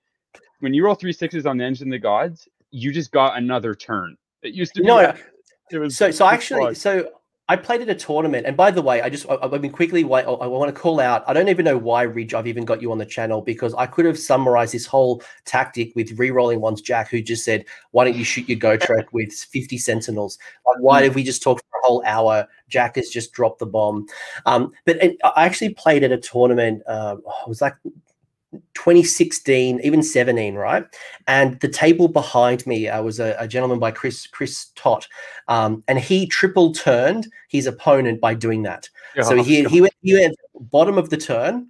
when 0.60 0.74
you 0.74 0.86
roll 0.86 0.96
three 0.96 1.14
sixes 1.14 1.46
on 1.46 1.58
the 1.58 1.66
engine 1.66 1.90
of 1.90 1.92
the 1.92 2.00
gods, 2.00 2.48
you 2.72 2.94
just 2.94 3.12
got 3.12 3.38
another 3.38 3.76
turn. 3.76 4.16
It 4.42 4.54
used 4.54 4.74
to 4.76 4.82
be. 4.82 4.88
No, 4.88 4.96
like, 4.96 5.26
it 5.72 5.78
was 5.78 5.98
so. 5.98 6.12
So 6.12 6.26
actually, 6.26 6.76
so 6.76 7.10
I 7.50 7.56
played 7.58 7.82
at 7.82 7.90
a 7.90 7.96
tournament, 7.96 8.46
and 8.46 8.56
by 8.56 8.72
the 8.72 8.82
way, 8.82 9.02
I 9.02 9.10
just 9.10 9.30
I, 9.30 9.36
I 9.36 9.58
mean 9.58 9.72
quickly. 9.72 10.04
I, 10.04 10.22
I 10.22 10.48
want 10.48 10.74
to 10.74 10.80
call 10.80 11.00
out. 11.00 11.24
I 11.28 11.34
don't 11.34 11.50
even 11.50 11.66
know 11.66 11.78
why 11.78 12.04
Ridge. 12.04 12.34
I've 12.34 12.48
even 12.48 12.66
got 12.66 12.82
you 12.82 12.92
on 12.92 12.98
the 12.98 13.06
channel 13.06 13.42
because 13.42 13.74
I 13.74 13.88
could 13.88 14.06
have 14.06 14.18
summarized 14.18 14.74
this 14.74 14.86
whole 14.86 15.22
tactic 15.46 15.94
with 15.96 16.18
re-rolling 16.18 16.62
one's 16.62 16.82
Jack, 16.82 17.10
who 17.10 17.22
just 17.22 17.44
said, 17.44 17.66
"Why 17.92 18.06
don't 18.06 18.16
you 18.16 18.24
shoot 18.24 18.48
your 18.48 18.60
Gotrek 18.60 19.08
with 19.12 19.34
fifty 19.34 19.78
Sentinels?" 19.78 20.38
Like, 20.66 20.78
why 20.80 21.00
hmm. 21.00 21.08
did 21.08 21.16
we 21.16 21.24
just 21.24 21.44
talk 21.44 21.62
whole 21.92 22.04
hour? 22.06 22.48
Jack 22.70 22.96
has 22.96 23.10
just 23.10 23.34
dropped 23.34 23.60
the 23.60 23.66
bomb. 23.66 24.08
Um, 24.46 24.72
but 24.86 24.98
I 25.02 25.46
actually 25.46 25.74
played 25.74 26.04
at 26.04 26.12
a 26.12 26.18
tournament. 26.18 26.84
Uh, 26.88 27.18
it 27.20 27.50
was 27.50 27.62
like 27.62 27.76
2016, 28.74 29.80
even 29.84 30.04
17, 30.04 30.56
right? 30.56 30.86
And 31.28 31.60
the 31.60 31.68
table 31.68 32.08
behind 32.08 32.66
me 32.66 32.88
uh, 32.88 33.02
was 33.02 33.20
a, 33.20 33.36
a, 33.40 33.48
gentleman 33.48 33.80
by 33.80 33.92
Chris 33.92 34.28
Chris 34.28 34.68
Tott, 34.76 35.08
um, 35.48 35.84
and 35.88 36.00
he 36.00 36.28
triple 36.28 36.74
turned 36.74 37.28
his 37.50 37.68
opponent 37.68 38.20
by 38.20 38.34
doing 38.34 38.64
that. 38.64 38.90
Oh, 39.18 39.24
so 39.24 39.44
he 39.44 39.64
he 39.70 39.82
went, 39.82 39.94
he 40.02 40.14
went 40.14 40.36
bottom 40.60 40.98
of 40.98 41.10
the 41.10 41.18
turn, 41.18 41.70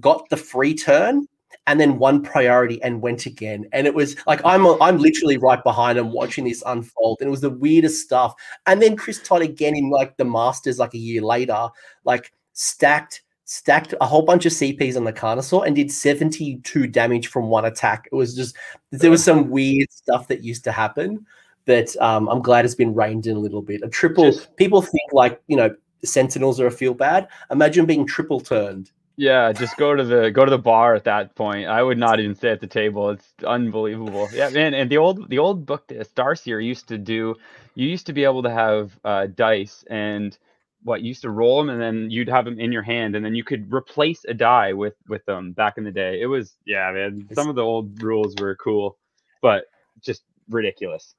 got 0.00 0.28
the 0.28 0.36
free 0.36 0.74
turn, 0.74 1.26
and 1.66 1.80
then 1.80 1.98
one 1.98 2.22
priority 2.22 2.82
and 2.82 3.00
went 3.00 3.26
again. 3.26 3.66
And 3.72 3.86
it 3.86 3.94
was 3.94 4.16
like 4.26 4.40
I'm 4.44 4.66
I'm 4.80 4.98
literally 4.98 5.36
right 5.36 5.62
behind 5.62 5.98
him 5.98 6.12
watching 6.12 6.44
this 6.44 6.62
unfold, 6.66 7.18
and 7.20 7.28
it 7.28 7.30
was 7.30 7.40
the 7.40 7.50
weirdest 7.50 8.02
stuff. 8.02 8.34
And 8.66 8.82
then 8.82 8.96
Chris 8.96 9.20
Todd 9.22 9.42
again 9.42 9.76
in 9.76 9.90
like 9.90 10.16
the 10.16 10.24
Masters, 10.24 10.78
like 10.78 10.94
a 10.94 10.98
year 10.98 11.22
later, 11.22 11.68
like 12.04 12.32
stacked 12.52 13.22
stacked 13.44 13.92
a 14.00 14.06
whole 14.06 14.22
bunch 14.22 14.46
of 14.46 14.52
CPs 14.52 14.96
on 14.96 15.04
the 15.04 15.12
Carnosaur 15.12 15.66
and 15.66 15.76
did 15.76 15.92
72 15.92 16.86
damage 16.86 17.26
from 17.26 17.48
one 17.48 17.66
attack. 17.66 18.08
It 18.10 18.14
was 18.14 18.34
just 18.34 18.56
there 18.90 19.10
was 19.10 19.22
some 19.22 19.50
weird 19.50 19.92
stuff 19.92 20.28
that 20.28 20.42
used 20.42 20.64
to 20.64 20.72
happen 20.72 21.26
that 21.66 21.94
um, 22.00 22.28
I'm 22.28 22.42
glad 22.42 22.64
has 22.64 22.74
been 22.74 22.94
reined 22.94 23.26
in 23.26 23.36
a 23.36 23.40
little 23.40 23.62
bit. 23.62 23.82
A 23.82 23.88
triple 23.88 24.32
people 24.56 24.82
think 24.82 25.12
like 25.12 25.40
you 25.46 25.56
know 25.56 25.74
Sentinels 26.04 26.60
are 26.60 26.66
a 26.66 26.70
feel 26.70 26.94
bad. 26.94 27.28
Imagine 27.50 27.86
being 27.86 28.06
triple 28.06 28.40
turned. 28.40 28.90
Yeah, 29.16 29.52
just 29.52 29.76
go 29.76 29.94
to 29.94 30.04
the 30.04 30.30
go 30.30 30.44
to 30.44 30.50
the 30.50 30.58
bar 30.58 30.94
at 30.94 31.04
that 31.04 31.34
point. 31.34 31.68
I 31.68 31.82
would 31.82 31.98
not 31.98 32.20
even 32.20 32.34
sit 32.34 32.50
at 32.52 32.60
the 32.60 32.66
table. 32.66 33.10
It's 33.10 33.28
unbelievable. 33.46 34.28
Yeah, 34.32 34.48
man. 34.48 34.74
And 34.74 34.90
the 34.90 34.98
old 34.98 35.28
the 35.28 35.38
old 35.38 35.66
book 35.66 35.88
Starseer 35.88 36.64
used 36.64 36.88
to 36.88 36.98
do. 36.98 37.36
You 37.74 37.88
used 37.88 38.06
to 38.06 38.12
be 38.12 38.24
able 38.24 38.42
to 38.42 38.50
have 38.50 38.98
uh, 39.04 39.26
dice 39.26 39.84
and 39.88 40.36
what 40.84 41.02
you 41.02 41.08
used 41.08 41.22
to 41.22 41.30
roll 41.30 41.58
them 41.58 41.70
and 41.70 41.80
then 41.80 42.10
you'd 42.10 42.28
have 42.28 42.44
them 42.44 42.58
in 42.58 42.72
your 42.72 42.82
hand 42.82 43.14
and 43.14 43.24
then 43.24 43.34
you 43.34 43.44
could 43.44 43.72
replace 43.72 44.24
a 44.26 44.34
die 44.34 44.72
with 44.72 44.94
with 45.08 45.24
them 45.26 45.52
back 45.52 45.78
in 45.78 45.84
the 45.84 45.90
day 45.90 46.20
it 46.20 46.26
was 46.26 46.56
yeah 46.66 46.90
man 46.92 47.28
some 47.32 47.48
of 47.48 47.54
the 47.54 47.62
old 47.62 48.02
rules 48.02 48.34
were 48.36 48.56
cool 48.56 48.98
but 49.40 49.66
just 50.00 50.22
ridiculous 50.48 51.14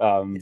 um 0.00 0.36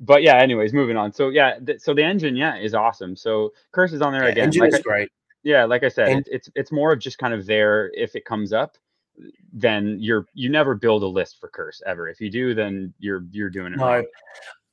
but 0.00 0.22
yeah 0.22 0.36
anyways 0.36 0.72
moving 0.72 0.96
on 0.96 1.12
so 1.12 1.30
yeah 1.30 1.58
th- 1.58 1.80
so 1.80 1.94
the 1.94 2.02
engine 2.02 2.36
yeah 2.36 2.56
is 2.56 2.74
awesome 2.74 3.16
so 3.16 3.52
curse 3.72 3.92
is 3.92 4.02
on 4.02 4.12
there 4.12 4.24
yeah, 4.24 4.30
again 4.30 4.44
engine 4.44 4.60
like 4.60 4.74
is 4.74 4.78
I, 4.78 4.82
great 4.82 5.10
yeah 5.42 5.64
like 5.64 5.82
i 5.82 5.88
said 5.88 6.08
and- 6.08 6.28
it's 6.30 6.48
it's 6.54 6.72
more 6.72 6.92
of 6.92 6.98
just 6.98 7.18
kind 7.18 7.34
of 7.34 7.46
there 7.46 7.90
if 7.94 8.14
it 8.16 8.24
comes 8.24 8.52
up 8.52 8.76
then 9.52 9.98
you're 10.00 10.26
you 10.32 10.48
never 10.48 10.74
build 10.74 11.02
a 11.02 11.06
list 11.06 11.38
for 11.38 11.48
curse 11.48 11.82
ever 11.86 12.08
if 12.08 12.20
you 12.20 12.30
do 12.30 12.54
then 12.54 12.92
you're 12.98 13.24
you're 13.30 13.50
doing 13.50 13.72
it 13.72 13.76
no, 13.76 13.86
wrong. 13.86 14.04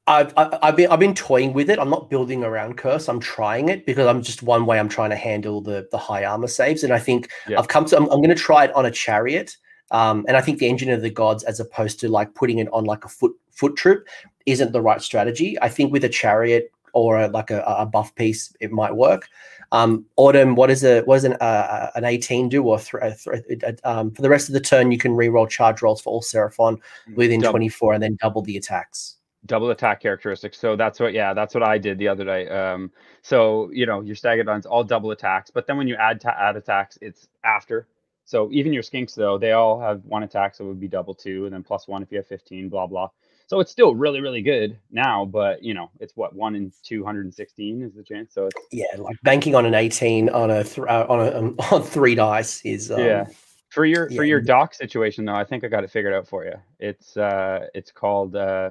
I've, 0.10 0.34
I've 0.36 0.76
been 0.76 0.90
I've 0.90 1.00
been 1.00 1.14
toying 1.14 1.54
with 1.54 1.70
it. 1.70 1.78
I'm 1.78 1.92
not 1.92 2.10
building 2.10 2.44
around 2.44 2.78
curse. 2.78 3.08
I'm 3.08 3.20
trying 3.20 3.70
it 3.70 3.86
because 3.86 4.08
I'm 4.08 4.24
just 4.24 4.42
one 4.42 4.66
way 4.66 4.80
I'm 4.80 4.90
trying 4.90 5.12
to 5.12 5.16
handle 5.16 5.62
the 5.62 5.88
the 5.92 6.00
high 6.00 6.26
armor 6.26 6.48
saves. 6.48 6.84
And 6.84 6.92
I 6.92 6.98
think 6.98 7.30
yeah. 7.48 7.60
I've 7.60 7.68
come 7.68 7.86
to 7.86 7.98
I'm, 7.98 8.06
I'm 8.06 8.18
going 8.18 8.30
to 8.30 8.36
try 8.36 8.66
it 8.66 8.74
on 8.74 8.88
a 8.88 8.92
chariot. 8.92 9.56
Um, 9.92 10.26
and 10.28 10.36
I 10.36 10.42
think 10.42 10.58
the 10.58 10.68
engine 10.68 10.90
of 10.90 11.04
the 11.04 11.12
gods, 11.12 11.44
as 11.44 11.60
opposed 11.60 12.00
to 12.00 12.10
like 12.10 12.34
putting 12.34 12.58
it 12.58 12.68
on 12.74 12.86
like 12.86 13.06
a 13.06 13.08
foot 13.08 13.34
foot 13.52 13.76
troop, 13.76 14.08
isn't 14.48 14.72
the 14.72 14.82
right 14.82 15.02
strategy. 15.02 15.58
I 15.62 15.70
think 15.70 15.92
with 15.92 16.04
a 16.04 16.10
chariot 16.10 16.72
or 16.94 17.22
a, 17.22 17.28
like 17.28 17.52
a, 17.52 17.62
a 17.62 17.86
buff 17.86 18.14
piece, 18.16 18.52
it 18.60 18.72
might 18.72 18.96
work. 18.96 19.28
Um, 19.72 20.06
Autumn, 20.16 20.56
what 20.56 20.72
is 20.72 20.84
a 20.84 21.02
what 21.02 21.18
does 21.18 21.26
an 21.26 21.34
uh, 21.34 21.92
an 21.96 22.06
18 22.06 22.50
do? 22.50 22.64
Or 22.64 22.80
th- 22.80 23.26
th- 23.48 23.80
um, 23.84 24.12
for 24.12 24.22
the 24.22 24.30
rest 24.30 24.50
of 24.50 24.54
the 24.54 24.60
turn, 24.60 24.92
you 24.92 24.98
can 24.98 25.16
re-roll 25.16 25.48
charge 25.48 25.82
rolls 25.82 26.02
for 26.02 26.10
all 26.12 26.22
Seraphon 26.22 26.78
mm, 26.78 27.16
within 27.16 27.40
double. 27.40 27.54
24, 27.54 27.94
and 27.94 28.04
then 28.04 28.18
double 28.20 28.42
the 28.42 28.58
attacks 28.58 29.18
double 29.46 29.72
attack 29.72 30.02
characteristics. 30.02 30.60
So 30.60 30.76
that's 30.76 31.00
what, 31.00 31.14
yeah, 31.14 31.34
that's 31.34 31.54
what 31.54 31.64
I 31.64 31.78
did 31.78 31.98
the 31.98 32.08
other 32.08 32.26
day. 32.26 32.48
Um, 32.50 32.92
so 33.22 33.70
you 33.72 33.86
know, 33.86 34.02
your 34.02 34.16
Stegadons 34.16 34.66
all 34.66 34.84
double 34.84 35.12
attacks, 35.12 35.52
but 35.52 35.68
then 35.68 35.78
when 35.78 35.88
you 35.88 35.96
add 35.96 36.22
ta- 36.22 36.36
add 36.38 36.56
attacks, 36.56 36.98
it's 37.02 37.28
after. 37.44 37.88
So 38.26 38.50
even 38.52 38.74
your 38.74 38.84
skinks 38.84 39.16
though, 39.16 39.38
they 39.38 39.54
all 39.54 39.80
have 39.80 40.06
one 40.06 40.24
attack, 40.24 40.56
so 40.56 40.66
it 40.66 40.68
would 40.68 40.80
be 40.80 40.88
double 40.88 41.16
two, 41.16 41.46
and 41.46 41.54
then 41.54 41.64
plus 41.64 41.88
one 41.88 42.04
if 42.04 42.12
you 42.12 42.18
have 42.18 42.28
fifteen, 42.28 42.70
blah 42.70 42.88
blah. 42.88 43.10
So 43.50 43.60
it's 43.60 43.72
still 43.72 43.96
really 43.96 44.22
really 44.22 44.44
good 44.44 44.78
now, 44.92 45.26
but 45.26 45.64
you 45.64 45.74
know, 45.74 45.90
it's 46.00 46.16
what 46.16 46.36
one 46.36 46.56
in 46.56 46.72
two 46.84 47.04
hundred 47.04 47.26
and 47.26 47.34
sixteen 47.34 47.82
is 47.82 47.96
the 47.96 48.04
chance. 48.04 48.32
So 48.32 48.46
it's 48.46 48.56
yeah, 48.72 48.86
like 48.96 49.18
banking 49.24 49.56
on 49.56 49.66
an 49.66 49.74
eighteen 49.74 50.30
on 50.30 50.52
a 50.52 50.64
th- 50.64 50.88
uh, 50.88 51.08
on 51.10 51.20
a 51.20 51.36
um, 51.36 51.56
on 51.72 51.82
three 51.82 52.14
dice 52.14 52.64
is 52.64 52.92
um, 52.92 53.00
yeah. 53.00 53.26
For 53.70 53.86
your 53.86 54.08
yeah. 54.08 54.18
for 54.18 54.24
your 54.24 54.40
doc 54.40 54.76
situation 54.76 55.26
though, 55.26 55.34
I 55.34 55.44
think 55.44 55.64
I 55.64 55.68
got 55.68 55.84
it 55.84 55.90
figured 55.90 56.14
out 56.14 56.28
for 56.28 56.46
you. 56.46 56.54
It's 56.80 57.18
uh 57.18 57.66
it's 57.74 57.92
called 57.92 58.36
uh 58.36 58.70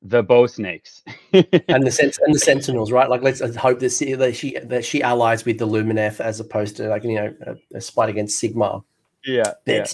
the 0.00 0.22
bow 0.22 0.46
snakes 0.46 1.02
and 1.32 1.82
the 1.86 1.90
sent- 1.90 2.18
and 2.24 2.34
the 2.34 2.38
sentinels, 2.38 2.92
right? 2.92 3.10
Like 3.10 3.20
let's 3.20 3.42
hope 3.56 3.80
that 3.80 3.92
she 3.92 4.14
that 4.14 4.34
she 4.34 4.58
that 4.58 4.86
she 4.86 5.02
allies 5.02 5.44
with 5.44 5.58
the 5.58 5.66
Lumineth 5.66 6.20
as 6.20 6.40
opposed 6.40 6.78
to 6.78 6.88
like 6.88 7.04
you 7.04 7.16
know 7.16 7.34
a, 7.46 7.56
a 7.76 7.80
fight 7.82 8.08
against 8.08 8.38
Sigma. 8.38 8.82
Yeah, 9.22 9.52
yeah. 9.66 9.84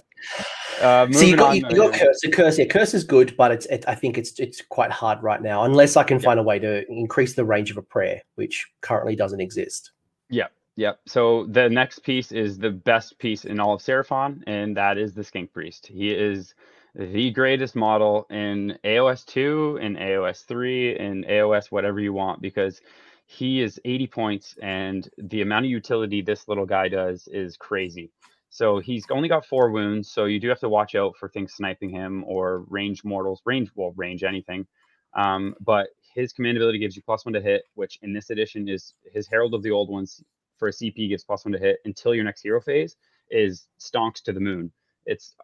Uh, 0.80 1.10
so 1.12 1.20
you 1.20 1.36
got 1.36 1.56
you, 1.56 1.62
you 1.68 1.76
got 1.76 1.92
curse. 1.92 2.20
Curse, 2.32 2.58
yeah, 2.58 2.64
curse 2.64 2.94
is 2.94 3.04
good, 3.04 3.36
but 3.36 3.52
it's 3.52 3.66
it, 3.66 3.84
I 3.86 3.94
think 3.94 4.16
it's 4.16 4.38
it's 4.38 4.62
quite 4.62 4.90
hard 4.90 5.22
right 5.22 5.42
now 5.42 5.64
unless 5.64 5.96
I 5.96 6.04
can 6.04 6.18
yeah. 6.18 6.24
find 6.24 6.40
a 6.40 6.42
way 6.42 6.58
to 6.58 6.90
increase 6.90 7.34
the 7.34 7.44
range 7.44 7.70
of 7.70 7.76
a 7.76 7.82
prayer, 7.82 8.22
which 8.36 8.66
currently 8.80 9.14
doesn't 9.14 9.40
exist. 9.40 9.90
Yeah, 10.30 10.46
yeah. 10.76 10.92
So 11.06 11.46
the 11.46 11.68
next 11.68 11.98
piece 12.00 12.32
is 12.32 12.58
the 12.58 12.70
best 12.70 13.18
piece 13.18 13.44
in 13.44 13.60
all 13.60 13.74
of 13.74 13.82
Seraphon, 13.82 14.42
and 14.46 14.76
that 14.76 14.96
is 14.96 15.12
the 15.12 15.24
Skink 15.24 15.52
Priest. 15.52 15.86
He 15.86 16.10
is 16.10 16.54
the 16.94 17.30
greatest 17.30 17.76
model 17.76 18.26
in 18.30 18.78
AOS 18.84 19.24
2 19.26 19.78
and 19.80 19.96
AOS 19.96 20.44
3 20.44 20.96
and 20.96 21.24
AOS 21.24 21.66
whatever 21.66 22.00
you 22.00 22.12
want 22.12 22.42
because 22.42 22.80
he 23.26 23.60
is 23.60 23.80
80 23.84 24.06
points 24.08 24.56
and 24.60 25.08
the 25.18 25.42
amount 25.42 25.66
of 25.66 25.70
utility 25.70 26.20
this 26.20 26.48
little 26.48 26.66
guy 26.66 26.88
does 26.88 27.28
is 27.28 27.56
crazy. 27.56 28.10
So 28.50 28.80
he's 28.80 29.04
only 29.10 29.28
got 29.28 29.46
four 29.46 29.70
wounds, 29.70 30.10
so 30.10 30.24
you 30.24 30.40
do 30.40 30.48
have 30.48 30.60
to 30.60 30.68
watch 30.68 30.94
out 30.94 31.16
for 31.16 31.28
things 31.28 31.54
sniping 31.54 31.90
him 31.90 32.24
or 32.26 32.64
range 32.68 33.04
mortals, 33.04 33.40
range 33.46 33.70
well, 33.74 33.92
range 33.96 34.24
anything. 34.24 34.66
Um, 35.14 35.54
but 35.60 35.88
his 36.14 36.32
command 36.32 36.56
ability 36.56 36.78
gives 36.78 36.96
you 36.96 37.02
plus 37.02 37.24
one 37.24 37.34
to 37.34 37.40
hit, 37.40 37.62
which 37.74 37.98
in 38.02 38.12
this 38.12 38.30
edition 38.30 38.68
is 38.68 38.94
his 39.12 39.28
Herald 39.28 39.54
of 39.54 39.62
the 39.62 39.70
Old 39.70 39.88
Ones 39.88 40.22
for 40.58 40.68
a 40.68 40.72
CP 40.72 41.08
gives 41.08 41.24
plus 41.24 41.44
one 41.44 41.52
to 41.52 41.58
hit 41.58 41.78
until 41.84 42.14
your 42.14 42.24
next 42.24 42.42
hero 42.42 42.60
phase 42.60 42.96
is 43.30 43.66
stonks 43.80 44.22
to 44.24 44.32
the 44.32 44.40
moon 44.40 44.72
it's 45.06 45.34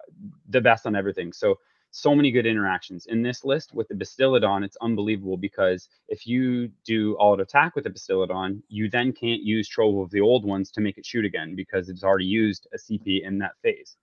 the 0.49 0.61
best 0.61 0.87
on 0.87 0.97
everything. 0.97 1.33
So 1.33 1.59
so 1.91 2.14
many 2.14 2.30
good 2.30 2.47
interactions 2.47 3.07
in 3.07 3.22
this 3.22 3.45
list 3.45 3.72
with 3.74 3.89
the 3.89 3.95
Bastiladon, 3.95 4.64
It's 4.64 4.76
unbelievable 4.80 5.37
because 5.37 5.89
if 6.09 6.26
you 6.26 6.68
do 6.84 7.14
all 7.16 7.41
attack 7.41 7.74
with 7.74 7.84
the 7.84 7.91
Bastiladon, 7.91 8.62
you 8.68 8.91
then 8.91 9.12
can't 9.12 9.43
use 9.43 9.68
Trove 9.68 9.99
of 9.99 10.11
the 10.11 10.20
old 10.20 10.45
ones 10.45 10.70
to 10.72 10.80
make 10.80 10.99
it 10.99 11.07
shoot 11.07 11.24
again 11.24 11.55
because 11.57 11.89
it's 11.89 12.05
already 12.05 12.26
used 12.26 12.66
a 12.74 12.78
CP 12.78 13.22
in 13.24 13.39
that 13.39 13.53
phase. 13.62 13.97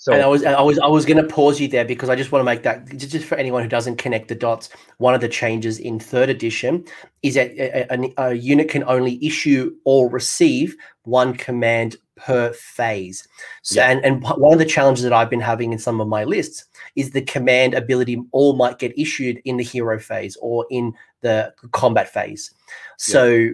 So 0.00 0.12
and 0.12 0.22
I 0.22 0.28
was 0.28 0.44
I 0.44 0.60
was 0.60 0.78
I 0.78 0.86
was 0.86 1.04
going 1.04 1.16
to 1.16 1.28
pause 1.28 1.60
you 1.60 1.66
there 1.66 1.84
because 1.84 2.08
I 2.08 2.14
just 2.14 2.30
want 2.30 2.40
to 2.40 2.44
make 2.44 2.62
that 2.62 2.86
just 2.96 3.26
for 3.26 3.34
anyone 3.34 3.64
who 3.64 3.68
doesn't 3.68 3.96
connect 3.96 4.28
the 4.28 4.36
dots. 4.36 4.70
One 4.98 5.12
of 5.12 5.20
the 5.20 5.28
changes 5.28 5.80
in 5.80 5.98
third 5.98 6.30
edition 6.30 6.84
is 7.24 7.34
that 7.34 7.50
a, 7.50 7.92
a, 7.92 8.28
a 8.28 8.34
unit 8.34 8.68
can 8.68 8.84
only 8.84 9.24
issue 9.24 9.74
or 9.84 10.08
receive 10.08 10.76
one 11.02 11.34
command 11.34 11.96
per 12.14 12.52
phase. 12.52 13.26
So, 13.62 13.80
yeah. 13.80 13.90
and, 13.90 14.04
and 14.04 14.22
one 14.22 14.52
of 14.52 14.60
the 14.60 14.64
challenges 14.64 15.02
that 15.02 15.12
I've 15.12 15.30
been 15.30 15.40
having 15.40 15.72
in 15.72 15.80
some 15.80 16.00
of 16.00 16.06
my 16.06 16.22
lists 16.22 16.64
is 16.94 17.10
the 17.10 17.22
command 17.22 17.74
ability 17.74 18.22
all 18.30 18.54
might 18.54 18.78
get 18.78 18.96
issued 18.96 19.40
in 19.44 19.56
the 19.56 19.64
hero 19.64 19.98
phase 19.98 20.36
or 20.40 20.64
in 20.70 20.94
the 21.22 21.52
combat 21.72 22.08
phase. 22.08 22.52
So 22.98 23.24
yeah. 23.24 23.50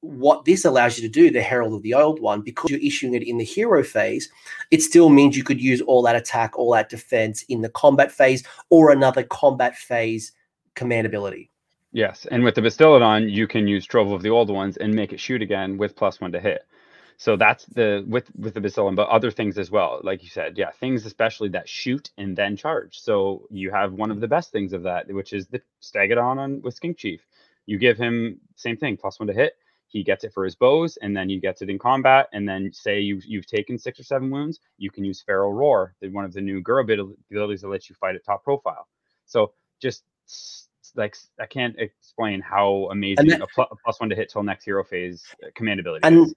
What 0.00 0.44
this 0.44 0.64
allows 0.64 0.98
you 0.98 1.08
to 1.08 1.12
do, 1.12 1.30
the 1.30 1.42
Herald 1.42 1.74
of 1.74 1.82
the 1.82 1.94
Old 1.94 2.20
One, 2.20 2.42
because 2.42 2.70
you're 2.70 2.80
issuing 2.80 3.14
it 3.14 3.22
in 3.22 3.38
the 3.38 3.44
hero 3.44 3.82
phase, 3.82 4.30
it 4.70 4.82
still 4.82 5.08
means 5.08 5.36
you 5.36 5.44
could 5.44 5.60
use 5.60 5.80
all 5.80 6.02
that 6.02 6.16
attack, 6.16 6.56
all 6.58 6.72
that 6.72 6.90
defense 6.90 7.42
in 7.48 7.62
the 7.62 7.70
combat 7.70 8.12
phase 8.12 8.46
or 8.70 8.92
another 8.92 9.22
combat 9.24 9.76
phase 9.76 10.32
command 10.74 11.06
ability. 11.06 11.50
Yes, 11.92 12.26
and 12.30 12.44
with 12.44 12.54
the 12.54 12.60
Bastiladon, 12.60 13.30
you 13.30 13.46
can 13.46 13.66
use 13.66 13.86
Trove 13.86 14.12
of 14.12 14.22
the 14.22 14.28
Old 14.28 14.50
Ones 14.50 14.76
and 14.76 14.94
make 14.94 15.12
it 15.12 15.20
shoot 15.20 15.40
again 15.40 15.78
with 15.78 15.96
plus 15.96 16.20
one 16.20 16.30
to 16.32 16.40
hit. 16.40 16.66
So 17.16 17.36
that's 17.36 17.64
the 17.64 18.04
with 18.06 18.30
with 18.36 18.52
the 18.52 18.60
Bastiladon, 18.60 18.94
but 18.94 19.08
other 19.08 19.30
things 19.30 19.56
as 19.56 19.70
well, 19.70 20.00
like 20.04 20.22
you 20.22 20.28
said, 20.28 20.58
yeah, 20.58 20.70
things 20.70 21.06
especially 21.06 21.48
that 21.50 21.66
shoot 21.68 22.10
and 22.18 22.36
then 22.36 22.54
charge. 22.56 23.00
So 23.00 23.46
you 23.50 23.70
have 23.70 23.94
one 23.94 24.10
of 24.10 24.20
the 24.20 24.28
best 24.28 24.52
things 24.52 24.74
of 24.74 24.82
that, 24.82 25.08
which 25.08 25.32
is 25.32 25.46
the 25.46 25.62
Stegadon 25.80 26.36
on 26.36 26.60
with 26.60 26.74
Skink 26.74 26.98
Chief. 26.98 27.26
You 27.64 27.78
give 27.78 27.96
him 27.96 28.38
same 28.56 28.76
thing, 28.76 28.98
plus 28.98 29.18
one 29.18 29.28
to 29.28 29.32
hit. 29.32 29.56
He 29.88 30.02
gets 30.02 30.24
it 30.24 30.32
for 30.32 30.44
his 30.44 30.56
bows, 30.56 30.98
and 30.98 31.16
then 31.16 31.28
you 31.28 31.40
get 31.40 31.62
it 31.62 31.70
in 31.70 31.78
combat. 31.78 32.28
And 32.32 32.48
then 32.48 32.72
say 32.72 33.00
you 33.00 33.20
you've 33.24 33.46
taken 33.46 33.78
six 33.78 34.00
or 34.00 34.04
seven 34.04 34.30
wounds, 34.30 34.60
you 34.78 34.90
can 34.90 35.04
use 35.04 35.22
Feral 35.22 35.52
Roar, 35.52 35.94
one 36.10 36.24
of 36.24 36.32
the 36.32 36.40
new 36.40 36.62
Gura 36.62 36.82
abilities 36.82 37.60
that 37.60 37.68
lets 37.68 37.88
you 37.88 37.96
fight 37.96 38.16
at 38.16 38.24
top 38.24 38.44
profile. 38.44 38.88
So 39.26 39.52
just 39.80 40.04
like 40.96 41.16
I 41.40 41.46
can't 41.46 41.76
explain 41.78 42.40
how 42.40 42.88
amazing 42.90 43.28
that, 43.28 43.42
a, 43.42 43.46
plus, 43.46 43.68
a 43.70 43.76
plus 43.84 44.00
one 44.00 44.08
to 44.10 44.16
hit 44.16 44.30
till 44.30 44.42
next 44.42 44.64
hero 44.64 44.84
phase 44.84 45.24
uh, 45.42 45.48
command 45.54 45.80
ability 45.80 46.00
and, 46.04 46.26
is. 46.26 46.34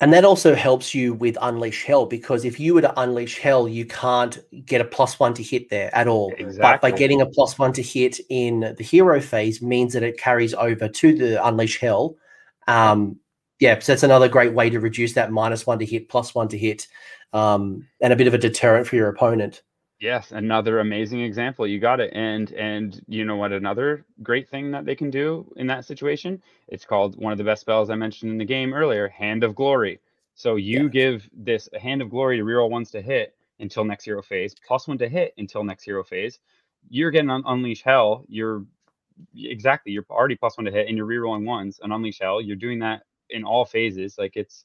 And 0.00 0.12
that 0.12 0.24
also 0.24 0.52
helps 0.54 0.96
you 0.96 1.14
with 1.14 1.38
Unleash 1.40 1.84
Hell 1.84 2.06
because 2.06 2.44
if 2.44 2.58
you 2.58 2.74
were 2.74 2.80
to 2.80 3.00
Unleash 3.00 3.38
Hell, 3.38 3.68
you 3.68 3.86
can't 3.86 4.36
get 4.66 4.80
a 4.80 4.84
plus 4.84 5.20
one 5.20 5.32
to 5.34 5.44
hit 5.44 5.70
there 5.70 5.94
at 5.94 6.08
all. 6.08 6.32
Exactly. 6.38 6.58
But 6.60 6.80
by 6.80 6.90
getting 6.90 7.20
a 7.20 7.26
plus 7.26 7.56
one 7.56 7.72
to 7.74 7.82
hit 7.82 8.18
in 8.28 8.74
the 8.76 8.82
hero 8.82 9.20
phase 9.20 9.62
means 9.62 9.92
that 9.92 10.02
it 10.02 10.18
carries 10.18 10.54
over 10.54 10.88
to 10.88 11.16
the 11.16 11.46
Unleash 11.46 11.78
Hell. 11.78 12.16
Um, 12.68 13.18
yeah, 13.58 13.78
so 13.78 13.92
that's 13.92 14.02
another 14.02 14.28
great 14.28 14.54
way 14.54 14.70
to 14.70 14.80
reduce 14.80 15.12
that 15.14 15.30
minus 15.30 15.66
one 15.66 15.78
to 15.78 15.86
hit, 15.86 16.08
plus 16.08 16.34
one 16.34 16.48
to 16.48 16.58
hit, 16.58 16.88
um, 17.32 17.86
and 18.00 18.12
a 18.12 18.16
bit 18.16 18.26
of 18.26 18.34
a 18.34 18.38
deterrent 18.38 18.86
for 18.86 18.96
your 18.96 19.08
opponent. 19.08 19.62
Yes, 20.02 20.32
another 20.32 20.80
amazing 20.80 21.20
example. 21.20 21.64
You 21.64 21.78
got 21.78 22.00
it. 22.00 22.10
And 22.12 22.50
and 22.54 23.00
you 23.06 23.24
know 23.24 23.36
what 23.36 23.52
another 23.52 24.04
great 24.20 24.48
thing 24.48 24.72
that 24.72 24.84
they 24.84 24.96
can 24.96 25.10
do 25.10 25.48
in 25.56 25.68
that 25.68 25.84
situation? 25.84 26.42
It's 26.66 26.84
called 26.84 27.16
one 27.22 27.30
of 27.30 27.38
the 27.38 27.44
best 27.44 27.60
spells 27.60 27.88
I 27.88 27.94
mentioned 27.94 28.32
in 28.32 28.38
the 28.38 28.44
game 28.44 28.74
earlier, 28.74 29.06
Hand 29.06 29.44
of 29.44 29.54
Glory. 29.54 30.00
So 30.34 30.56
you 30.56 30.84
yeah. 30.84 30.88
give 30.88 31.30
this 31.32 31.68
a 31.72 31.78
Hand 31.78 32.02
of 32.02 32.10
Glory 32.10 32.38
to 32.38 32.42
reroll 32.42 32.68
ones 32.68 32.90
to 32.90 33.00
hit 33.00 33.36
until 33.60 33.84
next 33.84 34.04
hero 34.04 34.22
phase, 34.22 34.56
plus 34.66 34.88
one 34.88 34.98
to 34.98 35.08
hit 35.08 35.34
until 35.38 35.62
next 35.62 35.84
hero 35.84 36.02
phase. 36.02 36.40
You're 36.88 37.12
getting 37.12 37.30
un- 37.30 37.44
Unleash 37.46 37.82
Hell. 37.84 38.24
You're 38.26 38.64
exactly 39.34 39.92
you're 39.92 40.06
already 40.10 40.36
plus 40.36 40.56
one 40.56 40.64
to 40.64 40.70
hit 40.72 40.88
and 40.88 40.96
you're 40.96 41.06
rerolling 41.06 41.44
ones 41.44 41.80
on 41.82 41.92
Unleash 41.92 42.20
Hell. 42.20 42.40
You're 42.40 42.56
doing 42.56 42.78
that 42.80 43.02
in 43.30 43.44
all 43.44 43.64
phases. 43.64 44.16
Like 44.18 44.36
it's 44.36 44.64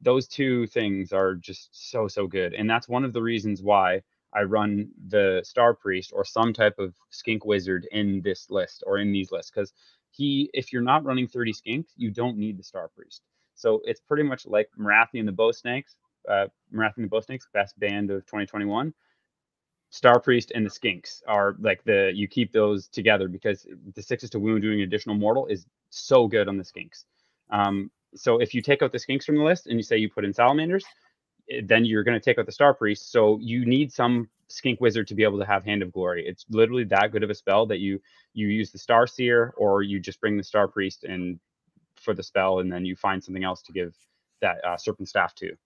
those 0.00 0.28
two 0.28 0.66
things 0.68 1.12
are 1.12 1.34
just 1.34 1.70
so 1.90 2.08
so 2.08 2.26
good. 2.26 2.54
And 2.54 2.68
that's 2.68 2.88
one 2.88 3.04
of 3.04 3.12
the 3.12 3.22
reasons 3.22 3.62
why 3.62 4.02
I 4.34 4.42
run 4.42 4.90
the 5.08 5.40
Star 5.44 5.74
Priest 5.74 6.12
or 6.14 6.24
some 6.24 6.52
type 6.52 6.78
of 6.78 6.94
skink 7.10 7.44
wizard 7.44 7.86
in 7.92 8.20
this 8.22 8.50
list 8.50 8.84
or 8.86 8.98
in 8.98 9.12
these 9.12 9.32
lists 9.32 9.50
because 9.50 9.72
he, 10.10 10.50
if 10.52 10.72
you're 10.72 10.82
not 10.82 11.04
running 11.04 11.26
30 11.26 11.52
skinks, 11.52 11.88
you 11.96 12.10
don't 12.10 12.36
need 12.36 12.58
the 12.58 12.62
Star 12.62 12.88
Priest. 12.88 13.22
So 13.54 13.80
it's 13.84 14.00
pretty 14.00 14.22
much 14.22 14.46
like 14.46 14.68
Morathi 14.78 15.18
and 15.18 15.26
the 15.26 15.32
Bow 15.32 15.52
Snakes, 15.52 15.96
uh, 16.28 16.46
Morathi 16.72 16.96
and 16.98 17.04
the 17.04 17.08
Bow 17.10 17.20
Snakes, 17.20 17.48
best 17.52 17.78
band 17.78 18.10
of 18.10 18.24
2021. 18.26 18.92
Star 19.90 20.20
Priest 20.20 20.52
and 20.54 20.66
the 20.66 20.70
Skinks 20.70 21.22
are 21.26 21.56
like 21.60 21.82
the 21.84 22.12
you 22.14 22.28
keep 22.28 22.52
those 22.52 22.88
together 22.88 23.28
because 23.28 23.66
the 23.94 24.02
sixes 24.02 24.30
to 24.30 24.38
wound 24.38 24.62
doing 24.62 24.82
additional 24.82 25.16
mortal 25.16 25.46
is 25.46 25.66
so 25.90 26.26
good 26.28 26.48
on 26.48 26.56
the 26.56 26.64
Skinks. 26.64 27.04
Um, 27.50 27.90
so 28.14 28.38
if 28.38 28.54
you 28.54 28.62
take 28.62 28.82
out 28.82 28.92
the 28.92 28.98
Skinks 28.98 29.24
from 29.24 29.36
the 29.36 29.44
list 29.44 29.66
and 29.66 29.76
you 29.76 29.82
say 29.82 29.96
you 29.96 30.10
put 30.10 30.24
in 30.24 30.32
Salamanders, 30.32 30.84
then 31.64 31.84
you're 31.84 32.04
going 32.04 32.18
to 32.18 32.24
take 32.24 32.38
out 32.38 32.46
the 32.46 32.52
Star 32.52 32.74
Priest. 32.74 33.10
So 33.10 33.38
you 33.40 33.64
need 33.64 33.92
some 33.92 34.28
Skink 34.48 34.80
Wizard 34.80 35.08
to 35.08 35.14
be 35.14 35.22
able 35.22 35.38
to 35.38 35.46
have 35.46 35.64
Hand 35.64 35.82
of 35.82 35.92
Glory. 35.92 36.26
It's 36.26 36.44
literally 36.50 36.84
that 36.84 37.12
good 37.12 37.22
of 37.22 37.30
a 37.30 37.34
spell 37.34 37.66
that 37.66 37.78
you 37.78 38.00
you 38.34 38.48
use 38.48 38.70
the 38.70 38.78
Star 38.78 39.06
Seer 39.06 39.54
or 39.56 39.82
you 39.82 40.00
just 40.00 40.20
bring 40.20 40.36
the 40.36 40.44
Star 40.44 40.68
Priest 40.68 41.04
in 41.04 41.40
for 41.96 42.14
the 42.14 42.22
spell, 42.22 42.60
and 42.60 42.72
then 42.72 42.84
you 42.84 42.94
find 42.94 43.22
something 43.22 43.44
else 43.44 43.62
to 43.62 43.72
give 43.72 43.94
that 44.40 44.64
uh, 44.64 44.76
Serpent 44.76 45.08
Staff 45.08 45.34
to. 45.36 45.56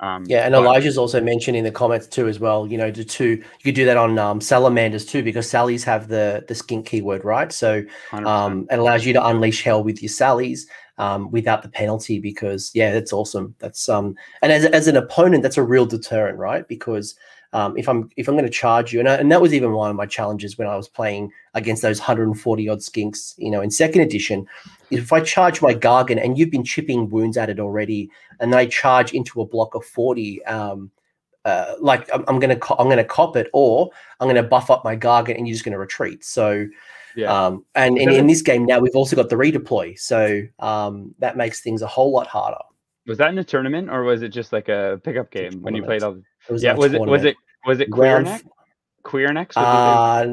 Um, 0.00 0.24
yeah, 0.26 0.44
and 0.44 0.52
but, 0.52 0.62
Elijah's 0.62 0.96
also 0.96 1.20
mentioned 1.20 1.56
in 1.56 1.64
the 1.64 1.72
comments 1.72 2.06
too 2.06 2.28
as 2.28 2.38
well. 2.38 2.66
You 2.66 2.78
know, 2.78 2.90
to, 2.90 3.04
to 3.04 3.24
you 3.24 3.44
could 3.64 3.74
do 3.74 3.84
that 3.84 3.96
on 3.96 4.18
um, 4.18 4.40
salamanders 4.40 5.04
too 5.04 5.22
because 5.22 5.50
sallies 5.50 5.84
have 5.84 6.08
the 6.08 6.44
the 6.46 6.54
skink 6.54 6.86
keyword, 6.86 7.24
right? 7.24 7.52
So 7.52 7.84
um, 8.12 8.66
it 8.70 8.78
allows 8.78 9.04
you 9.04 9.12
to 9.14 9.26
unleash 9.26 9.62
hell 9.62 9.82
with 9.82 10.00
your 10.02 10.10
sallies 10.10 10.66
um, 10.98 11.30
without 11.30 11.62
the 11.62 11.68
penalty 11.68 12.20
because 12.20 12.70
yeah, 12.74 12.92
that's 12.92 13.12
awesome. 13.12 13.54
That's 13.58 13.88
um, 13.88 14.14
and 14.42 14.52
as 14.52 14.64
as 14.66 14.86
an 14.86 14.96
opponent, 14.96 15.42
that's 15.42 15.58
a 15.58 15.62
real 15.64 15.86
deterrent, 15.86 16.38
right? 16.38 16.66
Because 16.68 17.16
um, 17.52 17.76
if 17.76 17.88
I'm 17.88 18.10
if 18.16 18.28
I'm 18.28 18.34
going 18.34 18.44
to 18.44 18.50
charge 18.50 18.92
you, 18.92 19.00
and, 19.00 19.08
I, 19.08 19.14
and 19.14 19.32
that 19.32 19.40
was 19.40 19.54
even 19.54 19.72
one 19.72 19.90
of 19.90 19.96
my 19.96 20.06
challenges 20.06 20.58
when 20.58 20.68
I 20.68 20.76
was 20.76 20.88
playing 20.88 21.32
against 21.54 21.82
those 21.82 21.98
140 21.98 22.68
odd 22.68 22.78
skinks, 22.78 23.34
you 23.38 23.50
know, 23.50 23.62
in 23.62 23.70
second 23.70 24.02
edition. 24.02 24.46
If 24.90 25.12
I 25.12 25.20
charge 25.20 25.60
my 25.60 25.74
Gargan 25.74 26.22
and 26.22 26.38
you've 26.38 26.50
been 26.50 26.64
chipping 26.64 27.08
wounds 27.08 27.36
at 27.36 27.50
it 27.50 27.60
already, 27.60 28.10
and 28.40 28.54
I 28.54 28.66
charge 28.66 29.12
into 29.12 29.40
a 29.40 29.46
block 29.46 29.74
of 29.74 29.84
40, 29.84 30.44
um, 30.44 30.90
uh, 31.44 31.74
like 31.80 32.08
I'm, 32.12 32.24
I'm, 32.28 32.38
gonna 32.38 32.56
co- 32.56 32.76
I'm 32.78 32.88
gonna 32.88 33.04
cop 33.04 33.36
it, 33.36 33.48
or 33.52 33.90
I'm 34.20 34.28
gonna 34.28 34.42
buff 34.42 34.70
up 34.70 34.84
my 34.84 34.96
Gargan 34.96 35.36
and 35.36 35.46
you're 35.46 35.54
just 35.54 35.64
gonna 35.64 35.78
retreat. 35.78 36.24
So, 36.24 36.66
yeah. 37.16 37.46
Um, 37.46 37.64
and 37.74 37.98
in, 37.98 38.10
in 38.10 38.26
this 38.26 38.42
game 38.42 38.64
now 38.64 38.78
we've 38.80 38.94
also 38.94 39.16
got 39.16 39.28
the 39.28 39.36
redeploy, 39.36 39.98
so 39.98 40.42
um, 40.58 41.14
that 41.18 41.36
makes 41.36 41.60
things 41.60 41.82
a 41.82 41.86
whole 41.86 42.12
lot 42.12 42.26
harder. 42.26 42.58
Was 43.06 43.18
that 43.18 43.30
in 43.30 43.38
a 43.38 43.44
tournament 43.44 43.88
or 43.88 44.04
was 44.04 44.22
it 44.22 44.28
just 44.28 44.52
like 44.52 44.68
a 44.68 45.00
pickup 45.02 45.30
game 45.30 45.62
when 45.62 45.74
you 45.74 45.82
played 45.82 46.02
all? 46.02 46.16
It 46.48 46.52
was 46.52 46.62
yeah, 46.62 46.74
was 46.74 46.92
it 46.92 47.00
was 47.00 47.24
it 47.24 47.36
was 47.66 47.80
it 47.80 47.90
Quirnex? 47.90 48.42
Queer 49.02 49.32
next? 49.32 49.56
Uh, 49.56 50.26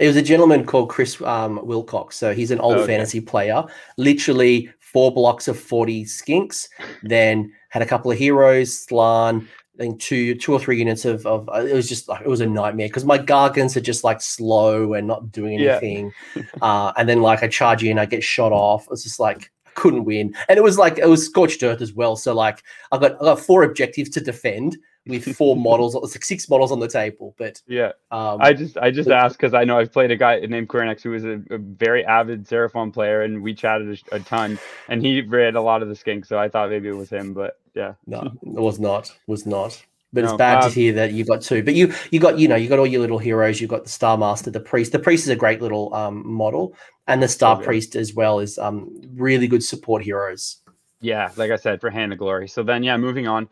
it 0.00 0.06
was 0.06 0.16
a 0.16 0.22
gentleman 0.22 0.64
called 0.64 0.88
Chris 0.88 1.20
um, 1.22 1.64
Wilcox. 1.64 2.16
So 2.16 2.34
he's 2.34 2.50
an 2.50 2.58
old 2.58 2.78
okay. 2.78 2.86
fantasy 2.86 3.20
player. 3.20 3.62
Literally 3.98 4.70
four 4.78 5.12
blocks 5.12 5.46
of 5.46 5.58
forty 5.58 6.04
skinks. 6.04 6.68
then 7.02 7.52
had 7.68 7.82
a 7.82 7.86
couple 7.86 8.10
of 8.10 8.18
heroes, 8.18 8.86
I 8.92 9.84
think 9.84 10.00
two 10.00 10.34
two 10.34 10.52
or 10.52 10.58
three 10.58 10.78
units 10.78 11.04
of, 11.04 11.24
of 11.26 11.48
uh, 11.48 11.64
it 11.64 11.74
was 11.74 11.88
just 11.88 12.08
like 12.08 12.22
it 12.22 12.28
was 12.28 12.40
a 12.40 12.46
nightmare 12.46 12.88
because 12.88 13.04
my 13.04 13.18
gargants 13.18 13.76
are 13.76 13.80
just 13.80 14.02
like 14.02 14.20
slow 14.20 14.94
and 14.94 15.06
not 15.06 15.30
doing 15.30 15.60
anything. 15.60 16.12
Yeah. 16.34 16.42
uh, 16.60 16.92
and 16.96 17.08
then 17.08 17.22
like 17.22 17.42
I 17.42 17.48
charge 17.48 17.84
in, 17.84 17.98
I 17.98 18.06
get 18.06 18.22
shot 18.22 18.52
off. 18.52 18.88
It's 18.90 19.02
just 19.02 19.20
like 19.20 19.50
I 19.66 19.70
couldn't 19.74 20.04
win. 20.04 20.34
And 20.48 20.58
it 20.58 20.62
was 20.62 20.76
like 20.76 20.98
it 20.98 21.08
was 21.08 21.24
scorched 21.24 21.62
earth 21.62 21.80
as 21.80 21.92
well. 21.92 22.16
So 22.16 22.34
like 22.34 22.62
I 22.92 22.98
got 22.98 23.14
I 23.22 23.24
got 23.24 23.40
four 23.40 23.62
objectives 23.62 24.10
to 24.10 24.20
defend 24.20 24.76
with 25.06 25.36
four 25.36 25.56
models, 25.68 25.94
like 25.94 26.24
six 26.24 26.48
models 26.48 26.72
on 26.72 26.80
the 26.80 26.88
table. 26.88 27.34
But 27.38 27.60
yeah, 27.66 27.92
um, 28.10 28.40
I 28.40 28.52
just 28.52 28.76
I 28.78 28.90
just 28.90 29.08
but, 29.08 29.16
asked 29.16 29.36
because 29.36 29.54
I 29.54 29.64
know 29.64 29.78
I've 29.78 29.92
played 29.92 30.10
a 30.10 30.16
guy 30.16 30.38
named 30.40 30.68
Quirnex 30.68 31.02
who 31.02 31.10
was 31.10 31.24
a, 31.24 31.42
a 31.50 31.58
very 31.58 32.04
avid 32.04 32.46
Seraphon 32.46 32.92
player, 32.92 33.22
and 33.22 33.42
we 33.42 33.54
chatted 33.54 34.00
a, 34.12 34.16
a, 34.16 34.20
ton, 34.20 34.58
and 34.88 35.04
he 35.04 35.22
read 35.22 35.56
a 35.56 35.60
lot 35.62 35.82
of 35.82 35.88
the 35.88 35.96
skink, 35.96 36.24
so 36.24 36.38
I 36.38 36.48
thought 36.48 36.70
maybe 36.70 36.88
it 36.88 36.96
was 36.96 37.10
him, 37.10 37.34
but 37.34 37.58
yeah, 37.74 37.94
no, 38.06 38.20
it 38.42 38.60
was 38.60 38.78
not, 38.78 39.14
was 39.26 39.46
not. 39.46 39.82
But 40.12 40.24
no, 40.24 40.30
it's 40.30 40.38
bad 40.38 40.60
to 40.62 40.66
um, 40.66 40.72
hear 40.72 40.92
that 40.94 41.12
you 41.12 41.24
got 41.24 41.40
two. 41.40 41.62
But 41.62 41.74
you 41.74 41.94
you 42.10 42.18
got 42.18 42.38
you 42.38 42.48
know 42.48 42.56
you 42.56 42.68
got 42.68 42.80
all 42.80 42.86
your 42.86 43.00
little 43.00 43.18
heroes. 43.18 43.60
You've 43.60 43.70
got 43.70 43.84
the 43.84 43.90
Star 43.90 44.18
Master, 44.18 44.50
the 44.50 44.60
Priest. 44.60 44.90
The 44.90 44.98
Priest 44.98 45.24
is 45.24 45.30
a 45.30 45.36
great 45.36 45.62
little 45.62 45.94
um, 45.94 46.26
model, 46.26 46.74
and 47.06 47.22
the 47.22 47.28
Star 47.28 47.56
okay. 47.56 47.64
Priest 47.64 47.94
as 47.94 48.12
well 48.12 48.40
is 48.40 48.58
um, 48.58 48.90
really 49.14 49.46
good 49.46 49.62
support 49.62 50.02
heroes. 50.02 50.56
Yeah, 51.00 51.30
like 51.36 51.50
I 51.50 51.56
said, 51.56 51.80
for 51.80 51.90
Hand 51.90 52.12
of 52.12 52.18
Glory. 52.18 52.48
So 52.48 52.62
then, 52.62 52.82
yeah, 52.82 52.96
moving 52.96 53.26
on. 53.26 53.48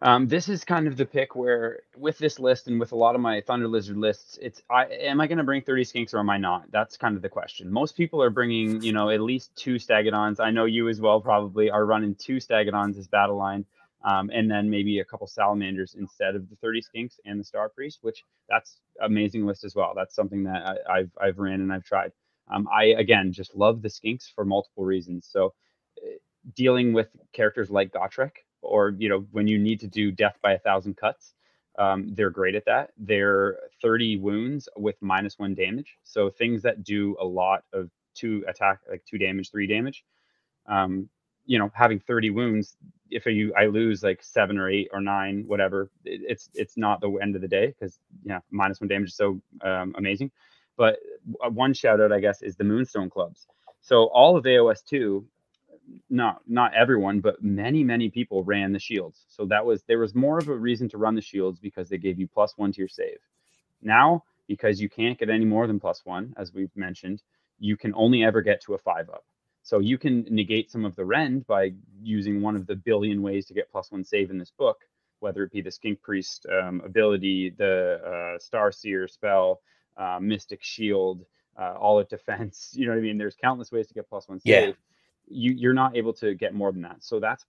Um, 0.00 0.28
this 0.28 0.48
is 0.48 0.64
kind 0.64 0.86
of 0.86 0.96
the 0.96 1.04
pick 1.04 1.34
where, 1.34 1.80
with 1.96 2.18
this 2.18 2.38
list 2.38 2.68
and 2.68 2.78
with 2.78 2.92
a 2.92 2.96
lot 2.96 3.16
of 3.16 3.20
my 3.20 3.40
Thunder 3.40 3.66
Lizard 3.66 3.96
lists, 3.96 4.38
it's 4.40 4.62
I 4.70 4.84
am 4.84 5.20
I 5.20 5.26
going 5.26 5.38
to 5.38 5.44
bring 5.44 5.62
30 5.62 5.84
skinks 5.84 6.14
or 6.14 6.20
am 6.20 6.30
I 6.30 6.38
not? 6.38 6.70
That's 6.70 6.96
kind 6.96 7.16
of 7.16 7.22
the 7.22 7.28
question. 7.28 7.72
Most 7.72 7.96
people 7.96 8.22
are 8.22 8.30
bringing, 8.30 8.80
you 8.80 8.92
know, 8.92 9.10
at 9.10 9.20
least 9.20 9.56
two 9.56 9.74
Stegadons. 9.74 10.38
I 10.38 10.52
know 10.52 10.66
you 10.66 10.88
as 10.88 11.00
well 11.00 11.20
probably 11.20 11.68
are 11.68 11.84
running 11.84 12.14
two 12.14 12.36
Stegadons 12.36 12.96
as 12.96 13.08
battle 13.08 13.36
line, 13.36 13.64
um, 14.04 14.30
and 14.32 14.48
then 14.48 14.70
maybe 14.70 15.00
a 15.00 15.04
couple 15.04 15.26
Salamanders 15.26 15.96
instead 15.98 16.36
of 16.36 16.48
the 16.48 16.54
30 16.56 16.82
skinks 16.82 17.14
and 17.24 17.40
the 17.40 17.44
Star 17.44 17.68
Priest, 17.68 17.98
which 18.02 18.22
that's 18.48 18.78
amazing 19.00 19.46
list 19.46 19.64
as 19.64 19.74
well. 19.74 19.94
That's 19.96 20.14
something 20.14 20.44
that 20.44 20.78
I, 20.88 20.98
have 20.98 21.10
I've 21.20 21.38
ran 21.38 21.60
and 21.60 21.72
I've 21.72 21.84
tried. 21.84 22.12
Um, 22.48 22.68
I 22.72 22.84
again 22.84 23.32
just 23.32 23.56
love 23.56 23.82
the 23.82 23.88
skinks 23.88 24.32
for 24.32 24.44
multiple 24.44 24.84
reasons. 24.84 25.28
So 25.28 25.54
uh, 26.00 26.18
dealing 26.54 26.92
with 26.92 27.08
characters 27.32 27.68
like 27.68 27.92
Gotrek 27.92 28.30
or 28.62 28.94
you 28.98 29.08
know 29.08 29.26
when 29.32 29.46
you 29.46 29.58
need 29.58 29.80
to 29.80 29.86
do 29.86 30.10
death 30.10 30.38
by 30.42 30.52
a 30.52 30.58
thousand 30.58 30.96
cuts 30.96 31.34
um, 31.78 32.08
they're 32.14 32.30
great 32.30 32.56
at 32.56 32.64
that. 32.64 32.90
They're 32.98 33.56
30 33.82 34.16
wounds 34.16 34.68
with 34.76 34.96
minus 35.00 35.38
one 35.38 35.54
damage. 35.54 35.96
So 36.02 36.28
things 36.28 36.62
that 36.62 36.82
do 36.82 37.16
a 37.20 37.24
lot 37.24 37.62
of 37.72 37.88
two 38.18 38.44
attack 38.48 38.80
like 38.90 39.04
two 39.08 39.18
damage 39.18 39.50
three 39.50 39.66
damage 39.66 40.04
um, 40.66 41.08
you 41.46 41.58
know 41.58 41.70
having 41.74 41.98
30 42.00 42.30
wounds 42.30 42.76
if 43.10 43.24
you 43.26 43.54
i 43.56 43.66
lose 43.66 44.02
like 44.02 44.22
seven 44.22 44.58
or 44.58 44.68
eight 44.68 44.88
or 44.92 45.00
nine 45.00 45.44
whatever 45.46 45.90
it, 46.04 46.20
it's 46.26 46.50
it's 46.54 46.76
not 46.76 47.00
the 47.00 47.10
end 47.22 47.34
of 47.36 47.42
the 47.42 47.48
day 47.48 47.68
because 47.68 47.98
yeah 48.24 48.40
minus 48.50 48.80
one 48.80 48.88
damage 48.88 49.08
is 49.08 49.16
so 49.16 49.40
um, 49.62 49.94
amazing. 49.96 50.30
But 50.76 50.98
one 51.50 51.74
shout 51.74 52.00
out 52.00 52.12
i 52.12 52.20
guess 52.20 52.42
is 52.42 52.56
the 52.56 52.64
moonstone 52.64 53.10
clubs. 53.10 53.46
So 53.80 54.04
all 54.06 54.36
of 54.36 54.44
aos 54.44 54.84
2 54.84 55.24
not 56.10 56.42
not 56.46 56.74
everyone, 56.74 57.20
but 57.20 57.42
many 57.42 57.84
many 57.84 58.08
people 58.10 58.44
ran 58.44 58.72
the 58.72 58.78
shields. 58.78 59.24
So 59.28 59.46
that 59.46 59.64
was 59.64 59.82
there 59.84 59.98
was 59.98 60.14
more 60.14 60.38
of 60.38 60.48
a 60.48 60.54
reason 60.54 60.88
to 60.90 60.98
run 60.98 61.14
the 61.14 61.20
shields 61.20 61.58
because 61.58 61.88
they 61.88 61.98
gave 61.98 62.18
you 62.18 62.28
plus 62.28 62.56
one 62.56 62.72
to 62.72 62.78
your 62.78 62.88
save. 62.88 63.18
Now, 63.82 64.24
because 64.46 64.80
you 64.80 64.88
can't 64.88 65.18
get 65.18 65.30
any 65.30 65.44
more 65.44 65.66
than 65.66 65.78
plus 65.80 66.04
one, 66.04 66.34
as 66.36 66.52
we've 66.52 66.74
mentioned, 66.76 67.22
you 67.58 67.76
can 67.76 67.94
only 67.94 68.24
ever 68.24 68.42
get 68.42 68.60
to 68.62 68.74
a 68.74 68.78
five 68.78 69.08
up. 69.10 69.24
So 69.62 69.80
you 69.80 69.98
can 69.98 70.26
negate 70.30 70.70
some 70.70 70.84
of 70.84 70.96
the 70.96 71.04
rend 71.04 71.46
by 71.46 71.72
using 72.02 72.40
one 72.40 72.56
of 72.56 72.66
the 72.66 72.74
billion 72.74 73.20
ways 73.20 73.46
to 73.46 73.54
get 73.54 73.70
plus 73.70 73.92
one 73.92 74.02
save 74.02 74.30
in 74.30 74.38
this 74.38 74.50
book, 74.50 74.78
whether 75.20 75.42
it 75.42 75.52
be 75.52 75.60
the 75.60 75.70
Skink 75.70 76.00
Priest 76.00 76.46
um, 76.50 76.80
ability, 76.84 77.50
the 77.50 78.34
uh, 78.34 78.38
Star 78.38 78.72
Seer 78.72 79.06
spell, 79.06 79.60
uh, 79.98 80.18
Mystic 80.20 80.60
Shield, 80.62 81.26
uh, 81.58 81.74
all 81.78 82.00
at 82.00 82.08
defense. 82.08 82.70
You 82.78 82.86
know 82.86 82.92
what 82.92 82.98
I 82.98 83.02
mean? 83.02 83.18
There's 83.18 83.34
countless 83.34 83.70
ways 83.70 83.88
to 83.88 83.94
get 83.94 84.08
plus 84.08 84.28
one 84.28 84.40
save. 84.40 84.68
Yeah. 84.68 84.72
You 85.30 85.52
you're 85.52 85.74
not 85.74 85.96
able 85.96 86.12
to 86.14 86.34
get 86.34 86.54
more 86.54 86.72
than 86.72 86.82
that. 86.82 87.02
So 87.04 87.20
that's 87.20 87.44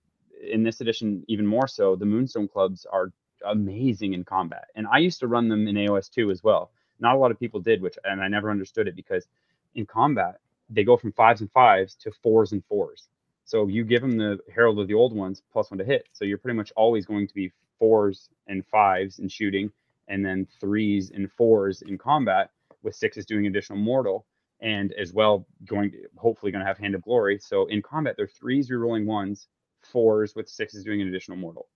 in 0.51 0.63
this 0.63 0.81
edition 0.81 1.23
even 1.27 1.45
more 1.45 1.67
so. 1.67 1.95
The 1.95 2.05
Moonstone 2.05 2.47
clubs 2.47 2.85
are 2.91 3.11
amazing 3.45 4.13
in 4.13 4.23
combat, 4.23 4.65
and 4.75 4.87
I 4.87 4.99
used 4.99 5.19
to 5.21 5.27
run 5.27 5.47
them 5.49 5.67
in 5.67 5.75
AOS 5.75 6.09
two 6.09 6.31
as 6.31 6.43
well. 6.43 6.71
Not 6.99 7.15
a 7.15 7.17
lot 7.19 7.31
of 7.31 7.39
people 7.39 7.59
did, 7.59 7.81
which 7.81 7.97
and 8.03 8.21
I 8.21 8.27
never 8.27 8.51
understood 8.51 8.87
it 8.87 8.95
because 8.95 9.27
in 9.75 9.85
combat 9.85 10.39
they 10.69 10.83
go 10.83 10.97
from 10.97 11.11
fives 11.13 11.41
and 11.41 11.51
fives 11.51 11.95
to 11.95 12.11
fours 12.23 12.51
and 12.51 12.63
fours. 12.65 13.09
So 13.45 13.67
you 13.67 13.83
give 13.83 14.01
them 14.01 14.17
the 14.17 14.39
Herald 14.53 14.79
of 14.79 14.87
the 14.87 14.93
Old 14.93 15.15
Ones 15.15 15.41
plus 15.51 15.71
one 15.71 15.79
to 15.79 15.85
hit. 15.85 16.07
So 16.13 16.25
you're 16.25 16.37
pretty 16.37 16.57
much 16.57 16.71
always 16.75 17.05
going 17.05 17.27
to 17.27 17.33
be 17.33 17.51
fours 17.79 18.29
and 18.47 18.65
fives 18.67 19.19
in 19.19 19.29
shooting, 19.29 19.71
and 20.07 20.23
then 20.25 20.47
threes 20.59 21.11
and 21.11 21.31
fours 21.31 21.81
in 21.81 21.97
combat 21.97 22.51
with 22.83 22.95
sixes 22.95 23.25
doing 23.25 23.47
additional 23.47 23.79
mortal 23.79 24.25
and 24.61 24.93
as 24.93 25.13
well 25.13 25.47
going 25.65 25.91
to, 25.91 25.97
hopefully 26.17 26.51
going 26.51 26.61
to 26.61 26.67
have 26.67 26.77
hand 26.77 26.95
of 26.95 27.03
glory. 27.03 27.39
So 27.39 27.65
in 27.67 27.81
combat 27.81 28.15
they're 28.17 28.27
threes 28.27 28.69
rerolling 28.69 29.05
ones 29.05 29.47
fours 29.81 30.35
with 30.35 30.49
sixes 30.49 30.83
doing 30.83 31.01
an 31.01 31.07
additional 31.07 31.37
mortal 31.37 31.67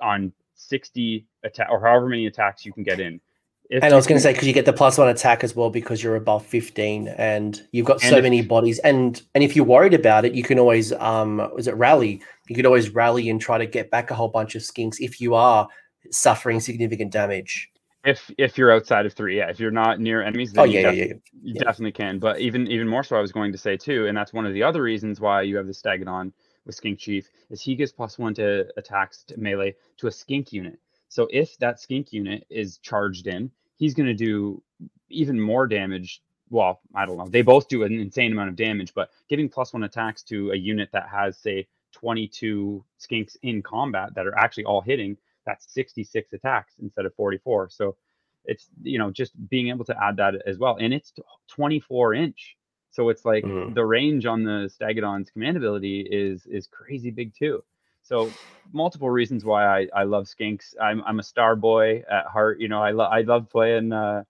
on 0.00 0.32
60 0.54 1.26
attack 1.44 1.68
or 1.70 1.80
however 1.80 2.08
many 2.08 2.26
attacks 2.26 2.64
you 2.64 2.72
can 2.72 2.82
get 2.82 3.00
in. 3.00 3.20
If 3.68 3.84
and 3.84 3.92
I 3.92 3.96
was 3.96 4.06
going 4.06 4.16
to 4.16 4.22
say 4.22 4.32
because 4.32 4.48
you 4.48 4.52
get 4.52 4.64
the 4.64 4.72
plus 4.72 4.98
one 4.98 5.08
attack 5.08 5.44
as 5.44 5.54
well 5.54 5.70
because 5.70 6.02
you're 6.02 6.16
above 6.16 6.44
15 6.44 7.06
and 7.06 7.62
you've 7.70 7.86
got 7.86 8.00
so 8.00 8.16
if, 8.16 8.22
many 8.22 8.42
bodies. 8.42 8.80
And 8.80 9.22
and 9.34 9.44
if 9.44 9.54
you're 9.54 9.64
worried 9.64 9.94
about 9.94 10.24
it 10.24 10.34
you 10.34 10.42
can 10.42 10.58
always 10.58 10.92
um 10.94 11.40
is 11.56 11.68
it 11.68 11.76
rally? 11.76 12.20
You 12.48 12.56
could 12.56 12.66
always 12.66 12.90
rally 12.90 13.28
and 13.30 13.40
try 13.40 13.58
to 13.58 13.66
get 13.66 13.90
back 13.90 14.10
a 14.10 14.14
whole 14.14 14.28
bunch 14.28 14.56
of 14.56 14.62
skinks 14.62 14.96
if 14.98 15.20
you 15.20 15.34
are 15.34 15.68
suffering 16.10 16.58
significant 16.58 17.12
damage 17.12 17.70
if 18.04 18.30
if 18.38 18.56
you're 18.56 18.72
outside 18.72 19.06
of 19.06 19.12
three, 19.12 19.36
yeah. 19.38 19.50
If 19.50 19.60
you're 19.60 19.70
not 19.70 20.00
near 20.00 20.22
enemies, 20.22 20.52
then 20.52 20.62
oh, 20.62 20.64
yeah, 20.64 20.90
you, 20.90 20.98
yeah, 20.98 21.04
yeah, 21.04 21.14
you 21.42 21.54
definitely 21.54 21.92
can. 21.92 22.18
But 22.18 22.40
even 22.40 22.66
even 22.68 22.88
more 22.88 23.04
so, 23.04 23.16
I 23.16 23.20
was 23.20 23.32
going 23.32 23.52
to 23.52 23.58
say 23.58 23.76
too, 23.76 24.06
and 24.06 24.16
that's 24.16 24.32
one 24.32 24.46
of 24.46 24.54
the 24.54 24.62
other 24.62 24.82
reasons 24.82 25.20
why 25.20 25.42
you 25.42 25.56
have 25.56 25.66
the 25.66 25.72
Stegadon 25.72 26.32
with 26.64 26.74
Skink 26.74 26.98
Chief 26.98 27.28
is 27.50 27.60
he 27.60 27.74
gives 27.74 27.92
plus 27.92 28.18
one 28.18 28.34
to 28.34 28.66
attacks 28.76 29.24
to 29.24 29.38
melee 29.38 29.74
to 29.98 30.06
a 30.06 30.10
skink 30.10 30.52
unit. 30.52 30.78
So 31.08 31.28
if 31.30 31.58
that 31.58 31.80
skink 31.80 32.12
unit 32.12 32.46
is 32.48 32.78
charged 32.78 33.26
in, 33.26 33.50
he's 33.76 33.94
going 33.94 34.06
to 34.06 34.14
do 34.14 34.62
even 35.08 35.40
more 35.40 35.66
damage. 35.66 36.22
Well, 36.48 36.80
I 36.94 37.06
don't 37.06 37.16
know. 37.16 37.28
They 37.28 37.42
both 37.42 37.68
do 37.68 37.82
an 37.82 37.98
insane 37.98 38.32
amount 38.32 38.50
of 38.50 38.56
damage, 38.56 38.94
but 38.94 39.10
giving 39.28 39.48
plus 39.48 39.72
one 39.72 39.84
attacks 39.84 40.22
to 40.24 40.52
a 40.52 40.56
unit 40.56 40.90
that 40.92 41.08
has 41.08 41.36
say 41.36 41.66
22 41.92 42.84
skinks 43.00 43.36
in 43.42 43.62
combat 43.62 44.14
that 44.14 44.26
are 44.26 44.38
actually 44.38 44.64
all 44.64 44.80
hitting 44.80 45.16
that's 45.46 45.72
66 45.72 46.32
attacks 46.32 46.74
instead 46.80 47.06
of 47.06 47.14
44. 47.14 47.70
So 47.70 47.96
it's 48.44 48.68
you 48.82 48.98
know 48.98 49.10
just 49.10 49.32
being 49.48 49.68
able 49.68 49.84
to 49.84 49.96
add 50.02 50.16
that 50.16 50.34
as 50.46 50.58
well, 50.58 50.76
and 50.80 50.92
it's 50.94 51.12
24 51.48 52.14
inch. 52.14 52.56
So 52.90 53.08
it's 53.08 53.24
like 53.24 53.44
mm. 53.44 53.74
the 53.74 53.84
range 53.84 54.26
on 54.26 54.42
the 54.42 54.70
Stegadon's 54.70 55.30
command 55.30 55.56
ability 55.56 56.00
is 56.10 56.46
is 56.46 56.66
crazy 56.66 57.10
big 57.10 57.34
too. 57.34 57.62
So 58.02 58.32
multiple 58.72 59.10
reasons 59.10 59.44
why 59.44 59.64
I, 59.66 59.86
I 59.94 60.02
love 60.04 60.24
skinks. 60.24 60.74
I'm 60.80 61.02
I'm 61.04 61.18
a 61.18 61.22
star 61.22 61.54
boy 61.54 62.02
at 62.10 62.26
heart. 62.26 62.60
You 62.60 62.68
know 62.68 62.82
I 62.82 62.90
love 62.92 63.12
I 63.12 63.20
love 63.20 63.48
playing 63.50 63.92
uh, 63.92 64.24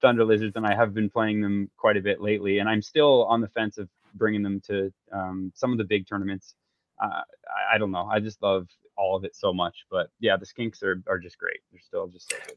Thunder 0.00 0.24
Lizards, 0.24 0.56
and 0.56 0.66
I 0.66 0.74
have 0.74 0.94
been 0.94 1.10
playing 1.10 1.40
them 1.40 1.70
quite 1.76 1.96
a 1.96 2.02
bit 2.02 2.20
lately. 2.20 2.58
And 2.58 2.68
I'm 2.68 2.82
still 2.82 3.24
on 3.24 3.40
the 3.40 3.48
fence 3.48 3.78
of 3.78 3.88
bringing 4.14 4.42
them 4.42 4.60
to 4.66 4.92
um, 5.12 5.52
some 5.54 5.72
of 5.72 5.78
the 5.78 5.84
big 5.84 6.06
tournaments. 6.06 6.54
Uh, 7.02 7.22
I, 7.70 7.74
I, 7.74 7.78
don't 7.78 7.90
know. 7.90 8.08
I 8.10 8.20
just 8.20 8.42
love 8.42 8.68
all 8.96 9.16
of 9.16 9.24
it 9.24 9.34
so 9.36 9.52
much. 9.52 9.84
But 9.90 10.08
yeah, 10.20 10.36
the 10.36 10.46
skinks 10.46 10.82
are 10.82 11.02
are 11.06 11.18
just 11.18 11.38
great. 11.38 11.58
They're 11.70 11.80
still 11.80 12.06
just 12.08 12.30
so 12.30 12.36
good. 12.46 12.56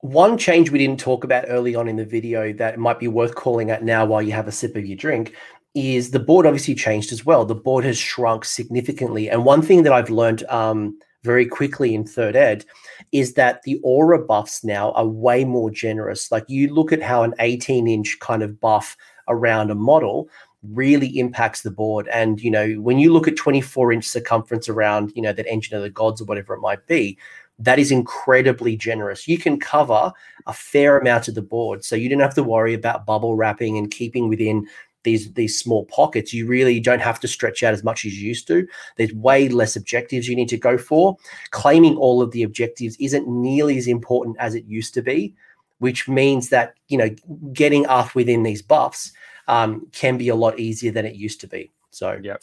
One 0.00 0.36
change 0.36 0.70
we 0.70 0.78
didn't 0.78 1.00
talk 1.00 1.24
about 1.24 1.46
early 1.48 1.74
on 1.74 1.88
in 1.88 1.96
the 1.96 2.04
video 2.04 2.52
that 2.54 2.78
might 2.78 2.98
be 2.98 3.08
worth 3.08 3.34
calling 3.34 3.70
out 3.70 3.82
now 3.82 4.04
while 4.04 4.20
you 4.20 4.32
have 4.32 4.46
a 4.46 4.52
sip 4.52 4.76
of 4.76 4.84
your 4.84 4.98
drink 4.98 5.34
is 5.74 6.10
the 6.10 6.20
board 6.20 6.46
obviously 6.46 6.74
changed 6.74 7.10
as 7.10 7.24
well. 7.24 7.44
The 7.44 7.54
board 7.54 7.84
has 7.84 7.98
shrunk 7.98 8.44
significantly. 8.44 9.30
And 9.30 9.44
one 9.44 9.62
thing 9.62 9.82
that 9.82 9.92
I've 9.92 10.10
learned 10.10 10.44
um, 10.44 10.98
very 11.24 11.46
quickly 11.46 11.94
in 11.94 12.04
third 12.04 12.36
ed 12.36 12.64
is 13.12 13.34
that 13.34 13.62
the 13.62 13.80
aura 13.82 14.18
buffs 14.18 14.62
now 14.62 14.92
are 14.92 15.06
way 15.06 15.44
more 15.44 15.70
generous. 15.70 16.30
Like 16.30 16.44
you 16.48 16.72
look 16.72 16.92
at 16.92 17.02
how 17.02 17.22
an 17.22 17.34
18 17.40 17.88
inch 17.88 18.18
kind 18.20 18.42
of 18.42 18.60
buff 18.60 18.96
around 19.28 19.70
a 19.70 19.74
model 19.74 20.28
really 20.70 21.18
impacts 21.18 21.62
the 21.62 21.70
board. 21.70 22.08
And, 22.08 22.40
you 22.40 22.50
know, 22.50 22.74
when 22.74 22.98
you 22.98 23.12
look 23.12 23.28
at 23.28 23.36
24 23.36 23.92
inch 23.92 24.04
circumference 24.06 24.68
around, 24.68 25.12
you 25.14 25.22
know, 25.22 25.32
that 25.32 25.46
engine 25.46 25.76
of 25.76 25.82
the 25.82 25.90
gods 25.90 26.20
or 26.20 26.24
whatever 26.24 26.54
it 26.54 26.60
might 26.60 26.86
be, 26.86 27.18
that 27.58 27.78
is 27.78 27.90
incredibly 27.90 28.76
generous. 28.76 29.28
You 29.28 29.38
can 29.38 29.60
cover 29.60 30.12
a 30.46 30.52
fair 30.52 30.98
amount 30.98 31.28
of 31.28 31.34
the 31.34 31.42
board. 31.42 31.84
So 31.84 31.96
you 31.96 32.08
don't 32.08 32.20
have 32.20 32.34
to 32.34 32.42
worry 32.42 32.74
about 32.74 33.06
bubble 33.06 33.36
wrapping 33.36 33.78
and 33.78 33.90
keeping 33.90 34.28
within 34.28 34.66
these 35.04 35.32
these 35.34 35.58
small 35.58 35.84
pockets. 35.84 36.32
You 36.32 36.46
really 36.46 36.80
don't 36.80 37.02
have 37.02 37.20
to 37.20 37.28
stretch 37.28 37.62
out 37.62 37.74
as 37.74 37.84
much 37.84 38.04
as 38.04 38.18
you 38.18 38.26
used 38.26 38.48
to. 38.48 38.66
There's 38.96 39.12
way 39.12 39.48
less 39.48 39.76
objectives 39.76 40.26
you 40.26 40.34
need 40.34 40.48
to 40.48 40.56
go 40.56 40.78
for. 40.78 41.16
Claiming 41.50 41.96
all 41.96 42.22
of 42.22 42.32
the 42.32 42.42
objectives 42.42 42.96
isn't 42.98 43.28
nearly 43.28 43.78
as 43.78 43.86
important 43.86 44.36
as 44.40 44.54
it 44.54 44.64
used 44.64 44.94
to 44.94 45.02
be, 45.02 45.34
which 45.78 46.08
means 46.08 46.48
that, 46.48 46.74
you 46.88 46.98
know, 46.98 47.10
getting 47.52 47.86
off 47.86 48.14
within 48.14 48.42
these 48.42 48.62
buffs 48.62 49.12
um, 49.48 49.86
can 49.92 50.16
be 50.16 50.28
a 50.28 50.34
lot 50.34 50.58
easier 50.58 50.92
than 50.92 51.06
it 51.06 51.14
used 51.14 51.40
to 51.40 51.46
be. 51.46 51.72
So, 51.90 52.18
yep. 52.22 52.42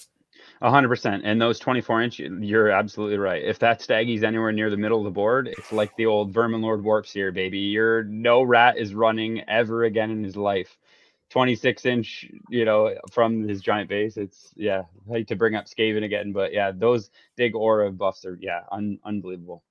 hundred 0.62 0.90
percent. 0.90 1.24
And 1.26 1.42
those 1.42 1.60
24 1.60 2.02
inch, 2.02 2.20
you're 2.20 2.70
absolutely 2.70 3.18
right. 3.18 3.44
If 3.44 3.60
that 3.60 3.82
staggy's 3.82 4.24
anywhere 4.24 4.52
near 4.52 4.70
the 4.70 4.78
middle 4.78 5.00
of 5.00 5.06
the 5.06 5.12
board, 5.12 5.48
it's 5.48 5.72
like 5.72 5.96
the 5.96 6.06
old 6.06 6.34
Vermin 6.34 6.62
Lord 6.62 6.84
Warpseer 6.84 7.34
baby. 7.34 7.60
You're 7.60 8.04
no 8.04 8.42
rat 8.42 8.78
is 8.78 8.94
running 8.94 9.42
ever 9.50 9.84
again 9.84 10.12
in 10.12 10.24
his 10.24 10.36
life. 10.36 10.78
26 11.32 11.86
inch, 11.86 12.30
you 12.50 12.66
know, 12.66 12.94
from 13.10 13.48
his 13.48 13.62
giant 13.62 13.88
base. 13.90 14.18
It's 14.18 14.54
yeah, 14.56 14.84
I 15.10 15.14
hate 15.14 15.28
to 15.30 15.36
bring 15.38 15.56
up 15.56 15.66
Skaven 15.66 16.04
again, 16.04 16.34
but 16.34 16.52
yeah, 16.52 16.72
those 16.76 17.10
big 17.38 17.56
aura 17.56 17.90
buffs 17.90 18.26
are 18.26 18.38
yeah, 18.42 18.64
un- 18.70 19.00
unbelievable 19.06 19.64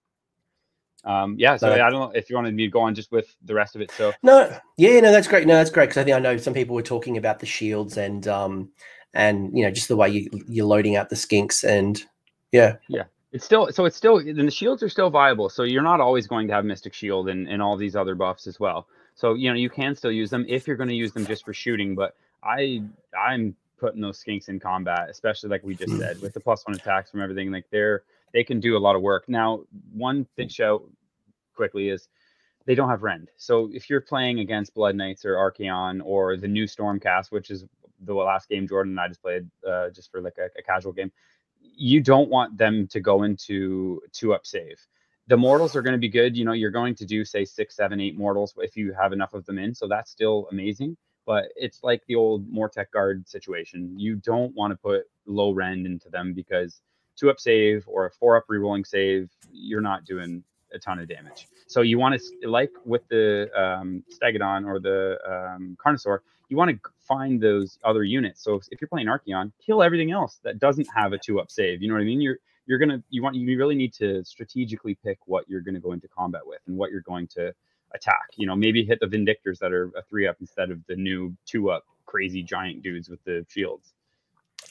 um, 1.05 1.37
yeah, 1.39 1.57
so 1.57 1.73
I 1.73 1.91
don't 1.91 1.93
know 1.93 2.13
if 2.15 2.29
you 2.29 2.37
wanted 2.37 2.55
me 2.55 2.67
to 2.67 2.71
go 2.71 2.81
on 2.81 2.95
just 2.95 3.11
with 3.11 3.35
the 3.45 3.55
rest 3.55 3.75
of 3.75 3.81
it. 3.81 3.91
So 3.93 4.13
no, 4.23 4.55
yeah, 4.77 5.01
no, 5.01 5.11
that's 5.13 5.29
great. 5.29 5.47
No, 5.47 5.55
that's 5.55 5.71
great 5.71 5.89
because 5.89 5.99
I 5.99 6.05
think 6.05 6.17
I 6.17 6.21
know 6.21 6.37
some 6.37 6.55
people 6.55 6.75
were 6.75 6.83
talking 6.83 7.17
about 7.17 7.41
the 7.41 7.47
shields 7.47 7.97
and 7.97 8.27
um 8.29 8.71
and 9.15 9.57
you 9.57 9.65
know 9.65 9.71
just 9.71 9.89
the 9.89 9.97
way 9.97 10.11
you 10.11 10.31
you're 10.47 10.67
loading 10.67 10.97
out 10.97 11.09
the 11.09 11.17
skinks 11.17 11.65
and 11.65 12.03
yeah, 12.53 12.77
yeah. 12.89 13.05
It's 13.33 13.45
still 13.45 13.73
so 13.73 13.85
it's 13.85 13.97
still 13.97 14.19
and 14.19 14.47
the 14.47 14.51
shields 14.51 14.83
are 14.83 14.89
still 14.89 15.09
viable. 15.09 15.49
So 15.49 15.63
you're 15.63 15.83
not 15.83 16.01
always 16.01 16.27
going 16.27 16.49
to 16.49 16.55
have 16.55 16.65
Mystic 16.65 16.93
Shield 16.93 17.29
and, 17.29 17.49
and 17.49 17.63
all 17.63 17.77
these 17.77 17.95
other 17.97 18.15
buffs 18.15 18.47
as 18.47 18.59
well. 18.59 18.87
So 19.15 19.35
you 19.35 19.49
know 19.49 19.57
you 19.57 19.71
can 19.71 19.95
still 19.95 20.13
use 20.13 20.31
them 20.31 20.45
if 20.49 20.67
you're 20.67 20.77
going 20.77 20.89
to 20.89 20.95
use 20.95 21.13
them 21.13 21.25
just 21.27 21.45
for 21.45 21.55
shooting. 21.55 21.95
But 21.95 22.17
I 22.43 22.83
I'm 23.19 23.55
putting 23.79 24.01
those 24.01 24.23
skinks 24.23 24.49
in 24.49 24.61
combat, 24.61 25.09
especially 25.09 25.49
like 25.49 25.63
we 25.63 25.75
just 25.75 25.97
said 25.97 26.21
with 26.21 26.35
the 26.35 26.41
plus 26.41 26.67
one 26.67 26.75
attacks 26.75 27.11
from 27.11 27.23
everything. 27.23 27.51
Like 27.51 27.65
they're 27.71 28.03
they 28.33 28.45
can 28.45 28.61
do 28.61 28.77
a 28.77 28.79
lot 28.79 28.97
of 28.97 29.03
work. 29.03 29.25
Now, 29.29 29.65
one 29.93 30.27
thing 30.37 30.49
show 30.49 30.89
quickly 31.55 31.89
is 31.89 32.09
they 32.67 32.75
don't 32.75 32.89
have 32.89 33.03
rend. 33.03 33.31
So 33.37 33.71
if 33.73 33.91
you're 33.91 34.01
playing 34.01 34.41
against 34.41 34.75
Blood 34.75 34.97
Knights 34.97 35.25
or 35.25 35.35
Archaon 35.35 36.01
or 36.05 36.37
the 36.37 36.49
new 36.49 36.65
Stormcast, 36.65 37.33
which 37.33 37.51
is 37.51 37.65
the 38.05 38.15
last 38.15 38.49
game 38.49 38.67
Jordan 38.67 38.93
and 38.93 39.01
I 39.01 39.09
just 39.09 39.23
played 39.23 39.49
uh, 39.67 39.91
just 39.91 40.11
for 40.11 40.21
like 40.21 40.37
a, 40.39 40.49
a 40.59 40.63
casual 40.63 40.93
game, 40.93 41.11
you 41.61 42.01
don't 42.01 42.31
want 42.31 42.57
them 42.57 42.87
to 42.89 43.01
go 43.01 43.23
into 43.23 44.01
two 44.13 44.35
up 44.35 44.47
save. 44.47 44.79
The 45.27 45.37
mortals 45.37 45.77
are 45.77 45.83
going 45.83 45.93
to 45.93 45.99
be 45.99 46.09
good. 46.09 46.37
You 46.37 46.45
know, 46.45 46.53
you're 46.53 46.71
going 46.71 46.95
to 46.97 47.05
do 47.05 47.25
say 47.25 47.45
six, 47.45 47.77
seven, 47.77 48.01
eight 48.01 48.17
mortals 48.17 48.55
if 48.59 48.77
you 48.77 48.93
have 48.93 49.13
enough 49.13 49.35
of 49.35 49.45
them 49.47 49.59
in. 49.59 49.75
So 49.75 49.87
that's 49.87 50.11
still 50.11 50.49
amazing. 50.51 50.97
But 51.27 51.47
it's 51.55 51.81
like 51.83 52.03
the 52.07 52.17
old 52.17 52.51
Mortek 52.51 52.91
guard 52.93 53.29
situation. 53.29 53.99
You 53.99 54.17
don't 54.17 54.55
want 54.55 54.73
to 54.73 54.77
put 54.77 55.05
low 55.27 55.53
rend 55.53 55.87
into 55.87 56.09
them 56.09 56.33
because 56.35 56.81
two 57.21 57.31
up 57.31 57.39
save 57.39 57.85
or 57.87 58.07
a 58.07 58.11
four 58.11 58.37
up 58.37 58.45
rerolling 58.51 58.87
save, 58.87 59.31
you're 59.53 59.81
not 59.81 60.05
doing 60.05 60.43
a 60.73 60.79
ton 60.79 60.99
of 60.99 61.09
damage. 61.09 61.49
So 61.67 61.83
you 61.83 61.99
want 61.99 62.21
to, 62.21 62.49
like 62.49 62.71
with 62.85 63.07
the 63.09 63.49
um, 63.55 64.03
Stegadon 64.11 64.67
or 64.67 64.81
the 64.81 65.19
um, 65.29 65.77
Carnosaur, 65.85 66.21
you 66.49 66.57
want 66.57 66.71
to 66.71 66.91
find 67.07 67.41
those 67.41 67.79
other 67.85 68.03
units. 68.03 68.43
So 68.43 68.61
if 68.71 68.81
you're 68.81 68.89
playing 68.89 69.07
Archaon, 69.07 69.53
kill 69.65 69.83
everything 69.83 70.11
else 70.11 70.41
that 70.43 70.59
doesn't 70.59 70.89
have 70.95 71.13
a 71.13 71.19
two 71.19 71.41
up 71.41 71.51
save. 71.51 71.83
You 71.83 71.89
know 71.89 71.95
what 71.95 72.01
I 72.01 72.07
mean? 72.07 72.21
You're 72.21 72.39
you're 72.67 72.79
gonna 72.79 73.03
you 73.11 73.23
want 73.23 73.37
you 73.37 73.57
really 73.57 73.75
need 73.75 73.93
to 73.95 74.25
strategically 74.25 74.95
pick 74.95 75.19
what 75.27 75.49
you're 75.49 75.61
gonna 75.61 75.81
go 75.81 75.93
into 75.93 76.09
combat 76.09 76.43
with 76.45 76.61
and 76.67 76.77
what 76.77 76.91
you're 76.91 77.03
going 77.03 77.27
to 77.29 77.53
attack. 77.95 78.29
You 78.37 78.47
know, 78.47 78.57
maybe 78.57 78.85
hit 78.85 78.99
the 79.01 79.07
Vindictors 79.07 79.59
that 79.61 79.73
are 79.73 79.91
a 79.97 80.03
three 80.09 80.27
up 80.27 80.37
instead 80.41 80.71
of 80.71 80.81
the 80.89 80.97
new 80.97 81.37
two 81.47 81.71
up 81.71 81.85
crazy 82.07 82.43
giant 82.43 82.83
dudes 82.83 83.09
with 83.09 83.23
the 83.25 83.47
shields. 83.49 83.93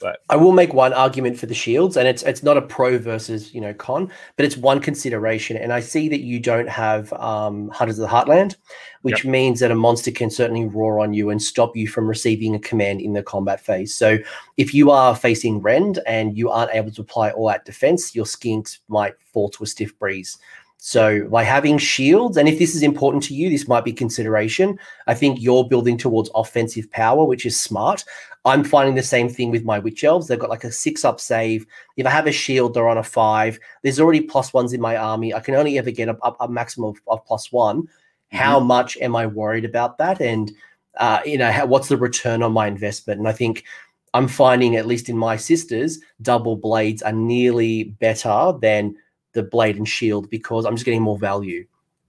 But 0.02 0.22
I 0.30 0.38
will 0.38 0.54
make 0.54 0.74
one 0.74 0.94
argument 0.94 1.38
for 1.38 1.46
the 1.46 1.54
shields, 1.54 1.98
and 1.98 2.08
it's 2.08 2.24
it's 2.24 2.42
not 2.42 2.58
a 2.58 2.62
pro 2.62 2.98
versus 2.98 3.54
you 3.54 3.60
know 3.60 3.74
con, 3.74 4.10
but 4.38 4.46
it's 4.46 4.56
one 4.56 4.80
consideration. 4.80 5.58
And 5.58 5.74
I 5.74 5.82
see 5.82 6.08
that 6.10 6.22
you 6.22 6.40
don't 6.40 6.70
have 6.70 7.12
um, 7.14 7.70
Hunters 7.70 8.00
of 8.00 8.10
the 8.10 8.16
Heartland, 8.16 8.56
which 9.02 9.26
yep. 9.26 9.32
means 9.32 9.60
that 9.60 9.72
a 9.72 9.76
monster 9.76 10.12
can 10.12 10.30
certainly 10.30 10.66
roar 10.66 11.02
on 11.02 11.14
you 11.14 11.30
and 11.30 11.42
stop 11.42 11.76
you 11.76 11.88
from 11.88 12.08
receiving 12.08 12.56
a 12.56 12.60
command 12.60 13.02
in 13.02 13.14
the 13.14 13.24
combat 13.24 13.60
phase. 13.60 13.94
So 13.94 14.18
if 14.58 14.74
you 14.74 14.90
are 14.92 15.16
facing 15.16 15.62
Rend 15.62 16.00
and 16.08 16.38
you 16.38 16.50
aren't 16.50 16.74
able 16.74 16.92
to 16.92 17.02
apply 17.02 17.32
all 17.32 17.48
that 17.50 17.66
defense, 17.66 18.16
your 18.16 18.26
skinks 18.26 18.80
might 18.88 19.16
fall 19.34 19.50
to 19.50 19.64
a 19.64 19.68
stiff 19.68 19.98
breeze. 20.00 20.38
So 20.82 21.28
by 21.28 21.44
having 21.44 21.78
shields, 21.78 22.38
and 22.38 22.48
if 22.48 22.58
this 22.58 22.74
is 22.74 22.84
important 22.84 23.22
to 23.24 23.34
you, 23.34 23.50
this 23.50 23.68
might 23.68 23.84
be 23.84 23.92
consideration. 23.92 24.80
I 25.08 25.14
think 25.14 25.42
you're 25.42 25.68
building 25.68 25.98
towards 25.98 26.32
offensive 26.34 26.90
power, 26.92 27.26
which 27.26 27.46
is 27.46 27.60
smart. 27.60 28.06
I'm 28.46 28.64
finding 28.64 28.96
the 28.96 29.04
same 29.04 29.28
thing 29.28 29.52
with 29.52 29.66
my 29.66 29.78
witch 29.78 30.06
elves. 30.06 30.28
They've 30.28 30.40
got 30.40 30.50
like 30.50 30.64
a 30.64 30.72
six 30.72 31.04
up 31.04 31.20
save. 31.20 31.66
If 31.98 32.06
I 32.06 32.10
have 32.10 32.28
a 32.28 32.32
shield, 32.32 32.74
they're 32.74 32.88
on 32.88 32.98
a 32.98 33.04
five. 33.04 33.60
There's 33.84 34.00
already 34.00 34.22
plus 34.22 34.54
ones 34.54 34.72
in 34.72 34.80
my 34.80 34.96
army. 34.96 35.34
I 35.34 35.42
can 35.42 35.54
only 35.54 35.78
ever 35.78 35.92
get 35.92 36.08
a, 36.08 36.18
a, 36.24 36.34
a 36.40 36.48
maximum 36.50 36.92
of, 36.92 37.02
of 37.08 37.26
plus 37.26 37.52
one. 37.52 37.82
Mm-hmm. 37.82 38.38
How 38.38 38.62
much 38.62 38.98
am 39.02 39.18
I 39.18 39.26
worried 39.26 39.66
about 39.66 39.98
that? 39.98 40.22
And 40.22 40.50
uh, 40.96 41.20
you 41.26 41.38
know, 41.38 41.52
how, 41.52 41.66
what's 41.66 41.90
the 41.90 41.98
return 41.98 42.42
on 42.42 42.54
my 42.54 42.68
investment? 42.68 43.20
And 43.20 43.28
I 43.28 43.34
think 43.34 43.66
I'm 44.14 44.30
finding, 44.30 44.78
at 44.78 44.88
least 44.88 45.10
in 45.10 45.18
my 45.18 45.36
sisters, 45.36 46.00
double 46.22 46.56
blades 46.56 47.02
are 47.02 47.12
nearly 47.12 47.84
better 47.84 48.54
than 48.62 48.96
the 49.34 49.44
blade 49.44 49.78
and 49.78 49.88
shield 49.88 50.30
because 50.30 50.66
I'm 50.66 50.76
just 50.76 50.86
getting 50.86 51.02
more 51.02 51.18
value. 51.18 51.66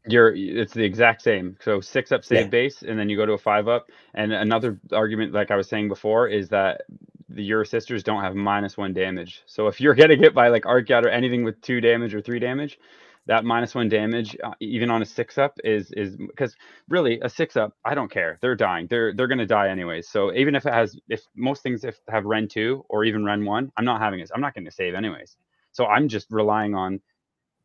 You're 0.06 0.34
it's 0.34 0.72
the 0.72 0.84
exact 0.84 1.22
same. 1.22 1.56
So 1.60 1.80
six 1.80 2.10
up 2.10 2.24
save 2.24 2.46
yeah. 2.46 2.48
base, 2.48 2.82
and 2.82 2.98
then 2.98 3.08
you 3.08 3.16
go 3.16 3.26
to 3.26 3.34
a 3.34 3.38
five 3.38 3.68
up. 3.68 3.90
And 4.14 4.32
another 4.32 4.80
argument, 4.92 5.32
like 5.32 5.50
I 5.50 5.56
was 5.56 5.68
saying 5.68 5.88
before, 5.88 6.26
is 6.28 6.48
that 6.48 6.82
the 7.28 7.42
your 7.42 7.64
sisters 7.64 8.02
don't 8.02 8.22
have 8.22 8.34
minus 8.34 8.76
one 8.76 8.94
damage. 8.94 9.42
So 9.46 9.68
if 9.68 9.80
you're 9.80 9.94
getting 9.94 10.18
hit 10.18 10.34
by 10.34 10.48
like 10.48 10.64
Archaon 10.64 11.04
or 11.04 11.08
anything 11.08 11.44
with 11.44 11.60
two 11.60 11.80
damage 11.80 12.14
or 12.14 12.22
three 12.22 12.38
damage, 12.38 12.78
that 13.26 13.44
minus 13.44 13.74
one 13.74 13.88
damage, 13.88 14.36
uh, 14.42 14.52
even 14.60 14.90
on 14.90 15.02
a 15.02 15.04
six 15.04 15.38
up, 15.38 15.58
is 15.62 15.92
is 15.92 16.16
because 16.16 16.56
really 16.88 17.20
a 17.20 17.28
six 17.28 17.56
up, 17.56 17.76
I 17.84 17.94
don't 17.94 18.10
care. 18.10 18.38
They're 18.40 18.56
dying. 18.56 18.86
They're 18.88 19.12
they're 19.14 19.28
gonna 19.28 19.46
die 19.46 19.68
anyways. 19.68 20.08
So 20.08 20.32
even 20.32 20.54
if 20.54 20.64
it 20.66 20.72
has, 20.72 20.98
if 21.08 21.22
most 21.36 21.62
things 21.62 21.84
if 21.84 22.00
have 22.08 22.24
Rend 22.24 22.50
two 22.50 22.84
or 22.88 23.04
even 23.04 23.24
Rend 23.24 23.44
one, 23.44 23.70
I'm 23.76 23.84
not 23.84 24.00
having 24.00 24.20
it. 24.20 24.30
I'm 24.34 24.40
not 24.40 24.54
to 24.54 24.70
save 24.70 24.94
anyways. 24.94 25.36
So 25.72 25.86
I'm 25.86 26.08
just 26.08 26.26
relying 26.30 26.74
on 26.74 27.00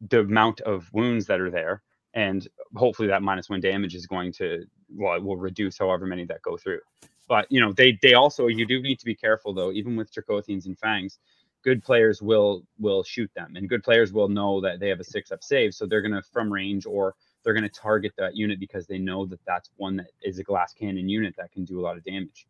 the 0.10 0.22
amount 0.22 0.61
of 0.61 0.90
wounds 0.94 1.26
that 1.27 1.41
are 1.41 1.52
there 1.52 1.82
and 2.14 2.48
hopefully 2.76 3.07
that 3.07 3.22
minus 3.22 3.49
one 3.49 3.60
damage 3.60 3.94
is 3.94 4.07
going 4.07 4.32
to 4.32 4.64
well 4.95 5.15
it 5.15 5.23
will 5.23 5.38
reduce 5.38 5.77
however 5.77 6.06
many 6.06 6.26
that 6.26 6.41
go 6.41 6.57
through. 6.57 6.80
But 7.27 7.52
you 7.52 7.60
know 7.61 7.73
they 7.73 7.98
they 8.02 8.14
also 8.14 8.48
you 8.48 8.65
do 8.65 8.82
need 8.82 8.99
to 8.99 9.06
be 9.06 9.15
careful 9.15 9.53
though 9.53 9.72
even 9.72 9.95
with 9.95 10.14
Dracothians 10.14 10.65
and 10.65 10.77
fangs 10.77 11.19
good 11.64 11.84
players 11.84 12.22
will 12.22 12.64
will 12.80 13.03
shoot 13.03 13.30
them 13.36 13.56
and 13.56 13.68
good 13.68 13.84
players 13.84 14.14
will 14.14 14.30
know 14.30 14.61
that 14.61 14.80
they 14.80 14.88
have 14.90 14.99
a 14.99 15.03
six 15.03 15.32
up 15.32 15.44
save 15.44 15.73
so 15.73 15.86
they're 15.86 16.02
going 16.02 16.11
to 16.11 16.22
from 16.22 16.52
range 16.52 16.86
or 16.86 17.15
they're 17.44 17.53
going 17.53 17.64
to 17.64 17.69
target 17.69 18.11
that 18.18 18.36
unit 18.36 18.60
because 18.60 18.88
they 18.88 18.98
know 18.98 19.26
that 19.26 19.40
that's 19.45 19.72
one 19.77 19.95
that 19.95 20.07
is 20.22 20.40
a 20.40 20.44
glass 20.44 20.73
cannon 20.73 21.10
unit 21.10 21.34
that 21.38 21.52
can 21.52 21.64
do 21.64 21.80
a 21.80 21.84
lot 21.84 21.98
of 21.98 22.03
damage. 22.03 22.48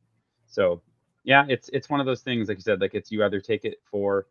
So 0.48 0.82
yeah 1.24 1.46
it's 1.50 1.70
it's 1.70 1.90
one 1.90 2.00
of 2.00 2.06
those 2.06 2.22
things 2.22 2.48
like 2.48 2.58
you 2.58 2.62
said 2.62 2.80
like 2.80 2.94
it's 2.94 3.12
you 3.12 3.24
either 3.26 3.42
take 3.42 3.66
it 3.66 3.78
for 3.90 4.28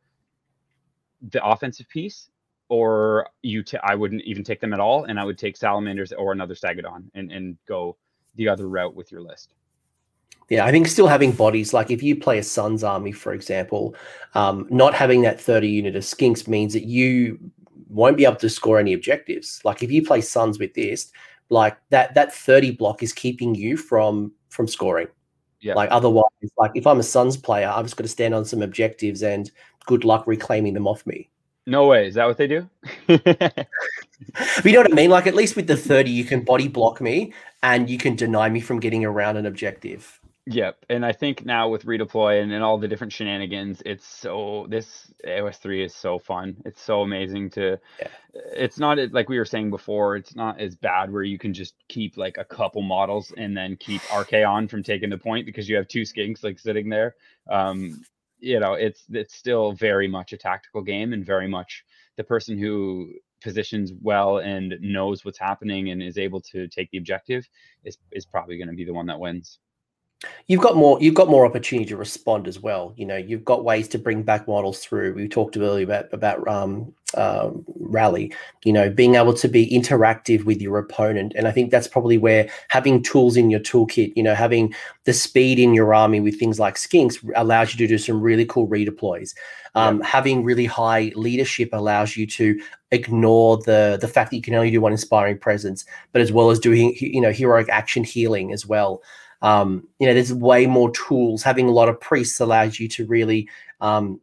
the 1.31 1.45
offensive 1.45 1.89
piece 1.89 2.31
or 2.69 3.29
you 3.43 3.63
t- 3.63 3.79
I 3.83 3.95
wouldn't 3.95 4.23
even 4.23 4.45
take 4.45 4.61
them 4.61 4.73
at 4.73 4.81
all, 4.81 5.05
and 5.05 5.19
I 5.19 5.25
would 5.25 5.39
take 5.39 5.57
salamanders 5.57 6.13
or 6.13 6.33
another 6.33 6.55
Stegadon 6.55 7.05
and 7.15 7.31
and 7.33 7.57
go 7.67 7.97
the 8.37 8.49
other 8.49 8.69
route 8.69 8.95
with 8.95 9.13
your 9.13 9.21
list. 9.21 9.55
Yeah, 10.51 10.67
I 10.67 10.71
think 10.71 10.89
still 10.89 11.07
having 11.07 11.33
bodies, 11.33 11.73
like 11.73 11.91
if 11.91 12.03
you 12.03 12.17
play 12.17 12.39
a 12.39 12.43
Sons' 12.43 12.85
army, 12.85 13.13
for 13.13 13.33
example, 13.33 13.95
um, 14.35 14.67
not 14.71 14.93
having 14.93 15.23
that 15.23 15.41
30 15.41 15.69
unit 15.69 15.97
of 15.97 16.03
skinks 16.03 16.47
means 16.47 16.75
that 16.75 16.85
you 16.85 17.39
won't 17.89 18.19
be 18.19 18.27
able 18.27 18.37
to 18.37 18.51
score 18.51 18.79
any 18.79 18.93
objectives. 18.93 19.61
Like 19.65 19.83
if 19.83 19.91
you 19.91 20.05
play 20.05 20.21
Sons 20.21 20.59
with 20.59 20.75
this, 20.75 21.13
like 21.49 21.79
that 21.91 22.15
that 22.15 22.35
30 22.35 22.73
block 22.73 23.03
is 23.03 23.13
keeping 23.13 23.55
you 23.55 23.77
from 23.77 24.33
from 24.51 24.69
scoring. 24.69 25.09
Yeah. 25.61 25.75
Like 25.75 25.91
otherwise, 25.91 26.25
like 26.59 26.73
if 26.75 26.87
I'm 26.87 27.01
a 27.01 27.05
Sons 27.05 27.39
player, 27.39 27.69
I've 27.69 27.87
just 27.87 27.97
got 27.97 28.03
to 28.03 28.09
stand 28.09 28.35
on 28.35 28.45
some 28.45 28.61
objectives 28.61 29.23
and 29.23 29.51
good 29.87 30.05
luck 30.05 30.27
reclaiming 30.27 30.75
them 30.75 30.87
off 30.87 31.07
me. 31.07 31.31
No 31.67 31.87
way. 31.87 32.09
Is 32.09 32.15
that 32.15 32.27
what 32.27 32.37
they 32.37 32.47
do? 32.47 32.69
but 33.07 33.67
you 34.65 34.73
know 34.73 34.81
what 34.81 34.93
I 34.93 34.95
mean? 34.95 35.11
Like 35.11 35.27
at 35.27 35.35
least 35.35 35.57
with 35.57 35.67
the 35.67 35.77
30, 35.77 36.11
you 36.11 36.25
can 36.25 36.45
body 36.45 36.69
block 36.69 37.01
me 37.01 37.33
and 37.63 37.89
you 37.89 37.99
can 37.99 38.17
deny 38.17 38.49
me 38.51 38.61
from 38.61 38.81
getting 38.81 39.05
around 39.05 39.37
an 39.37 39.47
objective. 39.47 40.21
Yep. 40.47 40.85
And 40.91 41.07
I 41.07 41.13
think 41.13 41.47
now 41.47 41.71
with 41.71 41.87
redeploy 41.87 42.43
and, 42.43 42.53
and 42.53 42.63
all 42.63 42.77
the 42.77 42.87
different 42.87 43.15
shenanigans, 43.15 43.83
it's 43.87 44.07
so 44.07 44.67
this 44.69 45.11
AOS 45.27 45.57
3 45.57 45.83
is 45.83 45.95
so 45.95 46.19
fun. 46.19 46.57
It's 46.67 46.83
so 46.83 47.01
amazing 47.01 47.49
to 47.51 47.81
yeah. 47.99 48.09
it's 48.35 48.79
not 48.79 48.99
like 49.13 49.31
we 49.31 49.39
were 49.39 49.47
saying 49.47 49.71
before, 49.71 50.17
it's 50.17 50.37
not 50.37 50.61
as 50.61 50.77
bad 50.77 51.11
where 51.11 51.23
you 51.23 51.39
can 51.39 51.55
just 51.55 51.75
keep 51.89 52.19
like 52.19 52.37
a 52.37 52.45
couple 52.45 52.83
models 52.83 53.33
and 53.39 53.57
then 53.57 53.77
keep 53.77 54.03
Archaon 54.03 54.69
from 54.69 54.83
taking 54.83 55.09
the 55.09 55.17
point 55.17 55.47
because 55.47 55.67
you 55.67 55.77
have 55.77 55.89
two 55.89 56.03
skinks 56.03 56.45
like 56.45 56.59
sitting 56.59 56.91
there. 56.91 57.15
Um, 57.49 58.05
you 58.45 58.61
know 58.61 58.75
it's 58.75 59.05
it's 59.11 59.35
still 59.35 59.73
very 59.73 60.07
much 60.07 60.33
a 60.33 60.37
tactical 60.37 60.83
game 60.83 61.13
and 61.13 61.25
very 61.25 61.49
much 61.49 61.83
the 62.17 62.25
person 62.25 62.59
who 62.59 63.11
positions 63.43 63.93
well 64.03 64.39
and 64.39 64.75
knows 64.81 65.25
what's 65.25 65.39
happening 65.39 65.91
and 65.91 66.03
is 66.03 66.19
able 66.19 66.41
to 66.41 66.69
take 66.69 66.91
the 66.91 66.99
objective 66.99 67.49
is 67.85 67.97
is 68.13 68.27
probably 68.27 68.59
going 68.59 68.69
to 68.69 68.75
be 68.75 68.85
the 68.85 68.93
one 68.93 69.07
that 69.07 69.19
wins 69.19 69.59
you've 70.47 70.61
got 70.61 70.77
more 70.77 71.01
you've 71.01 71.15
got 71.15 71.29
more 71.29 71.47
opportunity 71.47 71.89
to 71.91 71.97
respond 71.97 72.47
as 72.47 72.61
well. 72.61 72.93
You 72.97 73.07
know 73.07 73.17
you've 73.17 73.45
got 73.45 73.65
ways 73.65 73.89
to 73.89 73.99
bring 73.99 74.23
back 74.23 74.47
models 74.49 74.81
through. 74.81 75.15
We 75.15 75.29
talked 75.29 75.57
earlier 75.57 75.85
about 75.85 76.13
about 76.13 76.47
um, 76.49 76.93
um, 77.17 77.65
rally 77.79 78.33
you 78.65 78.73
know 78.73 78.91
being 78.91 79.15
able 79.15 79.35
to 79.35 79.49
be 79.49 79.71
interactive 79.71 80.45
with 80.45 80.61
your 80.61 80.79
opponent. 80.79 81.33
And 81.37 81.47
i 81.47 81.53
think 81.53 81.71
that's 81.71 81.87
probably 81.87 82.19
where 82.19 82.49
having 82.69 83.03
tools 83.03 83.37
in 83.37 83.51
your 83.51 83.61
toolkit 83.61 84.13
you 84.17 84.23
know 84.23 84.35
having 84.35 84.75
the 85.05 85.13
speed 85.13 85.59
in 85.59 85.75
your 85.75 85.95
army 85.95 86.21
with 86.21 86.39
things 86.39 86.59
like 86.59 86.75
skinks 86.77 87.17
allows 87.37 87.73
you 87.73 87.79
to 87.79 87.87
do 87.87 87.99
some 87.99 88.21
really 88.21 88.47
cool 88.47 88.67
redeploys. 88.69 89.35
Um, 89.77 89.99
yeah. 89.99 90.07
having 90.07 90.45
really 90.45 90.67
high 90.67 91.11
leadership 91.17 91.71
allows 91.73 92.17
you 92.17 92.27
to 92.29 92.61
ignore 92.91 93.59
the 93.59 93.99
the 94.01 94.09
fact 94.09 94.31
that 94.31 94.37
you 94.37 94.43
can 94.43 94.55
only 94.55 94.71
do 94.71 94.81
one 94.81 94.93
inspiring 94.93 95.39
presence 95.39 95.85
but 96.13 96.23
as 96.23 96.31
well 96.31 96.51
as 96.51 96.59
doing 96.61 96.95
you 97.01 97.21
know 97.21 97.33
heroic 97.33 97.69
action 97.69 98.05
healing 98.05 98.53
as 98.53 98.65
well 98.67 99.03
um, 99.45 99.87
you 99.99 100.07
know, 100.07 100.15
there's 100.15 100.33
way 100.33 100.67
more 100.67 100.91
tools. 100.93 101.43
Having 101.43 101.69
a 101.69 101.73
lot 101.73 101.91
of 101.91 102.01
priests 102.01 102.41
allows 102.41 102.81
you 102.81 102.89
to 102.89 103.07
really 103.07 103.47
um, 103.83 104.19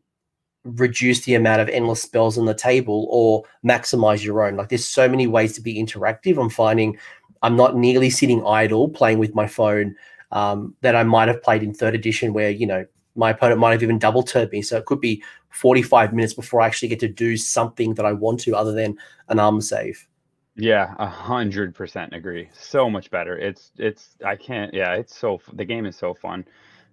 reduce 0.64 1.22
the 1.22 1.36
amount 1.36 1.62
of 1.62 1.70
endless 1.70 2.02
spells 2.02 2.40
on 2.40 2.46
the 2.46 2.56
table 2.56 3.08
or 3.12 3.44
maximize 3.64 4.24
your 4.24 4.44
own. 4.44 4.56
Like 4.56 4.70
there's 4.70 4.88
so 4.88 5.08
many 5.08 5.28
ways 5.28 5.54
to 5.54 5.62
be 5.62 5.76
interactive. 5.76 6.42
I'm 6.42 6.50
finding 6.50 6.98
I'm 7.44 7.56
not 7.56 7.76
nearly 7.76 8.10
sitting 8.10 8.44
idle 8.46 8.90
playing 8.90 9.20
with 9.20 9.36
my 9.36 9.46
phone 9.46 9.96
um, 10.32 10.76
that 10.82 10.96
I 10.96 11.04
might 11.04 11.28
have 11.28 11.44
played 11.44 11.62
in 11.62 11.74
third 11.74 11.94
edition 11.94 12.34
where, 12.34 12.50
you 12.50 12.66
know, 12.66 12.86
my 13.16 13.30
opponent 13.30 13.60
might 13.60 13.74
have 13.74 13.84
even 13.84 14.00
double 14.00 14.24
turned 14.24 14.52
me. 14.52 14.64
So 14.64 14.78
it 14.78 14.86
could 14.86 15.02
be 15.02 15.24
45 15.50 16.14
minutes 16.14 16.34
before 16.34 16.62
I 16.62 16.66
actually 16.66 16.90
get 16.90 17.00
to 17.02 17.08
do 17.08 17.38
something 17.38 17.94
that 17.96 18.06
I 18.06 18.14
want 18.14 18.40
to 18.42 18.56
other 18.56 18.72
than 18.72 18.98
an 19.28 19.40
arm 19.40 19.62
save. 19.62 20.08
Yeah, 20.56 20.94
a 21.00 21.08
hundred 21.08 21.76
percent 21.76 22.14
agree. 22.14 22.50
So 22.54 22.90
much 22.90 23.10
better. 23.10 23.38
It's 23.38 23.72
it's 23.78 24.18
I 24.26 24.36
can't. 24.36 24.74
Yeah, 24.74 24.94
it's 24.96 25.16
so 25.18 25.42
the 25.54 25.66
game 25.66 25.86
is 25.86 25.96
so 25.96 26.14
fun. 26.14 26.46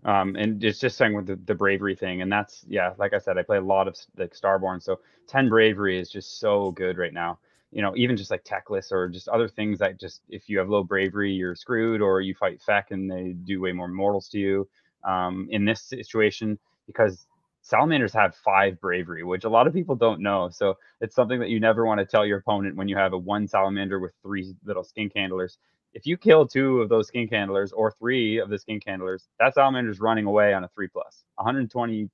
Um, 0.05 0.37
and 0.37 0.63
it's 0.63 0.79
just 0.79 0.97
saying 0.97 1.15
with 1.15 1.27
the, 1.27 1.37
the 1.45 1.55
bravery 1.57 1.97
thing, 1.97 2.23
and 2.23 2.31
that's 2.31 2.65
yeah, 2.69 2.95
like 2.99 3.13
I 3.15 3.19
said, 3.19 3.37
I 3.37 3.43
play 3.43 3.57
a 3.59 3.61
lot 3.63 3.89
of 3.89 3.97
like 4.17 4.33
Starborn, 4.35 4.81
so 4.83 5.01
ten 5.27 5.49
bravery 5.49 5.99
is 5.99 6.09
just 6.09 6.39
so 6.39 6.71
good 6.73 6.99
right 6.99 7.13
now. 7.13 7.39
You 7.73 7.83
know, 7.83 7.95
even 7.97 8.17
just 8.17 8.31
like 8.31 8.45
Teclis 8.45 8.93
or 8.93 9.09
just 9.09 9.29
other 9.29 9.49
things 9.49 9.81
that 9.81 9.99
just 9.99 10.23
if 10.29 10.49
you 10.49 10.59
have 10.59 10.69
low 10.69 10.85
bravery, 10.85 11.33
you're 11.33 11.57
screwed, 11.57 12.01
or 12.01 12.21
you 12.21 12.35
fight 12.35 12.63
feck 12.63 12.93
and 12.93 13.11
they 13.11 13.33
do 13.33 13.61
way 13.61 13.73
more 13.73 13.89
mortals 13.89 14.29
to 14.31 14.39
you. 14.39 14.69
Um, 15.05 15.49
in 15.51 15.65
this 15.65 15.83
situation, 15.83 16.59
because 16.87 17.27
salamanders 17.69 18.15
have 18.15 18.35
five 18.35 18.81
bravery, 18.81 19.23
which 19.25 19.45
a 19.45 19.49
lot 19.49 19.67
of 19.67 19.75
people 19.75 19.95
don't 19.95 20.23
know. 20.23 20.49
So 20.51 20.79
it's 21.03 21.15
something 21.15 21.39
that 21.41 21.51
you 21.51 21.61
never 21.61 21.85
want 21.85 21.99
to 22.01 22.07
tell 22.07 22.25
your 22.25 22.39
opponent 22.39 22.77
when 22.77 22.89
you 22.89 22.97
have 22.97 23.13
a 23.13 23.19
one 23.19 23.47
salamander 23.47 24.01
with 24.01 24.13
three 24.23 24.55
little 24.65 24.83
skink 24.83 25.13
handlers. 25.15 25.59
If 25.93 26.07
you 26.07 26.17
kill 26.17 26.47
two 26.47 26.81
of 26.81 26.89
those 26.89 27.09
skink 27.09 27.31
handlers 27.31 27.73
or 27.73 27.91
three 27.91 28.39
of 28.39 28.49
the 28.49 28.59
skink 28.59 28.85
handlers, 28.87 29.29
that 29.39 29.55
salamander's 29.55 30.01
running 30.01 30.25
away 30.25 30.55
on 30.55 30.65
a 30.65 30.69
three 30.69 30.89
plus, 30.89 31.25
120 31.35 32.09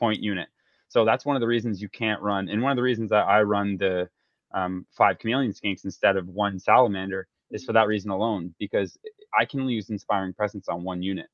point 0.00 0.22
unit. 0.22 0.48
So 0.88 1.04
that's 1.04 1.26
one 1.26 1.36
of 1.36 1.40
the 1.40 1.48
reasons 1.48 1.82
you 1.82 1.90
can't 1.90 2.22
run. 2.22 2.48
And 2.48 2.62
one 2.62 2.72
of 2.72 2.76
the 2.76 2.82
reasons 2.82 3.10
that 3.10 3.26
I 3.26 3.42
run 3.42 3.76
the 3.76 4.08
um, 4.54 4.86
five 4.96 5.18
chameleon 5.18 5.52
skinks 5.52 5.84
instead 5.84 6.16
of 6.16 6.28
one 6.28 6.58
salamander 6.58 7.28
is 7.50 7.62
for 7.62 7.74
that 7.74 7.88
reason 7.88 8.10
alone, 8.10 8.54
because 8.58 8.96
I 9.38 9.44
can 9.44 9.60
only 9.60 9.74
use 9.74 9.90
inspiring 9.90 10.32
presence 10.32 10.66
on 10.68 10.82
one 10.82 11.02
unit. 11.02 11.26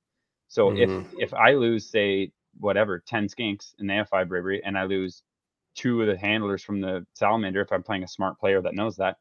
So 0.48 0.70
mm-hmm. 0.70 1.06
if 1.18 1.30
if 1.30 1.34
I 1.34 1.52
lose, 1.52 1.88
say, 1.88 2.32
whatever 2.58 3.02
10 3.06 3.28
skinks 3.28 3.74
and 3.78 3.88
they 3.88 3.94
have 3.96 4.08
five 4.08 4.28
bravery 4.28 4.62
and 4.64 4.78
i 4.78 4.84
lose 4.84 5.22
two 5.76 6.00
of 6.02 6.06
the 6.08 6.16
handlers 6.16 6.62
from 6.62 6.80
the 6.80 7.06
salamander 7.14 7.60
if 7.62 7.72
i'm 7.72 7.82
playing 7.82 8.04
a 8.04 8.08
smart 8.08 8.38
player 8.38 8.60
that 8.62 8.74
knows 8.74 8.96
that 8.96 9.16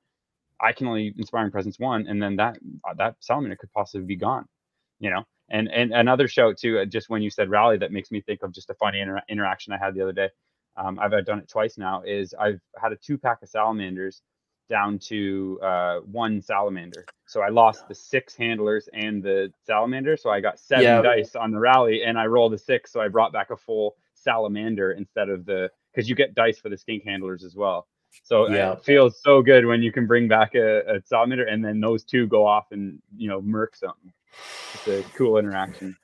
i 0.61 0.72
can 0.73 0.88
only 0.88 1.14
inspiring 1.18 1.51
presence 1.51 1.80
one 1.80 2.07
and 2.07 2.22
then 2.22 2.35
that 2.38 2.57
uh, 2.89 2.93
that 2.95 3.15
salamander 3.22 3.56
could 3.57 3.72
possibly 3.73 4.06
be 4.06 4.15
gone 4.18 4.45
you 4.99 5.10
know 5.10 5.23
And 5.49 5.69
and 5.69 5.93
another 5.93 6.27
shout 6.27 6.57
too, 6.57 6.80
uh, 6.80 6.85
just 6.85 7.10
when 7.10 7.22
you 7.22 7.30
said 7.30 7.49
rally, 7.49 7.77
that 7.77 7.91
makes 7.91 8.11
me 8.11 8.22
think 8.22 8.43
of 8.43 8.53
just 8.53 8.69
a 8.69 8.76
funny 8.76 8.99
inter- 9.01 9.22
interaction 9.30 9.73
I 9.73 9.77
had 9.77 9.93
the 9.95 10.01
other 10.01 10.14
day. 10.14 10.30
Um, 10.77 10.99
I've 10.99 11.11
done 11.26 11.39
it 11.39 11.49
twice 11.49 11.77
now. 11.77 12.03
Is 12.03 12.34
I've 12.39 12.61
had 12.81 12.91
a 12.93 12.97
two 12.97 13.18
pack 13.18 13.41
of 13.43 13.49
salamanders 13.49 14.22
down 14.69 14.99
to 14.99 15.59
uh, 15.63 15.99
one 15.99 16.41
salamander. 16.41 17.05
So 17.25 17.41
I 17.41 17.49
lost 17.49 17.87
the 17.87 17.95
six 17.95 18.35
handlers 18.35 18.87
and 18.93 19.21
the 19.21 19.51
salamander. 19.65 20.15
So 20.15 20.29
I 20.29 20.39
got 20.39 20.59
seven 20.59 20.83
yeah. 20.83 21.01
dice 21.01 21.35
on 21.35 21.51
the 21.51 21.59
rally, 21.59 22.03
and 22.03 22.17
I 22.17 22.25
rolled 22.25 22.53
a 22.53 22.57
six. 22.57 22.91
So 22.91 23.01
I 23.01 23.07
brought 23.07 23.33
back 23.33 23.49
a 23.49 23.57
full 23.57 23.95
salamander 24.13 24.91
instead 24.91 25.29
of 25.29 25.45
the 25.45 25.69
because 25.93 26.07
you 26.07 26.15
get 26.15 26.35
dice 26.35 26.59
for 26.59 26.69
the 26.69 26.77
skink 26.77 27.03
handlers 27.03 27.43
as 27.43 27.55
well. 27.55 27.87
So 28.23 28.49
yeah. 28.49 28.73
it 28.73 28.83
feels 28.83 29.21
so 29.21 29.41
good 29.41 29.65
when 29.65 29.81
you 29.81 29.91
can 29.91 30.07
bring 30.07 30.27
back 30.27 30.55
a, 30.55 30.95
a 30.95 31.01
salamander 31.05 31.45
and 31.45 31.63
then 31.63 31.79
those 31.79 32.03
two 32.03 32.27
go 32.27 32.45
off 32.45 32.71
and 32.71 32.99
you 33.15 33.27
know 33.27 33.41
murk 33.41 33.75
something. 33.75 34.13
It's 34.73 34.87
a 34.87 35.03
cool 35.15 35.37
interaction. 35.37 35.97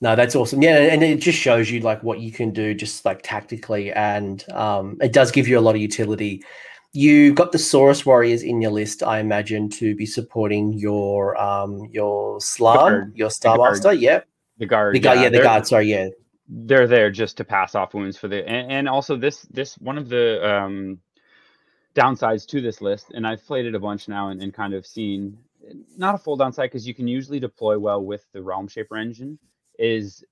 No, 0.00 0.16
that's 0.16 0.34
awesome. 0.34 0.60
Yeah, 0.60 0.78
and 0.78 1.00
it 1.04 1.20
just 1.20 1.38
shows 1.38 1.70
you 1.70 1.78
like 1.78 2.02
what 2.02 2.18
you 2.18 2.32
can 2.32 2.50
do 2.50 2.74
just 2.74 3.04
like 3.04 3.20
tactically, 3.22 3.92
and 3.92 4.44
um, 4.50 4.98
it 5.00 5.12
does 5.12 5.30
give 5.30 5.46
you 5.46 5.56
a 5.56 5.60
lot 5.60 5.76
of 5.76 5.80
utility. 5.80 6.42
You 6.94 7.32
got 7.32 7.52
the 7.52 7.58
Saurus 7.58 8.04
Warriors 8.04 8.42
in 8.42 8.60
your 8.60 8.70
list, 8.70 9.02
I 9.02 9.18
imagine, 9.18 9.70
to 9.70 9.94
be 9.94 10.04
supporting 10.04 10.74
your 10.74 11.40
um 11.40 11.88
your 11.90 12.38
Slann, 12.40 13.12
your 13.14 13.30
Star 13.30 13.56
Master. 13.56 13.94
Yeah, 13.94 14.20
the 14.58 14.66
guard. 14.66 14.94
The 14.94 15.00
guard. 15.00 15.16
Yeah, 15.18 15.24
yeah 15.24 15.28
the 15.30 15.42
guard. 15.42 15.66
Sorry, 15.66 15.90
yeah. 15.90 16.08
They're 16.48 16.86
there 16.86 17.10
just 17.10 17.38
to 17.38 17.44
pass 17.44 17.74
off 17.74 17.94
wounds 17.94 18.18
for 18.18 18.28
the, 18.28 18.46
and, 18.46 18.70
and 18.70 18.88
also 18.88 19.16
this 19.16 19.42
this 19.42 19.76
one 19.78 19.96
of 19.96 20.10
the 20.10 20.46
um 20.46 20.98
downsides 21.94 22.46
to 22.48 22.60
this 22.60 22.82
list, 22.82 23.10
and 23.14 23.26
I've 23.26 23.44
played 23.46 23.64
it 23.64 23.74
a 23.74 23.80
bunch 23.80 24.06
now 24.06 24.28
and, 24.28 24.42
and 24.42 24.52
kind 24.52 24.74
of 24.74 24.86
seen 24.86 25.38
not 25.96 26.14
a 26.14 26.18
full 26.18 26.36
downside 26.36 26.70
because 26.70 26.86
you 26.86 26.92
can 26.94 27.08
usually 27.08 27.40
deploy 27.40 27.78
well 27.78 28.04
with 28.04 28.26
the 28.32 28.42
Realm 28.42 28.68
Shaper 28.68 28.98
engine. 28.98 29.38
Is 29.78 30.22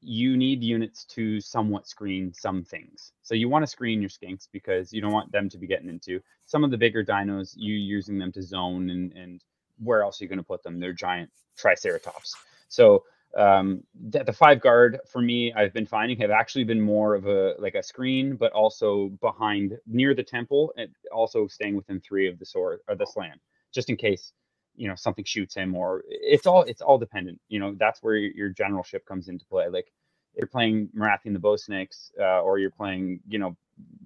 you 0.00 0.36
need 0.36 0.62
units 0.62 1.04
to 1.04 1.40
somewhat 1.40 1.86
screen 1.86 2.32
some 2.32 2.62
things. 2.62 3.12
So 3.22 3.34
you 3.34 3.48
want 3.48 3.62
to 3.62 3.66
screen 3.66 4.00
your 4.00 4.10
skinks 4.10 4.48
because 4.52 4.92
you 4.92 5.00
don't 5.00 5.12
want 5.12 5.32
them 5.32 5.48
to 5.48 5.58
be 5.58 5.66
getting 5.66 5.88
into 5.88 6.20
some 6.44 6.64
of 6.64 6.70
the 6.70 6.78
bigger 6.78 7.04
dinos. 7.04 7.54
You 7.56 7.74
using 7.74 8.18
them 8.18 8.32
to 8.32 8.42
zone 8.42 8.90
and 8.90 9.12
and 9.12 9.42
where 9.78 10.02
else 10.02 10.20
are 10.20 10.24
you 10.24 10.28
going 10.28 10.38
to 10.38 10.44
put 10.44 10.62
them? 10.62 10.80
They're 10.80 10.92
giant 10.92 11.30
triceratops. 11.56 12.34
So 12.68 13.04
um, 13.36 13.82
the, 14.08 14.24
the, 14.24 14.32
five 14.32 14.60
guard 14.60 14.98
for 15.06 15.20
me, 15.20 15.52
I've 15.52 15.74
been 15.74 15.86
finding 15.86 16.18
have 16.20 16.30
actually 16.30 16.64
been 16.64 16.80
more 16.80 17.14
of 17.14 17.26
a 17.26 17.54
like 17.58 17.74
a 17.74 17.82
screen, 17.82 18.36
but 18.36 18.52
also 18.52 19.08
behind 19.20 19.76
near 19.86 20.14
the 20.14 20.22
temple 20.22 20.72
and 20.78 20.88
also 21.12 21.46
staying 21.46 21.76
within 21.76 22.00
three 22.00 22.28
of 22.28 22.38
the 22.38 22.46
sword 22.46 22.80
or 22.88 22.94
the 22.94 23.06
Slann, 23.06 23.38
just 23.72 23.90
in 23.90 23.96
case 23.96 24.32
you 24.76 24.88
know 24.88 24.94
something 24.94 25.24
shoots 25.24 25.54
him 25.54 25.74
or 25.74 26.02
it's 26.08 26.46
all 26.46 26.62
it's 26.62 26.82
all 26.82 26.98
dependent. 26.98 27.40
You 27.48 27.60
know 27.60 27.74
that's 27.78 28.02
where 28.02 28.16
your, 28.16 28.50
generalship 28.50 29.04
comes 29.06 29.28
into 29.28 29.44
play. 29.46 29.68
Like 29.68 29.92
if 30.34 30.40
you're 30.40 30.46
playing 30.46 30.88
Morathi 30.96 31.26
and 31.26 31.34
the 31.34 31.40
Bow 31.40 31.56
Snakes, 31.56 32.12
uh, 32.20 32.40
or 32.42 32.58
you're 32.58 32.70
playing 32.70 33.20
you 33.28 33.38
know 33.38 33.56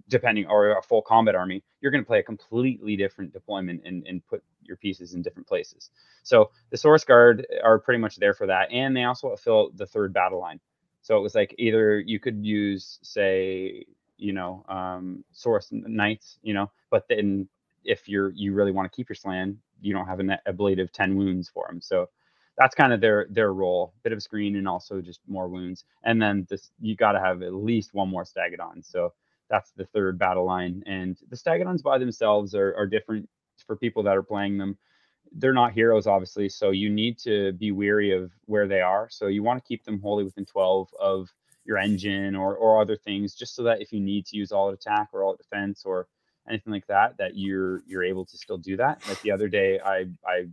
depending 0.08 0.46
or 0.46 0.76
a 0.76 0.82
full 0.82 1.02
combat 1.02 1.34
army, 1.34 1.62
you're 1.80 1.92
going 1.92 2.02
to 2.02 2.06
play 2.06 2.18
a 2.18 2.22
completely 2.22 2.96
different 2.96 3.32
deployment 3.32 3.80
and, 3.84 4.04
and 4.06 4.26
put 4.26 4.42
your 4.62 4.76
pieces 4.76 5.14
in 5.14 5.22
different 5.22 5.46
places. 5.46 5.90
So 6.24 6.50
the 6.70 6.76
Saurus 6.76 7.06
Guard 7.06 7.46
are 7.62 7.78
pretty 7.78 8.00
much 8.00 8.16
there 8.16 8.34
for 8.34 8.46
that, 8.46 8.70
and 8.72 8.96
they 8.96 9.04
also 9.04 9.34
fill 9.36 9.70
the 9.76 9.86
third 9.86 10.12
battle 10.12 10.40
line. 10.40 10.60
So 11.02 11.16
it 11.16 11.20
was 11.20 11.34
like 11.34 11.54
either 11.58 12.00
you 12.00 12.18
could 12.18 12.44
use, 12.44 12.98
say, 13.02 13.84
you 14.16 14.32
know, 14.32 14.64
um, 14.68 15.24
Saurus 15.34 15.68
knights, 15.70 16.38
you 16.42 16.52
know, 16.52 16.70
but 16.90 17.06
then 17.08 17.48
if 17.84 18.08
you're 18.08 18.30
you 18.30 18.52
really 18.52 18.72
want 18.72 18.90
to 18.90 18.94
keep 18.94 19.08
your 19.08 19.16
Slann, 19.16 19.58
you 19.80 19.92
don't 19.92 20.06
have 20.06 20.20
an 20.20 20.36
ablative 20.46 20.92
ten 20.92 21.16
wounds 21.16 21.48
for 21.48 21.66
them. 21.68 21.80
So 21.80 22.08
that's 22.56 22.74
kind 22.74 22.92
of 22.92 23.00
their 23.00 23.26
their 23.30 23.52
role, 23.52 23.94
bit 24.02 24.12
of 24.12 24.22
screen 24.22 24.56
and 24.56 24.68
also 24.68 25.00
just 25.00 25.20
more 25.26 25.48
wounds. 25.48 25.84
And 26.04 26.20
then 26.20 26.46
this 26.50 26.70
you 26.80 26.96
got 26.96 27.12
to 27.12 27.20
have 27.20 27.42
at 27.42 27.54
least 27.54 27.94
one 27.94 28.08
more 28.08 28.24
Stegadon. 28.24 28.84
So 28.84 29.12
that's 29.48 29.72
the 29.72 29.84
third 29.86 30.18
battle 30.18 30.44
line. 30.46 30.82
And 30.86 31.18
the 31.28 31.36
Stegadons 31.36 31.82
by 31.82 31.98
themselves 31.98 32.54
are, 32.54 32.74
are 32.76 32.86
different 32.86 33.28
for 33.66 33.76
people 33.76 34.02
that 34.04 34.16
are 34.16 34.22
playing 34.22 34.58
them. 34.58 34.78
They're 35.32 35.52
not 35.52 35.72
heroes, 35.72 36.06
obviously, 36.06 36.48
so 36.48 36.70
you 36.70 36.90
need 36.90 37.18
to 37.20 37.52
be 37.52 37.72
weary 37.72 38.12
of 38.12 38.32
where 38.46 38.66
they 38.66 38.80
are. 38.80 39.08
So 39.10 39.26
you 39.26 39.42
want 39.42 39.62
to 39.62 39.68
keep 39.68 39.84
them 39.84 40.00
wholly 40.00 40.24
within 40.24 40.44
12 40.44 40.88
of 40.98 41.28
your 41.64 41.78
engine 41.78 42.34
or, 42.34 42.56
or 42.56 42.80
other 42.80 42.96
things, 42.96 43.34
just 43.34 43.54
so 43.54 43.62
that 43.64 43.80
if 43.80 43.92
you 43.92 44.00
need 44.00 44.26
to 44.26 44.36
use 44.36 44.50
all 44.50 44.70
attack 44.70 45.08
or 45.12 45.22
all 45.22 45.36
defense 45.36 45.82
or 45.84 46.08
anything 46.50 46.72
like 46.72 46.86
that, 46.88 47.16
that 47.18 47.36
you're 47.36 47.82
you're 47.86 48.04
able 48.04 48.24
to 48.26 48.36
still 48.36 48.58
do 48.58 48.76
that. 48.76 49.06
Like 49.08 49.20
the 49.22 49.30
other 49.30 49.48
day, 49.48 49.80
I 49.80 50.06
I 50.26 50.46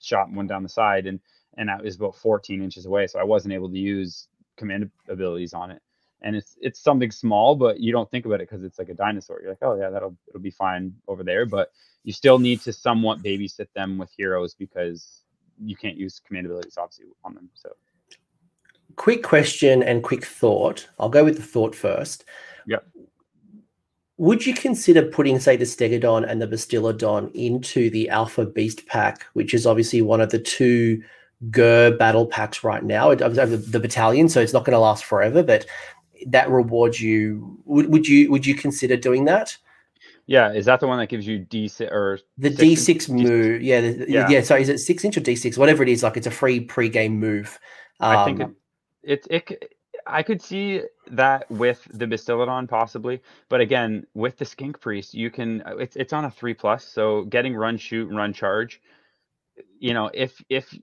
shot 0.00 0.30
one 0.30 0.46
down 0.46 0.62
the 0.62 0.68
side 0.68 1.06
and 1.06 1.20
and 1.56 1.68
that 1.68 1.84
was 1.84 1.96
about 1.96 2.16
14 2.16 2.62
inches 2.62 2.86
away, 2.86 3.06
so 3.06 3.20
I 3.20 3.24
wasn't 3.24 3.54
able 3.54 3.70
to 3.70 3.78
use 3.78 4.28
command 4.56 4.90
abilities 5.08 5.54
on 5.54 5.70
it 5.70 5.80
and 6.24 6.34
it's 6.34 6.56
it's 6.60 6.80
something 6.80 7.10
small, 7.10 7.54
but 7.54 7.78
you 7.78 7.92
don't 7.92 8.10
think 8.10 8.24
about 8.24 8.40
it 8.40 8.48
because 8.48 8.64
it's 8.64 8.78
like 8.78 8.88
a 8.88 8.94
dinosaur. 8.94 9.40
You're 9.40 9.50
like, 9.50 9.62
oh 9.62 9.76
yeah, 9.76 9.90
that'll 9.90 10.16
it'll 10.28 10.40
be 10.40 10.50
fine 10.50 10.94
over 11.06 11.22
there, 11.22 11.44
but 11.44 11.70
you 12.02 12.12
still 12.12 12.38
need 12.38 12.62
to 12.62 12.72
somewhat 12.72 13.22
babysit 13.22 13.66
them 13.74 13.98
with 13.98 14.10
heroes 14.16 14.54
because 14.54 15.20
you 15.62 15.76
can't 15.76 15.96
use 15.96 16.20
command 16.26 16.46
abilities 16.46 16.78
obviously 16.78 17.06
on 17.24 17.34
them. 17.34 17.50
So, 17.52 17.70
quick 18.96 19.22
question 19.22 19.82
and 19.82 20.02
quick 20.02 20.24
thought. 20.24 20.88
I'll 20.98 21.10
go 21.10 21.24
with 21.24 21.36
the 21.36 21.42
thought 21.42 21.74
first. 21.74 22.24
Yeah. 22.66 22.78
Would 24.16 24.46
you 24.46 24.54
consider 24.54 25.02
putting, 25.02 25.40
say, 25.40 25.56
the 25.56 25.64
Stegadon 25.64 26.28
and 26.28 26.40
the 26.40 26.46
Bastiladon 26.46 27.32
into 27.34 27.90
the 27.90 28.08
Alpha 28.08 28.46
Beast 28.46 28.86
pack, 28.86 29.26
which 29.32 29.52
is 29.54 29.66
obviously 29.66 30.02
one 30.02 30.20
of 30.20 30.30
the 30.30 30.38
two 30.38 31.02
Ghur 31.50 31.98
battle 31.98 32.26
packs 32.26 32.62
right 32.62 32.84
now, 32.84 33.14
the 33.14 33.80
battalion, 33.80 34.28
so 34.28 34.40
it's 34.40 34.52
not 34.52 34.64
going 34.64 34.72
to 34.72 34.78
last 34.78 35.04
forever, 35.04 35.42
but 35.42 35.66
that 36.26 36.48
rewards 36.48 37.00
you. 37.00 37.58
Would, 37.64 37.90
would 37.90 38.08
you 38.08 38.30
would 38.30 38.46
you 38.46 38.54
consider 38.54 38.96
doing 38.96 39.24
that? 39.26 39.56
Yeah, 40.26 40.52
is 40.52 40.64
that 40.64 40.80
the 40.80 40.86
one 40.86 40.98
that 40.98 41.08
gives 41.08 41.26
you 41.26 41.40
D 41.40 41.68
six 41.68 41.92
or 41.92 42.18
the 42.38 42.48
D 42.48 42.76
six 42.76 43.08
move? 43.08 43.60
Yeah, 43.60 43.80
the, 43.82 44.06
yeah, 44.08 44.28
yeah. 44.30 44.40
So 44.40 44.56
is 44.56 44.70
it 44.70 44.78
six 44.78 45.04
inch 45.04 45.18
or 45.18 45.20
D 45.20 45.36
six? 45.36 45.58
Whatever 45.58 45.82
it 45.82 45.88
is, 45.90 46.02
like 46.02 46.16
it's 46.16 46.26
a 46.26 46.30
free 46.30 46.60
pre-game 46.60 47.18
move. 47.18 47.58
Um, 48.00 48.16
I 48.16 48.24
think 48.24 48.40
um, 48.40 48.56
it, 49.02 49.26
it, 49.28 49.50
it 49.50 49.73
I 50.06 50.22
could 50.22 50.42
see 50.42 50.82
that 51.08 51.50
with 51.50 51.86
the 51.92 52.06
Bastiladon 52.06 52.68
possibly, 52.68 53.22
but 53.48 53.60
again, 53.60 54.06
with 54.14 54.36
the 54.38 54.44
Skink 54.44 54.80
Priest, 54.80 55.14
you 55.14 55.30
can 55.30 55.62
it's 55.78 55.96
it's 55.96 56.12
on 56.12 56.24
a 56.24 56.30
three 56.30 56.54
plus, 56.54 56.84
so 56.86 57.24
getting 57.24 57.54
run, 57.56 57.76
shoot, 57.78 58.10
run, 58.12 58.32
charge. 58.32 58.82
You 59.80 59.94
know, 59.94 60.10
if 60.14 60.42
if 60.48 60.74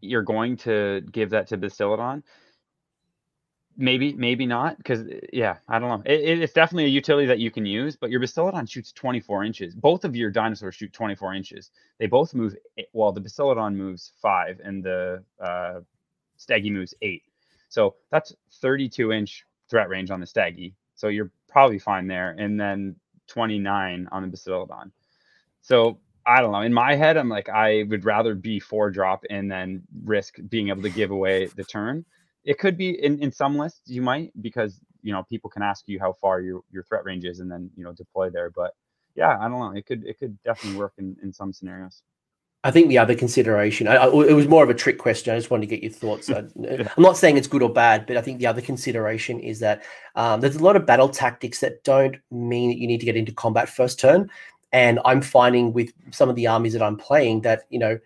you're 0.00 0.22
going 0.22 0.56
to 0.58 1.02
give 1.12 1.30
that 1.30 1.48
to 1.48 1.58
Bastiladon, 1.58 2.22
maybe 3.78 4.12
maybe 4.14 4.44
not 4.44 4.76
because 4.78 5.06
eh, 5.08 5.20
yeah 5.32 5.56
i 5.68 5.78
don't 5.78 5.88
know. 5.88 6.02
It, 6.12 6.40
it's 6.40 6.52
definitely 6.52 6.86
a 6.86 6.88
utility 6.88 7.26
that 7.28 7.38
you 7.38 7.50
can 7.50 7.64
use 7.64 7.96
but 7.96 8.10
your 8.10 8.20
bastiladon 8.20 8.68
shoots 8.70 8.92
24 8.92 9.44
inches. 9.44 9.74
Both 9.74 10.04
of 10.04 10.16
your 10.16 10.30
dinosaurs 10.30 10.74
shoot 10.74 10.92
24 10.92 11.34
inches. 11.34 11.70
They 11.98 12.06
both 12.06 12.34
move 12.34 12.56
well 12.92 13.12
the 13.12 13.20
bastiladon 13.20 13.76
moves 13.76 14.12
five 14.20 14.60
and 14.62 14.82
the 14.84 15.24
uh 15.40 15.80
staggy 16.36 16.70
moves 16.70 16.94
eight 17.02 17.22
so 17.68 17.96
that's 18.10 18.34
32 18.62 19.12
inch 19.12 19.44
threat 19.70 19.88
range 19.90 20.10
on 20.10 20.20
the 20.20 20.26
staggy. 20.26 20.74
So 20.96 21.08
you're 21.08 21.32
probably 21.48 21.78
fine 21.78 22.08
there. 22.08 22.32
And 22.38 22.60
then 22.60 22.96
29 23.28 24.08
on 24.12 24.22
the 24.22 24.28
bastiladon 24.36 24.90
so 25.62 26.00
I 26.26 26.42
don't 26.42 26.52
know. 26.52 26.62
In 26.62 26.74
my 26.74 26.96
head, 26.96 27.18
I'm 27.18 27.30
like, 27.30 27.48
I 27.50 27.84
would 27.88 28.04
rather 28.04 28.36
be 28.36 28.60
four 28.60 28.90
drop 28.90 29.24
and 29.30 29.50
then 29.50 29.84
risk 30.04 30.36
being 30.50 30.68
able 30.70 30.82
to 30.82 30.90
give 30.90 31.12
away 31.12 31.46
the 31.56 31.64
turn. 31.64 32.04
It 32.44 32.58
could 32.58 32.78
be 32.78 32.90
in, 33.04 33.20
in 33.22 33.32
some 33.32 33.58
lists 33.58 33.82
you 33.86 34.02
might 34.02 34.32
because 34.42 34.80
you 35.02 35.12
know 35.12 35.24
people 35.24 35.50
can 35.50 35.62
ask 35.62 35.84
you 35.88 36.00
how 36.00 36.12
far 36.14 36.40
your, 36.42 36.62
your 36.72 36.84
threat 36.84 37.04
range 37.06 37.24
is 37.26 37.40
and 37.40 37.50
then 37.50 37.70
you 37.76 37.84
know 37.84 37.92
deploy 37.94 38.30
there. 38.30 38.50
But 38.50 38.74
yeah 39.16 39.38
i 39.40 39.48
don't 39.48 39.60
know. 39.60 39.72
It 39.76 39.86
could 39.86 40.04
it 40.06 40.18
could 40.20 40.42
definitely 40.44 40.78
work 40.78 40.94
in, 40.98 41.16
in 41.22 41.32
some 41.32 41.52
scenarios 41.52 42.02
I 42.64 42.70
think 42.70 42.88
the 42.88 42.98
other 42.98 43.14
consideration, 43.14 43.86
I, 43.86 43.96
I, 43.96 44.06
it 44.06 44.32
was 44.32 44.48
more 44.48 44.64
of 44.64 44.70
a 44.70 44.74
trick 44.74 44.98
question. 44.98 45.32
I 45.32 45.38
just 45.38 45.50
wanted 45.50 45.68
to 45.68 45.76
get 45.76 45.82
your 45.82 45.92
thoughts. 45.92 46.28
I, 46.30 46.38
am 46.38 46.88
not 46.98 47.16
saying 47.16 47.36
it's 47.36 47.46
good 47.46 47.62
or 47.62 47.72
bad, 47.72 48.06
but 48.06 48.16
I 48.16 48.20
think 48.20 48.38
the 48.38 48.46
other 48.46 48.60
consideration 48.60 49.38
is 49.38 49.60
that 49.60 49.82
um, 50.16 50.40
there's 50.40 50.56
a 50.56 50.64
lot 50.64 50.76
of 50.76 50.84
battle 50.84 51.08
tactics 51.08 51.60
that 51.60 51.84
don't 51.84 52.16
mean 52.30 52.70
that 52.70 52.78
you 52.78 52.86
need 52.86 53.00
to 53.00 53.06
get 53.06 53.16
into 53.16 53.32
combat 53.32 53.68
first 53.68 54.00
turn. 54.00 54.28
And 54.72 54.98
I'm 55.04 55.22
finding 55.22 55.72
with 55.72 55.92
some 56.10 56.28
of 56.28 56.36
the 56.36 56.46
armies 56.46 56.72
that 56.72 56.82
I'm 56.82 56.96
playing 56.96 57.42
that, 57.42 57.62
you 57.70 57.78
know, 57.78 57.98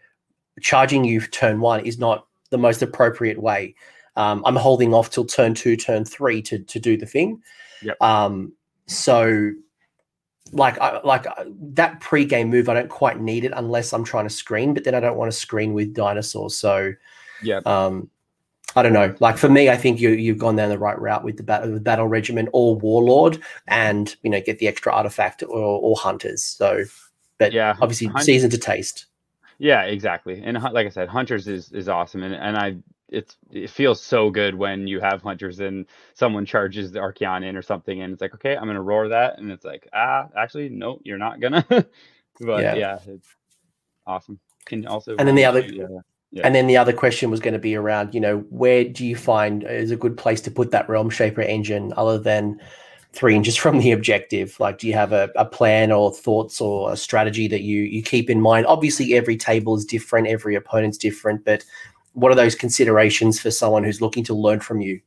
charging 0.61 1.05
you 1.05 1.21
turn 1.21 1.61
one 1.61 1.85
is 1.85 1.99
not 1.99 2.27
the 2.51 2.59
most 2.59 2.83
appropriate 2.83 3.41
way 3.41 3.75
um, 4.17 4.43
I'm 4.45 4.57
holding 4.57 4.95
off 4.95 5.11
till 5.11 5.25
turn 5.25 5.55
two, 5.55 5.77
turn 5.77 6.05
three 6.05 6.43
to 6.43 6.59
to 6.59 6.79
do 6.79 6.97
the 6.97 7.07
thing. 7.07 7.43
Yep. 7.83 8.01
Um, 8.01 8.53
so 8.87 9.53
like 10.51 10.79
I, 10.81 11.01
like 11.03 11.27
uh, 11.27 11.45
that 11.75 12.01
pre-game 12.01 12.51
move, 12.51 12.69
I 12.69 12.75
don't 12.75 12.89
quite 12.89 13.21
need 13.21 13.45
it 13.45 13.53
unless 13.55 13.93
I'm 13.93 14.05
trying 14.05 14.27
to 14.27 14.35
screen, 14.35 14.75
but 14.75 14.85
then 14.85 14.95
I 14.95 15.01
don't 15.01 15.17
want 15.17 15.31
to 15.31 15.37
screen 15.37 15.73
with 15.73 15.95
dinosaurs. 15.95 16.57
So 16.57 16.93
yeah, 17.43 17.61
um, 17.65 18.11
I 18.77 18.83
don't 18.83 18.93
know. 18.93 19.15
Like 19.21 19.39
for 19.39 19.49
me, 19.49 19.71
I 19.71 19.77
think 19.77 20.01
you 20.01 20.11
you've 20.11 20.39
gone 20.39 20.57
down 20.57 20.69
the 20.69 20.79
right 20.79 20.99
route 20.99 21.25
with 21.25 21.37
the 21.37 21.43
battle 21.43 21.73
the 21.73 21.81
battle 21.81 22.07
regiment 22.07 22.49
or 22.53 22.77
warlord, 22.77 23.39
and 23.69 24.15
you 24.23 24.31
know 24.31 24.41
get 24.41 24.59
the 24.59 24.69
extra 24.69 24.93
artifact 24.93 25.43
or, 25.43 25.59
or 25.59 25.97
hunters. 25.97 26.45
So, 26.45 26.85
but 27.39 27.53
yeah, 27.53 27.77
obviously 27.81 28.11
season 28.21 28.51
to 28.51 28.59
taste. 28.59 29.07
Yeah, 29.59 29.83
exactly. 29.83 30.43
And 30.43 30.61
like 30.61 30.87
I 30.87 30.91
said, 30.91 31.09
hunters 31.09 31.49
is 31.49 31.71
is 31.73 31.89
awesome, 31.89 32.23
and 32.23 32.35
and 32.35 32.57
I 32.57 32.77
it's 33.13 33.37
it 33.51 33.71
feels 33.71 34.03
so 34.03 34.31
good 34.31 34.55
when 34.55 34.87
you 34.87 35.01
have 35.01 35.23
hunters 35.23 35.61
and 35.61 35.87
someone 36.15 36.47
charges 36.47 36.91
the 36.91 36.99
Archaon 36.99 37.45
in 37.45 37.57
or 37.57 37.63
something, 37.63 38.03
and 38.03 38.13
it's 38.13 38.23
like, 38.23 38.35
okay, 38.35 38.57
I'm 38.57 38.67
gonna 38.67 38.83
roar 38.83 39.09
that, 39.09 39.39
and 39.39 39.51
it's 39.53 39.65
like, 39.65 39.89
ah, 39.93 40.29
actually, 40.37 40.69
no, 40.69 40.99
you're 41.05 41.19
not 41.19 41.41
gonna. 41.41 41.65
but 41.69 42.63
yeah. 42.63 42.75
yeah, 42.75 42.99
it's 43.07 43.29
awesome. 44.07 44.41
Can 44.65 44.87
also 44.87 45.17
and 45.19 45.29
then 45.29 45.35
the 45.35 45.45
other. 45.45 45.61
Yeah. 45.61 45.87
Yeah. 46.35 46.47
And 46.47 46.55
then 46.55 46.67
the 46.67 46.79
other 46.79 46.95
question 46.95 47.31
was 47.31 47.41
going 47.41 47.53
to 47.53 47.61
be 47.61 47.77
around, 47.77 48.15
you 48.15 48.21
know, 48.21 48.39
where 48.49 48.85
do 48.85 49.07
you 49.07 49.15
find 49.15 49.65
is 49.65 49.91
a 49.91 49.97
good 49.97 50.17
place 50.17 50.41
to 50.43 50.51
put 50.51 50.71
that 50.71 50.89
Realm 50.89 51.11
Shaper 51.11 51.43
engine 51.43 51.93
other 51.99 52.19
than 52.19 52.59
three 53.13 53.37
inches 53.37 53.55
from 53.57 53.79
the 53.79 53.93
objective? 53.93 54.59
Like, 54.59 54.79
do 54.79 54.87
you 54.89 54.95
have 54.95 55.13
a, 55.13 55.29
a 55.37 55.45
plan 55.45 55.93
or 55.93 56.11
thoughts 56.11 56.59
or 56.59 56.91
a 56.91 56.97
strategy 56.97 57.49
that 57.49 57.61
you 57.61 57.83
you 57.83 58.03
keep 58.03 58.31
in 58.31 58.41
mind? 58.41 58.65
Obviously, 58.67 59.15
every 59.15 59.37
table 59.37 59.77
is 59.77 59.85
different, 59.85 60.27
every 60.27 60.55
opponent's 60.55 60.97
different, 60.97 61.45
but 61.45 61.65
what 62.13 62.33
are 62.33 62.37
those 62.37 62.55
considerations 62.55 63.41
for 63.41 63.51
someone 63.51 63.85
who's 63.85 64.01
looking 64.01 64.25
to 64.25 64.35
learn 64.35 64.61
from 64.61 64.81
you? 64.81 65.01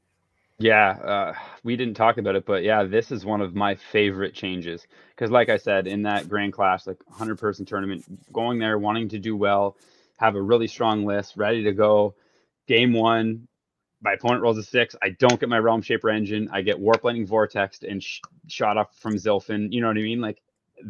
Yeah, 0.58 0.92
uh, 0.92 1.34
we 1.64 1.76
didn't 1.76 1.96
talk 1.96 2.18
about 2.18 2.36
it, 2.36 2.46
but 2.46 2.64
yeah, 2.64 2.84
this 2.84 3.12
is 3.12 3.26
one 3.26 3.42
of 3.42 3.56
my 3.56 3.76
favorite 3.76 4.34
changes 4.34 4.88
because, 5.10 5.30
like 5.30 5.50
I 5.50 5.58
said, 5.58 5.86
in 5.86 6.04
that 6.04 6.30
Grand 6.30 6.54
Clash, 6.54 6.88
like 6.88 6.98
100 7.08 7.38
person 7.38 7.66
tournament, 7.66 8.06
going 8.32 8.58
there, 8.58 8.78
wanting 8.78 9.10
to 9.10 9.20
do 9.20 9.36
well, 9.36 9.76
have 10.18 10.36
a 10.36 10.42
really 10.42 10.68
strong 10.68 11.06
list, 11.06 11.36
ready 11.36 11.62
to 11.64 11.74
go. 11.74 12.16
Game 12.68 12.94
one, 12.94 13.48
my 14.02 14.14
opponent 14.14 14.42
rolls 14.42 14.58
a 14.58 14.64
six. 14.64 14.96
I 15.02 15.10
don't 15.10 15.40
get 15.40 15.50
my 15.50 15.60
Realm 15.60 15.82
Shaper 15.82 16.10
engine. 16.10 16.48
I 16.54 16.62
get 16.62 16.80
Warp 16.80 17.04
Lightning 17.04 17.28
Vortex 17.28 17.84
and 17.84 18.02
sh- 18.02 18.22
shot 18.48 18.78
off 18.78 18.96
from 18.98 19.16
Zilfin. 19.16 19.74
You 19.74 19.82
know 19.82 19.88
what 19.88 19.98
I 19.98 20.02
mean? 20.02 20.22
Like 20.22 20.42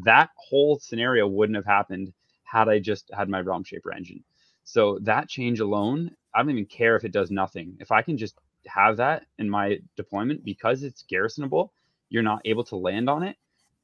that 0.03 0.29
whole 0.35 0.77
scenario 0.77 1.27
wouldn't 1.27 1.55
have 1.55 1.65
happened 1.65 2.13
had 2.43 2.69
I 2.69 2.77
just 2.77 3.09
had 3.11 3.29
my 3.29 3.41
Realm 3.41 3.63
Shaper 3.63 3.91
engine. 3.91 4.23
So 4.65 4.99
that 5.03 5.29
change 5.29 5.61
alone, 5.61 6.11
I 6.33 6.41
don't 6.41 6.51
even 6.51 6.65
care 6.65 6.97
if 6.97 7.05
it 7.05 7.13
does 7.13 7.31
nothing. 7.31 7.77
If 7.79 7.91
I 7.91 8.01
can 8.01 8.17
just 8.17 8.37
have 8.67 8.97
that 8.97 9.25
in 9.37 9.49
my 9.49 9.79
deployment 9.95 10.43
because 10.43 10.83
it's 10.83 11.03
garrisonable, 11.03 11.71
you're 12.09 12.23
not 12.23 12.41
able 12.45 12.63
to 12.65 12.75
land 12.75 13.09
on 13.09 13.23
it 13.23 13.37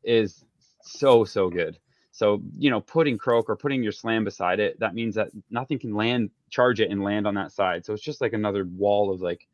is 0.04 0.44
so 0.82 1.24
so 1.24 1.50
good. 1.50 1.78
So, 2.12 2.42
you 2.58 2.70
know, 2.70 2.82
putting 2.82 3.18
Kroak 3.18 3.50
or 3.50 3.56
putting 3.56 3.84
your 3.84 3.94
Slann 3.94 4.26
beside 4.26 4.60
it, 4.60 4.80
that 4.80 4.94
means 4.94 5.16
that 5.16 5.30
nothing 5.50 5.80
can 5.80 5.96
land, 5.96 6.30
charge 6.50 6.82
it 6.82 6.92
and 6.92 7.04
land 7.04 7.26
on 7.26 7.36
that 7.36 7.54
side. 7.54 7.86
So 7.86 7.94
it's 7.94 8.04
just 8.04 8.20
like 8.20 8.34
another 8.34 8.66
wall 8.66 9.14
of 9.14 9.22
like 9.22 9.48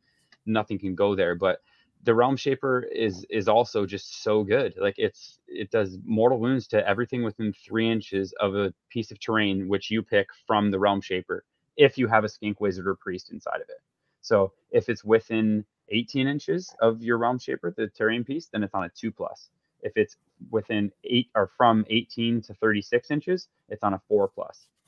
nothing 0.44 0.78
can 0.78 0.96
go 0.96 1.14
there. 1.14 1.36
But 1.36 1.60
the 2.04 2.14
Realm 2.14 2.36
Shaper 2.36 2.82
is 2.82 3.24
is 3.30 3.48
also 3.48 3.86
just 3.86 4.22
so 4.22 4.44
good. 4.44 4.74
Like 4.80 4.94
it's 4.98 5.40
it 5.46 5.70
does 5.70 5.98
mortal 6.04 6.38
wounds 6.38 6.66
to 6.68 6.86
everything 6.88 7.22
within 7.22 7.52
three 7.52 7.90
inches 7.90 8.32
of 8.40 8.54
a 8.54 8.72
piece 8.88 9.10
of 9.10 9.20
terrain 9.20 9.68
which 9.68 9.90
you 9.90 10.02
pick 10.02 10.28
from 10.46 10.70
the 10.70 10.78
Realm 10.78 11.00
Shaper 11.00 11.44
if 11.76 11.96
you 11.96 12.08
have 12.08 12.24
a 12.24 12.28
skink 12.28 12.60
wizard 12.60 12.86
or 12.86 12.94
priest 12.96 13.30
inside 13.30 13.56
of 13.56 13.68
it. 13.68 13.80
So 14.20 14.52
if 14.70 14.88
it's 14.88 15.04
within 15.04 15.64
18 15.90 16.26
inches 16.26 16.74
of 16.80 17.02
your 17.02 17.18
Realm 17.18 17.38
Shaper, 17.38 17.72
the 17.76 17.88
terrain 17.88 18.24
piece, 18.24 18.46
then 18.46 18.62
it's 18.62 18.74
on 18.74 18.84
a 18.84 18.88
two 18.90 19.10
plus. 19.10 19.48
If 19.82 19.96
it's 19.96 20.16
within 20.50 20.90
eight 21.04 21.28
or 21.34 21.50
from 21.56 21.84
18 21.88 22.42
to 22.42 22.54
36 22.54 23.10
inches, 23.10 23.48
it's 23.68 23.82
on 23.84 23.94
a 23.94 24.00
four. 24.08 24.30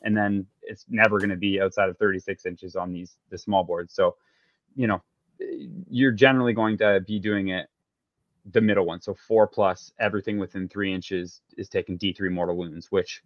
And 0.03 0.17
then 0.17 0.47
it's 0.63 0.85
never 0.89 1.19
going 1.19 1.31
to 1.31 1.37
be 1.37 1.61
outside 1.61 1.89
of 1.89 1.99
36 1.99 2.45
inches 2.47 2.75
on 2.77 2.93
these 2.93 3.17
the 3.31 3.39
small 3.39 3.65
boards. 3.65 3.95
So, 3.95 4.17
you 4.75 4.87
know, 4.87 5.03
you're 5.89 6.13
generally 6.13 6.53
going 6.53 6.79
to 6.79 7.01
be 7.07 7.19
doing 7.19 7.49
it 7.49 7.69
the 8.53 8.61
middle 8.61 8.87
one. 8.87 9.01
So 9.01 9.15
four 9.15 9.47
plus 9.47 9.93
everything 9.99 10.39
within 10.39 10.69
three 10.69 10.93
inches 10.93 11.43
is 11.57 11.69
taking 11.69 11.99
D3 11.99 12.31
mortal 12.31 12.57
wounds, 12.57 12.91
which 12.91 13.23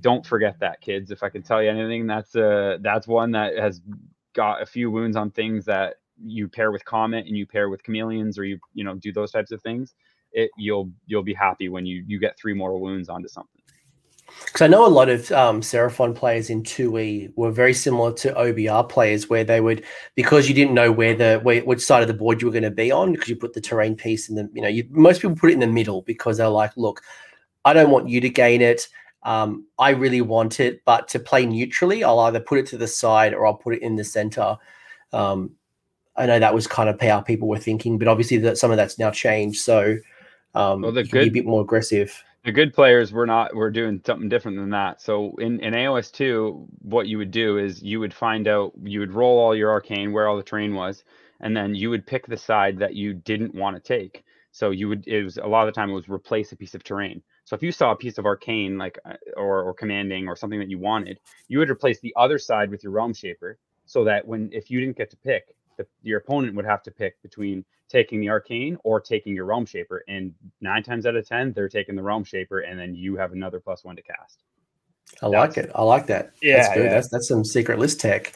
don't 0.00 0.24
forget 0.26 0.58
that 0.60 0.80
kids. 0.80 1.10
If 1.10 1.22
I 1.22 1.28
can 1.28 1.42
tell 1.42 1.62
you 1.62 1.70
anything, 1.70 2.06
that's 2.06 2.36
uh 2.36 2.78
that's 2.80 3.06
one 3.06 3.32
that 3.32 3.56
has 3.58 3.80
got 4.34 4.62
a 4.62 4.66
few 4.66 4.90
wounds 4.90 5.16
on 5.16 5.30
things 5.30 5.64
that 5.66 5.96
you 6.22 6.48
pair 6.48 6.70
with 6.70 6.84
comet 6.84 7.26
and 7.26 7.36
you 7.36 7.46
pair 7.46 7.68
with 7.68 7.82
chameleons 7.82 8.38
or 8.38 8.44
you 8.44 8.58
you 8.74 8.84
know 8.84 8.94
do 8.94 9.12
those 9.12 9.32
types 9.32 9.52
of 9.52 9.62
things 9.62 9.94
it 10.32 10.50
you'll 10.56 10.90
you'll 11.06 11.22
be 11.22 11.34
happy 11.34 11.68
when 11.68 11.86
you 11.86 12.04
you 12.06 12.18
get 12.18 12.38
three 12.38 12.54
more 12.54 12.78
wounds 12.78 13.08
onto 13.08 13.28
something. 13.28 13.59
Because 14.44 14.62
I 14.62 14.66
know 14.66 14.86
a 14.86 14.88
lot 14.88 15.08
of 15.08 15.30
um, 15.32 15.60
Seraphon 15.60 16.14
players 16.14 16.50
in 16.50 16.62
2E 16.62 17.32
were 17.36 17.50
very 17.50 17.74
similar 17.74 18.12
to 18.14 18.32
OBR 18.32 18.88
players, 18.88 19.28
where 19.28 19.44
they 19.44 19.60
would 19.60 19.84
because 20.14 20.48
you 20.48 20.54
didn't 20.54 20.74
know 20.74 20.92
where 20.92 21.14
the 21.14 21.40
where, 21.42 21.62
which 21.62 21.80
side 21.80 22.02
of 22.02 22.08
the 22.08 22.14
board 22.14 22.40
you 22.40 22.48
were 22.48 22.52
going 22.52 22.62
to 22.62 22.70
be 22.70 22.90
on 22.90 23.12
because 23.12 23.28
you 23.28 23.36
put 23.36 23.52
the 23.52 23.60
terrain 23.60 23.94
piece 23.94 24.28
in 24.28 24.34
the 24.34 24.48
you 24.52 24.62
know 24.62 24.68
you, 24.68 24.86
most 24.90 25.22
people 25.22 25.36
put 25.36 25.50
it 25.50 25.54
in 25.54 25.60
the 25.60 25.66
middle 25.66 26.02
because 26.02 26.38
they're 26.38 26.48
like, 26.48 26.76
look, 26.76 27.02
I 27.64 27.72
don't 27.72 27.90
want 27.90 28.08
you 28.08 28.20
to 28.20 28.28
gain 28.28 28.62
it. 28.62 28.88
Um, 29.22 29.66
I 29.78 29.90
really 29.90 30.22
want 30.22 30.60
it, 30.60 30.82
but 30.84 31.08
to 31.08 31.18
play 31.18 31.44
neutrally, 31.44 32.02
I'll 32.02 32.20
either 32.20 32.40
put 32.40 32.58
it 32.58 32.66
to 32.68 32.78
the 32.78 32.86
side 32.88 33.34
or 33.34 33.46
I'll 33.46 33.54
put 33.54 33.74
it 33.74 33.82
in 33.82 33.96
the 33.96 34.04
center. 34.04 34.56
Um, 35.12 35.52
I 36.16 36.26
know 36.26 36.38
that 36.38 36.54
was 36.54 36.66
kind 36.66 36.88
of 36.88 37.00
how 37.00 37.20
people 37.20 37.48
were 37.48 37.58
thinking, 37.58 37.98
but 37.98 38.08
obviously 38.08 38.38
that 38.38 38.58
some 38.58 38.70
of 38.70 38.76
that's 38.76 38.98
now 38.98 39.10
changed. 39.10 39.60
So 39.60 39.96
um, 40.54 40.82
well, 40.82 40.92
the 40.92 41.04
good, 41.04 41.28
a 41.28 41.30
bit 41.30 41.46
more 41.46 41.62
aggressive. 41.62 42.22
The 42.44 42.52
good 42.52 42.72
players 42.72 43.12
were 43.12 43.26
not 43.26 43.54
were 43.54 43.70
doing 43.70 44.00
something 44.04 44.30
different 44.30 44.56
than 44.56 44.70
that. 44.70 45.02
So 45.02 45.34
in, 45.38 45.60
in 45.60 45.74
AOS 45.74 46.10
two, 46.10 46.66
what 46.80 47.06
you 47.06 47.18
would 47.18 47.30
do 47.30 47.58
is 47.58 47.82
you 47.82 48.00
would 48.00 48.14
find 48.14 48.48
out 48.48 48.72
you 48.82 49.00
would 49.00 49.12
roll 49.12 49.38
all 49.38 49.54
your 49.54 49.70
arcane 49.70 50.12
where 50.12 50.26
all 50.26 50.38
the 50.38 50.42
terrain 50.42 50.74
was, 50.74 51.04
and 51.40 51.54
then 51.54 51.74
you 51.74 51.90
would 51.90 52.06
pick 52.06 52.26
the 52.26 52.38
side 52.38 52.78
that 52.78 52.94
you 52.94 53.12
didn't 53.12 53.54
want 53.54 53.76
to 53.76 53.82
take. 53.82 54.24
So 54.52 54.70
you 54.70 54.88
would 54.88 55.06
it 55.06 55.22
was 55.22 55.36
a 55.36 55.46
lot 55.46 55.68
of 55.68 55.74
the 55.74 55.78
time 55.78 55.90
it 55.90 55.94
was 55.94 56.08
replace 56.08 56.50
a 56.52 56.56
piece 56.56 56.74
of 56.74 56.82
terrain. 56.82 57.22
So 57.44 57.56
if 57.56 57.62
you 57.62 57.72
saw 57.72 57.92
a 57.92 57.96
piece 57.96 58.16
of 58.16 58.24
arcane 58.24 58.78
like 58.78 58.98
uh, 59.04 59.14
or 59.36 59.62
or 59.62 59.74
commanding 59.74 60.26
or 60.26 60.34
something 60.34 60.60
that 60.60 60.70
you 60.70 60.78
wanted, 60.78 61.20
you 61.48 61.58
would 61.58 61.70
replace 61.70 62.00
the 62.00 62.14
other 62.16 62.38
side 62.38 62.70
with 62.70 62.82
your 62.82 62.92
realm 62.92 63.12
shaper 63.12 63.58
so 63.84 64.04
that 64.04 64.26
when 64.26 64.48
if 64.52 64.70
you 64.70 64.80
didn't 64.80 64.96
get 64.96 65.10
to 65.10 65.16
pick, 65.18 65.54
the, 65.80 66.08
your 66.08 66.18
opponent 66.18 66.54
would 66.56 66.64
have 66.64 66.82
to 66.84 66.90
pick 66.90 67.20
between 67.22 67.64
taking 67.88 68.20
the 68.20 68.28
arcane 68.28 68.76
or 68.84 69.00
taking 69.00 69.34
your 69.34 69.44
realm 69.44 69.66
shaper. 69.66 70.04
And 70.08 70.34
nine 70.60 70.82
times 70.82 71.06
out 71.06 71.16
of 71.16 71.26
ten, 71.26 71.52
they're 71.52 71.68
taking 71.68 71.96
the 71.96 72.02
realm 72.02 72.24
shaper, 72.24 72.60
and 72.60 72.78
then 72.78 72.94
you 72.94 73.16
have 73.16 73.32
another 73.32 73.60
plus 73.60 73.84
one 73.84 73.96
to 73.96 74.02
cast. 74.02 74.42
I 75.22 75.28
that's, 75.28 75.56
like 75.56 75.64
it. 75.64 75.72
I 75.74 75.82
like 75.82 76.06
that. 76.06 76.32
Yeah, 76.42 76.56
that's 76.56 76.74
good. 76.74 76.84
Yeah. 76.84 76.90
That's 76.90 77.08
that's 77.08 77.28
some 77.28 77.44
secret 77.44 77.78
list 77.78 78.00
tech. 78.00 78.32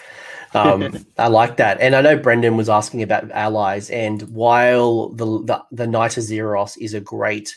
Um, 0.55 1.07
I 1.19 1.29
like 1.29 1.57
that. 1.59 1.81
And 1.81 1.95
I 1.95 2.01
know 2.01 2.17
Brendan 2.17 2.57
was 2.57 2.69
asking 2.69 3.03
about 3.03 3.31
allies, 3.31 3.91
and 3.91 4.23
while 4.35 5.11
the 5.11 5.27
the, 5.45 5.63
the 5.71 5.87
Knight 5.87 6.17
of 6.17 6.25
Azyros 6.25 6.77
is 6.81 6.95
a 6.95 7.01
great 7.01 7.57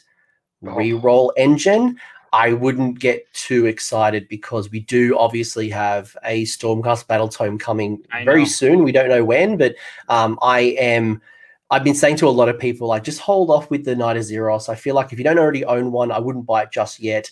oh. 0.64 0.68
reroll 0.68 1.32
engine, 1.38 1.98
I 2.34 2.54
wouldn't 2.54 3.00
get 3.00 3.32
too 3.34 3.66
excited 3.66 4.28
because 4.28 4.70
we 4.70 4.82
do 4.82 5.18
obviously 5.18 5.70
have 5.70 6.16
a 6.24 6.44
Stormcast 6.44 7.08
Battle 7.08 7.30
Tome 7.30 7.58
coming 7.58 8.04
very 8.26 8.46
soon. 8.46 8.84
We 8.84 8.92
don't 8.92 9.10
know 9.10 9.24
when, 9.24 9.58
but 9.58 9.76
um, 10.10 10.38
I 10.42 10.60
am 10.80 11.22
I've 11.70 11.84
been 11.84 11.96
saying 11.96 12.16
to 12.18 12.28
a 12.28 12.30
lot 12.30 12.48
of 12.48 12.60
people, 12.60 12.88
like, 12.88 13.04
just 13.04 13.20
hold 13.20 13.50
off 13.50 13.70
with 13.70 13.84
the 13.84 13.96
Knight 13.96 14.16
of 14.16 14.24
Azyros. 14.24 14.70
I 14.70 14.76
feel 14.76 14.96
like 14.96 15.12
if 15.12 15.18
you 15.18 15.24
don't 15.24 15.38
already 15.38 15.66
own 15.66 15.92
one, 15.92 16.12
I 16.12 16.20
wouldn't 16.20 16.46
buy 16.46 16.64
it 16.64 16.72
just 16.72 17.00
yet. 17.00 17.30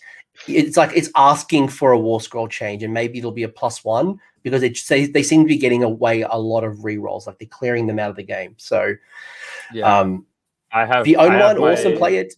It's 0.47 0.75
like 0.75 0.91
it's 0.93 1.09
asking 1.15 1.69
for 1.69 1.93
a 1.93 1.99
War 1.99 2.19
Scroll 2.19 2.49
change, 2.49 2.83
and 2.83 2.93
maybe 2.93 3.19
it'll 3.19 3.31
be 3.31 3.43
a 3.43 3.49
plus 3.49 3.85
one 3.85 4.19
because 4.43 4.61
it 4.63 4.77
they, 4.89 5.05
they 5.05 5.23
seem 5.23 5.43
to 5.43 5.47
be 5.47 5.57
getting 5.57 5.83
away 5.83 6.23
a 6.23 6.35
lot 6.35 6.65
of 6.65 6.83
re 6.83 6.97
rolls, 6.97 7.25
like 7.25 7.39
they're 7.39 7.47
clearing 7.47 7.87
them 7.87 7.99
out 7.99 8.09
of 8.09 8.17
the 8.17 8.23
game. 8.23 8.55
So, 8.57 8.95
yeah, 9.73 9.99
um, 9.99 10.25
I 10.73 10.85
have 10.85 11.05
the 11.05 11.15
own 11.15 11.39
one, 11.39 11.59
my, 11.61 11.69
also 11.69 11.97
play 11.97 12.17
it. 12.17 12.33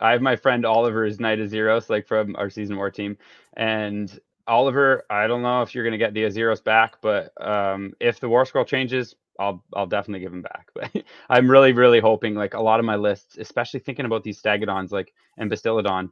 I 0.00 0.12
have 0.12 0.22
my 0.22 0.36
friend 0.36 0.64
Oliver's 0.64 1.20
Knight 1.20 1.40
of 1.40 1.50
Azyros, 1.50 1.90
like 1.90 2.06
from 2.06 2.36
our 2.36 2.50
season 2.50 2.76
war 2.76 2.90
team, 2.90 3.16
and 3.54 4.18
Oliver, 4.46 5.04
I 5.10 5.26
don't 5.26 5.42
know 5.42 5.62
if 5.62 5.74
you're 5.74 5.84
going 5.84 5.92
to 5.92 5.98
get 5.98 6.14
the 6.14 6.24
Azyros 6.24 6.62
back, 6.62 6.96
but 7.00 7.32
um, 7.40 7.92
if 8.00 8.18
the 8.18 8.28
War 8.28 8.44
Scroll 8.44 8.64
changes, 8.64 9.14
I'll 9.38 9.64
I'll 9.74 9.86
definitely 9.86 10.20
give 10.20 10.32
him 10.32 10.42
back. 10.42 10.68
But 10.74 11.04
I'm 11.28 11.50
really 11.50 11.72
really 11.72 12.00
hoping 12.00 12.34
like 12.34 12.54
a 12.54 12.60
lot 12.60 12.80
of 12.80 12.86
my 12.86 12.96
lists, 12.96 13.38
especially 13.38 13.80
thinking 13.80 14.06
about 14.06 14.24
these 14.24 14.40
Stegadons 14.40 14.90
like 14.90 15.12
and 15.38 15.50
Bastiladon, 15.50 16.10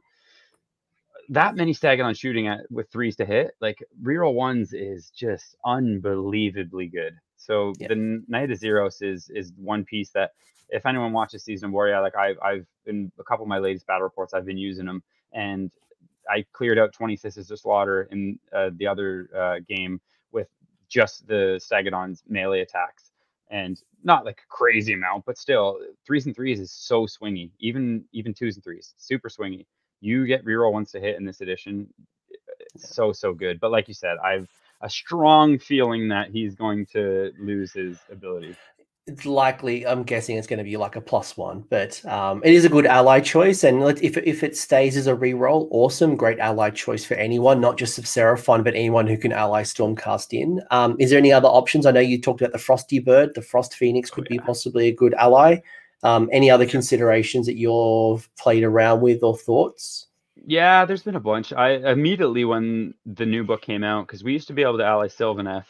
that 1.29 1.55
many 1.55 1.73
Stegadon 1.73 2.17
shooting 2.17 2.47
at 2.47 2.61
with 2.71 2.89
threes 2.91 3.15
to 3.17 3.25
hit, 3.25 3.51
like 3.61 3.83
reroll 4.01 4.33
ones 4.33 4.73
is 4.73 5.11
just 5.11 5.55
unbelievably 5.65 6.87
good. 6.87 7.13
So 7.37 7.73
yeah. 7.79 7.89
the 7.89 8.23
Knight 8.27 8.51
of 8.51 8.59
Azyros 8.59 9.01
is 9.01 9.29
is 9.29 9.53
one 9.55 9.85
piece 9.85 10.09
that 10.11 10.31
if 10.69 10.85
anyone 10.85 11.13
watches 11.13 11.43
Season 11.43 11.67
of 11.67 11.71
Warrior, 11.73 12.01
like 12.01 12.15
I've 12.15 12.37
I've 12.43 12.65
in 12.85 13.11
a 13.19 13.23
couple 13.23 13.43
of 13.43 13.49
my 13.49 13.59
latest 13.59 13.87
battle 13.87 14.03
reports, 14.03 14.33
I've 14.33 14.45
been 14.45 14.57
using 14.57 14.85
them, 14.85 15.03
and 15.33 15.71
I 16.29 16.45
cleared 16.53 16.77
out 16.77 16.93
20 16.93 17.15
Sisters 17.15 17.47
to 17.47 17.57
Slaughter 17.57 18.07
in 18.11 18.39
uh, 18.53 18.69
the 18.75 18.87
other 18.87 19.29
uh, 19.35 19.55
game 19.67 19.99
with 20.31 20.47
just 20.87 21.27
the 21.27 21.59
Stegadon's 21.63 22.23
melee 22.27 22.61
attacks 22.61 23.11
and 23.49 23.81
not 24.03 24.25
like 24.25 24.39
a 24.43 24.47
crazy 24.47 24.93
amount, 24.93 25.25
but 25.25 25.37
still 25.37 25.79
threes 26.05 26.25
and 26.25 26.35
threes 26.35 26.59
is 26.59 26.71
so 26.71 27.05
swingy. 27.05 27.49
Even 27.59 28.05
even 28.11 28.33
twos 28.33 28.55
and 28.55 28.63
threes, 28.63 28.93
super 28.97 29.29
swingy. 29.29 29.65
You 30.01 30.25
get 30.27 30.45
reroll 30.45 30.71
once 30.71 30.91
to 30.91 30.99
hit 30.99 31.17
in 31.17 31.25
this 31.25 31.41
edition. 31.41 31.91
It's 32.75 32.95
so 32.95 33.11
so 33.11 33.33
good. 33.33 33.59
But 33.59 33.71
like 33.71 33.87
you 33.87 33.93
said, 33.93 34.17
I've 34.23 34.47
a 34.81 34.89
strong 34.89 35.59
feeling 35.59 36.07
that 36.09 36.29
he's 36.29 36.55
going 36.55 36.85
to 36.87 37.33
lose 37.39 37.73
his 37.73 37.97
ability. 38.11 38.55
It's 39.09 39.25
likely 39.25 39.85
i'm 39.85 40.03
guessing 40.03 40.37
it's 40.37 40.47
going 40.47 40.57
to 40.57 40.63
be 40.63 40.77
like 40.77 40.95
a 40.95 41.01
plus 41.01 41.35
one 41.35 41.65
but 41.69 42.03
um, 42.05 42.41
it 42.43 42.53
is 42.53 42.65
a 42.65 42.69
good 42.69 42.85
ally 42.85 43.19
choice 43.19 43.63
and 43.63 43.83
if, 44.01 44.15
if 44.17 44.43
it 44.43 44.55
stays 44.55 44.95
as 44.95 45.07
a 45.07 45.15
reroll 45.15 45.67
awesome 45.71 46.15
great 46.15 46.39
ally 46.39 46.69
choice 46.69 47.03
for 47.03 47.15
anyone 47.15 47.59
not 47.59 47.77
just 47.77 47.97
of 47.97 48.05
seraphon 48.05 48.63
but 48.63 48.75
anyone 48.75 49.07
who 49.07 49.17
can 49.17 49.31
ally 49.31 49.63
stormcast 49.63 50.33
in. 50.39 50.61
Um, 50.71 50.95
is 50.99 51.09
there 51.09 51.19
any 51.19 51.31
other 51.31 51.47
options? 51.47 51.85
I 51.85 51.91
know 51.91 51.99
you 51.99 52.19
talked 52.19 52.41
about 52.41 52.53
the 52.53 52.59
frosty 52.59 52.99
bird 52.99 53.33
the 53.35 53.41
frost 53.41 53.75
phoenix 53.75 54.09
could 54.09 54.25
oh, 54.25 54.33
yeah. 54.33 54.41
be 54.41 54.45
possibly 54.45 54.87
a 54.87 54.93
good 54.93 55.13
ally. 55.15 55.59
Um, 56.03 56.29
any 56.31 56.49
other 56.49 56.65
considerations 56.65 57.45
that 57.45 57.57
you've 57.57 58.29
played 58.37 58.63
around 58.63 59.01
with 59.01 59.23
or 59.23 59.37
thoughts? 59.37 60.07
Yeah 60.45 60.85
there's 60.85 61.03
been 61.03 61.15
a 61.15 61.19
bunch. 61.19 61.53
I 61.53 61.71
immediately 61.91 62.45
when 62.45 62.93
the 63.05 63.25
new 63.25 63.43
book 63.43 63.61
came 63.61 63.83
out 63.83 64.07
because 64.07 64.23
we 64.23 64.33
used 64.33 64.47
to 64.47 64.53
be 64.53 64.63
able 64.63 64.77
to 64.77 64.85
ally 64.85 65.07
sylvaneth 65.07 65.65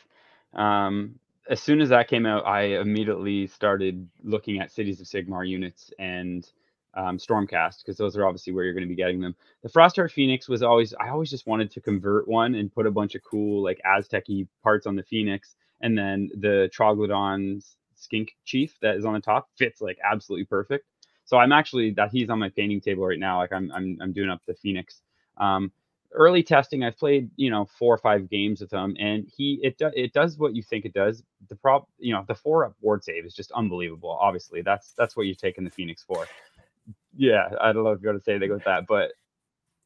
um, 0.53 1.15
as 1.49 1.61
soon 1.61 1.81
as 1.81 1.89
that 1.89 2.07
came 2.07 2.25
out, 2.27 2.45
I 2.45 2.79
immediately 2.79 3.47
started 3.47 4.07
looking 4.23 4.59
at 4.59 4.71
Cities 4.71 5.01
of 5.01 5.07
Sigmar 5.07 5.47
units 5.47 5.91
and 5.99 6.47
um, 6.95 7.17
Stormcast 7.17 7.79
because 7.79 7.97
those 7.97 8.15
are 8.15 8.25
obviously 8.25 8.53
where 8.53 8.63
you're 8.63 8.73
going 8.73 8.83
to 8.83 8.89
be 8.89 8.95
getting 8.95 9.19
them. 9.19 9.35
The 9.63 9.69
Frostheart 9.69 10.11
Phoenix 10.11 10.47
was 10.47 10.61
always 10.63 10.93
I 10.93 11.09
always 11.09 11.29
just 11.31 11.47
wanted 11.47 11.71
to 11.71 11.81
convert 11.81 12.27
one 12.27 12.55
and 12.55 12.73
put 12.73 12.87
a 12.87 12.91
bunch 12.91 13.15
of 13.15 13.23
cool 13.23 13.63
like 13.63 13.81
Aztec-y 13.85 14.45
parts 14.63 14.87
on 14.87 14.95
the 14.95 15.03
Phoenix, 15.03 15.55
and 15.81 15.97
then 15.97 16.29
the 16.39 16.69
Troglodon 16.77 17.63
Skink 17.95 18.29
Chief 18.45 18.77
that 18.81 18.95
is 18.95 19.05
on 19.05 19.13
the 19.13 19.19
top 19.19 19.49
fits 19.57 19.81
like 19.81 19.97
absolutely 20.09 20.45
perfect. 20.45 20.85
So 21.25 21.37
I'm 21.37 21.51
actually 21.51 21.91
that 21.91 22.11
he's 22.11 22.29
on 22.29 22.39
my 22.39 22.49
painting 22.49 22.81
table 22.81 23.05
right 23.07 23.19
now. 23.19 23.39
Like 23.39 23.53
I'm 23.53 23.71
I'm 23.71 23.97
I'm 24.01 24.13
doing 24.13 24.29
up 24.29 24.41
the 24.47 24.53
Phoenix. 24.53 25.01
Um, 25.37 25.71
early 26.13 26.41
testing 26.41 26.83
i've 26.83 26.97
played 26.97 27.29
you 27.35 27.49
know 27.49 27.65
four 27.65 27.93
or 27.93 27.97
five 27.97 28.29
games 28.29 28.61
with 28.61 28.71
him 28.71 28.95
and 28.99 29.29
he 29.35 29.59
it, 29.61 29.77
do, 29.77 29.91
it 29.95 30.11
does 30.13 30.37
what 30.37 30.55
you 30.55 30.63
think 30.63 30.85
it 30.85 30.93
does 30.93 31.23
the 31.49 31.55
prop 31.55 31.87
you 31.97 32.13
know 32.13 32.23
the 32.27 32.35
four 32.35 32.65
up 32.65 32.75
ward 32.81 33.03
save 33.03 33.25
is 33.25 33.33
just 33.33 33.51
unbelievable 33.51 34.17
obviously 34.21 34.61
that's 34.61 34.93
that's 34.97 35.15
what 35.15 35.25
you're 35.25 35.35
taking 35.35 35.63
the 35.63 35.69
phoenix 35.69 36.03
for 36.03 36.25
yeah 37.15 37.49
i 37.61 37.71
don't 37.71 37.83
know 37.83 37.91
if 37.91 38.01
you're 38.01 38.11
going 38.11 38.19
to 38.19 38.23
say 38.23 38.33
anything 38.33 38.51
with 38.51 38.63
that 38.63 38.87
but 38.87 39.11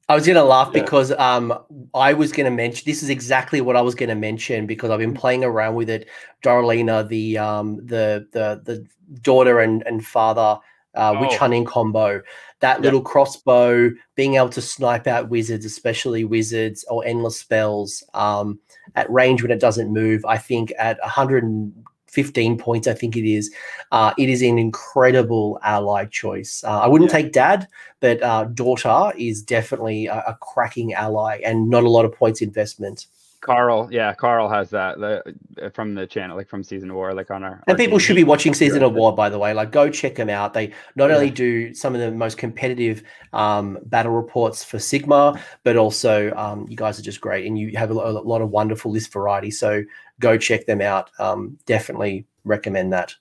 I 0.10 0.16
was 0.16 0.26
going 0.26 0.36
to 0.36 0.44
laugh 0.44 0.72
yeah. 0.74 0.82
because 0.82 1.12
um, 1.14 1.58
I 1.94 2.14
was 2.14 2.34
going 2.34 2.46
to 2.46 2.52
mention 2.52 2.84
this 2.86 3.04
is 3.04 3.10
exactly 3.10 3.62
what 3.62 3.78
I 3.78 3.82
was 3.82 3.96
going 3.96 4.10
to 4.10 4.16
mention 4.16 4.68
because 4.68 4.90
I've 4.90 5.00
been 5.00 5.14
playing 5.14 5.46
around 5.46 5.76
with 5.76 5.90
it. 5.90 6.10
Darlena, 6.44 7.08
the 7.08 7.38
um, 7.38 7.78
the 7.78 8.28
the 8.34 8.62
the 8.66 8.86
daughter 9.22 9.62
and 9.62 9.82
and 9.88 10.06
father 10.06 10.60
uh, 10.96 11.14
oh. 11.16 11.22
witch 11.22 11.36
hunting 11.38 11.66
combo. 11.66 12.22
That 12.60 12.78
yep. 12.78 12.84
little 12.84 13.02
crossbow, 13.02 13.92
being 14.16 14.36
able 14.36 14.50
to 14.50 14.62
snipe 14.62 15.08
out 15.08 15.30
wizards, 15.30 15.66
especially 15.66 16.24
wizards 16.24 16.86
or 16.90 17.06
endless 17.06 17.40
spells 17.40 18.04
um, 18.14 18.60
at 18.96 19.10
range 19.12 19.42
when 19.42 19.52
it 19.52 19.60
doesn't 19.60 19.92
move. 19.92 20.24
I 20.26 20.38
think 20.38 20.72
at 20.80 20.98
115 21.02 22.58
points, 22.58 22.88
I 22.88 22.94
think 22.94 23.18
it 23.18 23.30
is. 23.30 23.54
Uh, 23.92 24.14
it 24.18 24.30
is 24.30 24.42
an 24.42 24.58
incredible 24.58 25.60
ally 25.64 26.06
choice. 26.06 26.64
Uh, 26.66 26.80
I 26.80 26.88
wouldn't 26.88 27.12
yeah. 27.12 27.18
take 27.18 27.34
dad, 27.34 27.68
but 28.00 28.22
uh, 28.24 28.46
daughter 28.46 29.12
is 29.18 29.42
definitely 29.42 30.06
a, 30.06 30.20
a 30.28 30.38
cracking 30.40 30.94
ally 30.94 31.42
and 31.44 31.70
not 31.70 31.84
a 31.84 31.90
lot 31.90 32.06
of 32.06 32.14
points 32.14 32.42
investment. 32.42 33.08
Carl, 33.44 33.90
yeah, 33.92 34.14
Carl 34.14 34.48
has 34.48 34.70
that 34.70 34.98
the, 35.00 35.22
uh, 35.62 35.70
from 35.72 35.94
the 35.94 36.08
channel, 36.08 36.38
like 36.38 36.48
from 36.48 36.64
Season 36.64 36.90
of 36.90 36.96
War, 36.96 37.14
like 37.14 37.30
on 37.30 37.44
our. 37.44 37.62
And 37.68 37.74
our 37.74 37.76
people 37.76 38.00
should 38.00 38.16
be 38.16 38.24
watching 38.24 38.54
Season 38.54 38.82
of 38.82 38.94
War, 38.94 39.14
by 39.14 39.30
the 39.30 39.38
way. 39.38 39.54
Like, 39.54 39.70
go 39.70 39.90
check 39.90 40.16
them 40.16 40.30
out. 40.30 40.54
They 40.54 40.72
not 40.96 41.10
yeah. 41.10 41.16
only 41.18 41.30
do 41.30 41.74
some 41.74 41.94
of 41.94 42.00
the 42.00 42.10
most 42.10 42.38
competitive 42.38 43.04
um, 43.34 43.80
battle 43.88 44.14
reports 44.14 44.64
for 44.64 44.78
Sigmar, 44.78 45.40
but 45.64 45.76
also 45.76 46.34
um, 46.36 46.66
you 46.70 46.78
guys 46.78 46.98
are 46.98 47.04
just 47.04 47.20
great, 47.20 47.46
and 47.46 47.60
you 47.60 47.78
have 47.78 47.92
a, 47.92 47.94
a, 47.94 48.12
lot 48.24 48.42
of 48.42 48.50
wonderful 48.50 48.92
list 48.92 49.12
variety. 49.12 49.52
So 49.52 49.84
go 50.22 50.38
check 50.38 50.66
them 50.66 50.80
out. 50.80 51.12
Um, 51.20 51.58
definitely 51.66 52.26
recommend 52.46 52.94
that. 52.94 53.14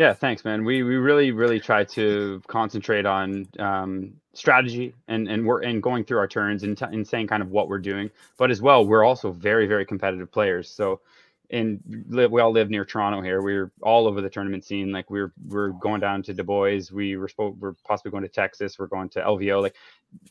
Yeah, 0.00 0.14
thanks, 0.14 0.46
man. 0.46 0.64
We 0.64 0.82
we 0.82 0.96
really 0.96 1.30
really 1.30 1.60
try 1.60 1.84
to 1.84 2.42
concentrate 2.46 3.04
on 3.04 3.46
um, 3.58 4.14
strategy 4.32 4.94
and 5.08 5.28
and 5.28 5.44
we're 5.46 5.62
and 5.62 5.82
going 5.82 6.04
through 6.04 6.16
our 6.16 6.26
turns 6.26 6.62
and, 6.62 6.78
t- 6.78 6.86
and 6.86 7.06
saying 7.06 7.26
kind 7.26 7.42
of 7.42 7.50
what 7.50 7.68
we're 7.68 7.80
doing, 7.80 8.10
but 8.38 8.50
as 8.50 8.62
well 8.62 8.86
we're 8.86 9.04
also 9.04 9.30
very 9.30 9.66
very 9.66 9.84
competitive 9.84 10.32
players. 10.32 10.70
So, 10.70 11.02
and 11.50 11.82
we 12.08 12.40
all 12.40 12.50
live 12.50 12.70
near 12.70 12.86
Toronto 12.86 13.20
here. 13.20 13.42
We're 13.42 13.72
all 13.82 14.06
over 14.08 14.22
the 14.22 14.30
tournament 14.30 14.64
scene. 14.64 14.90
Like 14.90 15.10
we're 15.10 15.34
we're 15.48 15.68
going 15.72 16.00
down 16.00 16.22
to 16.24 16.32
Du 16.32 16.44
Bois. 16.44 16.80
We 16.90 17.18
were 17.18 17.28
supposed 17.28 17.60
we're 17.60 17.74
possibly 17.86 18.10
going 18.10 18.22
to 18.24 18.30
Texas. 18.30 18.78
We're 18.78 18.86
going 18.86 19.10
to 19.10 19.20
LVO. 19.20 19.60
Like 19.60 19.76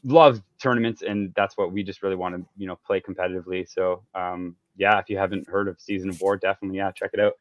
love 0.03 0.41
tournaments, 0.59 1.03
and 1.03 1.31
that's 1.35 1.57
what 1.57 1.71
we 1.71 1.83
just 1.83 2.01
really 2.01 2.15
want 2.15 2.35
to 2.35 2.43
you 2.57 2.65
know 2.65 2.75
play 2.87 3.01
competitively. 3.01 3.69
So 3.69 4.01
um, 4.15 4.55
yeah, 4.77 4.97
if 4.97 5.11
you 5.11 5.19
haven't 5.19 5.47
heard 5.47 5.67
of 5.67 5.79
Season 5.79 6.09
of 6.09 6.19
War, 6.21 6.37
definitely 6.37 6.79
yeah 6.79 6.91
check 6.91 7.11
it 7.13 7.19
out. 7.19 7.33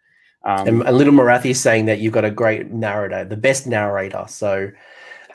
Um, 0.44 0.82
and, 0.82 0.96
Little 0.96 1.12
Morathi 1.12 1.50
is 1.50 1.60
saying 1.60 1.86
that 1.86 1.98
you've 1.98 2.12
got 2.12 2.24
a 2.24 2.30
great 2.30 2.70
narrator, 2.70 3.24
the 3.24 3.36
best 3.36 3.66
narrator. 3.66 4.24
So, 4.28 4.70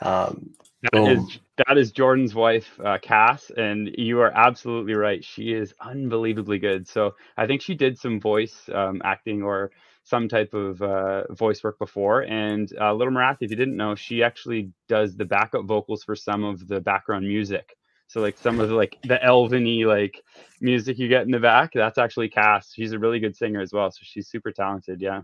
um, 0.00 0.50
that 0.92 1.08
is, 1.08 1.38
that 1.66 1.78
is 1.78 1.92
Jordan's 1.92 2.34
wife, 2.34 2.78
uh, 2.84 2.98
Cass, 3.00 3.50
and 3.56 3.90
you 3.96 4.20
are 4.20 4.32
absolutely 4.36 4.94
right. 4.94 5.24
She 5.24 5.52
is 5.52 5.72
unbelievably 5.80 6.58
good. 6.58 6.86
So 6.86 7.14
I 7.36 7.46
think 7.46 7.62
she 7.62 7.74
did 7.74 7.98
some 7.98 8.20
voice 8.20 8.68
um, 8.72 9.00
acting 9.04 9.42
or 9.42 9.70
some 10.02 10.28
type 10.28 10.52
of 10.52 10.82
uh, 10.82 11.32
voice 11.32 11.64
work 11.64 11.78
before. 11.78 12.22
And 12.22 12.70
uh, 12.78 12.92
Little 12.92 13.14
Morathi, 13.14 13.42
if 13.42 13.50
you 13.50 13.56
didn't 13.56 13.76
know, 13.76 13.94
she 13.94 14.22
actually 14.22 14.72
does 14.88 15.16
the 15.16 15.24
backup 15.24 15.64
vocals 15.64 16.04
for 16.04 16.14
some 16.14 16.44
of 16.44 16.68
the 16.68 16.80
background 16.80 17.26
music. 17.26 17.76
So 18.06 18.20
like 18.20 18.38
some 18.38 18.60
of 18.60 18.68
the 18.68 18.74
like 18.74 18.96
the 19.02 19.18
elveny 19.24 19.86
like 19.86 20.22
music 20.60 20.98
you 20.98 21.08
get 21.08 21.22
in 21.22 21.30
the 21.30 21.40
back, 21.40 21.72
that's 21.74 21.98
actually 21.98 22.28
Cass. 22.28 22.72
She's 22.72 22.92
a 22.92 22.98
really 22.98 23.18
good 23.18 23.36
singer 23.36 23.60
as 23.60 23.72
well. 23.72 23.90
So 23.90 24.00
she's 24.02 24.28
super 24.28 24.52
talented. 24.52 25.00
Yeah. 25.00 25.22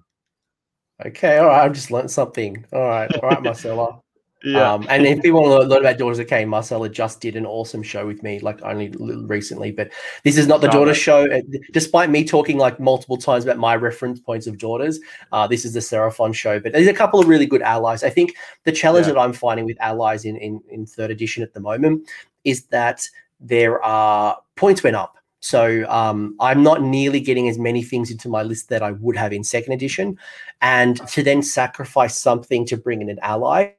Okay. 1.04 1.38
All 1.38 1.46
right. 1.46 1.64
I've 1.64 1.72
just 1.72 1.90
learned 1.90 2.10
something. 2.10 2.64
All 2.72 2.80
right. 2.80 3.10
All 3.16 3.28
right, 3.28 3.42
Marcella. 3.42 4.00
yeah. 4.44 4.72
Um, 4.72 4.86
and 4.88 5.06
if 5.06 5.22
people 5.22 5.42
want 5.42 5.62
to 5.62 5.68
learn 5.68 5.80
about 5.80 5.98
Daughters 5.98 6.18
of 6.18 6.26
Khaine, 6.26 6.48
Marcella 6.48 6.88
just 6.88 7.20
did 7.20 7.36
an 7.36 7.46
awesome 7.46 7.82
show 7.82 8.06
with 8.06 8.22
me, 8.22 8.38
like 8.40 8.60
only 8.62 8.88
recently. 9.26 9.70
But 9.70 9.90
this 10.24 10.36
is 10.36 10.46
not 10.46 10.60
the 10.60 10.68
Daughters 10.68 10.96
show. 10.96 11.26
Despite 11.72 12.10
me 12.10 12.24
talking 12.24 12.58
like 12.58 12.80
multiple 12.80 13.16
times 13.16 13.44
about 13.44 13.58
my 13.58 13.76
reference 13.76 14.20
points 14.20 14.46
of 14.46 14.58
Daughters, 14.58 14.98
uh, 15.32 15.46
this 15.46 15.64
is 15.64 15.74
the 15.74 15.80
Seraphon 15.80 16.34
show. 16.34 16.58
But 16.58 16.72
there's 16.72 16.86
a 16.86 16.94
couple 16.94 17.20
of 17.20 17.28
really 17.28 17.46
good 17.46 17.62
allies. 17.62 18.02
I 18.02 18.10
think 18.10 18.34
the 18.64 18.72
challenge 18.72 19.06
yeah. 19.06 19.14
that 19.14 19.20
I'm 19.20 19.32
finding 19.32 19.64
with 19.64 19.80
allies 19.80 20.24
in, 20.24 20.36
in 20.36 20.60
in 20.68 20.86
third 20.86 21.10
edition 21.10 21.42
at 21.42 21.54
the 21.54 21.60
moment 21.60 22.08
is 22.44 22.64
that 22.66 23.08
there 23.40 23.82
are 23.82 24.38
points 24.56 24.82
went 24.82 24.96
up. 24.96 25.16
So 25.40 25.88
um, 25.88 26.36
I'm 26.38 26.62
not 26.62 26.82
nearly 26.82 27.20
getting 27.20 27.48
as 27.48 27.58
many 27.58 27.82
things 27.82 28.10
into 28.10 28.28
my 28.28 28.42
list 28.42 28.68
that 28.68 28.82
I 28.82 28.92
would 28.92 29.16
have 29.16 29.32
in 29.32 29.42
second 29.42 29.72
edition, 29.72 30.18
and 30.60 30.96
to 31.08 31.22
then 31.22 31.42
sacrifice 31.42 32.18
something 32.18 32.66
to 32.66 32.76
bring 32.76 33.00
in 33.00 33.08
an 33.08 33.18
ally 33.22 33.72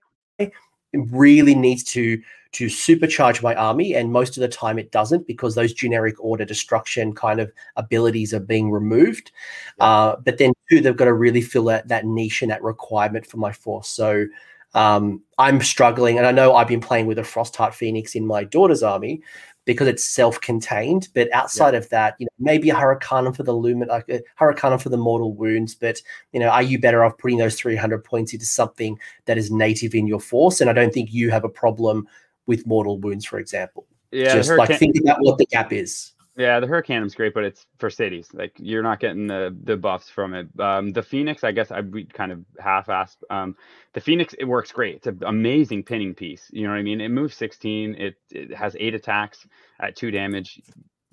really 0.93 1.55
needs 1.55 1.83
to 1.83 2.21
to 2.53 2.65
supercharge 2.65 3.41
my 3.41 3.55
army 3.55 3.95
and 3.95 4.11
most 4.11 4.35
of 4.35 4.41
the 4.41 4.47
time 4.47 4.77
it 4.77 4.91
doesn't 4.91 5.25
because 5.25 5.55
those 5.55 5.73
generic 5.73 6.15
order 6.19 6.43
destruction 6.43 7.13
kind 7.13 7.39
of 7.39 7.49
abilities 7.77 8.33
are 8.33 8.41
being 8.41 8.69
removed 8.71 9.31
yeah. 9.77 9.85
uh, 9.85 10.15
but 10.25 10.37
then 10.37 10.51
too 10.69 10.81
they've 10.81 10.97
got 10.97 11.05
to 11.05 11.13
really 11.13 11.41
fill 11.41 11.63
that, 11.63 11.87
that 11.87 12.05
niche 12.05 12.41
and 12.41 12.51
that 12.51 12.61
requirement 12.61 13.25
for 13.25 13.37
my 13.37 13.53
force 13.53 13.87
so 13.87 14.25
um, 14.73 15.21
I'm 15.37 15.61
struggling, 15.61 16.17
and 16.17 16.25
I 16.25 16.31
know 16.31 16.55
I've 16.55 16.67
been 16.67 16.81
playing 16.81 17.07
with 17.07 17.19
a 17.19 17.23
Frostheart 17.23 17.73
Phoenix 17.73 18.15
in 18.15 18.25
my 18.25 18.43
daughter's 18.43 18.83
army 18.83 19.21
because 19.65 19.87
it's 19.87 20.03
self-contained. 20.03 21.09
But 21.13 21.31
outside 21.33 21.73
yeah. 21.73 21.79
of 21.79 21.89
that, 21.89 22.15
you 22.19 22.25
know, 22.25 22.31
maybe 22.39 22.69
a 22.69 22.75
Hurricanum 22.75 23.35
for 23.35 23.43
the 23.43 23.53
Lumen, 23.53 23.89
like 23.89 24.09
a 24.09 24.21
Hurricanum 24.39 24.79
for 24.79 24.89
the 24.89 24.97
mortal 24.97 25.33
wounds. 25.33 25.75
But 25.75 26.01
you 26.31 26.39
know, 26.39 26.49
are 26.49 26.63
you 26.63 26.79
better 26.79 27.03
off 27.03 27.17
putting 27.17 27.37
those 27.37 27.59
300 27.59 28.03
points 28.03 28.33
into 28.33 28.45
something 28.45 28.97
that 29.25 29.37
is 29.37 29.51
native 29.51 29.93
in 29.93 30.07
your 30.07 30.19
force? 30.19 30.61
And 30.61 30.69
I 30.69 30.73
don't 30.73 30.93
think 30.93 31.13
you 31.13 31.29
have 31.31 31.43
a 31.43 31.49
problem 31.49 32.07
with 32.45 32.65
mortal 32.65 32.97
wounds, 32.99 33.25
for 33.25 33.39
example. 33.39 33.87
Yeah, 34.11 34.33
just 34.33 34.51
like 34.51 34.77
think 34.77 34.97
about 34.99 35.17
what 35.21 35.37
the 35.37 35.45
gap 35.45 35.71
is. 35.71 36.11
Yeah, 36.37 36.61
the 36.61 36.67
Hurricanum's 36.67 37.13
great, 37.13 37.33
but 37.33 37.43
it's 37.43 37.65
for 37.77 37.89
cities. 37.89 38.29
Like 38.33 38.53
you're 38.57 38.83
not 38.83 39.01
getting 39.01 39.27
the 39.27 39.55
the 39.63 39.75
buffs 39.75 40.09
from 40.09 40.33
it. 40.33 40.47
Um, 40.59 40.91
the 40.91 41.03
Phoenix, 41.03 41.43
I 41.43 41.51
guess 41.51 41.71
I 41.71 41.81
we 41.81 42.05
kind 42.05 42.31
of 42.31 42.45
half-assed. 42.57 43.17
Um, 43.29 43.55
the 43.93 43.99
Phoenix, 44.01 44.33
it 44.39 44.45
works 44.45 44.71
great. 44.71 44.95
It's 44.95 45.07
an 45.07 45.21
amazing 45.25 45.83
pinning 45.83 46.15
piece. 46.15 46.47
You 46.51 46.63
know 46.63 46.69
what 46.69 46.79
I 46.79 46.83
mean? 46.83 47.01
It 47.01 47.09
moves 47.09 47.35
16. 47.35 47.95
It 47.95 48.15
it 48.31 48.53
has 48.55 48.77
eight 48.79 48.95
attacks 48.95 49.45
at 49.79 49.97
two 49.97 50.09
damage. 50.09 50.61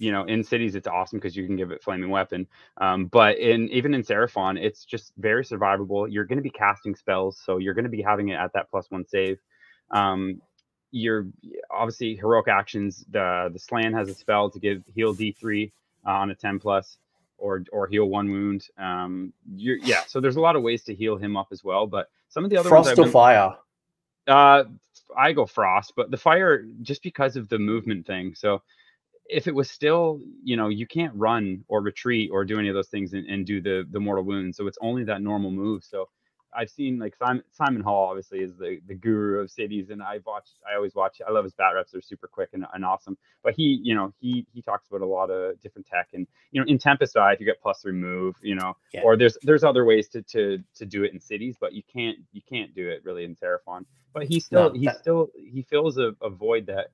You 0.00 0.12
know, 0.12 0.22
in 0.24 0.44
cities, 0.44 0.76
it's 0.76 0.86
awesome 0.86 1.18
because 1.18 1.34
you 1.36 1.44
can 1.46 1.56
give 1.56 1.72
it 1.72 1.82
flaming 1.82 2.10
weapon. 2.10 2.46
Um, 2.80 3.06
but 3.06 3.38
in 3.38 3.68
even 3.70 3.94
in 3.94 4.04
Seraphon, 4.04 4.56
it's 4.56 4.84
just 4.84 5.12
very 5.18 5.44
survivable. 5.44 6.06
You're 6.08 6.26
going 6.26 6.38
to 6.38 6.42
be 6.42 6.50
casting 6.50 6.94
spells, 6.94 7.42
so 7.44 7.58
you're 7.58 7.74
going 7.74 7.84
to 7.84 7.90
be 7.90 8.02
having 8.02 8.28
it 8.28 8.34
at 8.34 8.52
that 8.54 8.70
plus 8.70 8.86
one 8.90 9.04
save. 9.04 9.38
Um, 9.90 10.40
you're 10.90 11.26
obviously 11.70 12.16
heroic 12.16 12.48
actions. 12.48 13.04
The 13.10 13.50
the 13.52 13.58
Slann 13.58 13.92
has 13.92 14.08
a 14.08 14.14
spell 14.14 14.50
to 14.50 14.58
give 14.58 14.82
heal 14.94 15.14
D3 15.14 15.70
uh, 16.06 16.10
on 16.10 16.30
a 16.30 16.34
10 16.34 16.58
plus 16.58 16.98
or 17.38 17.64
or 17.72 17.86
heal 17.86 18.06
one 18.06 18.30
wound. 18.30 18.66
Um, 18.78 19.32
you're, 19.54 19.78
yeah, 19.78 20.02
so 20.06 20.20
there's 20.20 20.36
a 20.36 20.40
lot 20.40 20.56
of 20.56 20.62
ways 20.62 20.84
to 20.84 20.94
heal 20.94 21.16
him 21.16 21.36
up 21.36 21.48
as 21.52 21.64
well. 21.64 21.86
But 21.86 22.08
some 22.28 22.44
of 22.44 22.50
the 22.50 22.56
other 22.56 22.68
frost 22.68 22.92
or 22.92 22.96
been, 22.96 23.10
fire. 23.10 23.56
Uh, 24.26 24.64
I 25.16 25.32
go 25.32 25.46
frost, 25.46 25.94
but 25.96 26.10
the 26.10 26.16
fire 26.16 26.64
just 26.82 27.02
because 27.02 27.36
of 27.36 27.48
the 27.48 27.58
movement 27.58 28.06
thing. 28.06 28.34
So 28.34 28.62
if 29.28 29.46
it 29.46 29.54
was 29.54 29.70
still, 29.70 30.20
you 30.42 30.56
know, 30.56 30.68
you 30.68 30.86
can't 30.86 31.14
run 31.14 31.64
or 31.68 31.80
retreat 31.80 32.30
or 32.32 32.44
do 32.44 32.58
any 32.58 32.68
of 32.68 32.74
those 32.74 32.88
things 32.88 33.12
and, 33.12 33.26
and 33.26 33.46
do 33.46 33.60
the 33.60 33.86
the 33.90 34.00
mortal 34.00 34.24
wound. 34.24 34.54
So 34.54 34.66
it's 34.66 34.78
only 34.80 35.04
that 35.04 35.22
normal 35.22 35.50
move. 35.50 35.84
So 35.84 36.08
I've 36.54 36.70
seen 36.70 36.98
like 36.98 37.14
Simon 37.16 37.42
Simon 37.50 37.82
Hall 37.82 38.08
obviously 38.08 38.40
is 38.40 38.56
the 38.56 38.80
the 38.86 38.94
guru 38.94 39.40
of 39.40 39.50
cities, 39.50 39.90
and 39.90 40.02
I've 40.02 40.24
watched. 40.24 40.58
I 40.70 40.76
always 40.76 40.94
watch. 40.94 41.20
I 41.26 41.30
love 41.30 41.44
his 41.44 41.52
bat 41.52 41.72
reps; 41.74 41.92
they're 41.92 42.00
super 42.00 42.26
quick 42.26 42.50
and, 42.52 42.64
and 42.72 42.84
awesome. 42.84 43.18
But 43.42 43.54
he, 43.54 43.80
you 43.82 43.94
know, 43.94 44.12
he 44.18 44.46
he 44.52 44.62
talks 44.62 44.88
about 44.88 45.02
a 45.02 45.06
lot 45.06 45.30
of 45.30 45.60
different 45.60 45.86
tech, 45.86 46.08
and 46.14 46.26
you 46.50 46.60
know, 46.60 46.66
in 46.66 46.78
Tempest 46.78 47.16
Eye, 47.16 47.32
if 47.32 47.40
you 47.40 47.46
get 47.46 47.60
plus 47.60 47.82
three 47.82 47.92
move, 47.92 48.36
you 48.42 48.54
know, 48.54 48.76
yeah. 48.92 49.02
or 49.02 49.16
there's 49.16 49.36
there's 49.42 49.64
other 49.64 49.84
ways 49.84 50.08
to 50.08 50.22
to 50.22 50.58
to 50.76 50.86
do 50.86 51.04
it 51.04 51.12
in 51.12 51.20
cities, 51.20 51.56
but 51.60 51.72
you 51.72 51.82
can't 51.92 52.18
you 52.32 52.40
can't 52.48 52.74
do 52.74 52.88
it 52.88 53.02
really 53.04 53.24
in 53.24 53.36
Seraphon. 53.36 53.84
But 54.14 54.24
he 54.24 54.40
still 54.40 54.72
no, 54.72 54.78
he 54.78 54.86
that... 54.86 54.98
still 54.98 55.28
he 55.34 55.62
fills 55.62 55.98
a, 55.98 56.14
a 56.22 56.30
void 56.30 56.66
that 56.66 56.88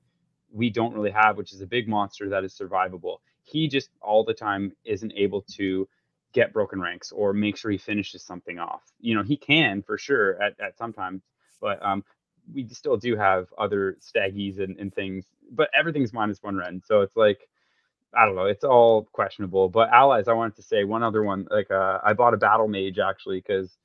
we 0.51 0.69
don't 0.69 0.93
really 0.93 1.11
have, 1.11 1.37
which 1.37 1.53
is 1.53 1.61
a 1.61 1.67
big 1.67 1.87
monster 1.87 2.29
that 2.29 2.43
is 2.43 2.57
survivable. 2.57 3.17
He 3.43 3.67
just 3.67 3.89
all 4.01 4.23
the 4.23 4.33
time 4.33 4.73
isn't 4.85 5.13
able 5.15 5.43
to 5.55 5.87
get 6.35 6.51
broken 6.51 6.81
ranks 6.81 7.13
or 7.13 7.31
make 7.31 7.55
sure 7.55 7.71
he 7.71 7.77
finishes 7.77 8.21
something 8.21 8.59
off. 8.59 8.83
You 8.99 9.15
know, 9.15 9.23
he 9.23 9.37
can 9.37 9.81
for 9.81 9.97
sure 9.97 10.39
at, 10.43 10.59
at 10.59 10.77
sometimes, 10.77 11.23
but 11.61 11.83
um, 11.83 12.03
we 12.53 12.67
still 12.67 12.97
do 12.97 13.15
have 13.15 13.47
other 13.57 13.97
staggies 14.01 14.59
and, 14.59 14.77
and 14.77 14.93
things, 14.93 15.25
but 15.49 15.69
everything's 15.73 16.11
minus 16.11 16.43
one 16.43 16.57
rend. 16.57 16.83
So 16.85 17.01
it's 17.01 17.15
like, 17.15 17.47
I 18.13 18.25
don't 18.25 18.35
know, 18.35 18.45
it's 18.45 18.65
all 18.65 19.07
questionable. 19.13 19.69
But 19.69 19.89
allies, 19.91 20.27
I 20.27 20.33
wanted 20.33 20.57
to 20.57 20.61
say 20.61 20.83
one 20.83 21.03
other 21.03 21.23
one. 21.23 21.47
Like, 21.49 21.71
uh, 21.71 21.99
I 22.03 22.11
bought 22.11 22.33
a 22.33 22.37
battle 22.37 22.67
mage 22.67 22.99
actually 22.99 23.39
because 23.39 23.77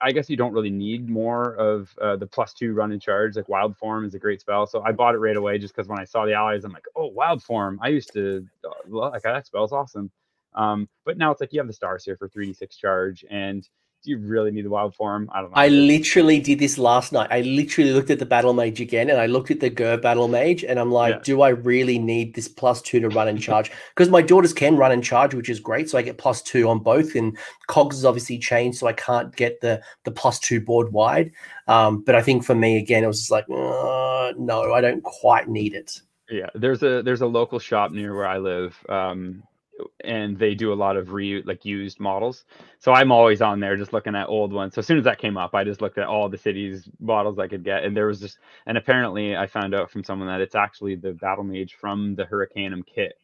I 0.00 0.12
guess 0.12 0.30
you 0.30 0.36
don't 0.38 0.54
really 0.54 0.70
need 0.70 1.10
more 1.10 1.54
of 1.56 1.94
uh, 2.00 2.16
the 2.16 2.26
plus 2.26 2.54
two 2.54 2.72
run 2.72 2.90
in 2.90 3.00
charge. 3.00 3.36
Like 3.36 3.50
wild 3.50 3.76
form 3.76 4.06
is 4.06 4.14
a 4.14 4.18
great 4.18 4.40
spell, 4.40 4.66
so 4.66 4.82
I 4.82 4.92
bought 4.92 5.14
it 5.14 5.18
right 5.18 5.36
away 5.36 5.58
just 5.58 5.74
because 5.74 5.88
when 5.88 5.98
I 5.98 6.04
saw 6.04 6.24
the 6.24 6.32
allies, 6.32 6.64
I'm 6.64 6.72
like, 6.72 6.86
oh, 6.96 7.06
wild 7.06 7.42
form. 7.42 7.78
I 7.82 7.88
used 7.88 8.14
to 8.14 8.46
uh, 8.64 8.70
like 8.88 9.22
that 9.22 9.46
spell's 9.46 9.72
awesome. 9.72 10.10
Um, 10.54 10.88
but 11.04 11.18
now 11.18 11.30
it's 11.30 11.40
like 11.40 11.52
you 11.52 11.60
have 11.60 11.66
the 11.66 11.72
stars 11.72 12.04
here 12.04 12.16
for 12.16 12.28
3d6 12.28 12.78
charge, 12.78 13.24
and 13.30 13.68
do 14.04 14.10
you 14.10 14.18
really 14.18 14.50
need 14.50 14.66
the 14.66 14.70
wild 14.70 14.94
form? 14.94 15.30
I 15.32 15.40
don't 15.40 15.50
know. 15.50 15.56
I 15.56 15.68
literally 15.68 16.38
did 16.38 16.58
this 16.58 16.76
last 16.76 17.10
night. 17.10 17.28
I 17.30 17.40
literally 17.40 17.92
looked 17.92 18.10
at 18.10 18.18
the 18.18 18.26
battle 18.26 18.52
mage 18.52 18.78
again 18.80 19.08
and 19.08 19.18
I 19.18 19.24
looked 19.24 19.50
at 19.50 19.60
the 19.60 19.70
Ghur 19.70 19.96
battle 19.96 20.28
mage 20.28 20.62
and 20.62 20.78
I'm 20.78 20.92
like, 20.92 21.14
yeah. 21.14 21.20
do 21.24 21.40
I 21.40 21.48
really 21.48 21.98
need 21.98 22.34
this 22.34 22.46
plus 22.46 22.82
two 22.82 23.00
to 23.00 23.08
run 23.08 23.28
and 23.28 23.40
charge? 23.40 23.72
Because 23.94 24.10
my 24.10 24.22
daughters 24.22 24.52
can 24.52 24.76
run 24.76 24.92
and 24.92 25.04
charge, 25.04 25.34
which 25.34 25.48
is 25.48 25.60
great. 25.60 25.88
So 25.88 25.96
I 25.96 26.02
get 26.02 26.18
plus 26.18 26.42
two 26.42 26.68
on 26.68 26.80
both. 26.80 27.14
And 27.14 27.38
cogs 27.68 27.96
is 27.96 28.04
obviously 28.04 28.38
changed, 28.38 28.78
so 28.78 28.86
I 28.86 28.92
can't 28.92 29.34
get 29.36 29.60
the 29.60 29.80
the 30.04 30.10
plus 30.10 30.38
two 30.38 30.60
board 30.60 30.92
wide. 30.92 31.30
Um, 31.68 32.02
but 32.02 32.14
I 32.14 32.22
think 32.22 32.44
for 32.44 32.54
me 32.54 32.76
again, 32.76 33.04
it 33.04 33.06
was 33.06 33.20
just 33.20 33.30
like, 33.30 33.44
uh, 33.48 34.32
no, 34.36 34.72
I 34.72 34.80
don't 34.80 35.02
quite 35.02 35.48
need 35.48 35.74
it. 35.74 36.00
Yeah, 36.28 36.50
there's 36.54 36.82
a 36.82 37.02
there's 37.02 37.20
a 37.20 37.26
local 37.26 37.58
shop 37.58 37.92
near 37.92 38.14
where 38.14 38.26
I 38.26 38.38
live. 38.38 38.76
Um, 38.88 39.44
and 40.04 40.38
they 40.38 40.54
do 40.54 40.72
a 40.72 40.74
lot 40.74 40.96
of 40.96 41.12
re 41.12 41.42
like 41.44 41.64
used 41.64 42.00
models. 42.00 42.44
So 42.78 42.92
I'm 42.92 43.12
always 43.12 43.42
on 43.42 43.60
there 43.60 43.76
just 43.76 43.92
looking 43.92 44.14
at 44.14 44.28
old 44.28 44.52
ones. 44.52 44.74
So 44.74 44.80
as 44.80 44.86
soon 44.86 44.98
as 44.98 45.04
that 45.04 45.18
came 45.18 45.36
up, 45.36 45.54
I 45.54 45.64
just 45.64 45.80
looked 45.80 45.98
at 45.98 46.06
all 46.06 46.28
the 46.28 46.38
cities 46.38 46.88
models 47.00 47.38
I 47.38 47.48
could 47.48 47.64
get, 47.64 47.84
and 47.84 47.96
there 47.96 48.06
was 48.06 48.20
just 48.20 48.38
and 48.66 48.78
apparently 48.78 49.36
I 49.36 49.46
found 49.46 49.74
out 49.74 49.90
from 49.90 50.04
someone 50.04 50.28
that 50.28 50.40
it's 50.40 50.54
actually 50.54 50.96
the 50.96 51.12
battle 51.12 51.44
mage 51.44 51.74
from 51.74 52.14
the 52.14 52.24
Hurricanum 52.24 52.84
kit, 52.84 53.14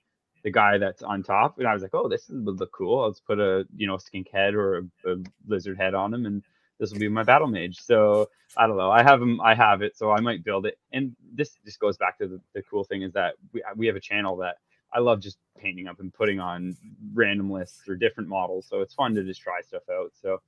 the 0.42 0.50
guy 0.50 0.78
that's 0.78 1.02
on 1.02 1.22
top. 1.22 1.58
And 1.58 1.66
I 1.66 1.72
was 1.72 1.82
like, 1.82 1.94
oh, 1.94 2.08
this 2.08 2.28
would 2.28 2.58
look 2.58 2.72
cool. 2.72 3.06
Let's 3.06 3.20
put 3.20 3.38
a 3.38 3.64
you 3.76 3.86
know 3.86 3.96
skink 3.98 4.28
head 4.32 4.54
or 4.54 4.78
a, 4.78 5.12
a 5.12 5.16
lizard 5.46 5.78
head 5.78 5.94
on 5.94 6.12
him, 6.12 6.26
and 6.26 6.42
this 6.78 6.92
will 6.92 6.98
be 7.00 7.08
my 7.08 7.22
battle 7.22 7.48
mage. 7.48 7.78
So 7.80 8.28
I 8.56 8.66
don't 8.66 8.76
know. 8.76 8.90
I 8.90 9.02
have 9.02 9.20
them. 9.20 9.40
I 9.40 9.54
have 9.54 9.82
it, 9.82 9.96
so 9.96 10.10
I 10.10 10.20
might 10.20 10.44
build 10.44 10.66
it. 10.66 10.78
And 10.92 11.14
this 11.32 11.56
just 11.64 11.78
goes 11.78 11.96
back 11.96 12.18
to 12.18 12.26
the, 12.26 12.40
the 12.54 12.62
cool 12.62 12.84
thing 12.84 13.02
is 13.02 13.12
that 13.12 13.34
we 13.52 13.62
we 13.76 13.86
have 13.86 13.96
a 13.96 14.00
channel 14.00 14.36
that 14.38 14.56
I 14.92 15.00
love 15.00 15.20
just 15.20 15.38
painting 15.58 15.86
up 15.86 16.00
and 16.00 16.12
putting 16.12 16.40
on 16.40 16.76
random 17.14 17.50
lists 17.50 17.88
or 17.88 17.96
different 17.96 18.28
models. 18.28 18.66
So 18.68 18.80
it's 18.80 18.94
fun 18.94 19.14
to 19.14 19.24
just 19.24 19.40
try 19.40 19.60
stuff 19.60 19.82
out. 19.90 20.12
So, 20.20 20.40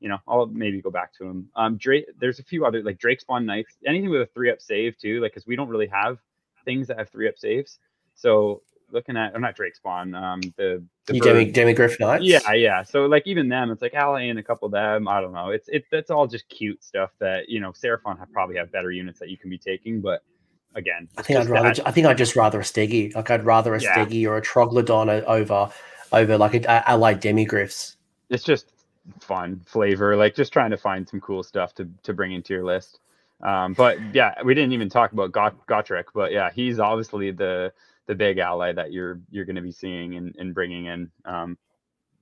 you 0.00 0.08
know, 0.08 0.18
I'll 0.28 0.46
maybe 0.46 0.80
go 0.80 0.90
back 0.90 1.12
to 1.14 1.24
them. 1.24 1.48
Um, 1.56 1.76
Drake, 1.76 2.06
there's 2.18 2.38
a 2.38 2.44
few 2.44 2.64
other 2.64 2.82
like 2.82 2.98
Drake 2.98 3.20
spawn 3.20 3.46
Knights, 3.46 3.76
anything 3.86 4.10
with 4.10 4.22
a 4.22 4.26
three 4.26 4.50
up 4.50 4.60
save 4.60 4.98
too, 4.98 5.20
like 5.20 5.32
because 5.32 5.46
we 5.46 5.56
don't 5.56 5.68
really 5.68 5.88
have 5.88 6.18
things 6.64 6.86
that 6.88 6.98
have 6.98 7.08
three 7.08 7.28
up 7.28 7.38
saves. 7.38 7.78
So 8.14 8.62
looking 8.92 9.16
at, 9.16 9.34
I'm 9.34 9.40
not 9.40 9.56
Drakespawn, 9.56 10.20
um, 10.20 10.40
the, 10.56 10.84
the 11.06 11.14
you 11.14 11.20
Demi 11.20 11.52
Demigryph 11.52 11.98
Knights. 12.00 12.24
Yeah, 12.24 12.52
yeah. 12.52 12.82
So 12.82 13.06
like 13.06 13.26
even 13.26 13.48
them, 13.48 13.70
it's 13.70 13.82
like 13.82 13.94
Ally 13.94 14.22
and 14.22 14.38
a 14.38 14.42
couple 14.42 14.66
of 14.66 14.72
them. 14.72 15.08
I 15.08 15.20
don't 15.20 15.32
know. 15.32 15.50
It's 15.50 15.68
it 15.68 15.84
that's 15.90 16.10
all 16.10 16.26
just 16.26 16.48
cute 16.48 16.82
stuff 16.82 17.10
that 17.18 17.48
you 17.48 17.60
know 17.60 17.72
Seraphon 17.72 18.18
have 18.18 18.32
probably 18.32 18.56
have 18.56 18.70
better 18.70 18.90
units 18.90 19.18
that 19.20 19.28
you 19.28 19.38
can 19.38 19.50
be 19.50 19.58
taking, 19.58 20.00
but 20.00 20.22
again. 20.74 21.08
I 21.16 21.22
think 21.22 21.38
I'd 21.38 21.48
rather. 21.48 21.74
That. 21.74 21.86
I 21.86 21.90
think 21.90 22.06
I'd 22.06 22.18
just 22.18 22.36
rather 22.36 22.60
a 22.60 22.64
Steggy. 22.64 23.14
Like 23.14 23.30
I'd 23.30 23.44
rather 23.44 23.74
a 23.74 23.80
yeah. 23.80 23.94
Steggy 23.94 24.26
or 24.26 24.36
a 24.36 24.42
Troglodon 24.42 25.22
over 25.24 25.70
over 26.12 26.38
like 26.38 26.54
a, 26.54 26.62
a 26.68 26.90
allied 26.90 27.20
demigryphs. 27.20 27.96
It's 28.28 28.44
just 28.44 28.72
fun 29.20 29.60
flavor, 29.66 30.16
like 30.16 30.34
just 30.34 30.52
trying 30.52 30.70
to 30.70 30.76
find 30.76 31.08
some 31.08 31.20
cool 31.20 31.42
stuff 31.42 31.74
to 31.76 31.88
to 32.02 32.12
bring 32.12 32.32
into 32.32 32.52
your 32.52 32.64
list. 32.64 33.00
Um, 33.42 33.72
but 33.72 33.98
yeah, 34.14 34.34
we 34.44 34.54
didn't 34.54 34.72
even 34.72 34.88
talk 34.88 35.12
about 35.12 35.32
Got- 35.32 35.66
Gotrek, 35.66 36.04
but 36.14 36.30
yeah, 36.30 36.50
he's 36.54 36.78
obviously 36.78 37.30
the 37.30 37.72
the 38.06 38.14
big 38.14 38.38
ally 38.38 38.72
that 38.72 38.92
you're 38.92 39.20
you're 39.30 39.44
going 39.44 39.56
to 39.56 39.62
be 39.62 39.72
seeing 39.72 40.16
and, 40.16 40.34
and 40.38 40.54
bringing 40.54 40.86
in. 40.86 41.10
Um, 41.24 41.56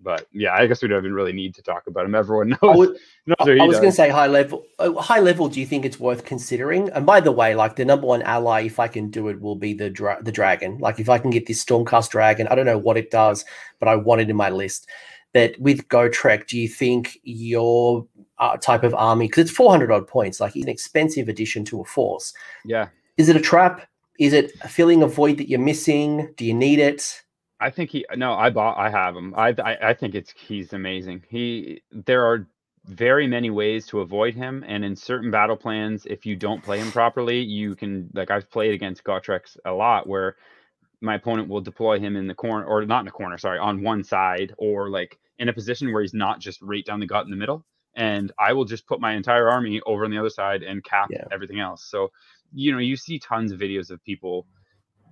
but 0.01 0.27
yeah, 0.33 0.55
I 0.55 0.67
guess 0.67 0.83
we 0.83 0.89
don't 0.89 0.99
even 0.99 1.13
really 1.13 1.33
need 1.33 1.55
to 1.57 1.63
talk 1.63 1.87
about 1.87 2.05
him. 2.05 2.15
Everyone 2.15 2.49
knows. 2.51 2.59
I, 2.63 2.77
would, 2.77 2.99
knows 3.27 3.37
I 3.61 3.67
was 3.67 3.77
going 3.79 3.91
to 3.91 3.97
say 3.97 4.09
high 4.09 4.27
level. 4.27 4.65
Uh, 4.79 4.93
high 4.95 5.21
level. 5.21 5.49
Do 5.49 5.61
you 5.61 5.67
think 5.67 5.85
it's 5.85 5.99
worth 5.99 6.25
considering? 6.25 6.89
And 6.91 7.05
by 7.05 7.21
the 7.21 7.33
way, 7.33 7.55
like 7.55 7.77
the 7.77 7.85
number 7.85 8.07
one 8.07 8.23
ally, 8.23 8.63
if 8.63 8.79
I 8.79 8.89
can 8.89 9.11
do 9.11 9.29
it, 9.29 9.41
will 9.41 9.57
be 9.57 9.75
the 9.75 9.91
dra- 9.91 10.23
the 10.23 10.33
dragon. 10.33 10.79
Like 10.79 11.01
if 11.01 11.09
I 11.09 11.19
can 11.19 11.31
get 11.31 11.47
this 11.47 11.65
Stormcast 11.65 12.11
dragon, 12.11 12.49
I 12.49 12.55
don't 12.55 12.67
know 12.67 12.79
what 12.79 12.97
it 12.97 13.11
does, 13.11 13.45
but 13.79 13.89
I 13.89 13.97
want 13.97 14.21
it 14.21 14.31
in 14.31 14.37
my 14.37 14.51
list. 14.51 14.89
That 15.35 15.61
with 15.61 15.89
Gotrek, 15.89 16.47
do 16.47 16.59
you 16.59 16.69
think 16.69 17.19
your 17.23 18.07
uh, 18.39 18.57
type 18.57 18.85
of 18.85 18.95
army, 18.95 19.27
because 19.27 19.43
it's 19.43 19.57
400 19.57 19.91
odd 19.91 20.07
points, 20.07 20.41
like 20.41 20.57
it's 20.57 20.65
an 20.65 20.71
expensive 20.71 21.29
addition 21.29 21.65
to 21.67 21.81
a 21.81 21.85
force. 21.85 22.33
Yeah. 22.65 22.89
Is 23.17 23.29
it 23.29 23.37
a 23.37 23.41
trap? 23.41 23.89
Is 24.19 24.33
it 24.33 24.53
filling 24.63 25.03
a 25.03 25.07
void 25.07 25.39
that 25.39 25.49
you're 25.49 25.59
missing? 25.59 26.33
Do 26.37 26.45
you 26.45 26.55
need 26.55 26.79
it? 26.79 27.23
I 27.61 27.71
think 27.71 27.91
he 27.91 28.05
no, 28.17 28.35
I 28.35 28.51
bought 28.51 28.79
I 28.79 28.91
have 28.91 29.17
him. 29.17 29.35
I, 29.37 29.55
I 29.65 29.91
I 29.91 29.95
think 29.95 30.15
it's 30.15 30.33
he's 30.37 30.73
amazing. 30.73 31.25
He 31.29 31.83
there 31.91 32.25
are 32.25 32.47
very 32.87 33.27
many 33.27 33.51
ways 33.51 33.87
to 33.87 34.01
avoid 34.01 34.35
him 34.35 34.65
and 34.67 34.85
in 34.85 34.97
certain 34.97 35.31
battle 35.31 35.57
plans 35.57 36.07
if 36.07 36.25
you 36.25 36.37
don't 36.37 36.63
play 36.63 36.79
him 36.79 36.91
properly, 36.91 37.41
you 37.41 37.75
can 37.75 38.11
like 38.15 38.31
I've 38.31 38.51
played 38.51 38.73
against 38.75 39.05
Gotrek 39.05 39.57
a 39.65 39.73
lot 39.73 40.07
where 40.07 40.37
my 41.01 41.17
opponent 41.17 41.49
will 41.49 41.61
deploy 41.61 41.99
him 41.99 42.17
in 42.17 42.27
the 42.27 42.35
corner 42.35 42.65
or 42.65 42.85
not 42.85 43.01
in 43.01 43.05
the 43.07 43.13
corner, 43.13 43.39
sorry, 43.39 43.59
on 43.59 43.83
one 43.83 44.03
side 44.05 44.55
or 44.59 44.91
like 44.91 45.19
in 45.39 45.49
a 45.49 45.53
position 45.53 45.93
where 45.93 46.03
he's 46.03 46.15
not 46.15 46.41
just 46.41 46.61
right 46.63 46.85
down 46.85 47.01
the 47.01 47.07
gut 47.07 47.25
in 47.25 47.31
the 47.31 47.37
middle 47.37 47.65
and 47.95 48.31
I 48.39 48.53
will 48.53 48.65
just 48.65 48.87
put 48.87 49.01
my 49.01 49.15
entire 49.15 49.49
army 49.49 49.81
over 49.85 50.05
on 50.05 50.11
the 50.11 50.19
other 50.19 50.31
side 50.31 50.63
and 50.63 50.83
cap 50.85 51.09
yeah. 51.11 51.25
everything 51.33 51.59
else. 51.59 51.85
So, 51.85 52.13
you 52.53 52.73
know, 52.73 52.79
you 52.79 52.97
see 52.97 53.19
tons 53.19 53.51
of 53.53 53.59
videos 53.59 53.91
of 53.91 54.03
people 54.05 54.47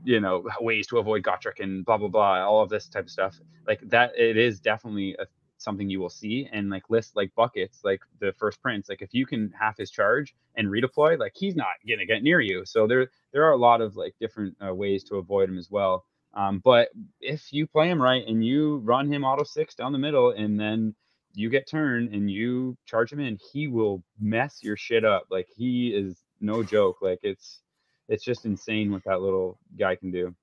you 0.04 0.20
know 0.20 0.44
ways 0.60 0.86
to 0.88 0.98
avoid 0.98 1.22
Gotrek 1.22 1.60
and 1.60 1.84
blah 1.84 1.98
blah 1.98 2.08
blah, 2.08 2.44
all 2.46 2.62
of 2.62 2.68
this 2.68 2.88
type 2.88 3.04
of 3.04 3.10
stuff. 3.10 3.38
Like 3.66 3.80
that, 3.90 4.12
it 4.18 4.36
is 4.36 4.60
definitely 4.60 5.16
a, 5.18 5.26
something 5.58 5.88
you 5.88 6.00
will 6.00 6.10
see. 6.10 6.48
And 6.52 6.70
like 6.70 6.88
lists 6.90 7.16
like 7.16 7.34
buckets, 7.34 7.80
like 7.84 8.00
the 8.20 8.32
first 8.38 8.60
prince, 8.62 8.88
like 8.88 9.02
if 9.02 9.14
you 9.14 9.26
can 9.26 9.52
half 9.58 9.76
his 9.76 9.90
charge 9.90 10.34
and 10.56 10.68
redeploy, 10.68 11.18
like 11.18 11.32
he's 11.34 11.56
not 11.56 11.74
gonna 11.88 12.06
get 12.06 12.22
near 12.22 12.40
you. 12.40 12.64
So 12.64 12.86
there 12.86 13.08
there 13.32 13.44
are 13.44 13.52
a 13.52 13.56
lot 13.58 13.80
of 13.80 13.96
like 13.96 14.14
different 14.20 14.56
uh, 14.66 14.74
ways 14.74 15.04
to 15.04 15.16
avoid 15.16 15.48
him 15.48 15.58
as 15.58 15.70
well. 15.70 16.04
Um, 16.34 16.60
but 16.62 16.88
if 17.20 17.52
you 17.52 17.66
play 17.66 17.88
him 17.88 18.00
right 18.00 18.22
and 18.26 18.44
you 18.44 18.78
run 18.78 19.10
him 19.10 19.24
auto 19.24 19.44
six 19.44 19.74
down 19.74 19.92
the 19.92 19.98
middle, 19.98 20.30
and 20.30 20.60
then 20.60 20.94
you 21.34 21.48
get 21.50 21.68
turn 21.68 22.10
and 22.12 22.30
you 22.30 22.76
charge 22.86 23.12
him 23.12 23.20
in, 23.20 23.38
he 23.52 23.68
will 23.68 24.02
mess 24.20 24.60
your 24.62 24.76
shit 24.76 25.04
up. 25.04 25.24
Like 25.30 25.48
he 25.54 25.88
is 25.88 26.22
no 26.40 26.62
joke. 26.62 26.98
Like 27.00 27.20
it's 27.22 27.60
it's 28.08 28.24
just 28.24 28.44
insane 28.44 28.92
what 28.92 29.04
that 29.04 29.20
little 29.20 29.58
guy 29.78 29.96
can 29.96 30.10
do. 30.10 30.34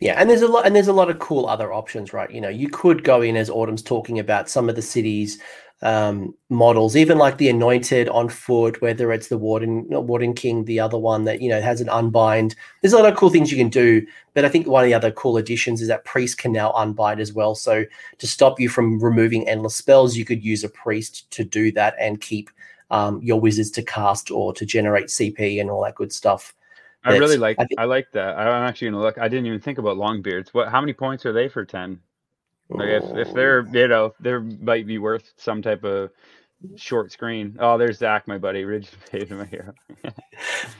Yeah, 0.00 0.14
and 0.20 0.28
there's 0.28 0.42
a 0.42 0.48
lot, 0.48 0.66
and 0.66 0.74
there's 0.74 0.88
a 0.88 0.92
lot 0.92 1.08
of 1.08 1.18
cool 1.18 1.46
other 1.46 1.72
options, 1.72 2.12
right? 2.12 2.30
You 2.30 2.40
know, 2.40 2.48
you 2.48 2.68
could 2.68 3.04
go 3.04 3.22
in 3.22 3.36
as 3.36 3.48
Autumn's 3.48 3.82
talking 3.82 4.18
about 4.18 4.50
some 4.50 4.68
of 4.68 4.74
the 4.74 4.82
cities 4.82 5.40
um, 5.82 6.34
models, 6.48 6.96
even 6.96 7.18
like 7.18 7.38
the 7.38 7.48
Anointed 7.48 8.08
on 8.08 8.28
foot, 8.28 8.80
whether 8.80 9.12
it's 9.12 9.28
the 9.28 9.38
Warden, 9.38 9.86
Warden 9.88 10.34
King, 10.34 10.64
the 10.64 10.80
other 10.80 10.98
one 10.98 11.24
that 11.24 11.40
you 11.40 11.48
know 11.48 11.60
has 11.60 11.80
an 11.80 11.88
unbind. 11.88 12.56
There's 12.80 12.92
a 12.92 12.98
lot 12.98 13.10
of 13.10 13.16
cool 13.16 13.30
things 13.30 13.52
you 13.52 13.58
can 13.58 13.68
do, 13.68 14.04
but 14.32 14.44
I 14.44 14.48
think 14.48 14.66
one 14.66 14.82
of 14.82 14.86
the 14.86 14.94
other 14.94 15.12
cool 15.12 15.36
additions 15.36 15.80
is 15.80 15.88
that 15.88 16.04
priest 16.04 16.38
can 16.38 16.52
now 16.52 16.72
unbind 16.72 17.20
as 17.20 17.32
well. 17.32 17.54
So 17.54 17.84
to 18.18 18.26
stop 18.26 18.58
you 18.58 18.68
from 18.68 19.02
removing 19.02 19.48
endless 19.48 19.76
spells, 19.76 20.16
you 20.16 20.24
could 20.24 20.42
use 20.42 20.64
a 20.64 20.68
priest 20.68 21.30
to 21.32 21.44
do 21.44 21.70
that 21.72 21.94
and 22.00 22.20
keep 22.20 22.50
um, 22.90 23.20
your 23.22 23.40
wizards 23.40 23.70
to 23.72 23.82
cast 23.82 24.30
or 24.30 24.52
to 24.54 24.66
generate 24.66 25.06
CP 25.06 25.60
and 25.60 25.70
all 25.70 25.82
that 25.84 25.94
good 25.94 26.12
stuff. 26.12 26.54
I 27.04 27.18
really 27.18 27.36
like 27.36 27.58
I, 27.58 27.64
th- 27.64 27.78
I, 27.78 27.84
like 27.84 28.10
that. 28.12 28.38
I'm 28.38 28.66
actually 28.66 28.88
gonna 28.88 29.02
look. 29.02 29.18
I 29.18 29.28
didn't 29.28 29.46
even 29.46 29.60
think 29.60 29.76
about 29.78 29.98
longbeards. 29.98 30.48
What? 30.48 30.68
How 30.68 30.80
many 30.80 30.94
points 30.94 31.26
are 31.26 31.32
they 31.32 31.48
for 31.48 31.64
ten? 31.64 32.00
Like 32.70 32.88
if, 32.88 33.04
if 33.28 33.34
they're 33.34 33.66
you 33.72 33.88
know 33.88 34.14
they 34.20 34.38
might 34.38 34.86
be 34.86 34.96
worth 34.96 35.32
some 35.36 35.60
type 35.60 35.84
of 35.84 36.10
short 36.76 37.12
screen. 37.12 37.56
Oh, 37.58 37.78
there's 37.78 37.98
Zach, 37.98 38.26
my 38.28 38.38
buddy. 38.38 38.64
Ridge 38.64 38.88
Page, 39.10 39.30
my 39.30 39.44
hero. 39.44 39.74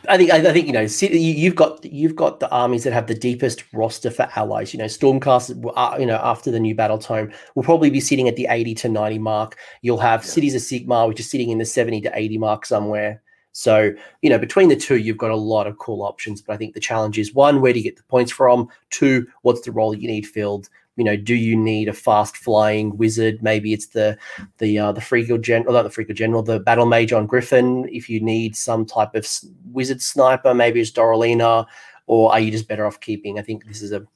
I 0.09 0.17
think 0.17 0.31
I 0.31 0.53
think 0.53 0.67
you 0.67 0.73
know 0.73 0.87
you've 1.01 1.55
got 1.55 1.85
you've 1.85 2.17
got 2.17 2.41
the 2.41 2.51
armies 2.51 2.85
that 2.85 2.93
have 2.93 3.07
the 3.07 3.15
deepest 3.15 3.65
roster 3.73 4.11
for 4.11 4.29
allies. 4.37 4.73
You 4.73 4.79
know, 4.79 4.87
Stormcast. 4.87 5.73
Uh, 5.77 5.97
you 5.99 6.07
know, 6.07 6.21
after 6.23 6.51
the 6.51 6.61
new 6.61 6.75
battle 6.75 6.99
tome, 6.99 7.33
will 7.55 7.63
probably 7.63 7.91
be 7.91 8.01
sitting 8.01 8.29
at 8.29 8.37
the 8.37 8.47
eighty 8.51 8.75
to 8.75 8.89
ninety 8.89 9.19
mark. 9.19 9.57
You'll 9.83 9.99
have 9.99 10.23
yeah. 10.23 10.31
Cities 10.31 10.55
of 10.55 10.63
Sigmar, 10.63 11.09
which 11.09 11.21
is 11.21 11.31
sitting 11.31 11.51
in 11.51 11.59
the 11.59 11.65
seventy 11.65 12.01
to 12.03 12.13
eighty 12.15 12.39
mark 12.39 12.67
somewhere. 12.67 13.23
So, 13.57 13.93
you 14.21 14.31
know, 14.31 14.39
between 14.39 14.69
the 14.69 14.75
two, 14.75 14.99
you've 14.99 15.17
got 15.17 15.31
a 15.31 15.37
lot 15.37 15.69
of 15.69 15.79
cool 15.79 16.03
options. 16.03 16.43
But 16.43 16.55
I 16.55 16.57
think 16.57 16.75
the 16.75 16.81
challenge 16.81 17.21
is 17.21 17.35
one, 17.35 17.61
where 17.61 17.73
do 17.73 17.79
you 17.79 17.85
get 17.85 17.97
the 17.97 18.03
points 18.03 18.33
from? 18.33 18.69
Two, 18.91 19.29
what's 19.43 19.61
the 19.61 19.71
role 19.71 19.95
you 19.95 20.09
need 20.09 20.27
filled? 20.27 20.69
You 20.97 21.05
know, 21.05 21.17
do 21.17 21.35
you 21.35 21.57
need 21.57 21.89
a 21.89 21.93
fast 21.93 22.37
flying 22.37 22.97
wizard? 22.97 23.43
Maybe 23.43 23.73
it's 23.73 23.89
the 23.89 24.17
the 24.59 24.79
uh, 24.79 24.93
the 24.93 25.01
Freeguild 25.01 25.43
general, 25.43 25.73
not 25.73 25.83
the 25.83 25.89
Freeguild 25.89 26.15
general, 26.15 26.43
the 26.43 26.61
battle 26.61 26.87
mage 26.87 27.13
on 27.13 27.27
Griffin. 27.27 27.89
If 27.91 28.09
you 28.09 28.21
need 28.21 28.57
some 28.57 28.87
type 28.87 29.15
of 29.15 29.27
wizard 29.73 30.01
sniper, 30.01 30.55
maybe 30.55 30.81
it's 30.81 30.93
Doralia, 30.93 31.67
or 32.07 32.33
are 32.33 32.41
you 32.41 32.51
just 32.51 32.69
better 32.69 32.87
off 32.87 33.01
keeping? 33.01 33.39
I 33.39 33.43
think 33.43 33.67
this 33.67 33.83
is 33.83 33.93
a 33.93 34.07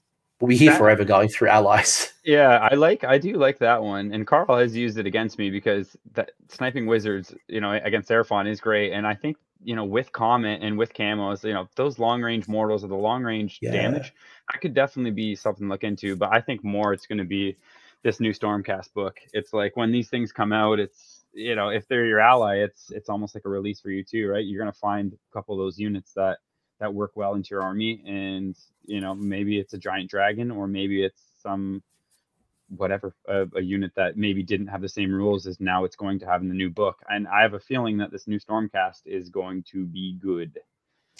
we'll 0.40 0.48
be 0.48 0.56
here 0.56 0.72
that, 0.72 0.78
forever 0.78 1.04
going 1.04 1.28
through 1.28 1.48
allies. 1.48 2.12
Yeah, 2.28 2.68
I 2.70 2.74
like 2.74 3.04
I 3.04 3.16
do 3.16 3.38
like 3.38 3.56
that 3.60 3.82
one, 3.82 4.12
and 4.12 4.26
Carl 4.26 4.58
has 4.58 4.76
used 4.76 4.98
it 4.98 5.06
against 5.06 5.38
me 5.38 5.48
because 5.48 5.96
that 6.12 6.32
sniping 6.48 6.84
wizards, 6.86 7.34
you 7.46 7.62
know, 7.62 7.72
against 7.82 8.10
Seraphon 8.10 8.46
is 8.46 8.60
great, 8.60 8.92
and 8.92 9.06
I 9.06 9.14
think 9.14 9.38
you 9.62 9.74
know 9.74 9.84
with 9.84 10.12
Comet 10.12 10.62
and 10.62 10.78
with 10.78 10.92
camos, 10.94 11.44
you 11.44 11.54
know, 11.54 11.68
those 11.76 11.98
long 11.98 12.22
range 12.22 12.48
mortals 12.48 12.84
or 12.84 12.88
the 12.88 12.94
long 12.94 13.22
range 13.22 13.58
yeah. 13.60 13.72
damage 13.72 14.14
that 14.50 14.60
could 14.60 14.74
definitely 14.74 15.10
be 15.10 15.34
something 15.34 15.66
to 15.66 15.70
look 15.70 15.84
into. 15.84 16.16
But 16.16 16.32
I 16.32 16.40
think 16.40 16.64
more 16.64 16.92
it's 16.92 17.06
going 17.06 17.18
to 17.18 17.24
be 17.24 17.56
this 18.02 18.20
new 18.20 18.32
Stormcast 18.32 18.92
book. 18.94 19.18
It's 19.32 19.52
like 19.52 19.76
when 19.76 19.92
these 19.92 20.08
things 20.08 20.32
come 20.32 20.52
out, 20.52 20.78
it's 20.78 21.24
you 21.32 21.54
know 21.54 21.68
if 21.68 21.86
they're 21.88 22.06
your 22.06 22.20
ally, 22.20 22.56
it's 22.58 22.90
it's 22.90 23.08
almost 23.08 23.34
like 23.34 23.44
a 23.44 23.48
release 23.48 23.80
for 23.80 23.90
you 23.90 24.04
too, 24.04 24.28
right? 24.28 24.44
You're 24.44 24.62
going 24.62 24.72
to 24.72 24.78
find 24.78 25.12
a 25.12 25.32
couple 25.32 25.54
of 25.54 25.58
those 25.58 25.78
units 25.78 26.12
that 26.14 26.38
that 26.80 26.94
work 26.94 27.12
well 27.16 27.34
into 27.34 27.50
your 27.50 27.62
army, 27.62 28.02
and 28.06 28.56
you 28.84 29.00
know 29.00 29.14
maybe 29.14 29.58
it's 29.58 29.74
a 29.74 29.78
giant 29.78 30.10
dragon 30.10 30.50
or 30.50 30.68
maybe 30.68 31.02
it's 31.04 31.22
some 31.42 31.82
whatever 32.68 33.14
a, 33.26 33.46
a, 33.56 33.62
unit 33.62 33.92
that 33.96 34.16
maybe 34.16 34.42
didn't 34.42 34.66
have 34.66 34.82
the 34.82 34.88
same 34.88 35.12
rules 35.12 35.46
as 35.46 35.58
now 35.58 35.84
it's 35.84 35.96
going 35.96 36.18
to 36.18 36.26
have 36.26 36.42
in 36.42 36.48
the 36.48 36.54
new 36.54 36.68
book 36.68 36.98
and 37.08 37.26
i 37.28 37.40
have 37.40 37.54
a 37.54 37.60
feeling 37.60 37.96
that 37.96 38.10
this 38.10 38.26
new 38.26 38.38
stormcast 38.38 39.06
is 39.06 39.30
going 39.30 39.62
to 39.62 39.86
be 39.86 40.14
good 40.20 40.58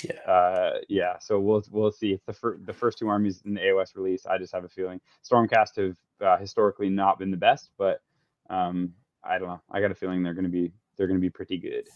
yeah. 0.05 0.21
Uh, 0.31 0.79
yeah. 0.89 1.19
So 1.19 1.41
we'll 1.41 1.65
we'll 1.71 1.91
see. 1.91 2.13
It's 2.13 2.25
the 2.25 2.33
first 2.33 2.65
the 2.67 2.73
first 2.73 2.99
two 2.99 3.09
armies 3.09 3.43
in 3.45 3.55
the 3.55 3.61
AOS 3.61 3.97
release. 3.97 4.27
I 4.27 4.39
just 4.39 4.53
have 4.53 4.65
a 4.65 4.69
feeling 4.69 5.01
Stormcast 5.29 5.77
have 5.77 5.97
uh, 6.21 6.37
historically 6.39 6.89
not 6.89 7.19
been 7.19 7.31
the 7.31 7.37
best, 7.37 7.71
but 7.79 8.01
um, 8.49 8.93
I 9.25 9.39
don't 9.39 9.49
know. 9.49 9.61
I 9.71 9.81
got 9.81 9.91
a 9.91 9.97
feeling 9.97 10.23
they're 10.23 10.35
going 10.35 10.45
to 10.45 10.51
be 10.51 10.73
they're 10.99 11.07
going 11.07 11.19
to 11.19 11.25
be 11.25 11.31
pretty 11.31 11.57
good. 11.57 11.89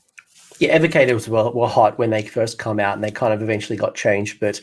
Yeah, 0.58 0.78
Evocators 0.78 1.28
were, 1.28 1.50
were 1.50 1.68
hot 1.68 1.98
when 1.98 2.10
they 2.10 2.22
first 2.22 2.58
come 2.58 2.78
out, 2.78 2.94
and 2.94 3.02
they 3.02 3.10
kind 3.10 3.32
of 3.32 3.42
eventually 3.42 3.76
got 3.76 3.94
changed. 3.94 4.38
But 4.38 4.60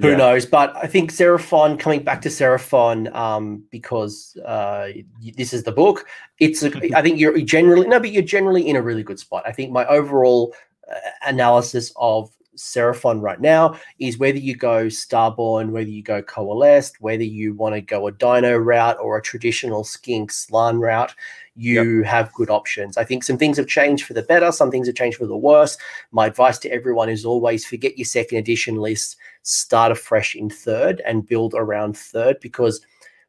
who 0.00 0.10
yeah. 0.10 0.16
knows? 0.16 0.46
But 0.46 0.74
I 0.76 0.86
think 0.86 1.12
Seraphon 1.12 1.78
coming 1.78 2.02
back 2.02 2.22
to 2.22 2.28
Seraphon 2.28 3.14
um, 3.14 3.64
because 3.70 4.36
uh, 4.46 4.88
this 5.36 5.52
is 5.52 5.64
the 5.64 5.72
book. 5.72 6.06
It's 6.38 6.62
a, 6.62 6.72
I 6.96 7.02
think 7.02 7.18
you're 7.18 7.38
generally 7.40 7.86
no, 7.86 8.00
but 8.00 8.12
you're 8.12 8.22
generally 8.22 8.66
in 8.66 8.76
a 8.76 8.82
really 8.82 9.02
good 9.02 9.18
spot. 9.18 9.42
I 9.46 9.52
think 9.52 9.72
my 9.72 9.84
overall 9.86 10.54
uh, 10.90 10.94
analysis 11.26 11.92
of 11.96 12.30
Seraphon 12.62 13.20
right 13.20 13.40
now 13.40 13.76
is 13.98 14.18
whether 14.18 14.38
you 14.38 14.54
go 14.54 14.86
Starborn, 14.86 15.70
whether 15.70 15.90
you 15.90 16.02
go 16.02 16.22
Coalesced, 16.22 17.00
whether 17.00 17.24
you 17.24 17.54
want 17.54 17.74
to 17.74 17.80
go 17.80 18.06
a 18.06 18.12
Dino 18.12 18.56
route 18.56 18.96
or 19.00 19.18
a 19.18 19.22
traditional 19.22 19.82
Skink 19.82 20.30
Slann 20.30 20.78
route, 20.78 21.12
you 21.56 21.98
yep. 21.98 22.06
have 22.06 22.32
good 22.32 22.50
options. 22.50 22.96
I 22.96 23.04
think 23.04 23.24
some 23.24 23.36
things 23.36 23.56
have 23.56 23.66
changed 23.66 24.06
for 24.06 24.14
the 24.14 24.22
better, 24.22 24.52
some 24.52 24.70
things 24.70 24.86
have 24.86 24.96
changed 24.96 25.18
for 25.18 25.26
the 25.26 25.36
worse. 25.36 25.76
My 26.12 26.26
advice 26.26 26.58
to 26.60 26.70
everyone 26.70 27.08
is 27.08 27.24
always 27.24 27.66
forget 27.66 27.98
your 27.98 28.06
second 28.06 28.38
edition 28.38 28.76
list, 28.76 29.16
start 29.42 29.90
afresh 29.90 30.36
in 30.36 30.48
third 30.48 31.02
and 31.04 31.26
build 31.26 31.54
around 31.56 31.96
third 31.96 32.38
because 32.40 32.80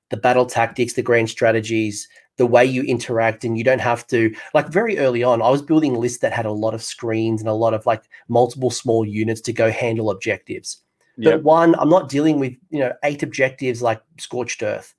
the 0.10 0.18
battle 0.18 0.46
tactics, 0.46 0.94
the 0.94 1.02
grand 1.02 1.28
strategies, 1.28 2.08
the 2.38 2.46
way 2.46 2.66
you 2.66 2.84
interact 2.84 3.44
and 3.44 3.58
you 3.58 3.64
don't 3.64 3.82
have 3.82 4.06
to 4.08 4.34
like 4.54 4.68
very 4.70 4.98
early 4.98 5.24
on 5.24 5.42
i 5.42 5.50
was 5.50 5.62
building 5.62 5.96
lists 5.96 6.20
that 6.20 6.34
had 6.34 6.46
a 6.46 6.52
lot 6.52 6.74
of 6.74 6.84
screens 6.84 7.42
and 7.42 7.50
a 7.50 7.54
lot 7.54 7.74
of 7.74 7.86
like 7.86 8.04
multiple 8.28 8.72
small 8.72 9.06
units 9.06 9.42
to 9.42 9.54
go 9.54 9.72
handle 9.72 10.10
objectives. 10.10 10.82
Yep. 11.18 11.32
but 11.32 11.44
one 11.44 11.76
i'm 11.76 11.90
not 11.90 12.10
dealing 12.10 12.40
with 12.40 12.54
you 12.72 12.80
know 12.80 12.92
eight 13.04 13.22
objectives 13.22 13.82
like 13.82 14.02
scorched 14.18 14.64
earth. 14.64 14.96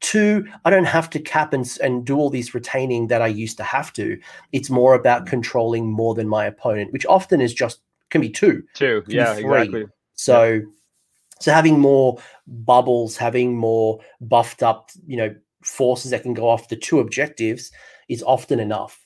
Two 0.00 0.48
i 0.64 0.70
don't 0.70 0.84
have 0.84 1.08
to 1.10 1.20
cap 1.20 1.52
and, 1.52 1.78
and 1.82 2.04
do 2.04 2.16
all 2.16 2.30
these 2.30 2.54
retaining 2.54 3.06
that 3.08 3.22
i 3.22 3.28
used 3.28 3.56
to 3.58 3.62
have 3.62 3.92
to. 3.94 4.18
It's 4.52 4.70
more 4.70 4.94
about 4.94 5.24
mm. 5.24 5.28
controlling 5.28 5.90
more 5.90 6.14
than 6.14 6.28
my 6.28 6.46
opponent 6.46 6.92
which 6.92 7.06
often 7.06 7.40
is 7.40 7.54
just 7.54 7.80
can 8.10 8.20
be 8.20 8.30
two. 8.30 8.64
Two. 8.74 9.04
Yeah 9.06 9.34
exactly. 9.34 9.86
So 10.14 10.44
yep. 10.44 10.62
so 11.38 11.52
having 11.52 11.78
more 11.78 12.18
bubbles 12.48 13.16
having 13.16 13.56
more 13.56 14.00
buffed 14.20 14.64
up 14.64 14.90
you 15.06 15.16
know 15.16 15.32
forces 15.62 16.10
that 16.10 16.22
can 16.22 16.34
go 16.34 16.48
off 16.48 16.68
the 16.68 16.76
two 16.76 17.00
objectives 17.00 17.70
is 18.08 18.22
often 18.22 18.60
enough. 18.60 18.98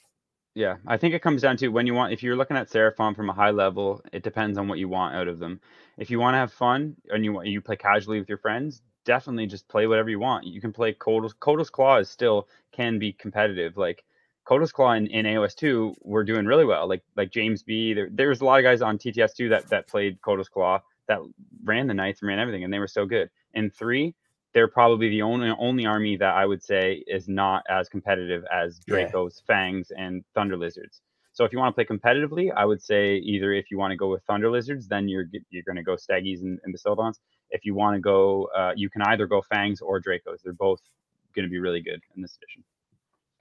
Yeah, 0.55 0.77
I 0.87 0.97
think 0.97 1.13
it 1.13 1.21
comes 1.21 1.43
down 1.43 1.59
to 1.59 1.69
when 1.69 1.87
you 1.87 1.93
want, 1.93 2.15
if 2.15 2.23
you're 2.23 2.35
looking 2.35 2.57
at 2.57 2.71
Seraphon 2.71 3.15
from 3.15 3.29
a 3.29 3.35
high 3.35 3.51
level, 3.51 4.01
it 4.13 4.23
depends 4.23 4.57
on 4.57 4.69
what 4.69 4.79
you 4.79 4.89
want 4.89 5.15
out 5.15 5.29
of 5.29 5.39
them. 5.39 5.61
If 5.99 6.11
you 6.11 6.19
want 6.19 6.33
to 6.33 6.39
have 6.39 6.53
fun 6.53 6.97
and 7.11 7.25
you 7.25 7.43
you 7.43 7.61
play 7.61 7.77
casually 7.77 8.19
with 8.19 8.29
your 8.29 8.39
friends, 8.39 8.81
definitely 9.05 9.47
just 9.47 9.69
play 9.69 9.87
whatever 9.87 10.09
you 10.09 10.19
want. 10.19 10.47
You 10.47 10.61
can 10.63 10.73
play 10.73 10.95
Koatl's. 10.95 11.35
Koatl's 11.35 11.69
Claw 11.69 11.99
is 11.99 12.09
still 12.09 12.49
can 12.73 12.99
be 12.99 13.13
competitive. 13.13 13.77
Like 13.77 14.03
Koatl's 14.47 14.73
Claw 14.73 14.93
in, 14.93 15.07
in 15.09 15.27
AOS 15.27 15.55
two 15.55 15.95
were 16.01 16.25
doing 16.25 16.47
really 16.47 16.65
well. 16.65 16.89
Like 16.89 17.03
like 17.17 17.31
James 17.31 17.63
B. 17.63 17.93
There, 17.93 18.09
there 18.11 18.31
was 18.31 18.41
a 18.41 18.45
lot 18.47 18.59
of 18.59 18.65
guys 18.65 18.81
on 18.81 18.97
TTS 18.97 19.35
two 19.35 19.51
that 19.51 19.69
that 19.69 19.89
played 19.89 20.21
Koatl's 20.23 20.49
Claw 20.49 20.81
that 21.07 21.19
ran 21.65 21.87
the 21.87 21.95
knights 21.95 22.23
and 22.23 22.29
ran 22.29 22.39
everything, 22.39 22.65
and 22.65 22.73
they 22.73 22.79
were 22.79 22.89
so 22.89 23.05
good. 23.05 23.29
In 23.53 23.71
three, 23.71 24.15
they're 24.57 24.67
probably 24.67 25.11
the 25.11 25.21
only 25.21 25.53
only 25.59 25.85
army 25.85 26.17
that 26.17 26.35
I 26.35 26.47
would 26.47 26.63
say 26.63 27.05
is 27.07 27.29
not 27.29 27.63
as 27.69 27.91
competitive 27.91 28.43
as 28.51 28.81
Dracos, 28.89 29.35
yeah. 29.37 29.55
Fangs, 29.55 29.93
and 29.95 30.25
Thunder 30.35 30.57
Lizards. 30.57 31.03
So 31.35 31.45
if 31.45 31.53
you 31.53 31.59
want 31.59 31.77
to 31.77 31.85
play 31.85 31.85
competitively, 31.85 32.51
I 32.57 32.65
would 32.65 32.83
say 32.83 33.17
either 33.17 33.53
if 33.53 33.71
you 33.71 33.77
want 33.77 33.91
to 33.91 33.99
go 33.99 34.09
with 34.09 34.23
Thunder 34.23 34.51
Lizards, 34.51 34.89
then 34.89 35.11
you're 35.11 35.27
you're 35.51 35.63
going 35.65 35.77
to 35.77 35.83
go 35.83 35.95
Staggies 35.95 36.41
and, 36.41 36.59
and 36.65 36.75
Bastiladons. 36.75 37.19
If 37.51 37.67
you 37.67 37.75
want 37.75 37.97
to 37.97 38.01
go, 38.01 38.49
uh, 38.57 38.73
you 38.75 38.89
can 38.89 39.03
either 39.03 39.27
go 39.27 39.43
Fangs 39.43 39.83
or 39.83 40.01
Dracos. 40.01 40.41
They're 40.43 40.55
both 40.55 40.81
going 41.35 41.45
to 41.45 41.51
be 41.51 41.59
really 41.59 41.83
good 41.83 42.01
in 42.17 42.23
this 42.23 42.39
edition. 42.39 42.65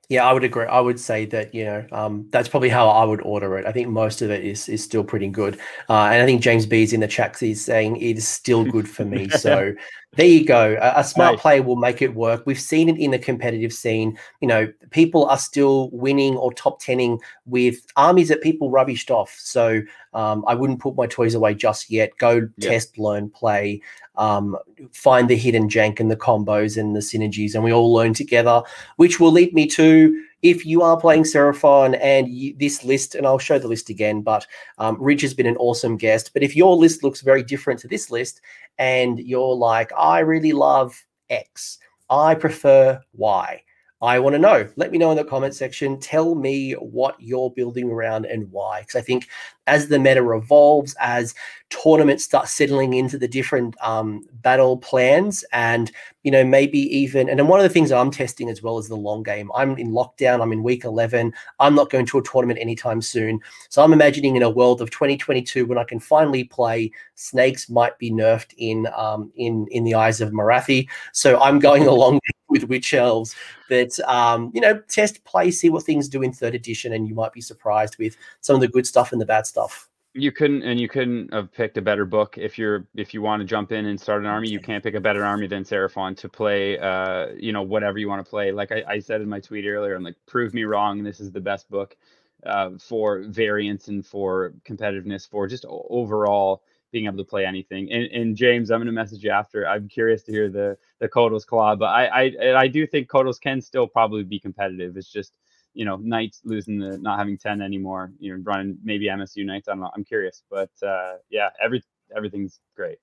Yeah, 0.10 0.28
I 0.28 0.34
would 0.34 0.44
agree. 0.44 0.66
I 0.66 0.80
would 0.80 1.00
say 1.00 1.26
that 1.26 1.56
you 1.56 1.66
know 1.66 1.86
um, 1.92 2.28
that's 2.30 2.48
probably 2.48 2.70
how 2.70 2.88
I 2.90 3.04
would 3.04 3.22
order 3.22 3.58
it. 3.58 3.66
I 3.66 3.72
think 3.72 3.88
most 3.90 4.22
of 4.22 4.30
it 4.30 4.44
is 4.44 4.70
is 4.70 4.84
still 4.84 5.04
pretty 5.04 5.28
good, 5.28 5.56
uh, 5.90 6.10
and 6.12 6.22
I 6.22 6.26
think 6.26 6.42
James 6.42 6.66
B's 6.66 6.94
in 6.94 7.00
the 7.00 7.08
chat. 7.08 7.38
He's 7.40 7.64
saying 7.64 7.98
it 7.98 8.18
is 8.18 8.28
still 8.28 8.64
good 8.64 8.88
for 8.90 9.06
me. 9.06 9.30
So 9.46 9.74
there 10.16 10.26
you 10.26 10.46
go. 10.46 10.78
A, 10.82 11.00
a 11.00 11.04
smart 11.04 11.34
nice. 11.34 11.42
player 11.42 11.62
will 11.62 11.76
make 11.76 12.02
it 12.02 12.16
work. 12.16 12.44
We've 12.46 12.60
seen 12.60 12.90
it 12.90 12.98
in 12.98 13.12
the 13.12 13.20
competitive 13.20 13.74
scene. 13.74 14.18
You 14.42 14.48
know, 14.48 14.74
people 14.92 15.26
are 15.26 15.38
still 15.38 15.90
winning 15.92 16.38
or 16.38 16.54
top 16.54 16.80
tenning 16.80 17.20
with 17.46 17.86
armies 17.96 18.30
that 18.30 18.42
people 18.42 18.72
rubbished 18.72 19.12
off. 19.12 19.36
So 19.38 19.82
um, 20.14 20.44
I 20.48 20.56
wouldn't 20.56 20.80
put 20.80 20.96
my 20.96 21.08
toys 21.08 21.36
away 21.36 21.54
just 21.54 21.90
yet. 21.90 22.18
Go 22.18 22.48
test, 22.60 22.98
learn, 22.98 23.30
play 23.30 23.82
um, 24.18 24.58
find 24.92 25.30
the 25.30 25.36
hidden 25.36 25.70
jank 25.70 26.00
and 26.00 26.10
the 26.10 26.16
combos 26.16 26.78
and 26.78 26.96
the 26.96 27.00
synergies, 27.00 27.56
and 27.56 27.64
we 27.64 27.74
all 27.74 27.94
learn 27.94 28.14
together, 28.14 28.62
which 28.98 29.20
will 29.20 29.32
lead 29.32 29.54
me 29.54 29.68
to 29.68 30.25
if 30.42 30.66
you 30.66 30.82
are 30.82 31.00
playing 31.00 31.24
Seraphon 31.24 31.98
and 32.02 32.28
you, 32.28 32.56
this 32.58 32.84
list, 32.84 33.16
and 33.16 33.26
I'll 33.26 33.40
show 33.40 33.58
the 33.58 33.68
list 33.68 33.90
again, 33.90 34.22
but 34.22 34.46
um, 34.78 34.98
Ridge 35.00 35.22
has 35.22 35.34
been 35.34 35.48
an 35.48 35.58
awesome 35.58 35.98
guest. 35.98 36.32
But 36.34 36.44
if 36.44 36.56
your 36.56 36.76
list 36.76 37.04
looks 37.04 37.22
very 37.22 37.44
different 37.44 37.80
to 37.82 37.88
this 37.88 38.12
list, 38.12 38.42
and 38.78 39.20
you're 39.20 39.56
like, 39.56 39.92
I 39.98 40.20
really 40.20 40.54
love 40.54 41.04
X, 41.30 41.80
I 42.10 42.36
prefer 42.36 43.02
Y. 43.14 43.62
I 44.02 44.20
want 44.20 44.34
to 44.34 44.40
know. 44.40 44.68
Let 44.76 44.92
me 44.92 44.98
know 44.98 45.12
in 45.12 45.18
the 45.18 45.24
comment 45.24 45.56
section. 45.56 46.00
Tell 46.00 46.36
me 46.36 46.74
what 46.74 47.16
you're 47.20 47.50
building 47.50 47.90
around 47.90 48.26
and 48.26 48.52
why. 48.52 48.82
Because 48.82 48.96
I 48.96 49.02
think 49.02 49.28
as 49.68 49.88
the 49.88 49.98
meta 49.98 50.32
evolves, 50.32 50.96
as 51.00 51.34
tournaments 51.70 52.24
start 52.24 52.48
settling 52.48 52.94
into 52.94 53.18
the 53.18 53.28
different 53.28 53.76
um, 53.82 54.28
battle 54.42 54.78
plans, 54.78 55.46
and 55.54 55.92
you 56.24 56.32
know 56.32 56.44
maybe 56.44 56.80
even 56.96 57.30
and 57.30 57.40
then 57.40 57.48
one 57.48 57.60
of 57.60 57.64
the 57.64 57.70
things 57.70 57.92
I'm 57.92 58.12
testing 58.12 58.50
as 58.50 58.62
well 58.62 58.78
is 58.78 58.90
the 58.90 58.98
long 58.98 59.24
game. 59.24 59.50
I'm 59.56 59.78
in 59.78 59.92
lockdown. 59.92 60.42
I'm 60.42 60.52
in 60.52 60.62
week 60.62 60.84
11. 60.84 61.34
I'm 61.60 61.74
not 61.74 61.90
going 61.90 62.06
to 62.08 62.18
a 62.18 62.24
tournament 62.24 62.60
anytime 62.60 63.02
soon. 63.02 63.40
So 63.70 63.82
I'm 63.82 63.94
imagining 63.94 64.36
in 64.36 64.44
a 64.44 64.50
world 64.50 64.82
of 64.82 64.92
2022 64.92 65.66
when 65.66 65.78
I 65.78 65.86
can 65.86 66.02
finally 66.02 66.44
play. 66.44 66.92
Snakes 67.16 67.70
might 67.70 67.98
be 67.98 68.12
nerfed 68.12 68.54
in 68.58 68.88
um, 68.96 69.32
in 69.36 69.68
in 69.72 69.86
the 69.86 69.96
eyes 69.96 70.20
of 70.20 70.32
Morathi. 70.32 70.90
So 71.14 71.40
I'm 71.40 71.60
going 71.60 71.88
along 71.88 72.20
with 72.56 72.70
witch 72.70 72.94
elves 72.94 73.36
that 73.70 74.00
um, 74.08 74.52
you 74.54 74.62
know 74.62 74.80
test 74.88 75.24
play 75.26 75.52
see 75.52 75.70
what 75.70 75.84
things 75.84 76.08
do 76.08 76.22
in 76.22 76.32
third 76.32 76.56
edition 76.56 76.94
and 76.94 77.08
you 77.08 77.16
might 77.16 77.34
be 77.34 77.42
surprised 77.42 77.98
with 78.00 78.16
some 78.42 78.56
of 78.56 78.62
the 78.62 78.68
good 78.68 78.88
stuff 78.88 79.12
and 79.12 79.22
the 79.22 79.26
bad 79.26 79.46
stuff. 79.46 79.90
You 80.14 80.32
couldn't 80.32 80.64
and 80.64 80.80
you 80.80 80.88
couldn't 80.88 81.34
have 81.34 81.52
picked 81.52 81.78
a 81.78 81.82
better 81.82 82.06
book. 82.06 82.38
If 82.38 82.58
you're 82.58 82.88
if 82.96 83.14
you 83.14 83.22
want 83.22 83.42
to 83.42 83.46
jump 83.46 83.74
in 83.74 83.86
and 83.86 84.00
start 84.00 84.22
an 84.22 84.28
army 84.28 84.50
you 84.50 84.62
can't 84.62 84.84
pick 84.84 84.96
a 84.96 85.02
better 85.02 85.26
army 85.26 85.48
than 85.48 85.64
seraphon 85.64 86.16
to 86.18 86.30
play 86.30 86.80
uh 86.80 87.28
you 87.38 87.52
know 87.52 87.62
whatever 87.62 87.98
you 87.98 88.08
want 88.08 88.26
to 88.26 88.30
play. 88.30 88.52
Like 88.52 88.72
I, 88.72 88.84
I 88.88 89.00
said 89.00 89.22
in 89.22 89.28
my 89.28 89.42
tweet 89.42 89.66
earlier 89.66 89.96
i'm 89.96 90.04
like 90.04 90.16
prove 90.26 90.54
me 90.54 90.64
wrong. 90.64 91.04
This 91.04 91.20
is 91.20 91.32
the 91.32 91.42
best 91.42 91.70
book 91.70 91.98
uh, 92.46 92.72
for 92.80 93.24
variance 93.24 93.88
and 93.88 94.06
for 94.06 94.54
competitiveness 94.66 95.28
for 95.28 95.48
just 95.48 95.66
overall 95.68 96.64
being 96.96 97.06
able 97.08 97.18
to 97.18 97.30
play 97.34 97.46
anything 97.46 97.92
and, 97.92 98.06
and 98.20 98.38
james 98.38 98.72
i'm 98.72 98.80
going 98.80 98.86
to 98.86 98.92
message 99.04 99.24
you 99.24 99.30
after 99.30 99.68
i'm 99.68 99.88
curious 99.88 100.24
to 100.24 100.32
hear 100.32 100.50
the 100.50 100.78
the 101.00 101.10
Koatl's 101.10 101.46
claw 101.46 101.76
but 101.76 101.88
i 102.02 102.32
i 102.42 102.56
i 102.64 102.68
do 102.68 102.88
think 102.88 103.10
Koatl's 103.10 103.40
can 103.40 103.60
still 103.62 103.88
probably 103.88 104.24
be 104.24 104.40
competitive 104.40 104.96
it's 104.98 105.12
just 105.12 105.34
you 105.76 105.84
know, 105.84 105.98
Knights 105.98 106.42
losing 106.46 106.80
the 106.80 106.98
not 106.98 107.20
having 107.20 107.38
10 107.38 107.62
anymore, 107.62 108.12
you 108.18 108.34
know, 108.34 108.42
running 108.44 108.78
maybe 108.84 109.08
MSU 109.08 109.46
Knights. 109.46 109.68
I 109.68 109.74
don't 109.74 109.82
know. 109.82 109.92
I'm 109.94 110.06
curious. 110.06 110.42
But 110.50 110.72
uh, 110.82 111.16
yeah, 111.30 111.50
every 111.62 111.84
everything's 112.16 112.62
great. 112.76 112.98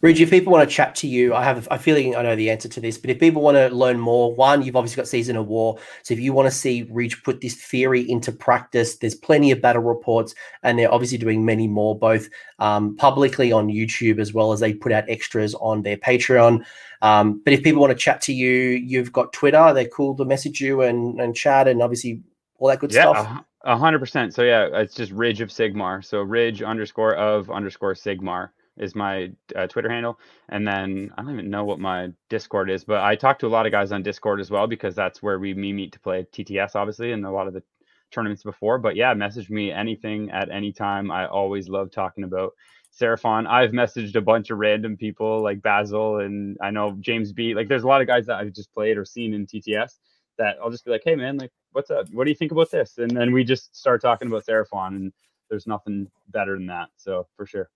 Ridge, 0.00 0.20
if 0.20 0.30
people 0.30 0.52
want 0.52 0.68
to 0.68 0.74
chat 0.74 0.94
to 0.96 1.06
you, 1.06 1.34
I 1.34 1.44
have 1.44 1.68
a 1.70 1.78
feeling 1.78 2.16
I 2.16 2.22
know 2.22 2.34
the 2.34 2.50
answer 2.50 2.68
to 2.68 2.80
this, 2.80 2.98
but 2.98 3.10
if 3.10 3.20
people 3.20 3.40
want 3.40 3.56
to 3.56 3.68
learn 3.68 4.00
more, 4.00 4.34
one, 4.34 4.62
you've 4.62 4.74
obviously 4.74 5.00
got 5.00 5.08
Season 5.08 5.36
of 5.36 5.46
War. 5.46 5.78
So 6.02 6.12
if 6.12 6.20
you 6.20 6.32
want 6.32 6.46
to 6.46 6.56
see 6.56 6.88
Ridge 6.90 7.22
put 7.22 7.40
this 7.40 7.54
theory 7.54 8.08
into 8.10 8.32
practice, 8.32 8.96
there's 8.96 9.14
plenty 9.14 9.52
of 9.52 9.60
battle 9.60 9.82
reports, 9.82 10.34
and 10.62 10.78
they're 10.78 10.92
obviously 10.92 11.18
doing 11.18 11.44
many 11.44 11.68
more, 11.68 11.96
both 11.96 12.28
um, 12.58 12.96
publicly 12.96 13.52
on 13.52 13.68
YouTube 13.68 14.18
as 14.18 14.32
well 14.32 14.52
as 14.52 14.60
they 14.60 14.74
put 14.74 14.92
out 14.92 15.08
extras 15.08 15.54
on 15.54 15.82
their 15.82 15.96
Patreon. 15.96 16.64
Um, 17.00 17.40
but 17.44 17.52
if 17.52 17.62
people 17.62 17.80
want 17.80 17.92
to 17.92 17.98
chat 17.98 18.20
to 18.22 18.32
you, 18.32 18.50
you've 18.50 19.12
got 19.12 19.32
Twitter. 19.32 19.72
They're 19.72 19.86
cool 19.88 20.16
to 20.16 20.24
message 20.24 20.60
you 20.60 20.82
and, 20.82 21.20
and 21.20 21.34
chat, 21.34 21.68
and 21.68 21.82
obviously 21.82 22.22
all 22.58 22.68
that 22.68 22.80
good 22.80 22.92
yeah, 22.92 23.12
stuff. 23.12 23.44
A 23.64 23.76
hundred 23.76 24.00
percent. 24.00 24.34
So 24.34 24.42
yeah, 24.42 24.68
it's 24.72 24.94
just 24.94 25.12
Ridge 25.12 25.40
of 25.40 25.50
Sigmar. 25.50 26.04
So 26.04 26.22
Ridge 26.22 26.62
underscore 26.62 27.14
of 27.14 27.50
underscore 27.50 27.94
Sigmar 27.94 28.50
is 28.78 28.94
my 28.94 29.30
uh, 29.54 29.66
Twitter 29.66 29.90
handle. 29.90 30.18
And 30.48 30.66
then 30.66 31.10
I 31.16 31.22
don't 31.22 31.32
even 31.32 31.50
know 31.50 31.64
what 31.64 31.78
my 31.78 32.08
Discord 32.30 32.70
is, 32.70 32.84
but 32.84 33.02
I 33.02 33.16
talk 33.16 33.38
to 33.40 33.46
a 33.46 33.48
lot 33.48 33.66
of 33.66 33.72
guys 33.72 33.92
on 33.92 34.02
Discord 34.02 34.40
as 34.40 34.50
well 34.50 34.66
because 34.66 34.94
that's 34.94 35.22
where 35.22 35.38
we 35.38 35.54
me 35.54 35.72
meet 35.72 35.92
to 35.92 36.00
play 36.00 36.26
TTS, 36.32 36.74
obviously, 36.74 37.12
and 37.12 37.24
a 37.26 37.30
lot 37.30 37.46
of 37.46 37.54
the 37.54 37.62
tournaments 38.10 38.42
before. 38.42 38.78
But 38.78 38.96
yeah, 38.96 39.14
message 39.14 39.50
me 39.50 39.70
anything 39.70 40.30
at 40.30 40.50
any 40.50 40.72
time. 40.72 41.10
I 41.10 41.26
always 41.26 41.68
love 41.68 41.90
talking 41.90 42.24
about 42.24 42.52
Seraphon. 42.98 43.46
I've 43.46 43.70
messaged 43.70 44.16
a 44.16 44.20
bunch 44.20 44.50
of 44.50 44.58
random 44.58 44.96
people 44.96 45.42
like 45.42 45.62
Basil 45.62 46.18
and 46.18 46.56
I 46.60 46.70
know 46.70 46.96
James 47.00 47.32
B. 47.32 47.54
Like 47.54 47.68
there's 47.68 47.84
a 47.84 47.88
lot 47.88 48.00
of 48.00 48.06
guys 48.06 48.26
that 48.26 48.36
I've 48.36 48.52
just 48.52 48.72
played 48.72 48.98
or 48.98 49.04
seen 49.04 49.34
in 49.34 49.46
TTS 49.46 49.98
that 50.38 50.56
I'll 50.62 50.70
just 50.70 50.84
be 50.84 50.90
like, 50.90 51.02
hey 51.04 51.14
man, 51.14 51.38
like 51.38 51.50
what's 51.72 51.90
up? 51.90 52.06
What 52.12 52.24
do 52.24 52.30
you 52.30 52.36
think 52.36 52.52
about 52.52 52.70
this? 52.70 52.98
And 52.98 53.10
then 53.10 53.32
we 53.32 53.44
just 53.44 53.74
start 53.76 54.02
talking 54.02 54.28
about 54.28 54.44
Seraphon 54.44 54.88
and 54.88 55.12
there's 55.48 55.66
nothing 55.66 56.08
better 56.28 56.54
than 56.56 56.66
that. 56.66 56.88
So 56.96 57.26
for 57.36 57.46
sure. 57.46 57.70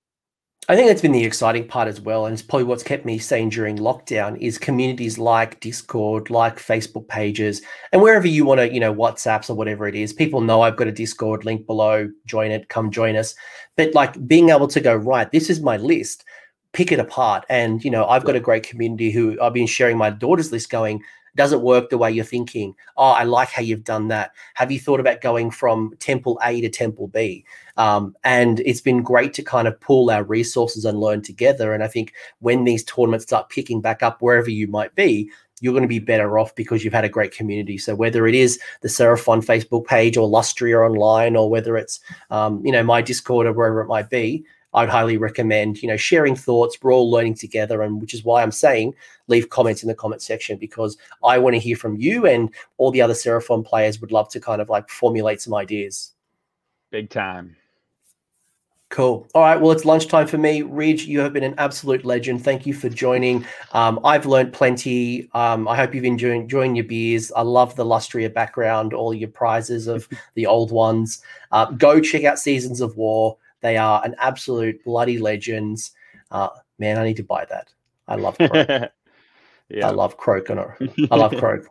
I 0.69 0.75
think 0.75 0.89
that's 0.89 1.03
been 1.03 1.13
the 1.13 1.25
exciting 1.25 1.69
part 1.69 1.87
as 1.87 2.01
well, 2.01 2.27
and 2.27 2.33
it's 2.33 2.43
probably 2.43 2.65
what's 2.65 2.83
kept 2.83 3.05
me 3.05 3.19
sane 3.19 3.51
during 3.51 3.79
lockdown. 3.79 4.37
Is 4.41 4.59
communities 4.59 5.17
like 5.17 5.61
Discord, 5.61 6.29
like 6.29 6.59
Facebook 6.59 7.07
pages, 7.07 7.63
and 7.93 8.03
wherever 8.03 8.27
you 8.27 8.45
want 8.45 8.59
to, 8.59 8.73
you 8.73 8.81
know, 8.81 8.93
WhatsApps 8.93 9.49
or 9.49 9.55
whatever 9.55 9.87
it 9.87 9.95
is. 9.95 10.13
People 10.13 10.41
know 10.41 10.63
I've 10.63 10.77
got 10.77 10.89
a 10.89 10.93
Discord 10.93 11.45
link 11.45 11.67
below. 11.67 12.11
Join 12.25 12.51
it, 12.51 12.69
come 12.69 12.91
join 12.91 13.15
us. 13.15 13.37
But 13.77 13.95
like 13.95 14.27
being 14.27 14.51
able 14.51 14.67
to 14.67 14.81
go 14.81 14.97
right, 14.97 15.31
this 15.31 15.51
is 15.51 15.61
my 15.61 15.77
list. 15.77 16.25
Pick 16.73 16.91
it 16.91 16.99
apart, 16.99 17.45
and 17.49 17.85
you 17.85 17.91
know, 17.93 18.05
I've 18.07 18.25
got 18.25 18.35
a 18.35 18.41
great 18.41 18.65
community 18.65 19.13
who 19.13 19.41
I've 19.41 19.55
been 19.55 19.69
sharing 19.69 19.97
my 19.97 20.11
daughter's 20.11 20.51
list, 20.51 20.69
going 20.71 21.01
doesn't 21.37 21.63
work 21.63 21.91
the 21.91 21.99
way 21.99 22.11
you're 22.11 22.25
thinking. 22.25 22.75
Oh, 22.97 23.11
I 23.11 23.25
like 23.25 23.51
how 23.51 23.63
you've 23.63 23.85
done 23.85 24.09
that. 24.09 24.33
Have 24.55 24.73
you 24.73 24.81
thought 24.81 25.01
about 25.01 25.21
going 25.21 25.51
from 25.51 25.95
temple 25.99 26.41
A 26.45 26.61
to 26.61 26.69
temple 26.69 27.09
B? 27.09 27.45
Um, 27.77 28.17
and 28.25 28.61
it's 28.61 28.81
been 28.81 29.03
great 29.03 29.35
to 29.35 29.43
kind 29.43 29.69
of 29.69 29.79
pool 29.81 30.11
our 30.11 30.25
resources 30.25 30.85
and 30.85 30.99
learn 30.99 31.23
together. 31.23 31.73
And 31.73 31.85
I 31.85 31.89
think 31.89 32.15
when 32.41 32.65
these 32.65 32.83
tournaments 32.83 33.27
start 33.27 33.51
picking 33.51 33.81
back 33.81 34.03
up 34.03 34.21
wherever 34.21 34.51
you 34.51 34.67
might 34.67 34.95
be, 34.95 35.31
you're 35.61 35.73
going 35.73 35.83
to 35.83 35.89
be 35.89 35.99
better 35.99 36.39
off 36.39 36.55
because 36.55 36.85
you've 36.85 36.93
had 36.93 37.05
a 37.05 37.09
great 37.09 37.33
community. 37.33 37.79
So 37.79 37.95
whether 37.95 38.27
it 38.27 38.35
is 38.35 38.61
the 38.83 38.89
Seraphon 38.89 39.45
Facebook 39.45 39.87
page 39.87 40.17
or 40.17 40.29
Lustria 40.29 40.87
online, 40.87 41.37
or 41.37 41.49
whether 41.49 41.77
it's 41.77 42.01
um, 42.31 42.65
you 42.65 42.73
know 42.73 42.83
my 42.83 43.01
Discord 43.01 43.47
or 43.47 43.53
wherever 43.53 43.81
it 43.81 43.89
might 43.89 44.11
be, 44.11 44.45
I'd 44.77 44.89
highly 44.89 45.17
recommend, 45.17 45.83
you 45.83 45.89
know, 45.89 45.97
sharing 45.97 46.37
thoughts. 46.37 46.79
We're 46.81 46.95
all 46.95 47.11
learning 47.11 47.35
together, 47.35 47.83
and 47.83 48.01
which 48.01 48.15
is 48.15 48.25
why 48.25 48.43
I'm 48.43 48.53
saying 48.53 48.95
leave 49.27 49.51
comments 49.51 49.83
in 49.83 49.89
the 49.89 49.95
comment 49.95 50.23
section 50.23 50.57
because 50.57 50.97
I 51.25 51.39
want 51.39 51.55
to 51.55 51.61
hear 51.61 51.77
from 51.77 51.97
you 51.97 52.27
and 52.27 52.51
all 52.77 52.91
the 52.91 53.03
other 53.03 53.15
Seraphon 53.15 53.65
players 53.65 54.01
would 54.01 54.13
love 54.13 54.29
to 54.31 54.41
kind 54.41 54.61
of 54.61 54.69
like 54.69 54.89
formulate 54.89 55.41
some 55.41 55.55
ideas. 55.55 56.13
Big 56.91 57.11
time. 57.11 57.57
Cool. 58.89 59.27
All 59.35 59.43
right. 59.43 59.61
Well, 59.61 59.73
it's 59.73 59.85
lunchtime 59.85 60.29
for 60.29 60.39
me. 60.39 60.63
Ridge, 60.63 61.07
you 61.07 61.19
have 61.19 61.33
been 61.33 61.43
an 61.43 61.57
absolute 61.59 62.05
legend. 62.05 62.45
Thank 62.45 62.67
you 62.67 62.73
for 62.73 62.89
joining. 62.89 63.45
Um, 63.73 63.99
I've 64.05 64.27
learned 64.27 64.53
plenty. 64.53 65.29
Um, 65.35 65.67
I 65.67 65.75
hope 65.75 65.93
you've 65.93 66.05
enjoyed 66.05 66.37
enjoying 66.37 66.77
your 66.77 66.85
beers. 66.85 67.33
I 67.33 67.43
love 67.43 67.75
the 67.75 67.85
Lustria 67.85 68.33
background, 68.33 68.95
all 68.95 69.13
your 69.13 69.29
prizes 69.29 69.89
of 69.89 70.09
the 70.35 70.47
old 70.47 70.71
ones. 70.71 71.21
Uh, 71.51 71.67
go 71.73 72.01
check 72.01 72.23
out 72.23 72.39
Seasons 72.39 72.81
of 72.81 72.97
War. 72.97 73.37
They 73.63 73.77
are 73.77 74.05
an 74.05 74.15
absolute 74.19 74.85
bloody 74.85 75.19
legends. 75.19 75.93
Uh, 76.31 76.49
man, 76.79 76.99
I 76.99 77.05
need 77.05 77.17
to 77.17 77.25
buy 77.25 77.45
that. 77.47 77.73
I 78.09 78.17
love 78.17 78.39
Kroak. 78.39 78.91
yeah. 79.69 79.89
I 79.89 79.91
love 79.91 80.17
Kroak. 80.17 80.51
I 80.51 81.17
love 81.17 81.33
Kroak. 81.41 81.67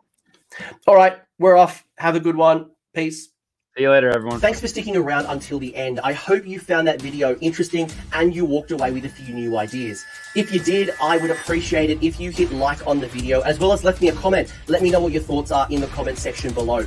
All 0.86 0.94
right, 0.94 1.18
we're 1.38 1.56
off. 1.56 1.84
Have 1.96 2.16
a 2.16 2.20
good 2.20 2.36
one. 2.36 2.70
Peace. 2.94 3.30
See 3.76 3.82
you 3.82 3.90
later, 3.90 4.08
everyone. 4.08 4.40
Thanks 4.40 4.58
for 4.58 4.68
sticking 4.68 4.96
around 4.96 5.26
until 5.26 5.58
the 5.58 5.76
end. 5.76 6.00
I 6.00 6.14
hope 6.14 6.46
you 6.46 6.58
found 6.58 6.88
that 6.88 6.98
video 6.98 7.36
interesting 7.42 7.90
and 8.14 8.34
you 8.34 8.46
walked 8.46 8.70
away 8.70 8.90
with 8.90 9.04
a 9.04 9.08
few 9.10 9.34
new 9.34 9.58
ideas. 9.58 10.02
If 10.34 10.50
you 10.50 10.60
did, 10.60 10.94
I 11.02 11.18
would 11.18 11.30
appreciate 11.30 11.90
it 11.90 12.02
if 12.02 12.18
you 12.18 12.30
hit 12.30 12.50
like 12.52 12.86
on 12.86 13.00
the 13.00 13.06
video 13.06 13.42
as 13.42 13.58
well 13.58 13.74
as 13.74 13.84
left 13.84 14.00
me 14.00 14.08
a 14.08 14.14
comment. 14.14 14.50
Let 14.66 14.80
me 14.80 14.90
know 14.90 15.00
what 15.00 15.12
your 15.12 15.20
thoughts 15.20 15.50
are 15.50 15.66
in 15.68 15.82
the 15.82 15.88
comment 15.88 16.16
section 16.16 16.54
below. 16.54 16.86